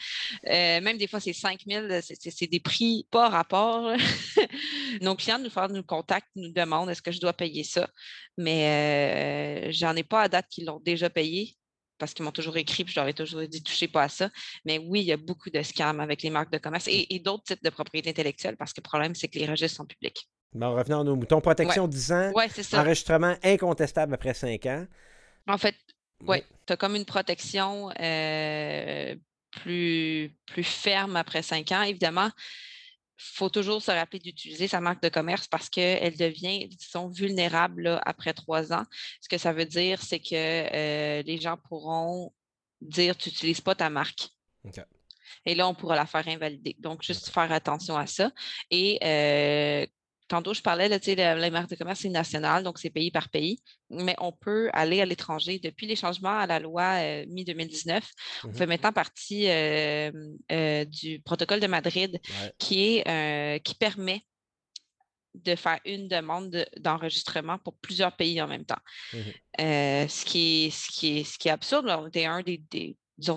Euh, 0.46 0.80
même 0.80 0.98
des 0.98 1.06
fois, 1.06 1.20
c'est 1.20 1.32
5000 1.32 2.00
C'est 2.02 2.46
des 2.46 2.60
prix 2.60 3.06
pas 3.10 3.28
rapport. 3.28 3.92
Nos 5.00 5.14
clients 5.14 5.38
nous 5.38 5.50
font 5.50 5.68
nous 5.68 5.82
contactent, 5.82 6.30
nous 6.34 6.52
demandent 6.52 6.90
est-ce 6.90 7.02
que 7.02 7.12
je 7.12 7.20
dois 7.20 7.32
payer 7.32 7.64
ça? 7.64 7.88
Mais 8.36 9.68
euh, 9.68 9.72
j'en 9.72 9.94
ai 9.94 10.02
pas 10.02 10.22
à 10.22 10.28
date 10.28 10.46
qu'ils 10.50 10.66
l'ont 10.66 10.80
déjà 10.80 11.10
payé 11.10 11.56
parce 12.00 12.14
qu'ils 12.14 12.24
m'ont 12.24 12.32
toujours 12.32 12.56
écrit, 12.56 12.82
puis 12.82 12.92
je 12.92 12.98
leur 12.98 13.08
ai 13.08 13.14
toujours 13.14 13.42
dit 13.42 13.62
touchez 13.62 13.86
pas 13.86 14.04
à 14.04 14.08
ça. 14.08 14.30
Mais 14.64 14.78
oui, 14.78 15.00
il 15.00 15.06
y 15.06 15.12
a 15.12 15.16
beaucoup 15.16 15.50
de 15.50 15.62
scams 15.62 16.00
avec 16.00 16.22
les 16.22 16.30
marques 16.30 16.50
de 16.52 16.58
commerce 16.58 16.88
et, 16.88 17.20
d'autres 17.20 17.44
types 17.44 17.62
de 17.62 17.70
propriété 17.70 18.10
intellectuelle 18.10 18.56
parce 18.56 18.72
que 18.72 18.80
le 18.80 18.88
problème, 18.88 19.14
c'est 19.14 19.28
que 19.28 19.38
les 19.38 19.46
registres 19.46 19.76
sont 19.76 19.86
publics. 19.86 20.28
Bon, 20.52 20.74
revenons 20.74 21.02
à 21.02 21.04
nos 21.04 21.14
moutons. 21.14 21.40
Protection 21.40 21.86
10 21.86 22.12
ans, 22.12 22.32
enregistrement 22.72 23.36
incontestable 23.44 24.14
après 24.14 24.34
5 24.34 24.66
ans. 24.66 24.86
En 25.46 25.58
fait, 25.58 25.76
oui, 26.26 26.42
tu 26.66 26.72
as 26.72 26.76
comme 26.76 26.96
une 26.96 27.04
protection 27.04 27.90
euh, 28.00 29.14
plus, 29.50 30.34
plus 30.46 30.64
ferme 30.64 31.16
après 31.16 31.42
5 31.42 31.70
ans. 31.72 31.82
Évidemment, 31.82 32.30
faut 33.20 33.50
toujours 33.50 33.82
se 33.82 33.90
rappeler 33.90 34.18
d'utiliser 34.18 34.66
sa 34.68 34.80
marque 34.80 35.02
de 35.02 35.08
commerce 35.08 35.46
parce 35.46 35.68
qu'elle 35.68 36.16
devient, 36.16 36.66
disons, 36.68 37.08
vulnérable 37.08 38.00
après 38.04 38.32
trois 38.32 38.72
ans. 38.72 38.84
Ce 39.20 39.28
que 39.28 39.38
ça 39.38 39.52
veut 39.52 39.66
dire, 39.66 40.00
c'est 40.02 40.20
que 40.20 40.34
euh, 40.34 41.22
les 41.22 41.38
gens 41.38 41.56
pourront 41.56 42.32
dire 42.80 43.16
tu 43.16 43.28
n'utilises 43.28 43.60
pas 43.60 43.74
ta 43.74 43.90
marque. 43.90 44.28
Et 45.46 45.54
là, 45.54 45.68
on 45.68 45.74
pourra 45.74 45.96
la 45.96 46.06
faire 46.06 46.26
invalider. 46.28 46.76
Donc, 46.78 47.02
juste 47.02 47.30
faire 47.30 47.50
attention 47.52 47.96
à 47.96 48.06
ça. 48.06 48.30
Et 48.70 48.98
euh, 49.02 49.86
tantôt, 50.30 50.54
je 50.54 50.62
parlais, 50.62 50.88
là, 50.88 50.98
la, 51.34 51.50
marque 51.50 51.70
de 51.70 51.74
commerce, 51.74 52.00
c'est 52.00 52.08
national, 52.08 52.62
donc 52.62 52.78
c'est 52.78 52.88
pays 52.88 53.10
par 53.10 53.28
pays, 53.28 53.60
mais 53.90 54.14
on 54.18 54.30
peut 54.32 54.70
aller 54.72 55.00
à 55.00 55.04
l'étranger. 55.04 55.58
Depuis 55.58 55.86
les 55.86 55.96
changements 55.96 56.38
à 56.38 56.46
la 56.46 56.60
loi 56.60 57.00
euh, 57.00 57.24
mi-2019, 57.28 58.00
on 58.44 58.48
mmh 58.48 58.54
fait 58.54 58.66
maintenant 58.66 58.92
partie 58.92 59.48
euh, 59.48 60.12
euh, 60.52 60.84
du 60.84 61.20
protocole 61.20 61.58
de 61.58 61.66
Madrid 61.66 62.20
qui, 62.58 62.98
est, 62.98 63.60
qui 63.64 63.74
permet 63.74 64.24
de 65.34 65.54
faire 65.56 65.80
une 65.84 66.08
demande 66.08 66.64
d'enregistrement 66.78 67.58
pour 67.58 67.76
plusieurs 67.78 68.14
pays 68.16 68.40
en 68.40 68.46
même 68.46 68.64
temps. 68.64 68.82
Mmh 69.12 69.18
ce, 69.58 70.24
qui 70.24 70.66
est, 70.66 70.70
ce, 70.70 70.88
qui 70.92 71.18
est, 71.18 71.24
ce 71.24 71.38
qui 71.38 71.48
est 71.48 71.50
absurde, 71.50 71.86
on 71.88 72.06
était 72.06 72.26
un 72.26 72.42
des, 72.42 72.96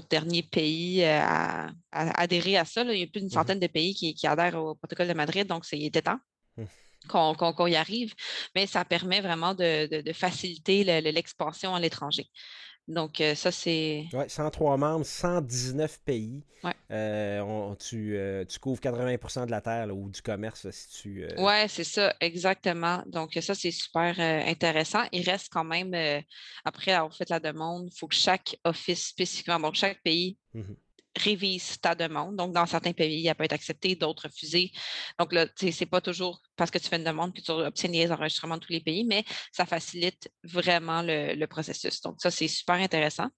derniers 0.09 0.43
pays 0.43 1.03
à, 1.03 1.71
adhérer 1.91 2.55
à 2.57 2.65
ça. 2.65 2.83
Il 2.83 2.99
y 2.99 3.03
a 3.03 3.07
plus 3.07 3.19
d'une 3.19 3.25
mmh 3.25 3.31
centaine 3.31 3.59
de 3.59 3.67
pays 3.67 3.95
qui, 3.95 4.27
adhèrent 4.27 4.63
au 4.63 4.75
protocole 4.75 5.07
de 5.07 5.13
Madrid, 5.13 5.47
donc 5.47 5.65
c'est 5.65 5.79
était 5.79 6.03
temps 6.03 6.19
qu'on 7.07 7.67
y 7.67 7.75
arrive, 7.75 8.13
mais 8.55 8.67
ça 8.67 8.85
permet 8.85 9.21
vraiment 9.21 9.53
de, 9.53 10.11
faciliter 10.13 10.83
l'expansion 11.01 11.75
à 11.75 11.79
l'étranger. 11.79 12.29
Donc, 12.87 13.21
euh, 13.21 13.33
ça, 13.33 13.49
c'est. 13.51 14.07
Oui, 14.11 14.25
103 14.27 14.75
membres, 14.77 15.05
119 15.05 16.01
pays. 16.01 16.43
Euh, 16.91 17.75
tu, 17.75 18.17
euh, 18.17 18.43
tu, 18.45 18.59
couvres 18.59 18.81
80% 18.81 19.45
de 19.45 19.51
la 19.51 19.61
terre 19.61 19.95
ou 19.95 20.09
du 20.09 20.21
commerce 20.21 20.69
si 20.71 21.01
tu. 21.01 21.27
Oui, 21.37 21.53
c'est 21.69 21.85
ça, 21.85 22.13
exactement. 22.19 23.01
Donc, 23.05 23.37
ça, 23.41 23.55
c'est 23.55 23.71
super 23.71 24.19
intéressant. 24.19 25.03
Il 25.13 25.29
reste 25.29 25.47
quand 25.51 25.63
même, 25.63 25.93
après 26.65 26.91
avoir 26.91 27.15
fait 27.15 27.29
la 27.29 27.39
demande, 27.39 27.87
il 27.87 27.97
faut 27.97 28.07
que 28.07 28.15
chaque 28.15 28.57
office 28.65 29.07
spécifiquement, 29.07 29.59
donc 29.59 29.75
chaque 29.75 30.01
pays, 30.03 30.37
mmh 30.53 30.61
révise 31.17 31.79
ta 31.79 31.95
demande. 31.95 32.35
Donc, 32.35 32.53
dans 32.53 32.65
certains 32.65 32.93
pays, 32.93 33.27
elle 33.27 33.35
peut 33.35 33.43
être 33.43 33.53
acceptée, 33.53 33.95
d'autres 33.95 34.23
refusée. 34.27 34.71
Donc, 35.19 35.33
là, 35.33 35.47
ce 35.55 35.65
n'est 35.65 35.89
pas 35.89 36.01
toujours 36.01 36.41
parce 36.55 36.71
que 36.71 36.77
tu 36.77 36.87
fais 36.87 36.97
une 36.97 37.03
demande 37.03 37.33
que 37.33 37.41
tu 37.41 37.51
obtiens 37.51 37.89
les 37.89 38.11
enregistrements 38.11 38.57
de 38.57 38.61
tous 38.61 38.73
les 38.73 38.81
pays, 38.81 39.03
mais 39.05 39.23
ça 39.51 39.65
facilite 39.65 40.31
vraiment 40.43 41.01
le, 41.03 41.45
processus. 41.45 42.01
Donc, 42.01 42.15
ça, 42.19 42.31
c'est 42.31 42.47
super 42.47 42.75
intéressant. 42.75 43.29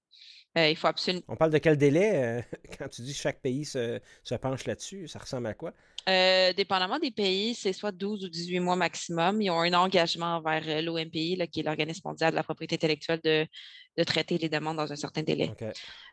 Euh, 0.58 0.70
il 0.70 0.78
faut 0.78 0.88
absolument. 0.88 1.24
On 1.28 1.36
parle 1.36 1.52
de 1.52 1.58
quel 1.58 1.78
délai 1.78 2.16
euh, 2.16 2.42
quand 2.80 2.88
tu 2.88 3.02
dis 3.02 3.12
que 3.12 3.20
chaque 3.20 3.42
pays 3.42 3.66
se, 3.66 4.00
penche 4.42 4.66
là-dessus? 4.66 5.08
Ça 5.10 5.20
ressemble 5.20 5.48
à 5.48 5.54
quoi? 5.54 5.74
Euh, 6.08 6.54
dépendamment 6.54 7.00
des 7.00 7.12
pays, 7.12 7.56
c'est 7.56 7.74
soit 7.74 7.92
12 7.92 8.24
ou 8.24 8.30
18 8.30 8.62
mois 8.62 8.78
maximum. 8.78 9.42
Ils 9.42 9.50
ont 9.50 9.60
un 9.60 9.74
engagement 9.74 10.38
envers 10.38 10.82
l'OMPI, 10.82 11.46
qui 11.52 11.60
est 11.60 11.64
l'Organisme 11.64 12.04
mondial 12.06 12.32
de 12.32 12.36
la 12.38 12.44
propriété 12.44 12.76
intellectuelle, 12.76 13.20
de, 13.22 13.46
traiter 14.04 14.38
les 14.38 14.50
demandes 14.50 14.78
dans 14.78 14.92
un 14.92 14.96
certain 14.96 15.24
délai. 15.24 15.52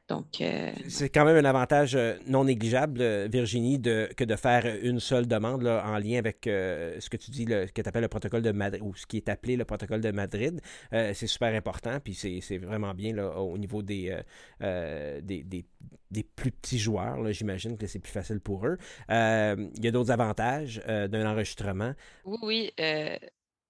Donc, 0.09 0.41
euh, 0.41 0.70
C'est 0.89 1.09
quand 1.09 1.24
même 1.24 1.37
un 1.37 1.49
avantage 1.49 1.95
euh, 1.95 2.18
non 2.26 2.45
négligeable, 2.45 3.01
euh, 3.01 3.28
Virginie, 3.30 3.78
de, 3.78 4.11
que 4.16 4.24
de 4.24 4.35
faire 4.37 4.66
une 4.83 4.99
seule 4.99 5.26
demande 5.26 5.66
en 5.66 5.97
lien 5.99 6.18
avec 6.18 6.41
ce 6.45 7.09
que 7.09 7.16
tu 7.16 7.30
dis, 7.30 7.45
le, 7.45 7.66
ce 7.66 7.72
que 7.72 7.80
tu 7.80 7.89
appelles 7.89 8.03
le 8.03 8.09
protocole 8.09 8.43
de 8.43 8.51
Madrid, 8.51 8.83
ou 8.83 8.95
ce 8.95 9.07
qui 9.07 9.16
est 9.16 9.28
appelé 9.28 9.57
le 9.57 9.64
protocole 9.64 10.01
de 10.01 10.11
Madrid. 10.11 10.61
c'est 10.91 11.26
super 11.26 11.55
important, 11.55 11.99
puis 12.01 12.14
c'est 12.14 12.59
vraiment 12.59 12.95
bien 12.95 13.14
là, 13.14 13.39
au 13.39 13.57
niveau 13.57 13.83
des, 13.83 14.16
des, 14.61 15.45
des, 15.45 16.22
plus 16.22 16.51
petits 16.51 16.78
joueurs. 16.78 17.33
J'imagine 17.33 17.78
que 17.78 17.87
c'est 17.87 18.01
plus 18.01 18.12
facile 18.12 18.41
pour 18.41 18.66
eux. 18.66 18.78
Il 19.09 19.85
y 19.85 19.89
a 19.89 19.91
d'autres 19.91 20.11
avantages 20.11 20.83
d'un 20.87 21.30
enregistrement. 21.30 21.95
Oui, 22.24 22.39
oui. 22.43 22.72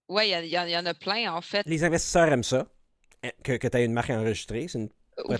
oui, 0.09 0.33
il 0.33 0.47
y, 0.47 0.55
y, 0.55 0.77
en 0.77 0.87
a 0.87 0.95
plein, 0.95 1.33
en 1.33 1.41
fait. 1.41 1.63
Les 1.67 1.85
investisseurs 1.85 2.33
aiment 2.33 2.43
ça, 2.43 2.67
que, 3.43 3.57
que 3.57 3.69
tu 3.69 3.77
aies 3.77 3.85
une 3.85 3.93
marque 3.93 4.11
enregistrée. 4.11 4.69
C'est 4.69 4.79
une 4.79 4.89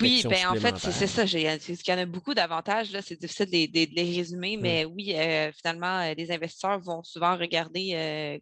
oui, 0.01 0.23
ben 0.29 0.49
en 0.49 0.55
fait, 0.57 0.77
c'est 0.77 1.07
ça. 1.07 1.25
Il 1.25 1.41
y 1.41 1.93
en 1.93 1.99
a 1.99 2.07
beaucoup 2.07 2.35
d'avantages. 2.35 2.89
C'est 3.01 3.19
difficile 3.19 3.47
de 3.47 3.95
les, 3.95 4.17
résumer, 4.17 4.57
mmh. 4.57 4.61
mais 4.61 4.85
oui, 4.85 5.15
euh, 5.17 5.51
finalement, 5.53 6.01
euh, 6.01 6.15
les 6.15 6.31
investisseurs 6.31 6.79
vont 6.79 7.03
souvent 7.03 7.37
regarder 7.37 7.93
euh, 7.95 8.39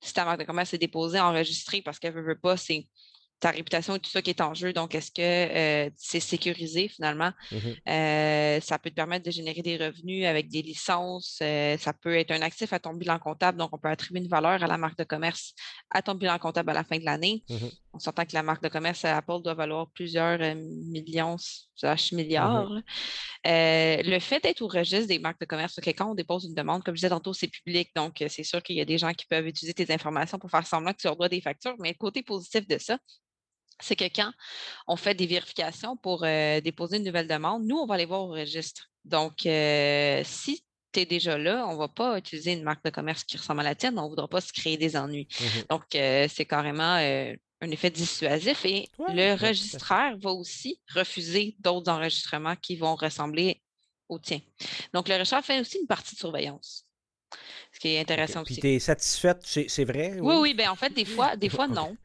si 0.00 0.12
ta 0.12 0.24
marque 0.24 0.40
de 0.40 0.44
commerce 0.44 0.74
est 0.74 0.78
déposée, 0.78 1.20
enregistrée, 1.20 1.80
parce 1.80 1.98
qu'elle 1.98 2.14
ne 2.14 2.20
veut 2.20 2.38
pas, 2.38 2.56
c'est 2.56 2.88
ta 3.42 3.50
réputation 3.50 3.96
et 3.96 3.98
tout 3.98 4.08
ça 4.08 4.22
qui 4.22 4.30
est 4.30 4.40
en 4.40 4.54
jeu. 4.54 4.72
Donc, 4.72 4.94
est-ce 4.94 5.10
que 5.10 5.20
euh, 5.20 5.90
c'est 5.96 6.20
sécurisé 6.20 6.86
finalement? 6.86 7.32
Mmh 7.50 7.56
euh, 7.88 8.60
ça 8.60 8.78
peut 8.78 8.90
te 8.90 8.94
permettre 8.94 9.24
de 9.26 9.30
générer 9.32 9.62
des 9.62 9.76
revenus 9.76 10.26
avec 10.26 10.48
des 10.48 10.62
licences. 10.62 11.38
Euh, 11.42 11.76
ça 11.78 11.92
peut 11.92 12.14
être 12.16 12.30
un 12.30 12.42
actif 12.42 12.72
à 12.72 12.78
ton 12.78 12.94
bilan 12.94 13.18
comptable. 13.18 13.58
Donc, 13.58 13.70
on 13.72 13.78
peut 13.78 13.88
attribuer 13.88 14.20
une 14.20 14.28
valeur 14.28 14.62
à 14.62 14.66
la 14.68 14.78
marque 14.78 14.96
de 14.96 15.04
commerce 15.04 15.54
à 15.90 16.02
ton 16.02 16.14
bilan 16.14 16.38
comptable 16.38 16.70
à 16.70 16.74
la 16.74 16.84
fin 16.84 16.98
de 16.98 17.04
l'année. 17.04 17.42
Mmh 17.50 17.56
on 17.94 17.98
s'entend 17.98 18.24
que 18.24 18.32
la 18.32 18.42
marque 18.42 18.62
de 18.62 18.70
commerce 18.70 19.04
Apple 19.04 19.42
doit 19.44 19.52
valoir 19.52 19.86
plusieurs 19.90 20.38
millions, 20.56 21.36
slash 21.76 22.12
milliards. 22.12 22.70
le 23.44 24.18
fait 24.18 24.42
d'être 24.42 24.62
au 24.62 24.66
registre 24.66 25.08
des 25.08 25.18
marques 25.18 25.40
de 25.40 25.44
commerce, 25.44 25.76
okay, 25.76 25.92
quand 25.92 26.10
on 26.10 26.14
dépose 26.14 26.46
une 26.46 26.54
demande, 26.54 26.82
comme 26.82 26.94
je 26.94 27.00
disais 27.00 27.10
tantôt, 27.10 27.34
c'est 27.34 27.48
public. 27.48 27.90
Donc, 27.94 28.24
c'est 28.28 28.44
sûr 28.44 28.62
qu'il 28.62 28.76
y 28.76 28.80
a 28.80 28.86
des 28.86 28.96
gens 28.96 29.12
qui 29.12 29.26
peuvent 29.26 29.46
utiliser 29.46 29.74
tes 29.74 29.92
informations 29.92 30.38
pour 30.38 30.50
faire 30.50 30.66
semblant 30.66 30.92
que 30.92 31.02
tu 31.02 31.06
leur 31.06 31.16
dois 31.16 31.28
des 31.28 31.42
factures. 31.42 31.74
Mais 31.80 31.90
le 31.90 31.98
côté 31.98 32.22
positif 32.22 32.66
de 32.66 32.78
ça, 32.78 32.96
c'est 33.80 33.96
que 33.96 34.04
quand 34.04 34.32
on 34.86 34.96
fait 34.96 35.14
des 35.14 35.26
vérifications 35.26 35.96
pour 35.96 36.24
euh, 36.24 36.60
déposer 36.60 36.98
une 36.98 37.04
nouvelle 37.04 37.28
demande, 37.28 37.64
nous, 37.64 37.76
on 37.76 37.86
va 37.86 37.94
aller 37.94 38.04
voir 38.04 38.22
au 38.22 38.28
registre. 38.28 38.90
Donc, 39.04 39.46
euh, 39.46 40.22
si 40.24 40.64
tu 40.92 41.00
es 41.00 41.06
déjà 41.06 41.38
là, 41.38 41.66
on 41.68 41.72
ne 41.72 41.78
va 41.78 41.88
pas 41.88 42.18
utiliser 42.18 42.52
une 42.52 42.62
marque 42.62 42.84
de 42.84 42.90
commerce 42.90 43.24
qui 43.24 43.36
ressemble 43.36 43.60
à 43.60 43.64
la 43.64 43.74
tienne, 43.74 43.98
on 43.98 44.04
ne 44.04 44.08
voudra 44.08 44.28
pas 44.28 44.40
se 44.40 44.52
créer 44.52 44.76
des 44.76 44.96
ennuis. 44.96 45.28
Mmh 45.40 45.44
Donc, 45.70 45.94
euh, 45.94 46.26
c'est 46.28 46.44
carrément 46.44 46.94
un 46.94 47.70
effet 47.70 47.90
dissuasif 47.90 48.64
et 48.64 48.88
le 48.98 49.34
registraire 49.34 50.16
va 50.18 50.30
aussi 50.30 50.80
refuser 50.94 51.56
d'autres 51.60 51.90
enregistrements 51.90 52.56
qui 52.56 52.76
vont 52.76 52.94
ressembler 52.94 53.62
au 54.08 54.18
tien. 54.18 54.40
Donc, 54.92 55.08
le 55.08 55.14
registraire 55.14 55.44
fait 55.44 55.60
aussi 55.60 55.78
une 55.78 55.86
partie 55.86 56.14
de 56.14 56.20
surveillance 56.20 56.86
ce 57.71 57.71
qui 57.82 57.96
est 57.96 58.00
intéressant 58.00 58.42
aussi. 58.42 58.54
Puis 58.54 58.60
tu 58.60 58.68
es 58.68 58.78
satisfaite, 58.78 59.40
c'est 59.44 59.84
vrai? 59.84 60.16
Oui, 60.20 60.36
oui, 60.38 60.54
bien 60.54 60.70
en 60.70 60.76
fait, 60.76 60.90
des 60.90 61.04
fois, 61.04 61.34
des 61.34 61.48
fois 61.48 61.66
non. 61.66 61.96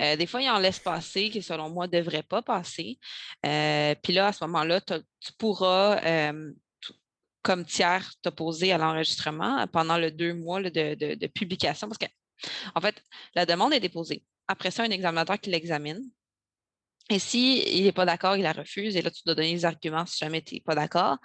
Euh, 0.00 0.14
des 0.14 0.26
fois, 0.26 0.40
il 0.40 0.48
en 0.48 0.60
laisse 0.60 0.78
passer 0.78 1.28
qui, 1.28 1.42
selon 1.42 1.70
moi, 1.70 1.88
ne 1.88 1.92
devrait 1.92 2.22
pas 2.22 2.40
passer. 2.40 3.00
Euh, 3.44 3.96
puis 4.00 4.12
là, 4.12 4.28
à 4.28 4.32
ce 4.32 4.44
moment-là, 4.44 4.80
tu 4.80 5.32
pourras, 5.36 6.00
euh, 6.04 6.52
comme 7.42 7.64
tiers, 7.64 8.12
t'opposer 8.22 8.70
à 8.70 8.78
l'enregistrement 8.78 9.66
pendant 9.72 9.98
le 9.98 10.12
deux 10.12 10.34
mois 10.34 10.62
de, 10.62 11.26
publication. 11.26 11.88
Parce 11.88 11.98
que, 11.98 12.06
en 12.76 12.80
fait, 12.80 13.02
la 13.34 13.44
demande 13.44 13.74
est 13.74 13.80
déposée. 13.80 14.22
Après 14.46 14.70
ça, 14.70 14.84
un 14.84 14.90
examinateur 14.90 15.40
qui 15.40 15.50
l'examine 15.50 16.00
Et 17.10 17.18
s'il 17.18 17.84
n'est 17.84 17.92
pas 17.92 18.06
d'accord, 18.06 18.36
il 18.36 18.42
la 18.42 18.52
refuse. 18.52 18.96
Et 18.96 19.02
là, 19.02 19.10
tu 19.10 19.22
dois 19.26 19.34
donner 19.34 19.52
les 19.52 19.64
arguments 19.66 20.06
si 20.06 20.18
jamais 20.18 20.40
tu 20.40 20.54
n'es 20.54 20.60
pas 20.60 20.74
d'accord. 20.74 21.18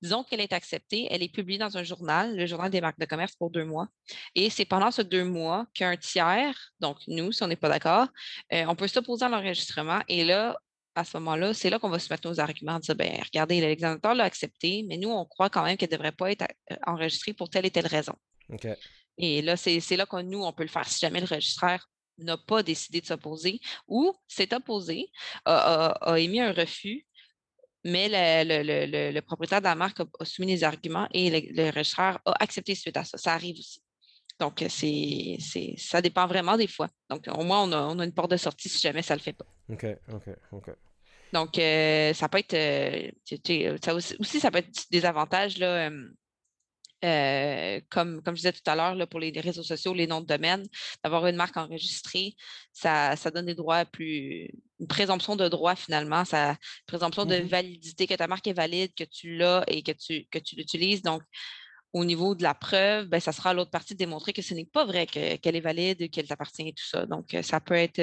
Disons 0.00 0.24
qu'elle 0.24 0.40
est 0.40 0.54
acceptée. 0.54 1.08
Elle 1.10 1.22
est 1.22 1.32
publiée 1.32 1.58
dans 1.58 1.76
un 1.76 1.82
journal, 1.82 2.36
le 2.36 2.46
journal 2.46 2.70
des 2.70 2.80
marques 2.80 2.98
de 2.98 3.04
commerce, 3.04 3.34
pour 3.36 3.50
deux 3.50 3.64
mois. 3.64 3.88
Et 4.34 4.48
c'est 4.48 4.64
pendant 4.64 4.90
ce 4.90 5.02
deux 5.02 5.24
mois 5.24 5.66
qu'un 5.74 5.96
tiers, 5.96 6.72
donc 6.80 6.96
nous, 7.06 7.32
si 7.32 7.42
on 7.42 7.48
n'est 7.48 7.56
pas 7.56 7.68
d'accord, 7.68 8.08
euh, 8.52 8.64
on 8.66 8.74
peut 8.74 8.88
s'opposer 8.88 9.26
à 9.26 9.28
l'enregistrement. 9.28 10.00
Et 10.08 10.24
là, 10.24 10.56
à 10.94 11.04
ce 11.04 11.18
moment-là, 11.18 11.52
c'est 11.52 11.68
là 11.68 11.78
qu'on 11.78 11.90
va 11.90 11.98
se 11.98 12.10
mettre 12.10 12.26
nos 12.26 12.40
arguments, 12.40 12.78
dire, 12.78 12.94
ben, 12.94 13.20
regardez, 13.22 13.60
l'examinateur 13.60 14.14
l'a 14.14 14.24
accepté, 14.24 14.84
mais 14.88 14.96
nous, 14.96 15.10
on 15.10 15.26
croit 15.26 15.50
quand 15.50 15.62
même 15.62 15.76
qu'elle 15.76 15.90
ne 15.90 15.96
devrait 15.96 16.12
pas 16.12 16.32
être 16.32 16.46
euh, 16.72 16.76
enregistrée 16.86 17.34
pour 17.34 17.50
telle 17.50 17.66
et 17.66 17.70
telle 17.70 17.86
raison. 17.86 18.14
Et 19.18 19.42
là, 19.42 19.56
c'est 19.56 19.96
là 19.96 20.06
que 20.06 20.22
nous, 20.22 20.42
on 20.42 20.52
peut 20.52 20.62
le 20.62 20.70
faire 20.70 20.88
si 20.88 21.00
jamais 21.00 21.20
le 21.20 21.26
registraire 21.26 21.86
n'a 22.18 22.36
pas 22.36 22.62
décidé 22.62 23.00
de 23.00 23.06
s'opposer 23.06 23.60
ou 23.86 24.14
s'est 24.26 24.54
opposé, 24.54 25.10
a, 25.44 26.16
émis 26.18 26.40
un 26.40 26.52
refus, 26.52 27.06
mais 27.84 28.08
le, 28.44 29.20
propriétaire 29.20 29.60
de 29.60 29.66
la 29.66 29.74
marque 29.74 30.00
a, 30.00 30.24
soumis 30.24 30.48
des 30.48 30.64
arguments 30.64 31.08
et 31.12 31.50
le, 31.50 31.70
registraire 31.70 32.18
a 32.24 32.42
accepté 32.42 32.74
suite 32.74 32.96
à 32.96 33.04
ça. 33.04 33.18
Ça 33.18 33.34
arrive 33.34 33.58
aussi. 33.58 33.82
Donc, 34.38 34.62
c'est, 34.68 35.38
ça 35.78 36.02
dépend 36.02 36.26
vraiment 36.26 36.56
des 36.56 36.66
fois. 36.66 36.88
Donc, 37.08 37.26
au 37.28 37.42
moins, 37.42 37.62
on 37.62 37.98
a, 38.00 38.04
une 38.04 38.12
porte 38.12 38.32
de 38.32 38.36
sortie 38.36 38.68
si 38.68 38.80
jamais 38.80 39.02
ça 39.02 39.14
ne 39.14 39.20
le 39.20 39.22
fait 39.22 39.32
pas. 39.32 39.46
OK, 39.70 39.86
OK, 40.12 40.28
OK. 40.52 40.70
Donc, 41.32 41.58
euh, 41.58 42.12
ça 42.12 42.28
peut 42.28 42.38
être. 42.38 42.54
Euh, 42.54 43.10
aussi, 43.94 44.40
ça 44.40 44.50
peut 44.50 44.58
être 44.58 44.90
des 44.90 45.04
avantages. 45.04 45.58
Là, 45.58 45.88
euh, 45.88 46.08
comme, 47.90 48.22
comme 48.22 48.34
je 48.34 48.40
disais 48.40 48.52
tout 48.52 48.68
à 48.70 48.74
l'heure, 48.74 49.08
pour 49.08 49.20
les, 49.20 49.30
réseaux 49.40 49.62
sociaux, 49.62 49.94
les 49.94 50.06
noms 50.06 50.20
de 50.20 50.26
domaine, 50.26 50.66
d'avoir 51.02 51.26
une 51.26 51.36
marque 51.36 51.56
enregistrée, 51.56 52.34
ça, 52.72 53.14
donne 53.32 53.46
des 53.46 53.54
droits 53.54 53.84
plus. 53.84 54.48
une 54.80 54.86
présomption 54.88 55.36
de 55.36 55.48
droit 55.48 55.76
finalement, 55.76 56.24
ça, 56.24 56.50
une 56.50 56.56
présomption 56.86 57.24
de 57.24 57.36
mmh 57.36 57.46
validité, 57.46 58.06
que 58.06 58.14
ta 58.14 58.26
marque 58.26 58.46
est 58.46 58.52
valide, 58.52 58.92
que 58.94 59.04
tu 59.04 59.36
l'as 59.36 59.64
et 59.68 59.82
que 59.82 59.92
tu, 59.92 60.26
que 60.30 60.38
tu 60.38 60.56
l'utilises. 60.56 61.02
Donc, 61.02 61.22
au 61.92 62.04
niveau 62.04 62.34
de 62.34 62.42
la 62.42 62.54
preuve, 62.54 63.06
ben, 63.06 63.20
ça 63.20 63.32
sera 63.32 63.50
à 63.50 63.54
l'autre 63.54 63.70
partie 63.70 63.94
de 63.94 63.98
démontrer 63.98 64.32
que 64.32 64.42
ce 64.42 64.54
n'est 64.54 64.66
pas 64.66 64.84
vrai 64.84 65.06
qu'elle 65.06 65.56
est 65.56 65.60
valide, 65.60 66.10
qu'elle 66.10 66.28
t'appartient 66.28 66.68
et 66.68 66.72
tout 66.72 66.84
ça. 66.84 67.06
Donc, 67.06 67.34
euh, 67.34 67.42
ça 67.42 67.60
peut 67.60 67.74
être. 67.74 68.00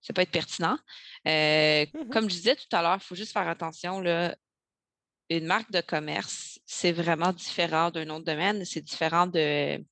ça 0.00 0.12
peut 0.12 0.22
être 0.22 0.30
pertinent. 0.30 0.78
Euh, 1.26 1.86
mmh 1.86 2.08
comme 2.10 2.28
je 2.28 2.36
disais 2.36 2.56
tout 2.56 2.76
à 2.76 2.82
l'heure, 2.82 2.98
il 3.00 3.04
faut 3.04 3.14
juste 3.14 3.32
faire 3.32 3.48
attention. 3.48 4.00
Là, 4.00 4.36
une 5.36 5.46
marque 5.46 5.70
de 5.70 5.80
commerce, 5.80 6.51
c'est 6.66 6.92
vraiment 6.92 7.32
différent 7.32 7.90
d'un 7.90 8.20
de 8.20 8.24
domaine, 8.24 8.64
c'est 8.64 8.80
différent 8.80 9.26
de, 9.26 9.82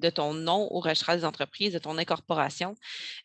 de 0.00 0.10
ton 0.10 0.34
nom 0.34 0.68
au 0.70 0.80
registre 0.80 1.14
des 1.14 1.24
entreprises, 1.24 1.72
de 1.72 1.78
ton 1.78 1.96
incorporation. 1.98 2.74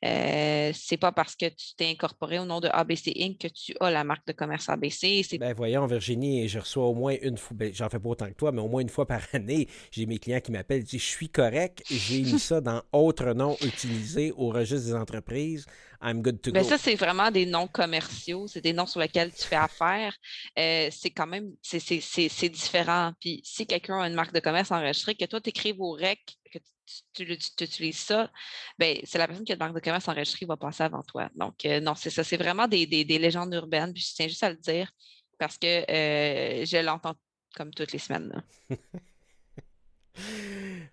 Euh, 0.04 0.72
c'est 0.74 0.98
pas 0.98 1.12
parce 1.12 1.36
que 1.36 1.48
tu 1.48 1.76
t'es 1.76 1.90
incorporé 1.90 2.40
au 2.40 2.46
nom 2.46 2.60
de 2.60 2.68
ABC 2.68 3.14
Inc. 3.20 3.38
que 3.38 3.48
tu 3.48 3.74
as 3.80 3.90
la 3.90 4.04
marque 4.04 4.28
de 4.28 4.34
commerce 4.34 4.70
ABC. 4.70 5.24
Ben 5.40 5.54
voyons, 5.54 5.86
Virginie, 5.88 6.48
je 6.48 6.60
reçois 6.60 6.86
au 6.86 6.94
moins 6.94 7.16
une 7.22 7.38
fois, 7.38 7.56
ben, 7.58 7.74
j'en 7.74 7.90
fais 7.90 8.00
pas 8.00 8.10
autant 8.10 8.28
que 8.28 8.34
toi, 8.34 8.52
mais 8.52 8.62
au 8.62 8.68
moins 8.68 8.82
une 8.82 8.90
fois 8.90 9.08
par 9.08 9.22
année, 9.34 9.68
j'ai 9.92 10.06
mes 10.06 10.20
clients 10.20 10.42
qui 10.42 10.52
m'appellent, 10.52 10.84
disent 10.84 11.02
Je 11.02 11.06
suis 11.06 11.30
correct, 11.30 11.84
j'ai 11.90 12.22
mis 12.22 12.40
ça 12.40 12.62
dans 12.62 12.82
autre 12.92 13.34
nom 13.34 13.56
utilisé 13.62 14.32
au 14.36 14.50
registre 14.50 14.88
des 14.88 14.96
entreprises. 14.96 15.66
I'm 16.06 16.22
good 16.22 16.42
to 16.42 16.52
ben, 16.52 16.62
go. 16.62 16.70
Ça, 16.70 16.78
c'est 16.78 16.96
vraiment 16.96 17.32
des 17.32 17.46
noms 17.46 17.68
commerciaux, 17.68 18.48
c'est 18.48 18.62
des 18.62 18.74
noms 18.74 18.86
sur 18.86 19.00
lesquels 19.00 19.34
tu 19.34 19.44
fais 19.44 19.56
affaire. 19.56 20.16
Euh, 20.58 20.90
c'est 20.92 21.10
quand 21.10 21.26
même, 21.26 21.52
c'est 21.62 22.50
différent. 22.50 23.14
Puis 23.20 23.42
si 23.44 23.66
quelqu'un 23.66 24.00
a 24.00 24.08
une 24.08 24.14
marque 24.14 24.34
de 24.34 24.40
commerce 24.40 24.72
enregistrée, 24.72 25.16
que 25.16 25.26
toi, 25.26 25.42
tu 25.42 25.50
écrives 25.50 25.82
au 25.82 25.94
REC, 25.94 26.20
que 26.54 26.60
tu, 27.14 27.24
utilises 27.64 27.98
ça, 27.98 28.32
ben, 28.78 28.98
c'est 29.04 29.18
la 29.18 29.28
personne 29.28 29.44
qui 29.44 29.52
a 29.52 29.56
une 29.56 29.60
marque 29.60 29.74
de 29.74 29.80
commerce 29.80 30.08
enregistrée 30.08 30.40
qui 30.40 30.46
va 30.46 30.58
passer 30.58 30.84
avant 30.84 31.02
toi. 31.02 31.30
Donc, 31.36 31.66
euh, 31.66 31.80
non, 31.80 31.96
c'est 31.96 32.12
ça. 32.12 32.24
C'est 32.24 32.38
vraiment 32.38 32.68
des, 32.68 32.86
légendes 32.86 33.54
urbaines. 33.54 33.92
Puis 33.92 34.08
je 34.08 34.14
tiens 34.14 34.28
juste 34.28 34.44
à 34.44 34.52
le 34.52 34.58
dire 34.58 34.92
parce 35.40 35.58
que 35.58 35.68
euh, 35.92 36.66
je 36.66 36.78
l'entends 36.78 37.16
comme 37.56 37.74
toutes 37.74 37.92
les 37.92 38.00
semaines. 38.00 38.44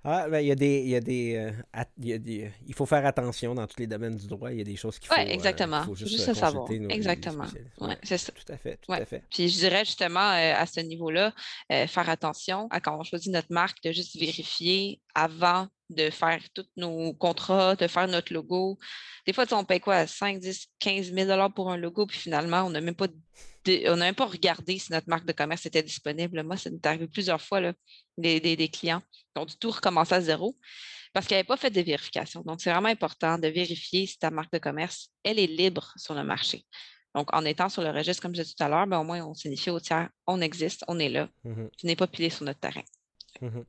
Ah, 0.05 0.29
ben, 0.29 0.41
il 0.41 0.49
y 0.49 0.51
a 0.51 0.55
des. 0.55 0.81
Il, 0.81 0.89
y 0.89 0.97
a 0.97 1.01
des, 1.01 1.37
euh, 1.37 1.83
il, 1.99 2.19
des 2.21 2.51
il 2.67 2.75
faut 2.75 2.87
faire 2.87 3.07
attention 3.07 3.55
dans 3.55 3.67
tous 3.67 3.79
les 3.79 3.87
domaines 3.87 4.17
du 4.17 4.27
droit. 4.27 4.51
Il 4.51 4.59
y 4.59 4.61
a 4.61 4.65
des 4.65 4.77
choses 4.77 4.99
qu'il 4.99 5.09
faut. 5.09 5.15
Oui, 5.15 5.29
exactement. 5.29 5.85
faut 5.85 5.95
juste, 5.95 6.13
juste 6.13 6.35
savoir. 6.35 6.69
exactement. 6.91 7.45
Ouais, 7.81 7.97
c'est 8.03 8.19
ça. 8.19 8.33
Tout 8.33 8.53
à 8.53 8.57
fait. 8.57 8.79
Tout 8.83 8.93
à 8.93 9.05
fait. 9.05 9.23
Puis 9.31 9.49
je 9.49 9.59
dirais 9.59 9.85
justement 9.85 10.31
à 10.31 10.67
ce 10.67 10.81
niveau-là, 10.81 11.33
faire 11.69 12.09
attention 12.09 12.67
à 12.71 12.81
quand 12.81 12.99
on 12.99 13.05
choisit 13.05 13.33
notre 13.33 13.53
marque, 13.53 13.83
de 13.85 13.93
juste 13.93 14.19
vérifier 14.19 15.01
avant 15.15 15.69
de 15.91 16.11
faire 16.11 16.41
tous 16.55 16.67
nos 16.77 17.13
contrats, 17.15 17.77
de 17.77 17.87
faire 17.87 18.09
notre 18.09 18.33
logo. 18.33 18.79
Des 19.27 19.33
fois, 19.33 19.45
on 19.53 19.65
paye 19.65 19.81
quoi? 19.81 20.07
5, 20.07 20.39
10, 20.39 20.69
15 20.79 21.13
000 21.13 21.51
pour 21.51 21.71
un 21.71 21.77
logo, 21.77 22.07
puis 22.07 22.19
finalement, 22.19 22.63
on 22.63 22.71
n'a 22.71 22.81
même 22.81 22.95
pas 22.95 23.09
on 23.87 23.97
n'a 23.97 24.07
même 24.07 24.15
pas 24.15 24.27
regardé 24.27 24.79
si 24.79 24.91
notre 24.91 25.09
marque 25.09 25.25
de 25.25 25.33
commerce 25.33 25.67
était 25.67 25.83
disponible. 25.83 26.43
Moi, 26.43 26.57
ça 26.57 26.69
m'est 26.69 26.85
arrivé 26.85 27.07
plusieurs 27.07 27.41
fois, 27.41 27.61
là, 27.61 27.73
des, 28.19 28.41
des, 28.41 28.69
clients 28.69 29.01
qui 29.01 29.41
ont 29.41 29.45
du 29.45 29.57
tout 29.57 29.71
recommencé 29.71 30.15
à 30.15 30.21
zéro 30.21 30.57
parce 31.13 31.27
qu'ils 31.27 31.37
n'avaient 31.37 31.47
pas 31.47 31.57
fait 31.57 31.71
de 31.71 31.81
vérification. 31.81 32.43
Donc, 32.45 32.61
c'est 32.61 32.73
vraiment 32.73 32.89
important 32.89 33.39
de 33.39 33.47
vérifier 33.49 34.07
si 34.07 34.19
ta 34.19 34.31
marque 34.31 34.53
de 34.53 34.59
commerce, 34.59 35.11
elle 35.23 35.39
est 35.39 35.47
libre 35.47 35.93
sur 35.97 36.15
le 36.15 36.25
marché. 36.25 36.65
Donc, 37.15 37.29
en 37.35 37.45
étant 37.45 37.69
sur 37.69 37.83
le 37.83 37.91
registre, 37.91 38.23
comme 38.23 38.35
je 38.35 38.43
disais 38.43 38.55
tout 38.57 38.65
à 38.65 38.69
l'heure, 38.69 38.87
ben, 38.87 38.99
au 38.99 39.05
moins, 39.05 39.23
on 39.23 39.35
signifie 39.35 39.71
au 39.71 39.79
tiers, 39.79 40.09
on 40.27 40.41
existe, 40.41 40.83
on 40.89 40.99
est 40.99 41.11
là. 41.11 41.29
Mmh 41.45 41.67
tu 41.77 41.87
n'es 41.87 41.97
pas 41.97 42.07
pilé 42.07 42.31
sur 42.31 42.45
notre 42.45 42.61
terrain. 42.61 42.83
Mmh 43.41 43.61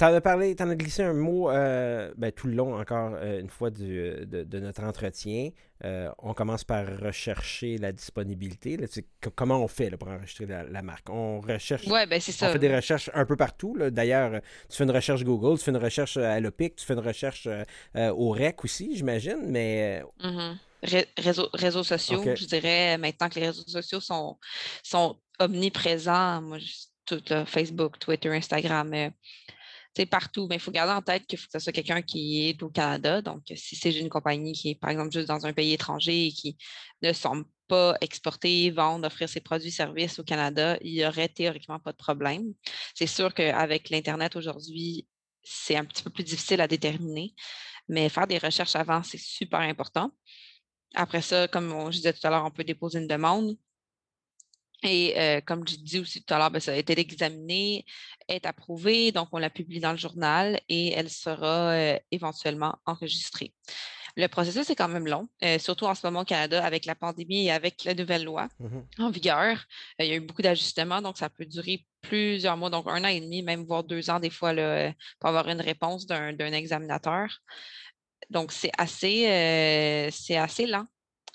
en 0.00 0.14
as 0.14 0.20
parlé, 0.20 0.56
tu 0.56 0.62
en 0.62 0.70
as 0.70 0.74
glissé 0.74 1.02
un 1.02 1.12
mot 1.12 1.50
euh, 1.50 2.12
ben, 2.16 2.32
tout 2.32 2.46
le 2.46 2.54
long, 2.54 2.78
encore 2.78 3.12
euh, 3.14 3.40
une 3.40 3.48
fois, 3.48 3.70
du, 3.70 4.26
de, 4.26 4.58
notre 4.58 4.82
entretien. 4.82 5.50
Euh, 5.84 6.10
on 6.18 6.34
commence 6.34 6.64
par 6.64 6.86
rechercher 6.98 7.78
la 7.78 7.92
disponibilité. 7.92 8.78
comment 9.34 9.62
on 9.62 9.68
fait 9.68 9.90
pour 9.96 10.08
enregistrer 10.08 10.46
la, 10.46 10.82
marque? 10.82 11.08
On 11.10 11.40
recherche. 11.40 11.86
Ouais, 11.86 12.06
ben 12.06 12.20
c'est 12.20 12.32
ça. 12.32 12.48
On 12.48 12.52
fait 12.52 12.58
des 12.58 12.74
recherches 12.74 13.10
un 13.14 13.24
peu 13.24 13.36
partout. 13.36 13.76
D'ailleurs, 13.90 14.40
tu 14.68 14.76
fais 14.76 14.84
une 14.84 14.90
recherche 14.90 15.22
Google, 15.24 15.58
tu 15.58 15.64
fais 15.64 15.70
une 15.70 15.76
recherche 15.76 16.16
à 16.16 16.40
l'OPIC, 16.40 16.76
tu 16.76 16.86
fais 16.86 16.94
une 16.94 17.00
recherche 17.00 17.48
au 17.94 18.30
REC 18.30 18.64
aussi, 18.64 18.96
j'imagine, 18.96 19.42
mais. 19.46 20.02
Mm-hmm. 20.20 21.06
réseaux, 21.56 21.84
sociaux, 21.84 22.22
je 22.34 22.46
dirais 22.46 22.98
maintenant 22.98 23.28
que 23.28 23.38
les 23.38 23.46
réseaux 23.46 23.66
sociaux 23.66 24.00
sont, 24.00 24.38
sont 24.82 25.16
omniprésents. 25.38 26.42
Moi, 26.42 26.58
tout, 27.06 27.22
Facebook, 27.46 27.98
Twitter, 27.98 28.30
Instagram 28.30 29.12
c'est 29.96 30.06
partout, 30.06 30.46
mais 30.48 30.56
il 30.56 30.60
faut 30.60 30.72
garder 30.72 30.92
en 30.92 31.02
tête 31.02 31.26
qu'il 31.26 31.38
faut 31.38 31.46
que 31.46 31.52
ce 31.52 31.58
soit 31.60 31.72
quelqu'un 31.72 32.02
qui 32.02 32.48
est 32.48 32.62
au 32.62 32.68
Canada. 32.68 33.22
Donc, 33.22 33.42
si 33.54 33.76
c'est 33.76 33.92
une 33.92 34.08
compagnie 34.08 34.52
qui 34.52 34.70
est, 34.70 34.74
par 34.74 34.90
exemple, 34.90 35.12
juste 35.12 35.28
dans 35.28 35.46
un 35.46 35.52
pays 35.52 35.72
étranger 35.72 36.26
et 36.26 36.32
qui 36.32 36.56
ne 37.02 37.12
semble 37.12 37.44
pas 37.68 37.96
exporter, 38.00 38.70
vendre, 38.70 39.06
offrir 39.06 39.28
ses 39.28 39.40
produits, 39.40 39.70
services 39.70 40.18
au 40.18 40.24
Canada, 40.24 40.76
il 40.82 40.94
n'y 40.94 41.06
aurait 41.06 41.28
théoriquement 41.28 41.78
pas 41.78 41.92
de 41.92 41.96
problème. 41.96 42.54
C'est 42.94 43.06
sûr 43.06 43.32
qu'avec 43.32 43.90
l'Internet 43.90 44.36
aujourd'hui, 44.36 45.06
c'est 45.42 45.76
un 45.76 45.84
petit 45.84 46.02
peu 46.02 46.10
plus 46.10 46.24
difficile 46.24 46.60
à 46.60 46.68
déterminer, 46.68 47.34
mais 47.88 48.08
faire 48.08 48.26
des 48.26 48.38
recherches 48.38 48.76
avant, 48.76 49.02
c'est 49.02 49.20
super 49.20 49.60
important. 49.60 50.10
Après 50.94 51.22
ça, 51.22 51.48
comme 51.48 51.90
je 51.90 51.96
disais 51.96 52.12
tout 52.12 52.26
à 52.26 52.30
l'heure, 52.30 52.44
on 52.44 52.50
peut 52.50 52.64
déposer 52.64 52.98
une 52.98 53.08
demande. 53.08 53.56
Et 54.84 55.18
euh, 55.18 55.40
comme 55.40 55.66
je 55.66 55.76
dis 55.76 55.98
aussi 55.98 56.22
tout 56.22 56.34
à 56.34 56.38
l'heure, 56.38 56.50
ben, 56.50 56.60
ça 56.60 56.72
a 56.72 56.76
été 56.76 56.98
examiné, 56.98 57.86
est 58.28 58.44
approuvé, 58.44 59.12
donc 59.12 59.28
on 59.32 59.38
la 59.38 59.48
publie 59.48 59.80
dans 59.80 59.92
le 59.92 59.96
journal 59.96 60.60
et 60.68 60.92
elle 60.92 61.08
sera 61.08 61.70
euh, 61.70 61.98
éventuellement 62.10 62.76
enregistrée. 62.84 63.54
Le 64.16 64.28
processus 64.28 64.68
est 64.68 64.76
quand 64.76 64.88
même 64.88 65.08
long, 65.08 65.28
euh, 65.42 65.58
surtout 65.58 65.86
en 65.86 65.94
ce 65.94 66.06
moment 66.06 66.20
au 66.20 66.24
Canada 66.24 66.64
avec 66.64 66.84
la 66.84 66.94
pandémie 66.94 67.46
et 67.46 67.50
avec 67.50 67.82
la 67.84 67.94
nouvelle 67.94 68.24
loi 68.24 68.48
mmh 68.60 68.80
en 68.98 69.10
vigueur. 69.10 69.64
il 69.98 70.06
y 70.06 70.12
a 70.12 70.16
eu 70.16 70.20
beaucoup 70.20 70.42
d'ajustements, 70.42 71.00
donc 71.00 71.16
ça 71.16 71.30
peut 71.30 71.46
durer 71.46 71.84
plusieurs 72.02 72.56
mois, 72.56 72.70
donc 72.70 72.86
un 72.86 73.02
an 73.02 73.08
et 73.08 73.20
demi, 73.20 73.42
même 73.42 73.64
voire 73.64 73.82
deux 73.82 74.10
ans 74.10 74.20
des 74.20 74.30
fois, 74.30 74.52
là, 74.52 74.92
pour 75.18 75.30
avoir 75.30 75.48
une 75.48 75.62
réponse 75.62 76.06
d'un 76.06 76.52
examinateur. 76.52 77.38
Donc, 78.30 78.52
c'est 78.52 78.70
assez, 78.78 80.10
c'est 80.12 80.36
assez 80.36 80.66
lent. 80.66 80.86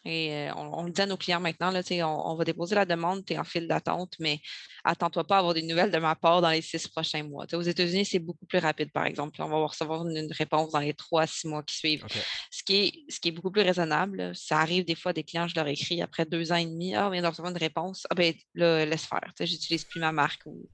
Et 0.06 0.34
euh, 0.34 0.54
on, 0.56 0.84
le 0.84 0.92
dit 0.92 1.02
à 1.02 1.06
nos 1.06 1.18
clients 1.18 1.40
maintenant, 1.40 1.72
là, 1.72 1.82
on, 1.92 2.32
on 2.32 2.36
va 2.36 2.44
déposer 2.46 2.76
la 2.76 2.86
demande, 2.86 3.26
tu 3.26 3.34
es 3.34 3.38
en 3.38 3.44
file 3.44 3.68
d'attente, 3.68 4.14
mais 4.20 4.40
attends-toi 4.84 5.26
pas 5.26 5.36
à 5.36 5.40
avoir 5.40 5.54
des 5.54 5.62
nouvelles 5.62 5.92
de 5.92 5.98
ma 5.98 6.16
part 6.16 6.42
dans 6.42 6.50
les 6.50 6.62
six 6.62 6.88
prochains 6.88 7.24
mois. 7.24 7.46
aux 7.54 7.62
États-Unis, 7.62 8.06
c'est 8.06 8.20
beaucoup 8.20 8.46
plus 8.46 8.60
rapide, 8.60 8.92
par 8.92 9.06
exemple. 9.06 9.42
On 9.42 9.50
va 9.50 9.58
recevoir 9.66 10.08
une, 10.08 10.32
réponse 10.32 10.72
dans 10.72 10.80
les 10.80 10.94
trois 10.94 11.24
à 11.24 11.28
six 11.28 11.48
mois 11.48 11.64
qui 11.64 11.76
suivent. 11.76 12.06
Ce, 12.52 12.64
qui 12.64 12.76
est, 12.76 13.12
ce 13.12 13.20
qui 13.20 13.30
est 13.30 13.32
beaucoup 13.32 13.52
plus 13.52 13.62
raisonnable. 13.62 14.32
Ça 14.36 14.60
arrive 14.60 14.86
des 14.86 14.96
fois, 14.96 15.14
des 15.14 15.24
clients, 15.24 15.48
je 15.48 15.56
leur 15.56 15.68
écris 15.68 16.02
après 16.02 16.26
deux 16.26 16.52
ans 16.52 16.56
et 16.56 16.66
demi, 16.66 16.96
ah, 16.96 17.08
on 17.08 17.12
vient 17.12 17.22
de 17.22 17.28
recevoir 17.28 17.52
une 17.52 17.58
réponse. 17.58 18.06
Ah 18.10 18.16
ben 18.16 18.34
là, 18.56 18.86
laisse 18.86 19.06
faire. 19.06 19.34
J'utilise 19.40 19.86
plus 19.86 20.00
ma 20.00 20.12
marque 20.12 20.42
ou, 20.46 20.70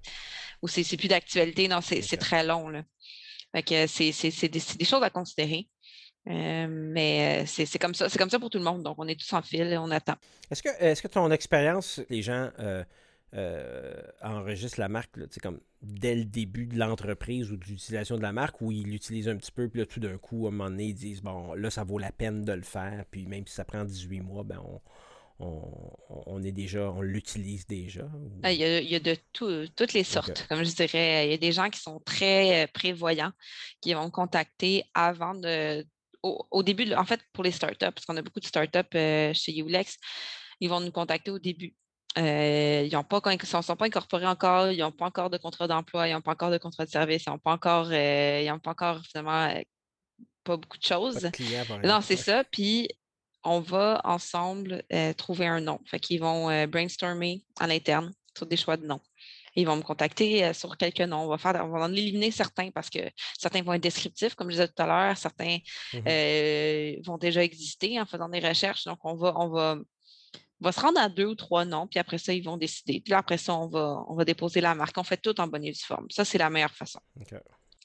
ou 0.62 0.68
c'est 0.68 0.98
plus 0.98 1.08
d'actualité. 1.08 1.68
Non, 1.68 1.82
c'est 1.82 2.18
très 2.18 2.44
long. 2.44 2.70
Là. 2.70 2.84
c'est 3.88 4.50
des, 4.50 4.62
des, 4.78 4.86
choses 4.86 5.04
à 5.04 5.10
considérer. 5.10 5.68
Euh, 6.28 6.68
mais 6.70 7.44
euh, 7.44 7.46
c'est 7.46 7.80
comme 7.80 7.94
ça, 7.94 8.10
c'est 8.10 8.18
comme 8.18 8.30
ça 8.30 8.40
pour 8.40 8.50
tout 8.50 8.58
le 8.58 8.64
monde. 8.64 8.84
Donc, 8.84 8.96
on 8.98 9.08
est 9.08 9.20
tous 9.20 9.32
en 9.34 9.42
fil 9.42 9.62
et 9.62 9.78
on 9.78 9.92
attend. 9.92 10.16
Est-ce 10.50 10.64
que, 10.64 10.70
est-ce 10.80 11.02
que 11.02 11.08
ton 11.08 11.30
expérience, 11.32 12.02
les 12.10 12.22
gens, 12.22 12.50
euh, 13.36 14.02
enregistre 14.22 14.80
la 14.80 14.88
marque, 14.88 15.18
là, 15.18 15.26
comme 15.42 15.60
dès 15.82 16.16
le 16.16 16.26
début 16.26 16.68
de 16.68 16.80
l'entreprise 16.80 17.52
ou 17.52 17.58
de 17.58 17.66
l'utilisation 17.66 18.18
de 18.18 18.22
la 18.22 18.32
marque, 18.32 18.62
où 18.62 18.72
ils 18.72 18.88
l'utilisent 18.88 19.28
un 19.28 19.36
petit 19.36 19.52
peu, 19.52 19.68
puis 19.68 19.82
là, 19.82 19.86
tout 19.86 20.00
d'un 20.00 20.18
coup, 20.18 20.46
à 20.46 20.50
un 20.50 20.52
moment 20.52 20.70
donné, 20.70 20.86
ils 20.86 20.96
disent, 20.96 21.22
bon, 21.22 21.54
là, 21.54 21.70
ça 21.70 21.84
vaut 21.84 22.00
la 22.00 22.12
peine 22.12 22.44
de 22.44 22.54
le 22.54 22.64
faire, 22.64 23.04
puis 23.12 23.28
même 23.28 23.46
si 23.46 23.54
ça 23.54 23.66
prend 23.66 23.84
18 23.84 24.22
mois, 24.22 24.44
ben, 24.44 24.60
on, 24.64 24.82
on, 25.40 26.42
est 26.44 26.52
déjà, 26.52 26.90
on 26.92 27.02
l'utilise 27.02 27.68
déjà. 27.68 28.08
Ah, 28.44 28.54
il, 28.54 28.60
y 28.60 28.96
a, 28.96 29.00
de 29.00 29.18
toutes 29.34 29.94
les 29.94 30.06
sortes, 30.06 30.46
comme 30.48 30.64
je 30.64 30.74
dirais. 30.74 31.28
Il 31.28 31.32
y 31.32 31.34
a 31.34 31.38
des 31.38 31.52
gens 31.52 31.70
qui 31.70 31.80
sont 31.80 32.00
très 32.00 32.68
prévoyants, 32.74 33.34
qui 33.82 33.94
vont 33.94 34.10
contacter 34.10 34.86
avant 34.94 35.36
de. 35.36 35.86
Au, 36.52 36.64
début, 36.64 36.94
en 36.94 37.06
fait, 37.06 37.22
pour 37.34 37.44
les 37.44 37.52
startups, 37.52 37.78
parce 37.78 38.06
qu'on 38.06 38.18
a 38.18 38.22
beaucoup 38.22 38.40
de 38.40 38.46
startups 38.46 38.80
euh, 38.96 39.32
chez 39.34 39.58
Ulex, 39.58 39.98
ils 40.60 40.70
vont 40.70 40.80
nous 40.80 40.92
contacter 40.92 41.32
au 41.32 41.40
début. 41.40 41.76
Euh, 42.18 42.82
ils 42.84 42.96
ne 42.96 43.46
sont, 43.46 43.76
pas 43.76 43.86
incorporés 43.86 44.26
encore, 44.26 44.72
ils 44.72 44.80
n'ont 44.80 44.92
pas 44.92 45.06
encore 45.06 45.30
de 45.30 45.38
contrat 45.38 45.68
d'emploi, 45.68 46.08
ils 46.08 46.14
n'ont 46.14 46.22
pas 46.22 46.32
encore 46.32 46.52
de 46.52 46.58
contrat 46.58 46.86
de 46.86 46.90
service, 46.90 47.26
ils 47.28 47.30
n'ont 47.30 47.38
pas 47.38 47.52
encore, 47.52 47.94
ils 47.94 48.52
pas 48.64 48.72
encore 48.72 49.02
finalement 49.06 49.54
pas 50.46 50.58
beaucoup 50.58 50.78
de 50.78 50.84
choses. 50.84 51.30
non, 51.84 52.00
c'est 52.02 52.16
ça. 52.16 52.44
Puis 52.46 52.88
on 53.46 53.60
va 53.60 54.02
ensemble 54.04 54.84
euh, 54.92 55.14
trouver 55.14 55.48
un 55.48 55.62
nom. 55.62 55.80
Fait 55.86 56.00
qu'ils 56.00 56.20
vont 56.20 56.50
euh, 56.50 56.68
brainstormer 56.68 57.44
à 57.60 57.68
l'interne 57.68 58.12
sur 58.36 58.48
des 58.48 58.58
choix 58.58 58.76
de 58.76 58.86
noms. 58.86 59.02
Ils 59.56 59.66
vont 59.66 59.78
me 59.78 59.82
contacter 59.82 60.44
euh, 60.44 60.54
sur 60.54 60.78
quelques 60.78 61.02
noms. 61.02 61.24
On 61.24 61.28
va, 61.28 61.38
faire, 61.38 61.62
on 61.64 61.70
va 61.70 61.86
en 61.86 61.92
éliminer 61.94 62.32
certains 62.32 62.72
parce 62.72 62.90
que 62.90 63.00
certains 63.38 63.62
vont 63.62 63.74
être 63.74 63.84
descriptifs, 63.84 64.36
comme 64.36 64.50
je 64.50 64.56
disais 64.56 64.68
tout 64.68 64.82
à 64.82 64.88
l'heure. 64.88 65.18
Certains 65.18 65.58
mmh 65.94 67.02
vont 67.06 67.18
déjà 67.18 67.44
exister 67.44 68.00
en 68.00 68.06
faisant 68.06 68.30
des 68.30 68.40
recherches. 68.40 68.86
Donc, 68.86 69.00
on 69.04 69.16
va, 69.16 69.34
on 69.38 69.50
va, 69.50 69.78
va 70.60 70.72
se 70.72 70.80
rendre 70.80 71.00
à 71.00 71.10
deux 71.10 71.26
ou 71.26 71.36
trois 71.36 71.66
noms, 71.66 71.88
puis 71.88 72.00
après 72.00 72.18
ça, 72.18 72.34
ils 72.34 72.44
vont 72.44 72.58
décider. 72.58 73.02
Puis 73.02 73.14
après 73.14 73.38
ça, 73.38 73.54
on 73.54 73.68
va, 73.68 74.04
on 74.08 74.16
va 74.16 74.26
déposer 74.26 74.62
la 74.62 74.76
marque. 74.76 74.98
On 74.98 75.04
fait 75.04 75.18
tout 75.18 75.40
en 75.40 75.48
bonne 75.48 75.64
et 75.64 75.72
due 75.72 75.84
forme. 75.84 76.08
Ça, 76.10 76.26
c'est 76.26 76.38
la 76.38 76.50
meilleure 76.50 76.74
façon. 76.76 77.00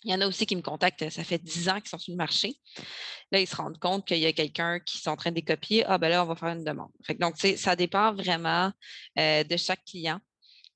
Il 0.05 0.11
y 0.11 0.15
en 0.15 0.21
a 0.23 0.27
aussi 0.27 0.47
qui 0.47 0.57
me 0.57 0.63
contactent, 0.63 1.11
ça 1.11 1.25
fait 1.25 1.39
10 1.39 1.69
ans 1.69 1.79
qu'ils 1.79 1.91
sont 1.91 1.99
sur 1.99 2.13
le 2.13 2.17
marché. 2.17 2.57
Là, 3.33 3.39
ils 3.39 3.47
se 3.47 3.55
rendent 3.55 3.79
compte 3.79 4.07
qu'il 4.07 4.19
y 4.19 4.27
a 4.27 4.33
quelqu'un 4.33 4.81
qui 4.81 4.97
est 4.97 5.09
en 5.09 5.17
train 5.17 5.31
de 5.31 5.37
les 5.37 5.43
copier. 5.43 5.85
Ah, 5.87 5.99
ben 5.99 6.09
là, 6.09 6.25
on 6.25 6.27
va 6.27 6.37
faire 6.37 6.49
une 6.49 6.65
demande. 6.65 6.91
Fait 7.05 7.15
donc, 7.15 7.35
ça 7.37 7.77
dépend 7.77 8.15
vraiment 8.15 8.73
euh, 9.19 9.45
de 9.45 9.57
chaque 9.59 9.85
client. 9.85 10.19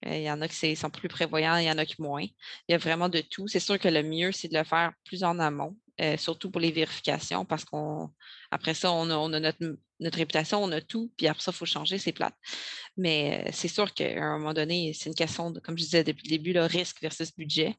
Euh, 0.07 0.17
il 0.17 0.23
y 0.23 0.31
en 0.31 0.41
a 0.41 0.49
qui 0.49 0.77
sont 0.77 0.91
plus 0.91 1.09
prévoyants, 1.09 1.57
il 1.57 1.65
y 1.65 1.71
en 1.71 1.79
a 1.79 1.87
qui 1.87 2.01
moins. 2.01 2.23
Il 2.23 2.73
y 2.73 2.75
a 2.75 2.79
vraiment 2.79 3.09
de 3.09 3.21
tout. 3.21 3.49
C'est 3.49 3.61
sûr 3.61 3.79
que 3.79 3.89
le 3.89 4.03
mieux, 4.03 4.33
c'est 4.33 4.49
de 4.49 4.57
le 4.57 4.65
faire 4.65 4.93
plus 5.05 5.25
en 5.25 5.39
amont, 5.39 5.77
euh, 6.01 6.17
surtout 6.17 6.51
pour 6.51 6.61
les 6.61 6.73
vérifications, 6.73 7.45
parce 7.45 7.65
qu'on 7.65 8.11
après 8.51 8.75
ça, 8.75 8.93
on 8.93 9.11
a, 9.11 9.41
notre, 9.41 10.19
réputation, 10.19 10.63
on 10.63 10.73
a 10.73 10.81
tout, 10.81 11.13
puis 11.17 11.27
après 11.29 11.43
ça, 11.43 11.53
il 11.53 11.57
faut 11.57 11.67
changer, 11.67 11.99
c'est 11.99 12.13
plate. 12.13 12.35
Mais 12.97 13.51
c'est 13.53 13.69
sûr 13.69 13.93
qu'à 13.95 14.23
un 14.23 14.39
moment 14.39 14.55
donné, 14.55 14.93
c'est 14.95 15.09
une 15.09 15.15
question, 15.15 15.51
de, 15.51 15.61
comme 15.61 15.79
je 15.79 15.85
disais 15.85 16.05
depuis 16.05 16.29
le 16.29 16.37
début, 16.37 16.53
le 16.53 16.65
risque 16.65 17.01
versus 17.01 17.35
budget 17.37 17.77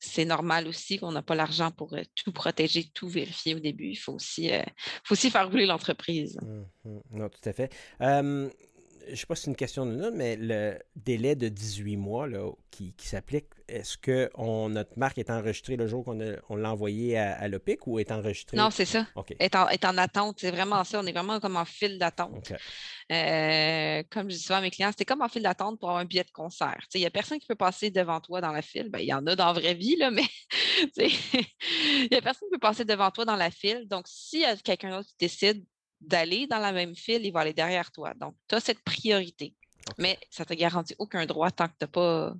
c'est 0.00 0.24
normal 0.24 0.68
aussi 0.68 0.98
qu'on 0.98 1.12
n'a 1.12 1.22
pas 1.22 1.34
l'argent 1.34 1.70
pour 1.70 1.92
euh, 1.94 2.02
tout 2.14 2.32
protéger, 2.32 2.88
tout 2.94 3.08
vérifier 3.08 3.54
au 3.54 3.58
début. 3.58 3.88
Il 3.88 3.96
faut 3.96 4.12
aussi, 4.12 4.52
euh, 4.52 4.62
faut 5.04 5.14
aussi 5.14 5.30
faire 5.30 5.48
rouler 5.50 5.66
l'entreprise. 5.66 6.38
Mmh. 6.40 6.98
Non, 7.12 7.28
tout 7.28 7.48
à 7.48 7.52
fait. 7.52 7.72
Je 9.08 9.12
ne 9.12 9.16
sais 9.16 9.26
pas 9.26 9.34
si 9.34 9.44
c'est 9.44 9.50
une 9.50 9.56
question 9.56 9.86
de 9.86 9.92
nous, 9.92 10.10
mais 10.12 10.36
le 10.36 10.78
délai 10.94 11.34
de 11.34 11.48
18 11.48 11.96
mois 11.96 12.26
là, 12.26 12.50
qui, 12.70 12.94
s'applique, 12.98 13.46
est-ce 13.66 13.98
que 13.98 14.30
notre 14.68 14.98
marque 14.98 15.18
est 15.18 15.30
enregistrée 15.30 15.76
le 15.76 15.86
jour 15.86 16.04
qu'on 16.04 16.18
on 16.48 16.56
l'a 16.56 16.72
envoyé 16.72 17.18
à, 17.18 17.32
à 17.32 17.48
l'OPIC 17.48 17.86
ou 17.86 17.98
est 17.98 18.12
enregistrée? 18.12 18.56
Non, 18.56 18.70
c'est 18.70 18.84
ça. 18.84 19.06
Est, 19.40 19.56
en, 19.56 19.68
est, 19.68 19.84
en, 19.84 19.98
attente. 19.98 20.38
C'est 20.40 20.50
vraiment 20.50 20.84
ça. 20.84 21.00
On 21.00 21.06
est 21.06 21.12
vraiment 21.12 21.40
comme 21.40 21.56
en 21.56 21.64
file 21.64 21.98
d'attente. 21.98 22.52
Euh, 23.10 24.02
comme 24.10 24.30
je 24.30 24.36
dis 24.36 24.42
souvent 24.42 24.58
à 24.58 24.60
mes 24.60 24.70
clients, 24.70 24.90
c'est 24.96 25.04
comme 25.04 25.22
en 25.22 25.28
file 25.28 25.42
d'attente 25.42 25.80
pour 25.80 25.88
avoir 25.88 26.02
un 26.02 26.06
billet 26.06 26.24
de 26.24 26.30
concert. 26.30 26.78
Il 26.94 27.00
n'y 27.00 27.06
a 27.06 27.10
personne 27.10 27.38
qui 27.38 27.46
peut 27.46 27.54
passer 27.54 27.90
devant 27.90 28.20
toi 28.20 28.40
dans 28.40 28.52
la 28.52 28.62
file. 28.62 28.90
Ben, 28.90 29.00
il 29.00 29.06
y 29.06 29.14
en 29.14 29.26
a 29.26 29.34
dans 29.34 29.46
la 29.46 29.52
vraie 29.54 29.74
vie, 29.74 29.96
là, 29.96 30.10
mais 30.10 30.26
il 30.96 32.08
n'y 32.10 32.16
a 32.16 32.22
personne 32.22 32.48
qui 32.48 32.52
peut 32.52 32.58
passer 32.58 32.84
devant 32.84 33.10
toi 33.10 33.24
dans 33.24 33.36
la 33.36 33.50
file. 33.50 33.88
Donc, 33.88 34.06
s'il 34.06 34.40
y 34.40 34.44
a 34.44 34.56
quelqu'un 34.56 34.90
d'autre 34.90 35.08
qui 35.08 35.16
décide 35.18 35.64
d'aller 36.00 36.46
dans 36.46 36.58
la 36.58 36.72
même 36.72 36.94
file, 36.94 37.24
il 37.24 37.32
va 37.32 37.40
aller 37.40 37.52
derrière 37.52 37.90
toi. 37.90 38.14
Donc, 38.14 38.34
tu 38.48 38.54
as 38.54 38.60
cette 38.60 38.80
priorité. 38.80 39.54
Mais 39.96 40.18
ça 40.30 40.42
ne 40.42 40.48
te 40.48 40.54
garantit 40.54 40.94
aucun 40.98 41.24
droit 41.26 41.50
tant 41.50 41.66
que 41.66 41.72
tu 41.78 41.84
n'as 41.84 41.88
pas 41.88 42.34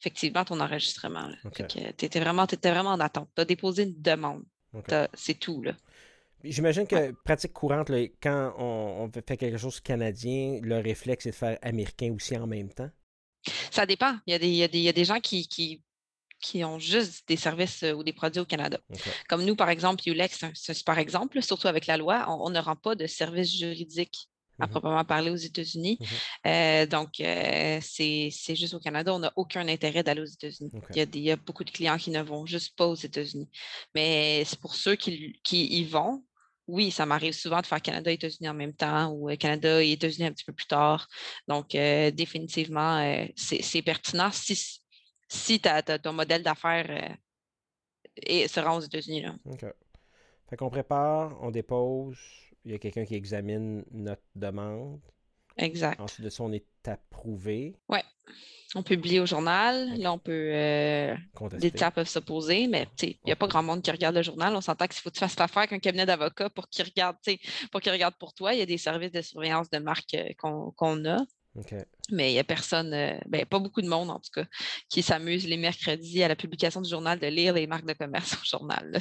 effectivement 0.00 0.44
ton 0.44 0.60
enregistrement. 0.60 1.30
Tu 1.68 1.78
étais 1.78 2.20
vraiment, 2.20 2.46
vraiment 2.62 2.90
en 2.90 3.00
attente. 3.00 3.28
Tu 3.34 3.42
as 3.42 3.44
déposé 3.44 3.84
une 3.84 4.00
demande. 4.00 4.44
C'est 5.14 5.38
tout. 5.38 5.62
Là. 5.62 5.74
J'imagine 6.42 6.86
que 6.86 7.12
pratique 7.24 7.52
courante, 7.52 7.90
quand 8.22 8.54
on, 8.58 9.10
fait 9.12 9.36
quelque 9.36 9.58
chose 9.58 9.80
canadien, 9.80 10.58
le 10.62 10.78
réflexe 10.78 11.26
est 11.26 11.30
de 11.30 11.34
faire 11.34 11.58
américain 11.60 12.12
aussi 12.14 12.36
en 12.36 12.46
même 12.46 12.70
temps? 12.70 12.90
Ça 13.70 13.84
dépend. 13.86 14.16
Il 14.26 14.32
y 14.32 14.34
a 14.34 14.38
des, 14.38 14.48
il 14.48 14.82
y 14.82 14.88
a 14.88 14.92
des, 14.92 15.04
gens 15.04 15.20
qui, 15.20 15.46
qui, 15.48 15.82
qui, 16.40 16.64
ont 16.64 16.78
juste 16.78 17.26
des 17.28 17.36
services 17.36 17.82
euh, 17.82 17.92
ou 17.92 18.02
des 18.02 18.12
produits 18.12 18.40
au 18.40 18.44
Canada. 18.44 18.78
Comme 19.28 19.44
nous, 19.44 19.56
par 19.56 19.70
exemple, 19.70 20.02
Ulex, 20.06 20.38
c'est 20.54 20.70
un 20.70 20.74
super 20.74 20.98
exemple, 20.98 21.42
surtout 21.42 21.68
avec 21.68 21.86
la 21.86 21.96
loi, 21.96 22.26
on, 22.28 22.50
ne 22.50 22.58
rend 22.58 22.76
pas 22.76 22.94
de 22.94 23.06
services 23.06 23.56
juridiques 23.56 24.28
à 24.58 24.66
mmh 24.66 24.70
proprement 24.70 25.04
parler 25.04 25.30
aux 25.30 25.36
États-Unis. 25.36 25.98
Mmh 25.98 26.04
euh, 26.46 26.86
donc, 26.86 27.20
euh, 27.20 27.78
c'est 27.82 28.30
juste 28.54 28.74
au 28.74 28.80
Canada. 28.80 29.14
On 29.14 29.20
n'a 29.20 29.32
aucun 29.36 29.66
intérêt 29.66 30.02
d'aller 30.02 30.20
aux 30.20 30.26
États-Unis. 30.26 30.70
Il, 30.94 31.20
y 31.20 31.30
a 31.30 31.36
beaucoup 31.36 31.64
de 31.64 31.70
clients 31.70 31.96
qui 31.96 32.10
ne 32.10 32.20
vont 32.22 32.44
juste 32.44 32.76
pas 32.76 32.86
aux 32.86 32.94
États-Unis. 32.94 33.48
Mais 33.94 34.42
c'est 34.44 34.60
pour 34.60 34.74
ceux 34.74 34.96
qui, 34.96 35.40
qui 35.42 35.66
y 35.66 35.84
vont, 35.84 36.22
oui, 36.66 36.90
ça 36.90 37.04
m'arrive 37.04 37.32
souvent 37.32 37.60
de 37.60 37.66
faire 37.66 37.82
Canada 37.82 38.10
et 38.10 38.14
États-Unis 38.14 38.48
en 38.48 38.54
même 38.54 38.74
temps 38.74 39.12
ou 39.12 39.34
Canada 39.36 39.82
et 39.82 39.92
États-Unis 39.92 40.26
un 40.26 40.32
petit 40.32 40.44
peu 40.44 40.52
plus 40.52 40.66
tard. 40.66 41.08
Donc, 41.48 41.74
euh, 41.74 42.10
définitivement, 42.10 43.24
c'est 43.36 43.82
pertinent 43.82 44.30
si, 44.32 44.79
si 45.30 45.60
ton 45.60 46.12
modèle 46.12 46.42
d'affaires 46.42 47.16
se 48.26 48.60
rend 48.60 48.76
aux 48.76 48.80
États-Unis. 48.80 49.24
OK. 49.46 49.64
Fait 50.48 50.56
qu'on 50.56 50.68
prépare, 50.68 51.38
on 51.40 51.52
dépose, 51.52 52.18
il 52.64 52.72
y 52.72 52.74
a 52.74 52.78
quelqu'un 52.78 53.04
qui 53.04 53.14
examine 53.14 53.84
notre 53.92 54.22
demande. 54.34 55.00
Exact. 55.56 56.00
Ensuite 56.00 56.24
de 56.24 56.30
ça, 56.30 56.42
on 56.42 56.52
est 56.52 56.66
approuvé. 56.86 57.76
Oui. 57.88 57.98
On 58.74 58.82
publie 58.82 59.18
au 59.18 59.26
journal. 59.26 59.98
Là, 59.98 60.12
on 60.12 60.18
peut. 60.18 60.50
Euh, 60.52 61.16
des 61.58 61.70
cas 61.70 61.90
peuvent 61.90 62.08
s'opposer, 62.08 62.68
mais 62.68 62.86
il 63.02 63.16
n'y 63.26 63.32
a 63.32 63.36
pas 63.36 63.48
grand 63.48 63.62
monde 63.62 63.82
qui 63.82 63.90
regarde 63.90 64.14
le 64.14 64.22
journal. 64.22 64.54
On 64.54 64.60
s'entend 64.60 64.86
qu'il 64.86 65.00
faut 65.00 65.10
que 65.10 65.14
tu 65.14 65.20
fasses 65.20 65.38
l'affaire 65.38 65.58
avec 65.58 65.72
un 65.72 65.78
cabinet 65.80 66.06
d'avocats 66.06 66.50
pour 66.50 66.68
qu'il 66.68 66.84
regarde, 66.84 67.16
pour 67.72 67.80
qu'il 67.80 67.92
regarde 67.92 68.14
pour 68.18 68.32
toi. 68.32 68.54
Il 68.54 68.60
y 68.60 68.62
a 68.62 68.66
des 68.66 68.78
services 68.78 69.10
de 69.10 69.22
surveillance 69.22 69.70
de 69.70 69.78
marque 69.78 70.14
euh, 70.14 70.28
qu'on 70.36 71.04
a. 71.04 71.16
Mais 72.12 72.30
il 72.30 72.34
n'y 72.34 72.38
a 72.38 72.44
personne, 72.44 72.92
euh, 72.94 73.18
ben, 73.26 73.44
pas 73.46 73.58
beaucoup 73.58 73.82
de 73.82 73.88
monde 73.88 74.10
en 74.10 74.18
tout 74.18 74.30
cas, 74.34 74.44
qui 74.88 75.02
s'amuse 75.02 75.46
les 75.46 75.56
mercredis 75.56 76.22
à 76.22 76.28
la 76.28 76.36
publication 76.36 76.80
du 76.80 76.88
journal 76.88 77.18
de 77.18 77.26
lire 77.26 77.54
les 77.54 77.66
marques 77.66 77.86
de 77.86 77.92
commerce 77.92 78.34
au 78.40 78.44
journal. 78.44 78.92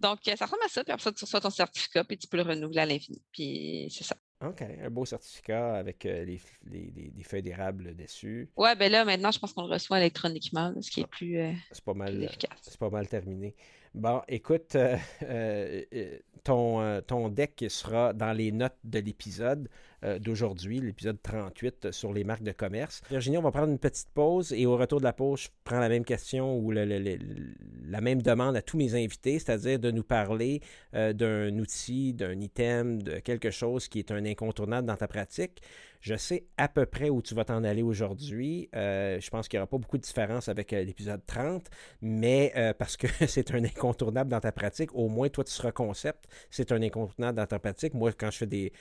Donc, 0.00 0.18
ça 0.24 0.44
ressemble 0.46 0.62
à 0.64 0.68
ça, 0.68 0.82
puis 0.82 0.92
après 0.92 1.04
ça, 1.04 1.12
tu 1.12 1.24
reçois 1.24 1.40
ton 1.40 1.50
certificat, 1.50 2.02
puis 2.02 2.18
tu 2.18 2.26
peux 2.26 2.36
le 2.36 2.42
renouveler 2.42 2.80
à 2.80 2.86
l'infini. 2.86 3.22
Puis 3.30 3.88
c'est 3.90 4.04
ça. 4.04 4.16
OK, 4.44 4.62
un 4.62 4.90
beau 4.90 5.04
certificat 5.04 5.76
avec 5.76 6.04
euh, 6.04 6.24
les, 6.24 6.40
les, 6.64 7.22
feuilles 7.22 7.42
d'érable 7.42 7.94
dessus. 7.94 8.50
Ouais, 8.56 8.74
ben 8.74 8.90
là, 8.90 9.04
maintenant, 9.04 9.30
je 9.30 9.38
pense 9.38 9.52
qu'on 9.52 9.66
le 9.66 9.72
reçoit 9.72 10.00
électroniquement, 10.00 10.74
ce 10.80 10.90
qui 10.90 11.00
est 11.00 11.04
ah, 11.04 11.08
plus, 11.08 11.38
euh, 11.38 11.52
c'est 11.70 11.84
pas 11.84 11.94
mal, 11.94 12.28
C'est 12.60 12.78
pas 12.78 12.90
mal 12.90 13.06
terminé. 13.06 13.54
Bon, 13.94 14.20
écoute, 14.26 14.74
euh, 14.74 14.96
ton, 16.44 17.00
ton 17.06 17.28
deck 17.28 17.64
sera 17.68 18.12
dans 18.12 18.32
les 18.32 18.52
notes 18.52 18.78
de 18.84 18.98
l'épisode. 18.98 19.68
Euh, 20.04 20.18
d'aujourd'hui, 20.18 20.80
l'épisode 20.80 21.22
38 21.22 21.92
sur 21.92 22.12
les 22.12 22.24
marques 22.24 22.42
de 22.42 22.50
commerce. 22.50 23.02
Virginie, 23.08 23.38
on 23.38 23.42
va 23.42 23.52
prendre 23.52 23.70
une 23.70 23.78
petite 23.78 24.08
pause 24.12 24.52
et 24.52 24.66
au 24.66 24.76
retour 24.76 24.98
de 24.98 25.04
la 25.04 25.12
pause, 25.12 25.42
je 25.42 25.48
prends 25.62 25.78
la 25.78 25.88
même 25.88 26.04
question 26.04 26.58
ou 26.58 26.72
la 26.72 28.00
même 28.00 28.20
demande 28.20 28.56
à 28.56 28.62
tous 28.62 28.76
mes 28.76 28.96
invités, 28.96 29.38
c'est-à-dire 29.38 29.78
de 29.78 29.92
nous 29.92 30.02
parler 30.02 30.60
euh, 30.94 31.12
d'un 31.12 31.56
outil, 31.56 32.14
d'un 32.14 32.40
item, 32.40 33.00
de 33.00 33.20
quelque 33.20 33.52
chose 33.52 33.86
qui 33.86 34.00
est 34.00 34.10
un 34.10 34.24
incontournable 34.24 34.88
dans 34.88 34.96
ta 34.96 35.06
pratique. 35.06 35.62
Je 36.02 36.16
sais 36.16 36.46
à 36.56 36.66
peu 36.66 36.84
près 36.84 37.10
où 37.10 37.22
tu 37.22 37.32
vas 37.32 37.44
t'en 37.44 37.62
aller 37.62 37.82
aujourd'hui. 37.82 38.68
Euh, 38.74 39.20
je 39.20 39.30
pense 39.30 39.46
qu'il 39.46 39.58
n'y 39.58 39.60
aura 39.60 39.68
pas 39.68 39.78
beaucoup 39.78 39.98
de 39.98 40.02
différence 40.02 40.48
avec 40.48 40.72
euh, 40.72 40.82
l'épisode 40.82 41.24
30, 41.24 41.70
mais 42.00 42.52
euh, 42.56 42.74
parce 42.76 42.96
que 42.96 43.06
c'est 43.28 43.54
un 43.54 43.62
incontournable 43.62 44.28
dans 44.28 44.40
ta 44.40 44.50
pratique, 44.50 44.92
au 44.96 45.08
moins 45.08 45.28
toi 45.28 45.44
tu 45.44 45.52
seras 45.52 45.70
concept, 45.70 46.24
c'est 46.50 46.72
un 46.72 46.82
incontournable 46.82 47.36
dans 47.36 47.46
ta 47.46 47.60
pratique. 47.60 47.94
Moi, 47.94 48.10
quand 48.18 48.32
je 48.32 48.38
fais 48.38 48.72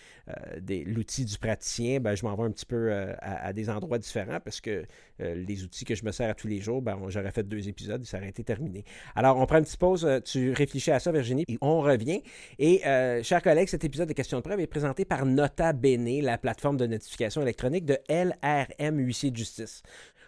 l'outil 0.88 1.26
du 1.26 1.38
praticien, 1.38 2.00
ben, 2.00 2.16
je 2.16 2.26
m'en 2.26 2.36
vais 2.36 2.44
un 2.44 2.52
petit 2.52 2.66
peu 2.66 2.92
à, 3.20 3.54
des 3.54 3.70
endroits 3.70 4.00
différents 4.00 4.40
parce 4.40 4.60
que 4.60 4.84
les 5.20 5.64
outils 5.64 5.86
que 5.86 5.94
je 5.94 6.04
me 6.04 6.12
sers 6.12 6.36
tous 6.36 6.48
les 6.48 6.60
jours, 6.60 6.82
ben, 6.82 7.00
j'aurais 7.10 7.32
fait 7.32 7.44
deux 7.44 7.68
épisodes, 7.68 8.04
ça 8.04 8.18
aurait 8.18 8.30
été 8.30 8.44
terminé. 8.44 8.84
Alors, 9.16 9.38
on 9.38 9.46
prend 9.46 9.60
une 9.60 9.64
petite 9.64 9.80
pause, 9.80 10.08
tu 10.26 10.54
réfléchis 10.54 10.90
à 10.90 11.00
ça, 11.00 11.12
Virginie, 11.12 11.46
et 11.48 11.60
on 11.62 11.82
revient. 11.82 12.24
Et, 12.58 12.82
chers 13.24 13.44
collègues, 13.44 13.68
cet 13.68 13.84
épisode 13.84 14.08
de 14.08 14.14
questions 14.14 14.40
de 14.40 14.44
preuve 14.44 14.60
est 14.60 14.68
présenté 14.68 15.06
par 15.06 15.28
Nota 15.28 15.74
Bene, 15.74 16.22
la 16.22 16.40
plateforme 16.40 16.78
de 16.78 16.88
notification 16.88 17.11
électronique 17.42 17.86
de 17.86 17.98
LRM 18.10 19.00
Huissier 19.00 19.32
de 19.32 19.38
justice. 19.38 19.82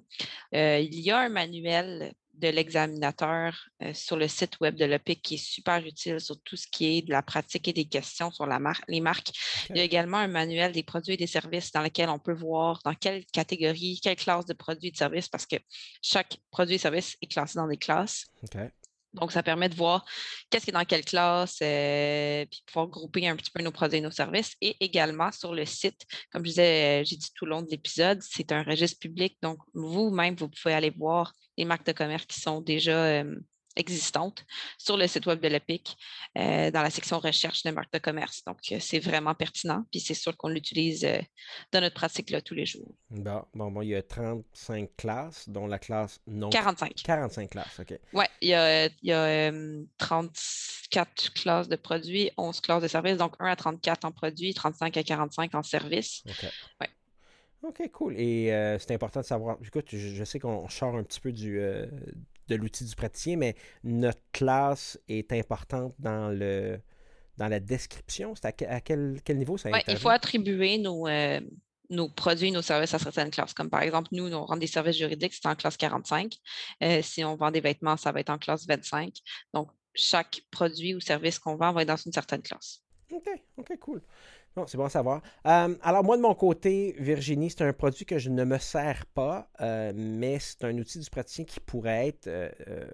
il 0.51 0.99
y 0.99 1.09
a 1.09 1.19
un 1.19 1.29
manuel 1.29 2.13
de 2.33 2.47
l'examinateur 2.47 3.67
euh, 3.81 3.93
sur 3.93 4.17
le 4.17 4.27
site 4.27 4.59
web 4.59 4.75
de 4.75 4.85
l'OPIC 4.85 5.21
qui 5.21 5.35
est 5.35 5.37
super 5.37 5.85
utile 5.85 6.19
sur 6.19 6.41
tout 6.41 6.55
ce 6.55 6.67
qui 6.67 6.97
est 6.97 7.01
de 7.03 7.11
la 7.11 7.21
pratique 7.21 7.67
et 7.67 7.73
des 7.73 7.85
questions 7.85 8.31
sur 8.31 8.45
la 8.45 8.59
les 8.87 9.01
marques. 9.01 9.31
Il 9.69 9.77
y 9.77 9.79
a 9.79 9.83
également 9.83 10.17
un 10.17 10.27
manuel 10.27 10.71
des 10.71 10.83
produits 10.83 11.13
et 11.13 11.17
des 11.17 11.27
services 11.27 11.71
dans 11.71 11.81
lequel 11.81 12.09
on 12.09 12.19
peut 12.19 12.33
voir 12.33 12.79
dans 12.83 12.95
quelle 12.95 13.25
catégorie, 13.25 13.99
quelle 14.01 14.15
classe 14.15 14.45
de 14.45 14.53
produits 14.53 14.89
et 14.89 14.91
de 14.91 14.97
services, 14.97 15.29
parce 15.29 15.45
que 15.45 15.57
chaque 16.01 16.37
produit 16.51 16.75
et 16.75 16.79
service 16.79 17.17
est 17.21 17.27
classé 17.27 17.55
dans 17.55 17.67
des 17.67 17.77
classes. 17.77 18.25
Donc, 19.13 19.31
ça 19.31 19.43
permet 19.43 19.69
de 19.69 19.75
voir 19.75 20.05
qu'est-ce 20.49 20.65
qui 20.65 20.71
est 20.71 20.73
dans 20.73 20.85
quelle 20.85 21.05
classe, 21.05 21.59
euh, 21.61 22.45
puis 22.49 22.63
pouvoir 22.65 22.87
grouper 22.87 23.27
un 23.27 23.35
petit 23.35 23.51
peu 23.51 23.61
nos 23.61 23.71
produits 23.71 23.99
et 23.99 24.01
nos 24.01 24.11
services. 24.11 24.55
Et 24.61 24.75
également 24.79 25.31
sur 25.31 25.53
le 25.53 25.65
site, 25.65 26.05
comme 26.31 26.43
je 26.43 26.49
disais, 26.49 27.01
euh, 27.01 27.03
j'ai 27.05 27.15
dit 27.17 27.29
tout 27.35 27.45
au 27.45 27.47
long 27.47 27.61
de 27.61 27.69
l'épisode, 27.69 28.19
c'est 28.21 28.51
un 28.51 28.63
registre 28.63 28.99
public. 28.99 29.37
Donc, 29.41 29.59
vous-même, 29.73 30.35
vous 30.35 30.49
pouvez 30.49 30.73
aller 30.73 30.89
voir 30.89 31.33
les 31.57 31.65
marques 31.65 31.85
de 31.85 31.91
commerce 31.91 32.25
qui 32.25 32.39
sont 32.39 32.61
déjà 32.61 33.05
euh, 33.05 33.35
existantes 33.75 34.45
sur 34.77 34.97
le 34.97 35.07
site 35.07 35.25
web 35.25 35.39
de 35.39 35.47
l'EPIC 35.47 35.95
euh, 36.37 36.71
dans 36.71 36.81
la 36.81 36.89
section 36.89 37.19
recherche 37.19 37.63
de 37.63 37.71
marques 37.71 37.91
de 37.93 37.99
commerce. 37.99 38.43
Donc, 38.45 38.59
euh, 38.71 38.77
c'est 38.79 38.99
vraiment 38.99 39.33
pertinent. 39.33 39.83
Puis, 39.91 39.99
c'est 39.99 40.13
sûr 40.13 40.35
qu'on 40.37 40.49
l'utilise 40.49 41.03
euh, 41.05 41.19
dans 41.71 41.81
notre 41.81 41.95
pratique 41.95 42.29
là, 42.29 42.41
tous 42.41 42.53
les 42.53 42.65
jours. 42.65 42.91
Bon, 43.09 43.43
bon, 43.53 43.81
il 43.81 43.89
y 43.89 43.95
a 43.95 44.03
35 44.03 44.89
classes, 44.97 45.49
dont 45.49 45.67
la 45.67 45.79
classe 45.79 46.19
non. 46.27 46.49
45. 46.49 46.93
45 47.03 47.49
classes, 47.49 47.79
OK. 47.79 47.99
Oui, 48.13 48.25
il 48.41 48.49
y 48.49 48.53
a, 48.53 48.85
il 48.85 48.91
y 49.03 49.11
a 49.11 49.51
34 49.97 51.33
classes 51.33 51.69
de 51.69 51.75
produits, 51.75 52.31
11 52.37 52.61
classes 52.61 52.83
de 52.83 52.87
services, 52.87 53.17
donc 53.17 53.35
1 53.39 53.45
à 53.45 53.55
34 53.55 54.05
en 54.05 54.11
produits, 54.11 54.53
35 54.53 54.97
à 54.97 55.03
45 55.03 55.55
en 55.55 55.63
services. 55.63 56.23
OK. 56.27 56.49
Ouais. 56.81 56.89
OK, 57.63 57.91
cool. 57.93 58.15
Et 58.17 58.47
c'est 58.79 58.91
important 58.91 59.21
de 59.21 59.25
savoir. 59.25 59.57
Écoute, 59.65 59.85
je, 59.89 59.97
je 59.97 60.23
sais 60.25 60.37
qu'on 60.37 60.67
sort 60.67 60.97
un 60.97 61.03
petit 61.03 61.21
peu 61.21 61.31
du, 61.31 61.61
de 62.47 62.55
l'outil 62.55 62.85
du 62.85 62.95
praticien, 62.95 63.37
mais 63.37 63.55
notre 63.83 64.21
classe 64.31 64.99
est 65.07 65.31
importante 65.31 65.93
dans 65.99 66.29
le 66.29 66.79
dans 67.37 67.47
la 67.47 67.59
description. 67.59 68.35
C'est 68.35 68.45
à, 68.45 68.81
quel, 68.81 69.19
quel, 69.25 69.37
niveau 69.39 69.57
ça 69.57 69.71
Oui, 69.71 69.79
il 69.87 69.97
faut 69.97 70.09
attribuer 70.09 70.77
nos, 70.77 71.07
euh, 71.07 71.39
nos 71.89 72.07
produits, 72.07 72.51
nos 72.51 72.61
services 72.61 72.93
à 72.93 72.99
certaines 72.99 73.31
classes. 73.31 73.53
Comme 73.53 73.71
par 73.71 73.81
exemple, 73.81 74.09
nous, 74.11 74.31
on 74.31 74.45
rend 74.45 74.57
des 74.57 74.67
services 74.67 74.97
juridiques, 74.97 75.33
c'est 75.33 75.47
en 75.47 75.55
classe 75.55 75.77
45. 75.77 76.31
Euh, 76.83 77.01
si 77.01 77.23
on 77.23 77.35
vend 77.35 77.49
des 77.49 77.61
vêtements, 77.61 77.97
ça 77.97 78.11
va 78.11 78.19
être 78.19 78.29
en 78.29 78.37
classe 78.37 78.67
25. 78.67 79.15
Donc, 79.53 79.69
chaque 79.95 80.41
produit 80.51 80.93
ou 80.93 80.99
service 80.99 81.39
qu'on 81.39 81.55
vend 81.55 81.73
va 81.73 81.81
être 81.81 81.87
dans 81.87 81.95
une 81.95 82.13
certaine 82.13 82.41
classe. 82.41 82.81
OK, 83.11 83.27
OK, 83.57 83.79
cool 83.79 84.01
c'est 84.67 84.77
bon 84.77 84.85
à 84.85 84.89
savoir. 84.89 85.21
Euh, 85.47 85.75
alors, 85.81 86.03
moi, 86.03 86.17
de 86.17 86.21
mon 86.21 86.35
côté, 86.35 86.95
Virginie, 86.99 87.49
c'est 87.49 87.63
un 87.63 87.73
produit 87.73 88.05
que 88.05 88.17
je 88.19 88.29
ne 88.29 88.43
me 88.43 88.57
sers 88.59 89.05
pas, 89.07 89.49
euh, 89.61 89.91
mais 89.95 90.37
c'est 90.39 90.63
un 90.63 90.77
outil 90.77 90.99
du 90.99 91.09
praticien 91.09 91.45
qui 91.45 91.59
pourrait 91.59 92.09
être 92.09 92.27
euh, 92.27 92.85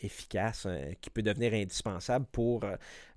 efficace, 0.00 0.66
qui 1.00 1.10
peut 1.10 1.22
devenir 1.22 1.52
indispensable 1.52 2.26
pour 2.30 2.64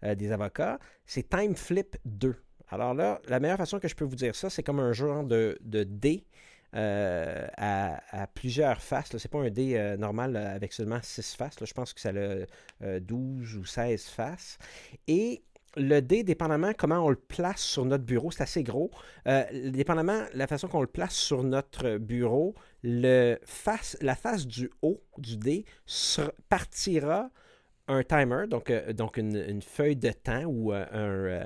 des 0.01 0.31
avocats. 0.31 0.79
C'est 1.05 1.27
TimeFlip 1.29 1.97
2. 2.05 2.35
Alors 2.69 2.93
là, 2.93 3.19
la 3.27 3.39
meilleure 3.39 3.57
façon 3.57 3.79
que 3.79 3.87
je 3.87 3.95
peux 3.95 4.05
vous 4.05 4.15
dire 4.15 4.35
ça, 4.35 4.49
c'est 4.49 4.63
comme 4.63 4.79
un 4.79 4.93
genre 4.93 5.23
de, 5.23 5.57
de 5.61 5.83
dé. 5.83 6.25
à, 6.73 8.27
plusieurs 8.33 8.81
faces. 8.81 9.09
Ce 9.09 9.17
n'est 9.17 9.29
pas 9.29 9.39
un 9.39 9.49
dé 9.49 9.95
normal 9.99 10.37
avec 10.37 10.71
seulement 10.71 10.99
6 11.01 11.35
faces. 11.35 11.55
Je 11.61 11.73
pense 11.73 11.93
que 11.93 11.99
ça 11.99 12.11
a 12.81 12.99
12 12.99 13.55
ou 13.57 13.65
16 13.65 14.05
faces. 14.05 14.57
Et 15.07 15.43
le 15.75 15.99
dé, 16.01 16.23
dépendamment 16.23 16.71
comment 16.77 17.05
on 17.05 17.09
le 17.09 17.15
place 17.15 17.61
sur 17.61 17.85
notre 17.85 18.03
bureau, 18.03 18.31
c'est 18.31 18.43
assez 18.43 18.63
gros. 18.63 18.91
Euh, 19.27 19.43
dépendamment 19.69 20.23
la 20.33 20.47
façon 20.47 20.67
qu'on 20.67 20.81
le 20.81 20.87
place 20.87 21.13
sur 21.13 21.43
notre 21.43 21.97
bureau, 21.97 22.55
la 22.83 23.37
face 24.15 24.47
du 24.47 24.69
haut 24.81 25.01
du 25.17 25.37
dé 25.37 25.65
partira 26.49 27.29
un 27.89 28.03
timer, 28.03 28.45
donc, 28.47 28.69
euh, 28.69 28.93
une, 29.17 29.61
feuille 29.61 29.95
de 29.95 30.11
temps 30.11 30.43
ou 30.45 30.71
euh, 30.71 31.43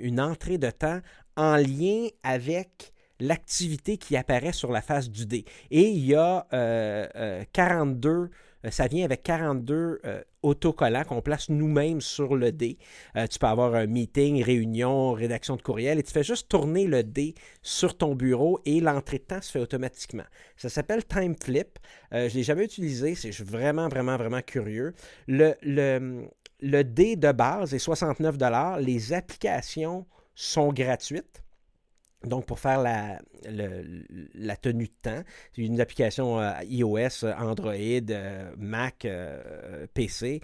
une 0.00 0.20
entrée 0.20 0.58
de 0.58 0.70
temps 0.70 1.00
en 1.36 1.56
lien 1.56 2.08
avec 2.22 2.92
l'activité 3.18 3.96
qui 3.96 4.16
apparaît 4.16 4.52
sur 4.52 4.70
la 4.70 4.82
face 4.82 5.08
du 5.08 5.26
dé. 5.26 5.44
Et 5.70 5.88
il 5.88 6.04
y 6.04 6.14
a 6.14 6.46
42 7.52 8.10
euh, 8.10 8.28
ça 8.70 8.86
vient 8.86 9.04
avec 9.04 9.22
42 9.22 10.00
euh, 10.04 10.22
autocollants 10.42 11.04
qu'on 11.04 11.20
place 11.20 11.48
nous-mêmes 11.48 12.00
sur 12.00 12.36
le 12.36 12.52
dé. 12.52 12.78
Euh, 13.16 13.26
tu 13.26 13.38
peux 13.38 13.46
avoir 13.46 13.74
un 13.74 13.86
meeting, 13.86 14.42
réunion, 14.42 15.12
rédaction 15.12 15.56
de 15.56 15.62
courriel 15.62 15.98
et 15.98 16.02
tu 16.02 16.12
fais 16.12 16.22
juste 16.22 16.48
tourner 16.48 16.86
le 16.86 17.02
dé 17.02 17.34
sur 17.62 17.96
ton 17.96 18.14
bureau 18.14 18.60
et 18.64 18.80
l'entrée 18.80 19.18
de 19.18 19.24
temps 19.24 19.42
se 19.42 19.50
fait 19.50 19.60
automatiquement. 19.60 20.24
Ça 20.56 20.68
s'appelle 20.68 21.04
Time 21.04 21.34
Flip. 21.42 21.78
je 22.12 22.16
ne 22.18 22.28
l'ai 22.28 22.42
jamais 22.42 22.64
utilisé, 22.64 23.14
c'est 23.14 23.36
vraiment, 23.40 23.88
vraiment, 23.88 24.16
vraiment 24.16 24.42
curieux. 24.42 24.94
Le 25.28 26.82
dé 26.82 27.16
de 27.16 27.32
base 27.32 27.74
est 27.74 27.78
69 27.78 28.36
Les 28.80 29.12
applications 29.12 30.06
sont 30.34 30.72
gratuites. 30.72 31.42
Donc, 32.24 32.46
pour 32.46 32.60
faire 32.60 32.80
la, 32.80 33.18
la 34.34 34.56
tenue 34.56 34.86
de 34.86 34.92
temps, 35.02 35.22
c'est 35.54 35.62
une 35.62 35.80
application 35.80 36.40
euh, 36.40 36.52
iOS, 36.64 37.26
Android, 37.38 37.74
euh, 37.74 38.52
Mac, 38.56 39.04
euh, 39.04 39.86
PC. 39.94 40.40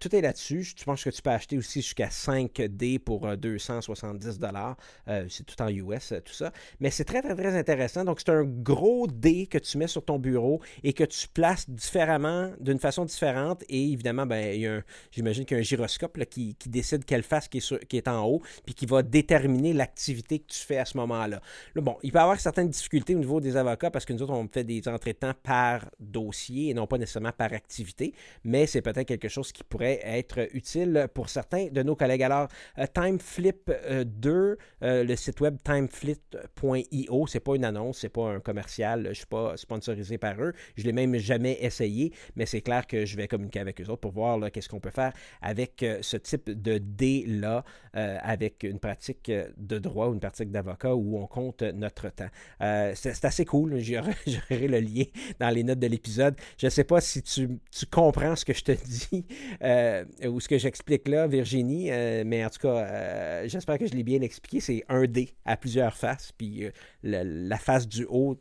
tout 0.00 0.16
est 0.16 0.20
là-dessus. 0.20 0.74
Je 0.76 0.84
pense 0.84 1.02
que 1.02 1.10
tu 1.10 1.22
peux 1.22 1.30
acheter 1.30 1.56
aussi 1.56 1.82
jusqu'à 1.82 2.08
5D 2.08 2.98
pour 2.98 3.36
270 3.36 4.38
dollars. 4.38 4.76
c'est 5.06 5.44
tout 5.44 5.60
en 5.62 5.68
US, 5.68 6.12
tout 6.24 6.32
ça. 6.32 6.52
Mais 6.80 6.90
c'est 6.90 7.04
très, 7.04 7.22
très, 7.22 7.34
très 7.34 7.56
intéressant. 7.56 8.04
Donc, 8.04 8.20
c'est 8.20 8.32
un 8.32 8.44
gros 8.44 9.06
D 9.06 9.46
que 9.46 9.58
tu 9.58 9.78
mets 9.78 9.86
sur 9.86 10.04
ton 10.04 10.18
bureau 10.18 10.60
et 10.82 10.92
que 10.92 11.04
tu 11.04 11.28
places 11.28 11.68
différemment, 11.68 12.52
d'une 12.60 12.78
façon 12.78 13.04
différente. 13.04 13.62
Et 13.68 13.92
évidemment, 13.92 14.26
ben, 14.26 14.82
j'imagine 15.10 15.44
qu'il 15.44 15.56
y 15.56 15.58
a 15.58 15.60
un 15.60 15.64
gyroscope 15.64 16.22
qui, 16.26 16.56
décide 16.66 17.04
quelle 17.04 17.22
face 17.22 17.48
qui 17.48 17.58
est, 17.58 17.86
qui 17.86 17.96
est 17.96 18.08
en 18.08 18.24
haut, 18.26 18.42
puis 18.64 18.74
qui 18.74 18.86
va 18.86 19.02
déterminer 19.02 19.72
l'activité 19.72 20.38
que 20.38 20.46
tu 20.46 20.60
fais 20.60 20.78
à 20.78 20.84
ce 20.84 20.96
moment 20.96 21.04
moment-là. 21.06 21.40
bon, 21.76 21.96
il 22.02 22.12
peut 22.12 22.18
avoir 22.24 22.40
certaines 22.40 22.68
difficultés 22.68 23.14
au 23.14 23.18
niveau 23.18 23.40
des 23.40 23.56
avocats 23.56 23.90
parce 23.90 24.04
que 24.04 24.12
nous 24.12 24.22
autres, 24.22 24.32
on 24.32 24.48
fait 24.48 24.64
des 24.64 24.80
temps 24.80 25.32
par 25.42 25.90
dossier 26.00 26.70
et 26.70 26.74
non 26.74 26.86
pas 26.86 26.98
nécessairement 26.98 27.32
par 27.32 27.52
activité, 27.52 28.14
mais 28.44 28.66
c'est 28.66 28.82
peut-être 28.82 29.06
quelque 29.06 29.28
chose 29.28 29.52
qui 29.52 29.62
pourrait 29.64 30.00
être 30.02 30.48
utile 30.54 31.08
pour 31.14 31.28
certains 31.28 31.68
de 31.68 31.82
nos 31.82 31.96
collègues. 31.96 32.22
Alors, 32.22 32.48
euh, 32.78 32.86
TimeFlip 32.92 33.70
2, 34.04 34.30
euh, 34.30 34.56
euh, 34.82 35.04
le 35.04 35.16
site 35.16 35.40
web 35.40 35.56
timeflip.io, 35.62 37.26
c'est 37.26 37.40
pas 37.40 37.56
une 37.56 37.64
annonce, 37.64 37.98
c'est 38.00 38.08
pas 38.08 38.28
un 38.28 38.40
commercial, 38.40 39.08
je 39.08 39.14
suis 39.14 39.26
pas 39.26 39.56
sponsorisé 39.56 40.18
par 40.18 40.40
eux, 40.40 40.52
je 40.76 40.84
l'ai 40.84 40.92
même 40.92 41.16
jamais 41.16 41.58
essayé, 41.60 42.12
mais 42.36 42.46
c'est 42.46 42.62
clair 42.62 42.86
que 42.86 43.04
je 43.04 43.16
vais 43.16 43.28
communiquer 43.28 43.60
avec 43.60 43.80
eux 43.80 43.84
autres 43.84 44.00
pour 44.00 44.12
voir 44.12 44.50
qu'est-ce 44.50 44.68
qu'on 44.68 44.80
peut 44.80 44.90
faire 44.90 45.12
avec 45.42 45.84
ce 46.00 46.16
type 46.16 46.50
de 46.50 46.78
dé-là, 46.78 47.64
avec 47.92 48.62
une 48.62 48.78
pratique 48.78 49.30
de 49.56 49.78
droit 49.78 50.08
ou 50.08 50.14
une 50.14 50.20
pratique 50.20 50.50
d'avocat 50.50 50.94
où 50.94 51.18
on 51.18 51.26
compte 51.26 51.62
notre 51.62 52.08
temps. 52.14 52.28
Euh, 52.60 52.92
c'est 52.94 53.24
assez 53.24 53.44
cool. 53.44 53.78
J'aurai 53.78 54.14
le 54.50 54.80
lien 54.80 55.04
dans 55.38 55.50
les 55.50 55.62
notes 55.62 55.78
de 55.78 55.86
l'épisode. 55.86 56.36
Je 56.58 56.66
ne 56.66 56.70
sais 56.70 56.84
pas 56.84 57.00
si 57.00 57.22
tu, 57.22 57.48
comprends 57.90 58.36
ce 58.36 58.44
que 58.44 58.52
je 58.52 58.64
te 58.64 58.72
dis 58.72 59.24
euh, 59.62 60.04
ou 60.26 60.40
ce 60.40 60.48
que 60.48 60.58
j'explique 60.58 61.08
là, 61.08 61.26
Virginie, 61.26 61.90
euh, 61.90 62.24
mais 62.26 62.44
en 62.44 62.50
tout 62.50 62.60
cas, 62.60 63.46
j'espère 63.46 63.78
que 63.78 63.86
je 63.86 63.94
l'ai 63.94 64.02
bien 64.02 64.20
expliqué. 64.22 64.60
C'est 64.60 64.84
un 64.88 65.04
dé 65.06 65.34
à 65.44 65.56
plusieurs 65.56 65.96
faces, 65.96 66.32
puis 66.32 66.68
la 67.02 67.58
face 67.58 67.86
du 67.88 68.06
haut 68.08 68.40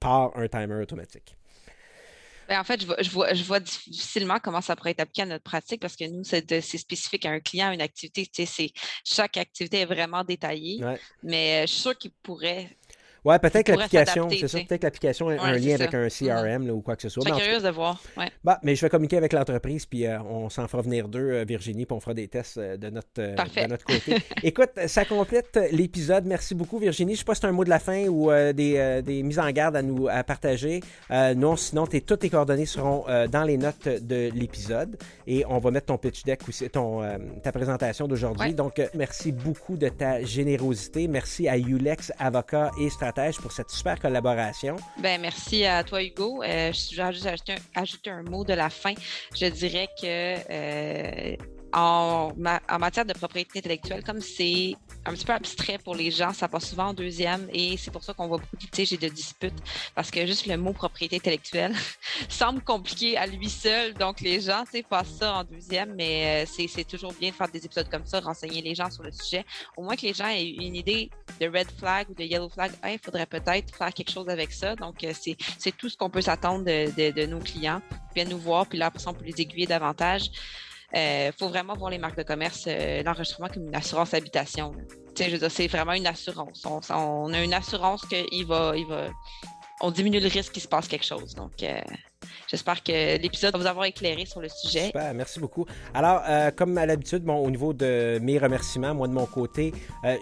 part 0.00 0.32
un 0.36 0.48
timer 0.48 0.82
automatique. 0.82 1.36
Ben, 2.48 2.60
en 2.60 2.64
fait, 2.64 2.80
je 2.82 2.86
vois, 2.86 3.32
je, 3.32 3.44
vois, 3.44 3.60
difficilement 3.60 4.38
comment 4.38 4.60
ça 4.60 4.76
pourrait 4.76 4.90
être 4.90 5.00
appliqué 5.00 5.22
à 5.22 5.26
notre 5.26 5.44
pratique 5.44 5.80
parce 5.80 5.96
que 5.96 6.04
nous, 6.04 6.24
c'est 6.24 6.60
spécifique 6.60 7.24
à 7.24 7.30
un 7.30 7.40
client, 7.40 7.68
à 7.68 7.74
une 7.74 7.80
activité. 7.80 8.28
Chaque 9.04 9.36
activité 9.36 9.80
est 9.80 9.86
vraiment 9.86 10.24
détaillée, 10.24 10.84
mais 11.22 11.62
je 11.66 11.72
suis 11.72 11.80
sûre 11.80 11.96
qu'il 11.96 12.10
pourrait 12.22 12.76
Ouais, 13.24 13.38
peut-être 13.38 13.68
l'application, 13.68 14.28
c'est 14.30 14.48
ça, 14.48 14.58
peut-être 14.58 14.82
l'application 14.82 15.28
a 15.28 15.40
un 15.40 15.52
lien 15.52 15.74
avec 15.74 15.94
un 15.94 16.08
CRM 16.08 16.68
ou 16.70 16.80
quoi 16.80 16.96
que 16.96 17.02
ce 17.02 17.08
soit. 17.08 17.22
Je 17.24 17.32
suis 17.32 17.42
curieuse 17.42 17.62
de 17.62 17.70
voir. 17.70 18.02
Bah, 18.42 18.58
mais 18.64 18.74
je 18.74 18.80
vais 18.80 18.90
communiquer 18.90 19.16
avec 19.16 19.32
l'entreprise, 19.32 19.86
puis 19.86 20.06
euh, 20.06 20.20
on 20.22 20.50
s'en 20.50 20.66
fera 20.66 20.82
venir 20.82 21.06
deux, 21.06 21.20
euh, 21.20 21.44
Virginie, 21.46 21.86
puis 21.86 21.94
on 21.94 22.00
fera 22.00 22.14
des 22.14 22.26
tests 22.26 22.58
euh, 22.58 22.76
de, 22.76 22.90
notre, 22.90 23.08
de 23.14 23.68
notre 23.68 23.84
côté. 23.84 24.16
Écoute, 24.42 24.70
ça 24.86 25.04
complète 25.04 25.58
l'épisode. 25.70 26.24
Merci 26.26 26.56
beaucoup, 26.56 26.78
Virginie. 26.78 27.12
Je 27.12 27.16
ne 27.16 27.18
sais 27.18 27.24
pas 27.24 27.34
si 27.36 27.42
c'est 27.42 27.46
un 27.46 27.52
mot 27.52 27.64
de 27.64 27.70
la 27.70 27.78
fin 27.78 28.06
ou 28.08 28.30
des, 28.52 29.02
des, 29.04 29.22
mises 29.22 29.38
en 29.38 29.50
garde 29.50 29.76
à 29.76 29.82
nous 29.82 30.08
à 30.08 30.24
partager. 30.24 30.80
non, 31.10 31.54
sinon, 31.56 31.86
toutes 31.86 32.20
tes 32.20 32.30
coordonnées 32.30 32.66
seront 32.66 33.04
dans 33.30 33.44
les 33.44 33.56
notes 33.56 33.88
de 33.88 34.30
l'épisode 34.34 34.96
et 35.26 35.44
on 35.48 35.58
va 35.58 35.70
mettre 35.70 35.86
ton 35.86 35.98
pitch 35.98 36.24
deck 36.24 36.40
aussi, 36.48 36.68
ton, 36.70 37.02
ta 37.42 37.52
présentation 37.52 38.08
d'aujourd'hui. 38.08 38.54
Donc, 38.54 38.80
merci 38.94 39.30
beaucoup 39.30 39.76
de 39.76 39.88
ta 39.88 40.22
générosité. 40.24 41.06
Merci 41.06 41.48
à 41.48 41.56
Ulex, 41.56 42.12
avocat 42.18 42.70
et 42.80 42.90
stratège, 43.12 43.38
pour 43.40 43.52
cette 43.52 43.70
super 43.70 43.98
collaboration. 43.98 44.76
Ben, 44.98 45.20
merci 45.20 45.64
à 45.64 45.84
toi, 45.84 46.02
Hugo. 46.02 46.42
Euh, 46.42 46.72
je 46.72 46.96
vais 46.96 47.12
juste 47.12 47.26
ajouter 47.74 48.10
un, 48.10 48.22
mot 48.22 48.44
de 48.44 48.54
la 48.54 48.70
fin. 48.70 48.94
Je 49.34 49.46
dirais 49.46 49.88
que 50.00 51.36
en, 51.72 52.32
matière 52.78 53.04
de 53.04 53.12
propriété 53.12 53.58
intellectuelle, 53.58 54.02
comme 54.04 54.20
c'est 54.20 54.74
un 55.04 55.12
petit 55.12 55.24
peu 55.24 55.32
abstrait 55.32 55.78
pour 55.78 55.94
les 55.94 56.10
gens, 56.10 56.32
ça 56.32 56.48
passe 56.48 56.68
souvent 56.68 56.88
en 56.88 56.94
deuxième 56.94 57.48
et 57.52 57.76
c'est 57.76 57.90
pour 57.90 58.04
ça 58.04 58.12
qu'on 58.14 58.28
voit 58.28 58.38
beaucoup 58.38 58.56
de 58.56 58.62
litiges 58.62 58.92
et 58.92 58.98
de 58.98 59.08
disputes 59.08 59.54
parce 59.94 60.10
que 60.10 60.24
juste 60.26 60.46
le 60.46 60.56
mot 60.56 60.72
propriété 60.72 61.16
intellectuelle 61.16 61.74
semble 62.28 62.62
compliqué 62.62 63.16
à 63.16 63.26
lui 63.26 63.48
seul. 63.48 63.94
Donc 63.94 64.20
les 64.20 64.40
gens 64.40 64.64
passent 64.88 65.16
ça 65.18 65.34
en 65.34 65.44
deuxième, 65.44 65.94
mais 65.94 66.44
euh, 66.44 66.66
c'est 66.68 66.84
toujours 66.84 67.12
bien 67.12 67.30
de 67.30 67.34
faire 67.34 67.48
des 67.48 67.64
épisodes 67.64 67.88
comme 67.90 68.06
ça, 68.06 68.20
renseigner 68.20 68.62
les 68.62 68.74
gens 68.74 68.90
sur 68.90 69.02
le 69.02 69.12
sujet. 69.12 69.44
Au 69.76 69.82
moins 69.82 69.96
que 69.96 70.02
les 70.02 70.14
gens 70.14 70.28
aient 70.28 70.48
une 70.48 70.76
idée 70.76 71.10
de 71.40 71.46
red 71.46 71.70
flag 71.78 72.10
ou 72.10 72.14
de 72.14 72.22
yellow 72.22 72.48
flag. 72.48 72.72
Il 72.84 72.98
faudrait 72.98 73.26
peut-être 73.26 73.74
faire 73.74 73.92
quelque 73.92 74.10
chose 74.10 74.28
avec 74.28 74.52
ça. 74.52 74.76
Donc 74.76 75.02
euh, 75.04 75.12
c'est 75.14 75.76
tout 75.76 75.88
ce 75.88 75.96
qu'on 75.96 76.10
peut 76.10 76.22
s'attendre 76.22 76.64
de, 76.64 77.26
nos 77.26 77.40
clients. 77.40 77.80
Puis 78.14 78.24
nous 78.26 78.38
voir, 78.38 78.66
puis 78.66 78.78
là, 78.78 78.86
après 78.86 79.06
on 79.06 79.14
peut 79.14 79.24
les 79.24 79.40
aiguiller 79.40 79.66
davantage. 79.66 80.30
Il 80.94 80.98
euh, 80.98 81.32
faut 81.38 81.48
vraiment 81.48 81.74
voir 81.74 81.90
les 81.90 81.98
marques 81.98 82.18
de 82.18 82.22
commerce, 82.22 82.64
euh, 82.66 83.02
l'enregistrement 83.02 83.48
comme 83.48 83.66
une 83.66 83.74
assurance 83.74 84.12
habitation. 84.12 84.72
Je 85.18 85.24
veux 85.24 85.38
dire, 85.38 85.50
c'est 85.50 85.66
vraiment 85.66 85.94
une 85.94 86.06
assurance. 86.06 86.64
On, 86.90 87.32
a 87.32 87.42
une 87.42 87.54
assurance 87.54 88.04
qu'il 88.06 88.26
il 88.32 88.46
va, 88.46 88.74
on 89.80 89.90
diminue 89.90 90.20
le 90.20 90.28
risque 90.28 90.52
qu'il 90.52 90.62
se 90.62 90.68
passe 90.68 90.88
quelque 90.88 91.04
chose. 91.04 91.34
Donc, 91.34 91.62
euh, 91.62 91.80
j'espère 92.46 92.82
que 92.82 93.18
l'épisode 93.18 93.52
va 93.54 93.58
vous 93.58 93.66
avoir 93.66 93.86
éclairé 93.86 94.26
sur 94.26 94.42
le 94.42 94.50
sujet. 94.50 94.92
Merci 95.14 95.40
beaucoup. 95.40 95.66
Alors, 95.94 96.22
comme 96.56 96.76
à 96.76 96.84
l'habitude, 96.84 97.24
bon, 97.24 97.36
au 97.36 97.50
niveau 97.50 97.72
de 97.72 98.18
mes 98.22 98.38
remerciements, 98.38 98.94
moi 98.94 99.08
de 99.08 99.14
mon 99.14 99.26
côté, 99.26 99.72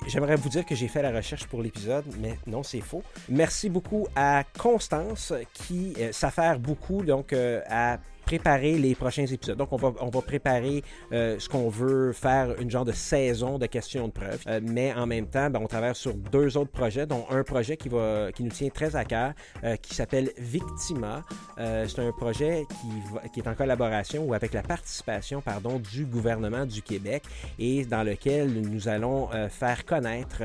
j'aimerais 0.07 0.37
vous 0.37 0.49
dire 0.49 0.65
que 0.65 0.77
j'ai 0.77 0.89
fait 0.89 1.03
la 1.03 1.13
recherche 1.13 1.47
pour 1.47 1.63
l'épisode, 1.63 2.05
mais 2.19 2.39
non, 2.47 2.63
c'est 2.63 2.81
faux. 2.81 3.03
Merci 3.29 3.69
beaucoup 3.71 4.07
à 4.15 4.45
Constance 4.59 5.33
qui 5.53 5.95
s'affaire 6.13 6.59
beaucoup 6.59 7.03
donc 7.05 7.33
à 7.33 7.99
préparer 8.31 8.79
les 8.79 8.95
prochains 8.95 9.27
épisodes. 9.27 9.59
Donc, 9.59 9.73
on 9.73 9.77
va, 9.77 9.93
on 10.01 10.09
va 10.09 10.23
préparer 10.23 10.85
euh, 11.13 11.37
ce 11.41 11.49
qu'on 11.49 11.69
veut 11.69 12.13
faire, 12.13 12.55
une 12.61 12.71
genre 12.71 12.85
de 12.85 12.93
saison 12.93 13.59
de 13.59 13.67
questions 13.67 14.07
de 14.07 14.13
preuve. 14.13 14.41
Euh, 14.47 14.61
mais 14.63 14.95
en 14.95 15.05
même 15.05 15.27
temps, 15.27 15.51
ben, 15.51 15.59
on 15.61 15.67
travaille 15.67 15.97
sur 15.97 16.15
deux 16.15 16.57
autres 16.57 16.71
projets, 16.71 17.07
dont 17.07 17.27
un 17.31 17.43
projet 17.43 17.77
qui, 17.77 17.89
va, 17.89 18.31
qui 18.31 18.45
nous 18.45 18.51
tient 18.51 18.69
très 18.69 18.95
à 18.95 19.05
cœur, 19.05 19.33
euh, 19.65 19.75
qui 19.75 19.97
s'appelle 19.97 20.31
Victima. 20.39 21.25
c'est 21.57 21.99
un 21.99 22.13
projet 22.13 22.67
qui, 22.71 23.31
qui 23.31 23.41
est 23.41 23.49
en 23.49 23.55
collaboration 23.55 24.23
ou 24.25 24.33
avec 24.33 24.53
la 24.53 24.63
participation 24.63 25.41
pardon, 25.41 25.81
du 25.81 26.05
gouvernement 26.05 26.67
du 26.67 26.83
Québec 26.83 27.25
et 27.59 27.85
dans 27.85 28.05
lequel 28.05 28.53
nous 28.63 28.87
allons 28.89 29.29
faire 29.49 29.85
connaître 29.85 30.43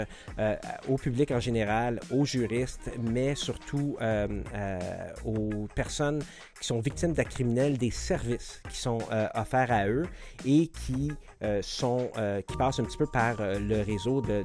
au 0.89 0.97
public 0.97 1.31
en 1.31 1.39
général, 1.39 1.99
aux 2.11 2.25
juristes, 2.25 2.91
mais 2.99 3.35
surtout 3.35 3.97
aux 5.23 5.67
personnes 5.75 6.21
sont 6.65 6.79
victimes 6.79 7.13
d'actes 7.13 7.33
criminels 7.33 7.77
des 7.77 7.91
services 7.91 8.61
qui 8.69 8.77
sont 8.77 8.99
euh, 9.11 9.27
offerts 9.35 9.71
à 9.71 9.87
eux 9.87 10.05
et 10.45 10.67
qui 10.67 11.11
euh, 11.43 11.61
sont 11.61 12.09
euh, 12.17 12.41
qui 12.41 12.57
passent 12.57 12.79
un 12.79 12.83
petit 12.83 12.97
peu 12.97 13.05
par 13.05 13.35
le 13.39 13.81
réseau 13.81 14.21
de, 14.21 14.43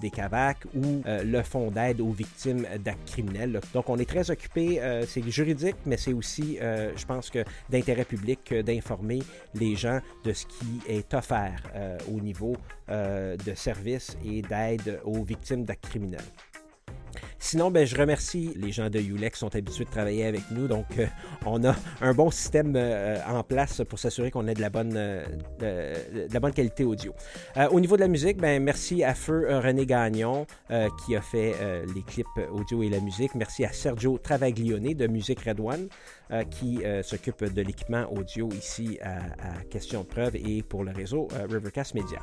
des 0.00 0.10
CAVAC 0.10 0.58
ou 0.74 1.02
le 1.06 1.42
fonds 1.42 1.70
d'aide 1.70 2.00
aux 2.00 2.12
victimes 2.12 2.66
d'actes 2.84 3.10
criminels. 3.10 3.60
Donc 3.74 3.88
on 3.88 3.98
est 3.98 4.08
très 4.08 4.30
occupé, 4.30 4.80
c'est 5.06 5.28
juridique, 5.30 5.76
mais 5.86 5.96
c'est 5.96 6.12
aussi, 6.12 6.58
je 6.60 7.04
pense 7.06 7.30
que 7.30 7.44
d'intérêt 7.68 8.04
public 8.04 8.54
d'informer 8.54 9.20
les 9.54 9.76
gens 9.76 10.00
de 10.24 10.32
ce 10.32 10.46
qui 10.46 10.80
est 10.88 11.12
offert 11.14 11.62
au 12.08 12.20
niveau 12.20 12.56
de 12.88 13.54
services 13.54 14.16
et 14.24 14.42
d'aide 14.42 15.00
aux 15.04 15.22
victimes 15.22 15.64
d'actes 15.64 15.88
criminels. 15.88 16.20
Sinon, 17.38 17.70
ben, 17.70 17.86
je 17.86 17.96
remercie 17.96 18.52
les 18.56 18.70
gens 18.70 18.90
de 18.90 18.98
Ulex 18.98 19.34
qui 19.34 19.40
sont 19.40 19.54
habitués 19.56 19.84
de 19.84 19.90
travailler 19.90 20.26
avec 20.26 20.42
nous. 20.50 20.68
Donc, 20.68 20.86
euh, 20.98 21.06
on 21.46 21.64
a 21.64 21.74
un 22.00 22.12
bon 22.12 22.30
système 22.30 22.74
euh, 22.76 23.18
en 23.26 23.42
place 23.42 23.82
pour 23.88 23.98
s'assurer 23.98 24.30
qu'on 24.30 24.46
ait 24.46 24.54
de 24.54 24.60
la 24.60 24.70
bonne, 24.70 24.94
euh, 24.94 25.24
de, 25.58 26.32
la 26.32 26.40
bonne 26.40 26.52
qualité 26.52 26.84
audio. 26.84 27.14
au 27.70 27.80
niveau 27.80 27.96
de 27.96 28.02
la 28.02 28.08
musique, 28.08 28.36
ben, 28.38 28.62
merci 28.62 29.02
à 29.04 29.14
Feu 29.14 29.46
René 29.48 29.86
Gagnon 29.86 30.46
qui 31.04 31.16
a 31.16 31.20
fait 31.20 31.54
les 31.94 32.02
clips 32.02 32.26
audio 32.52 32.82
et 32.82 32.88
la 32.88 33.00
musique. 33.00 33.34
Merci 33.34 33.64
à 33.64 33.72
Sergio 33.72 34.18
Travaglione 34.18 34.94
de 34.94 35.06
Musique 35.06 35.40
Red 35.40 35.60
One 35.60 35.88
qui 36.50 36.80
s'occupe 37.02 37.44
de 37.44 37.62
l'équipement 37.62 38.06
audio 38.12 38.48
ici 38.52 38.98
à, 39.02 39.20
Question 39.70 40.04
preuve 40.04 40.36
et 40.36 40.62
pour 40.62 40.84
le 40.84 40.92
réseau 40.92 41.28
Rivercast 41.50 41.94
Media. 41.94 42.18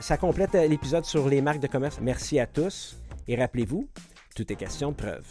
ça 0.00 0.16
complète 0.16 0.54
l'épisode 0.54 1.04
sur 1.04 1.28
les 1.28 1.40
marques 1.40 1.60
de 1.60 1.68
commerce. 1.68 1.98
Merci 2.00 2.38
à 2.38 2.46
tous 2.46 2.98
et 3.28 3.36
rappelez-vous, 3.36 3.88
tout 4.34 4.52
est 4.52 4.56
question 4.56 4.90
de 4.90 4.96
preuve. 4.96 5.26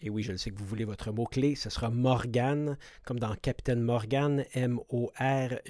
Et 0.00 0.10
oui, 0.10 0.22
je 0.22 0.32
le 0.32 0.38
sais 0.38 0.50
que 0.50 0.58
vous 0.58 0.66
voulez 0.66 0.84
votre 0.84 1.12
mot-clé. 1.12 1.54
Ce 1.54 1.70
sera 1.70 1.88
Morgan, 1.90 2.76
comme 3.04 3.18
dans 3.18 3.34
Capitaine 3.36 3.80
Morgan, 3.80 4.44
M-O-R-G-A-N. 4.52 5.64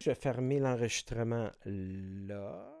Je 0.00 0.10
vais 0.10 0.14
fermer 0.14 0.58
l'enregistrement 0.58 1.50
là. 1.64 2.79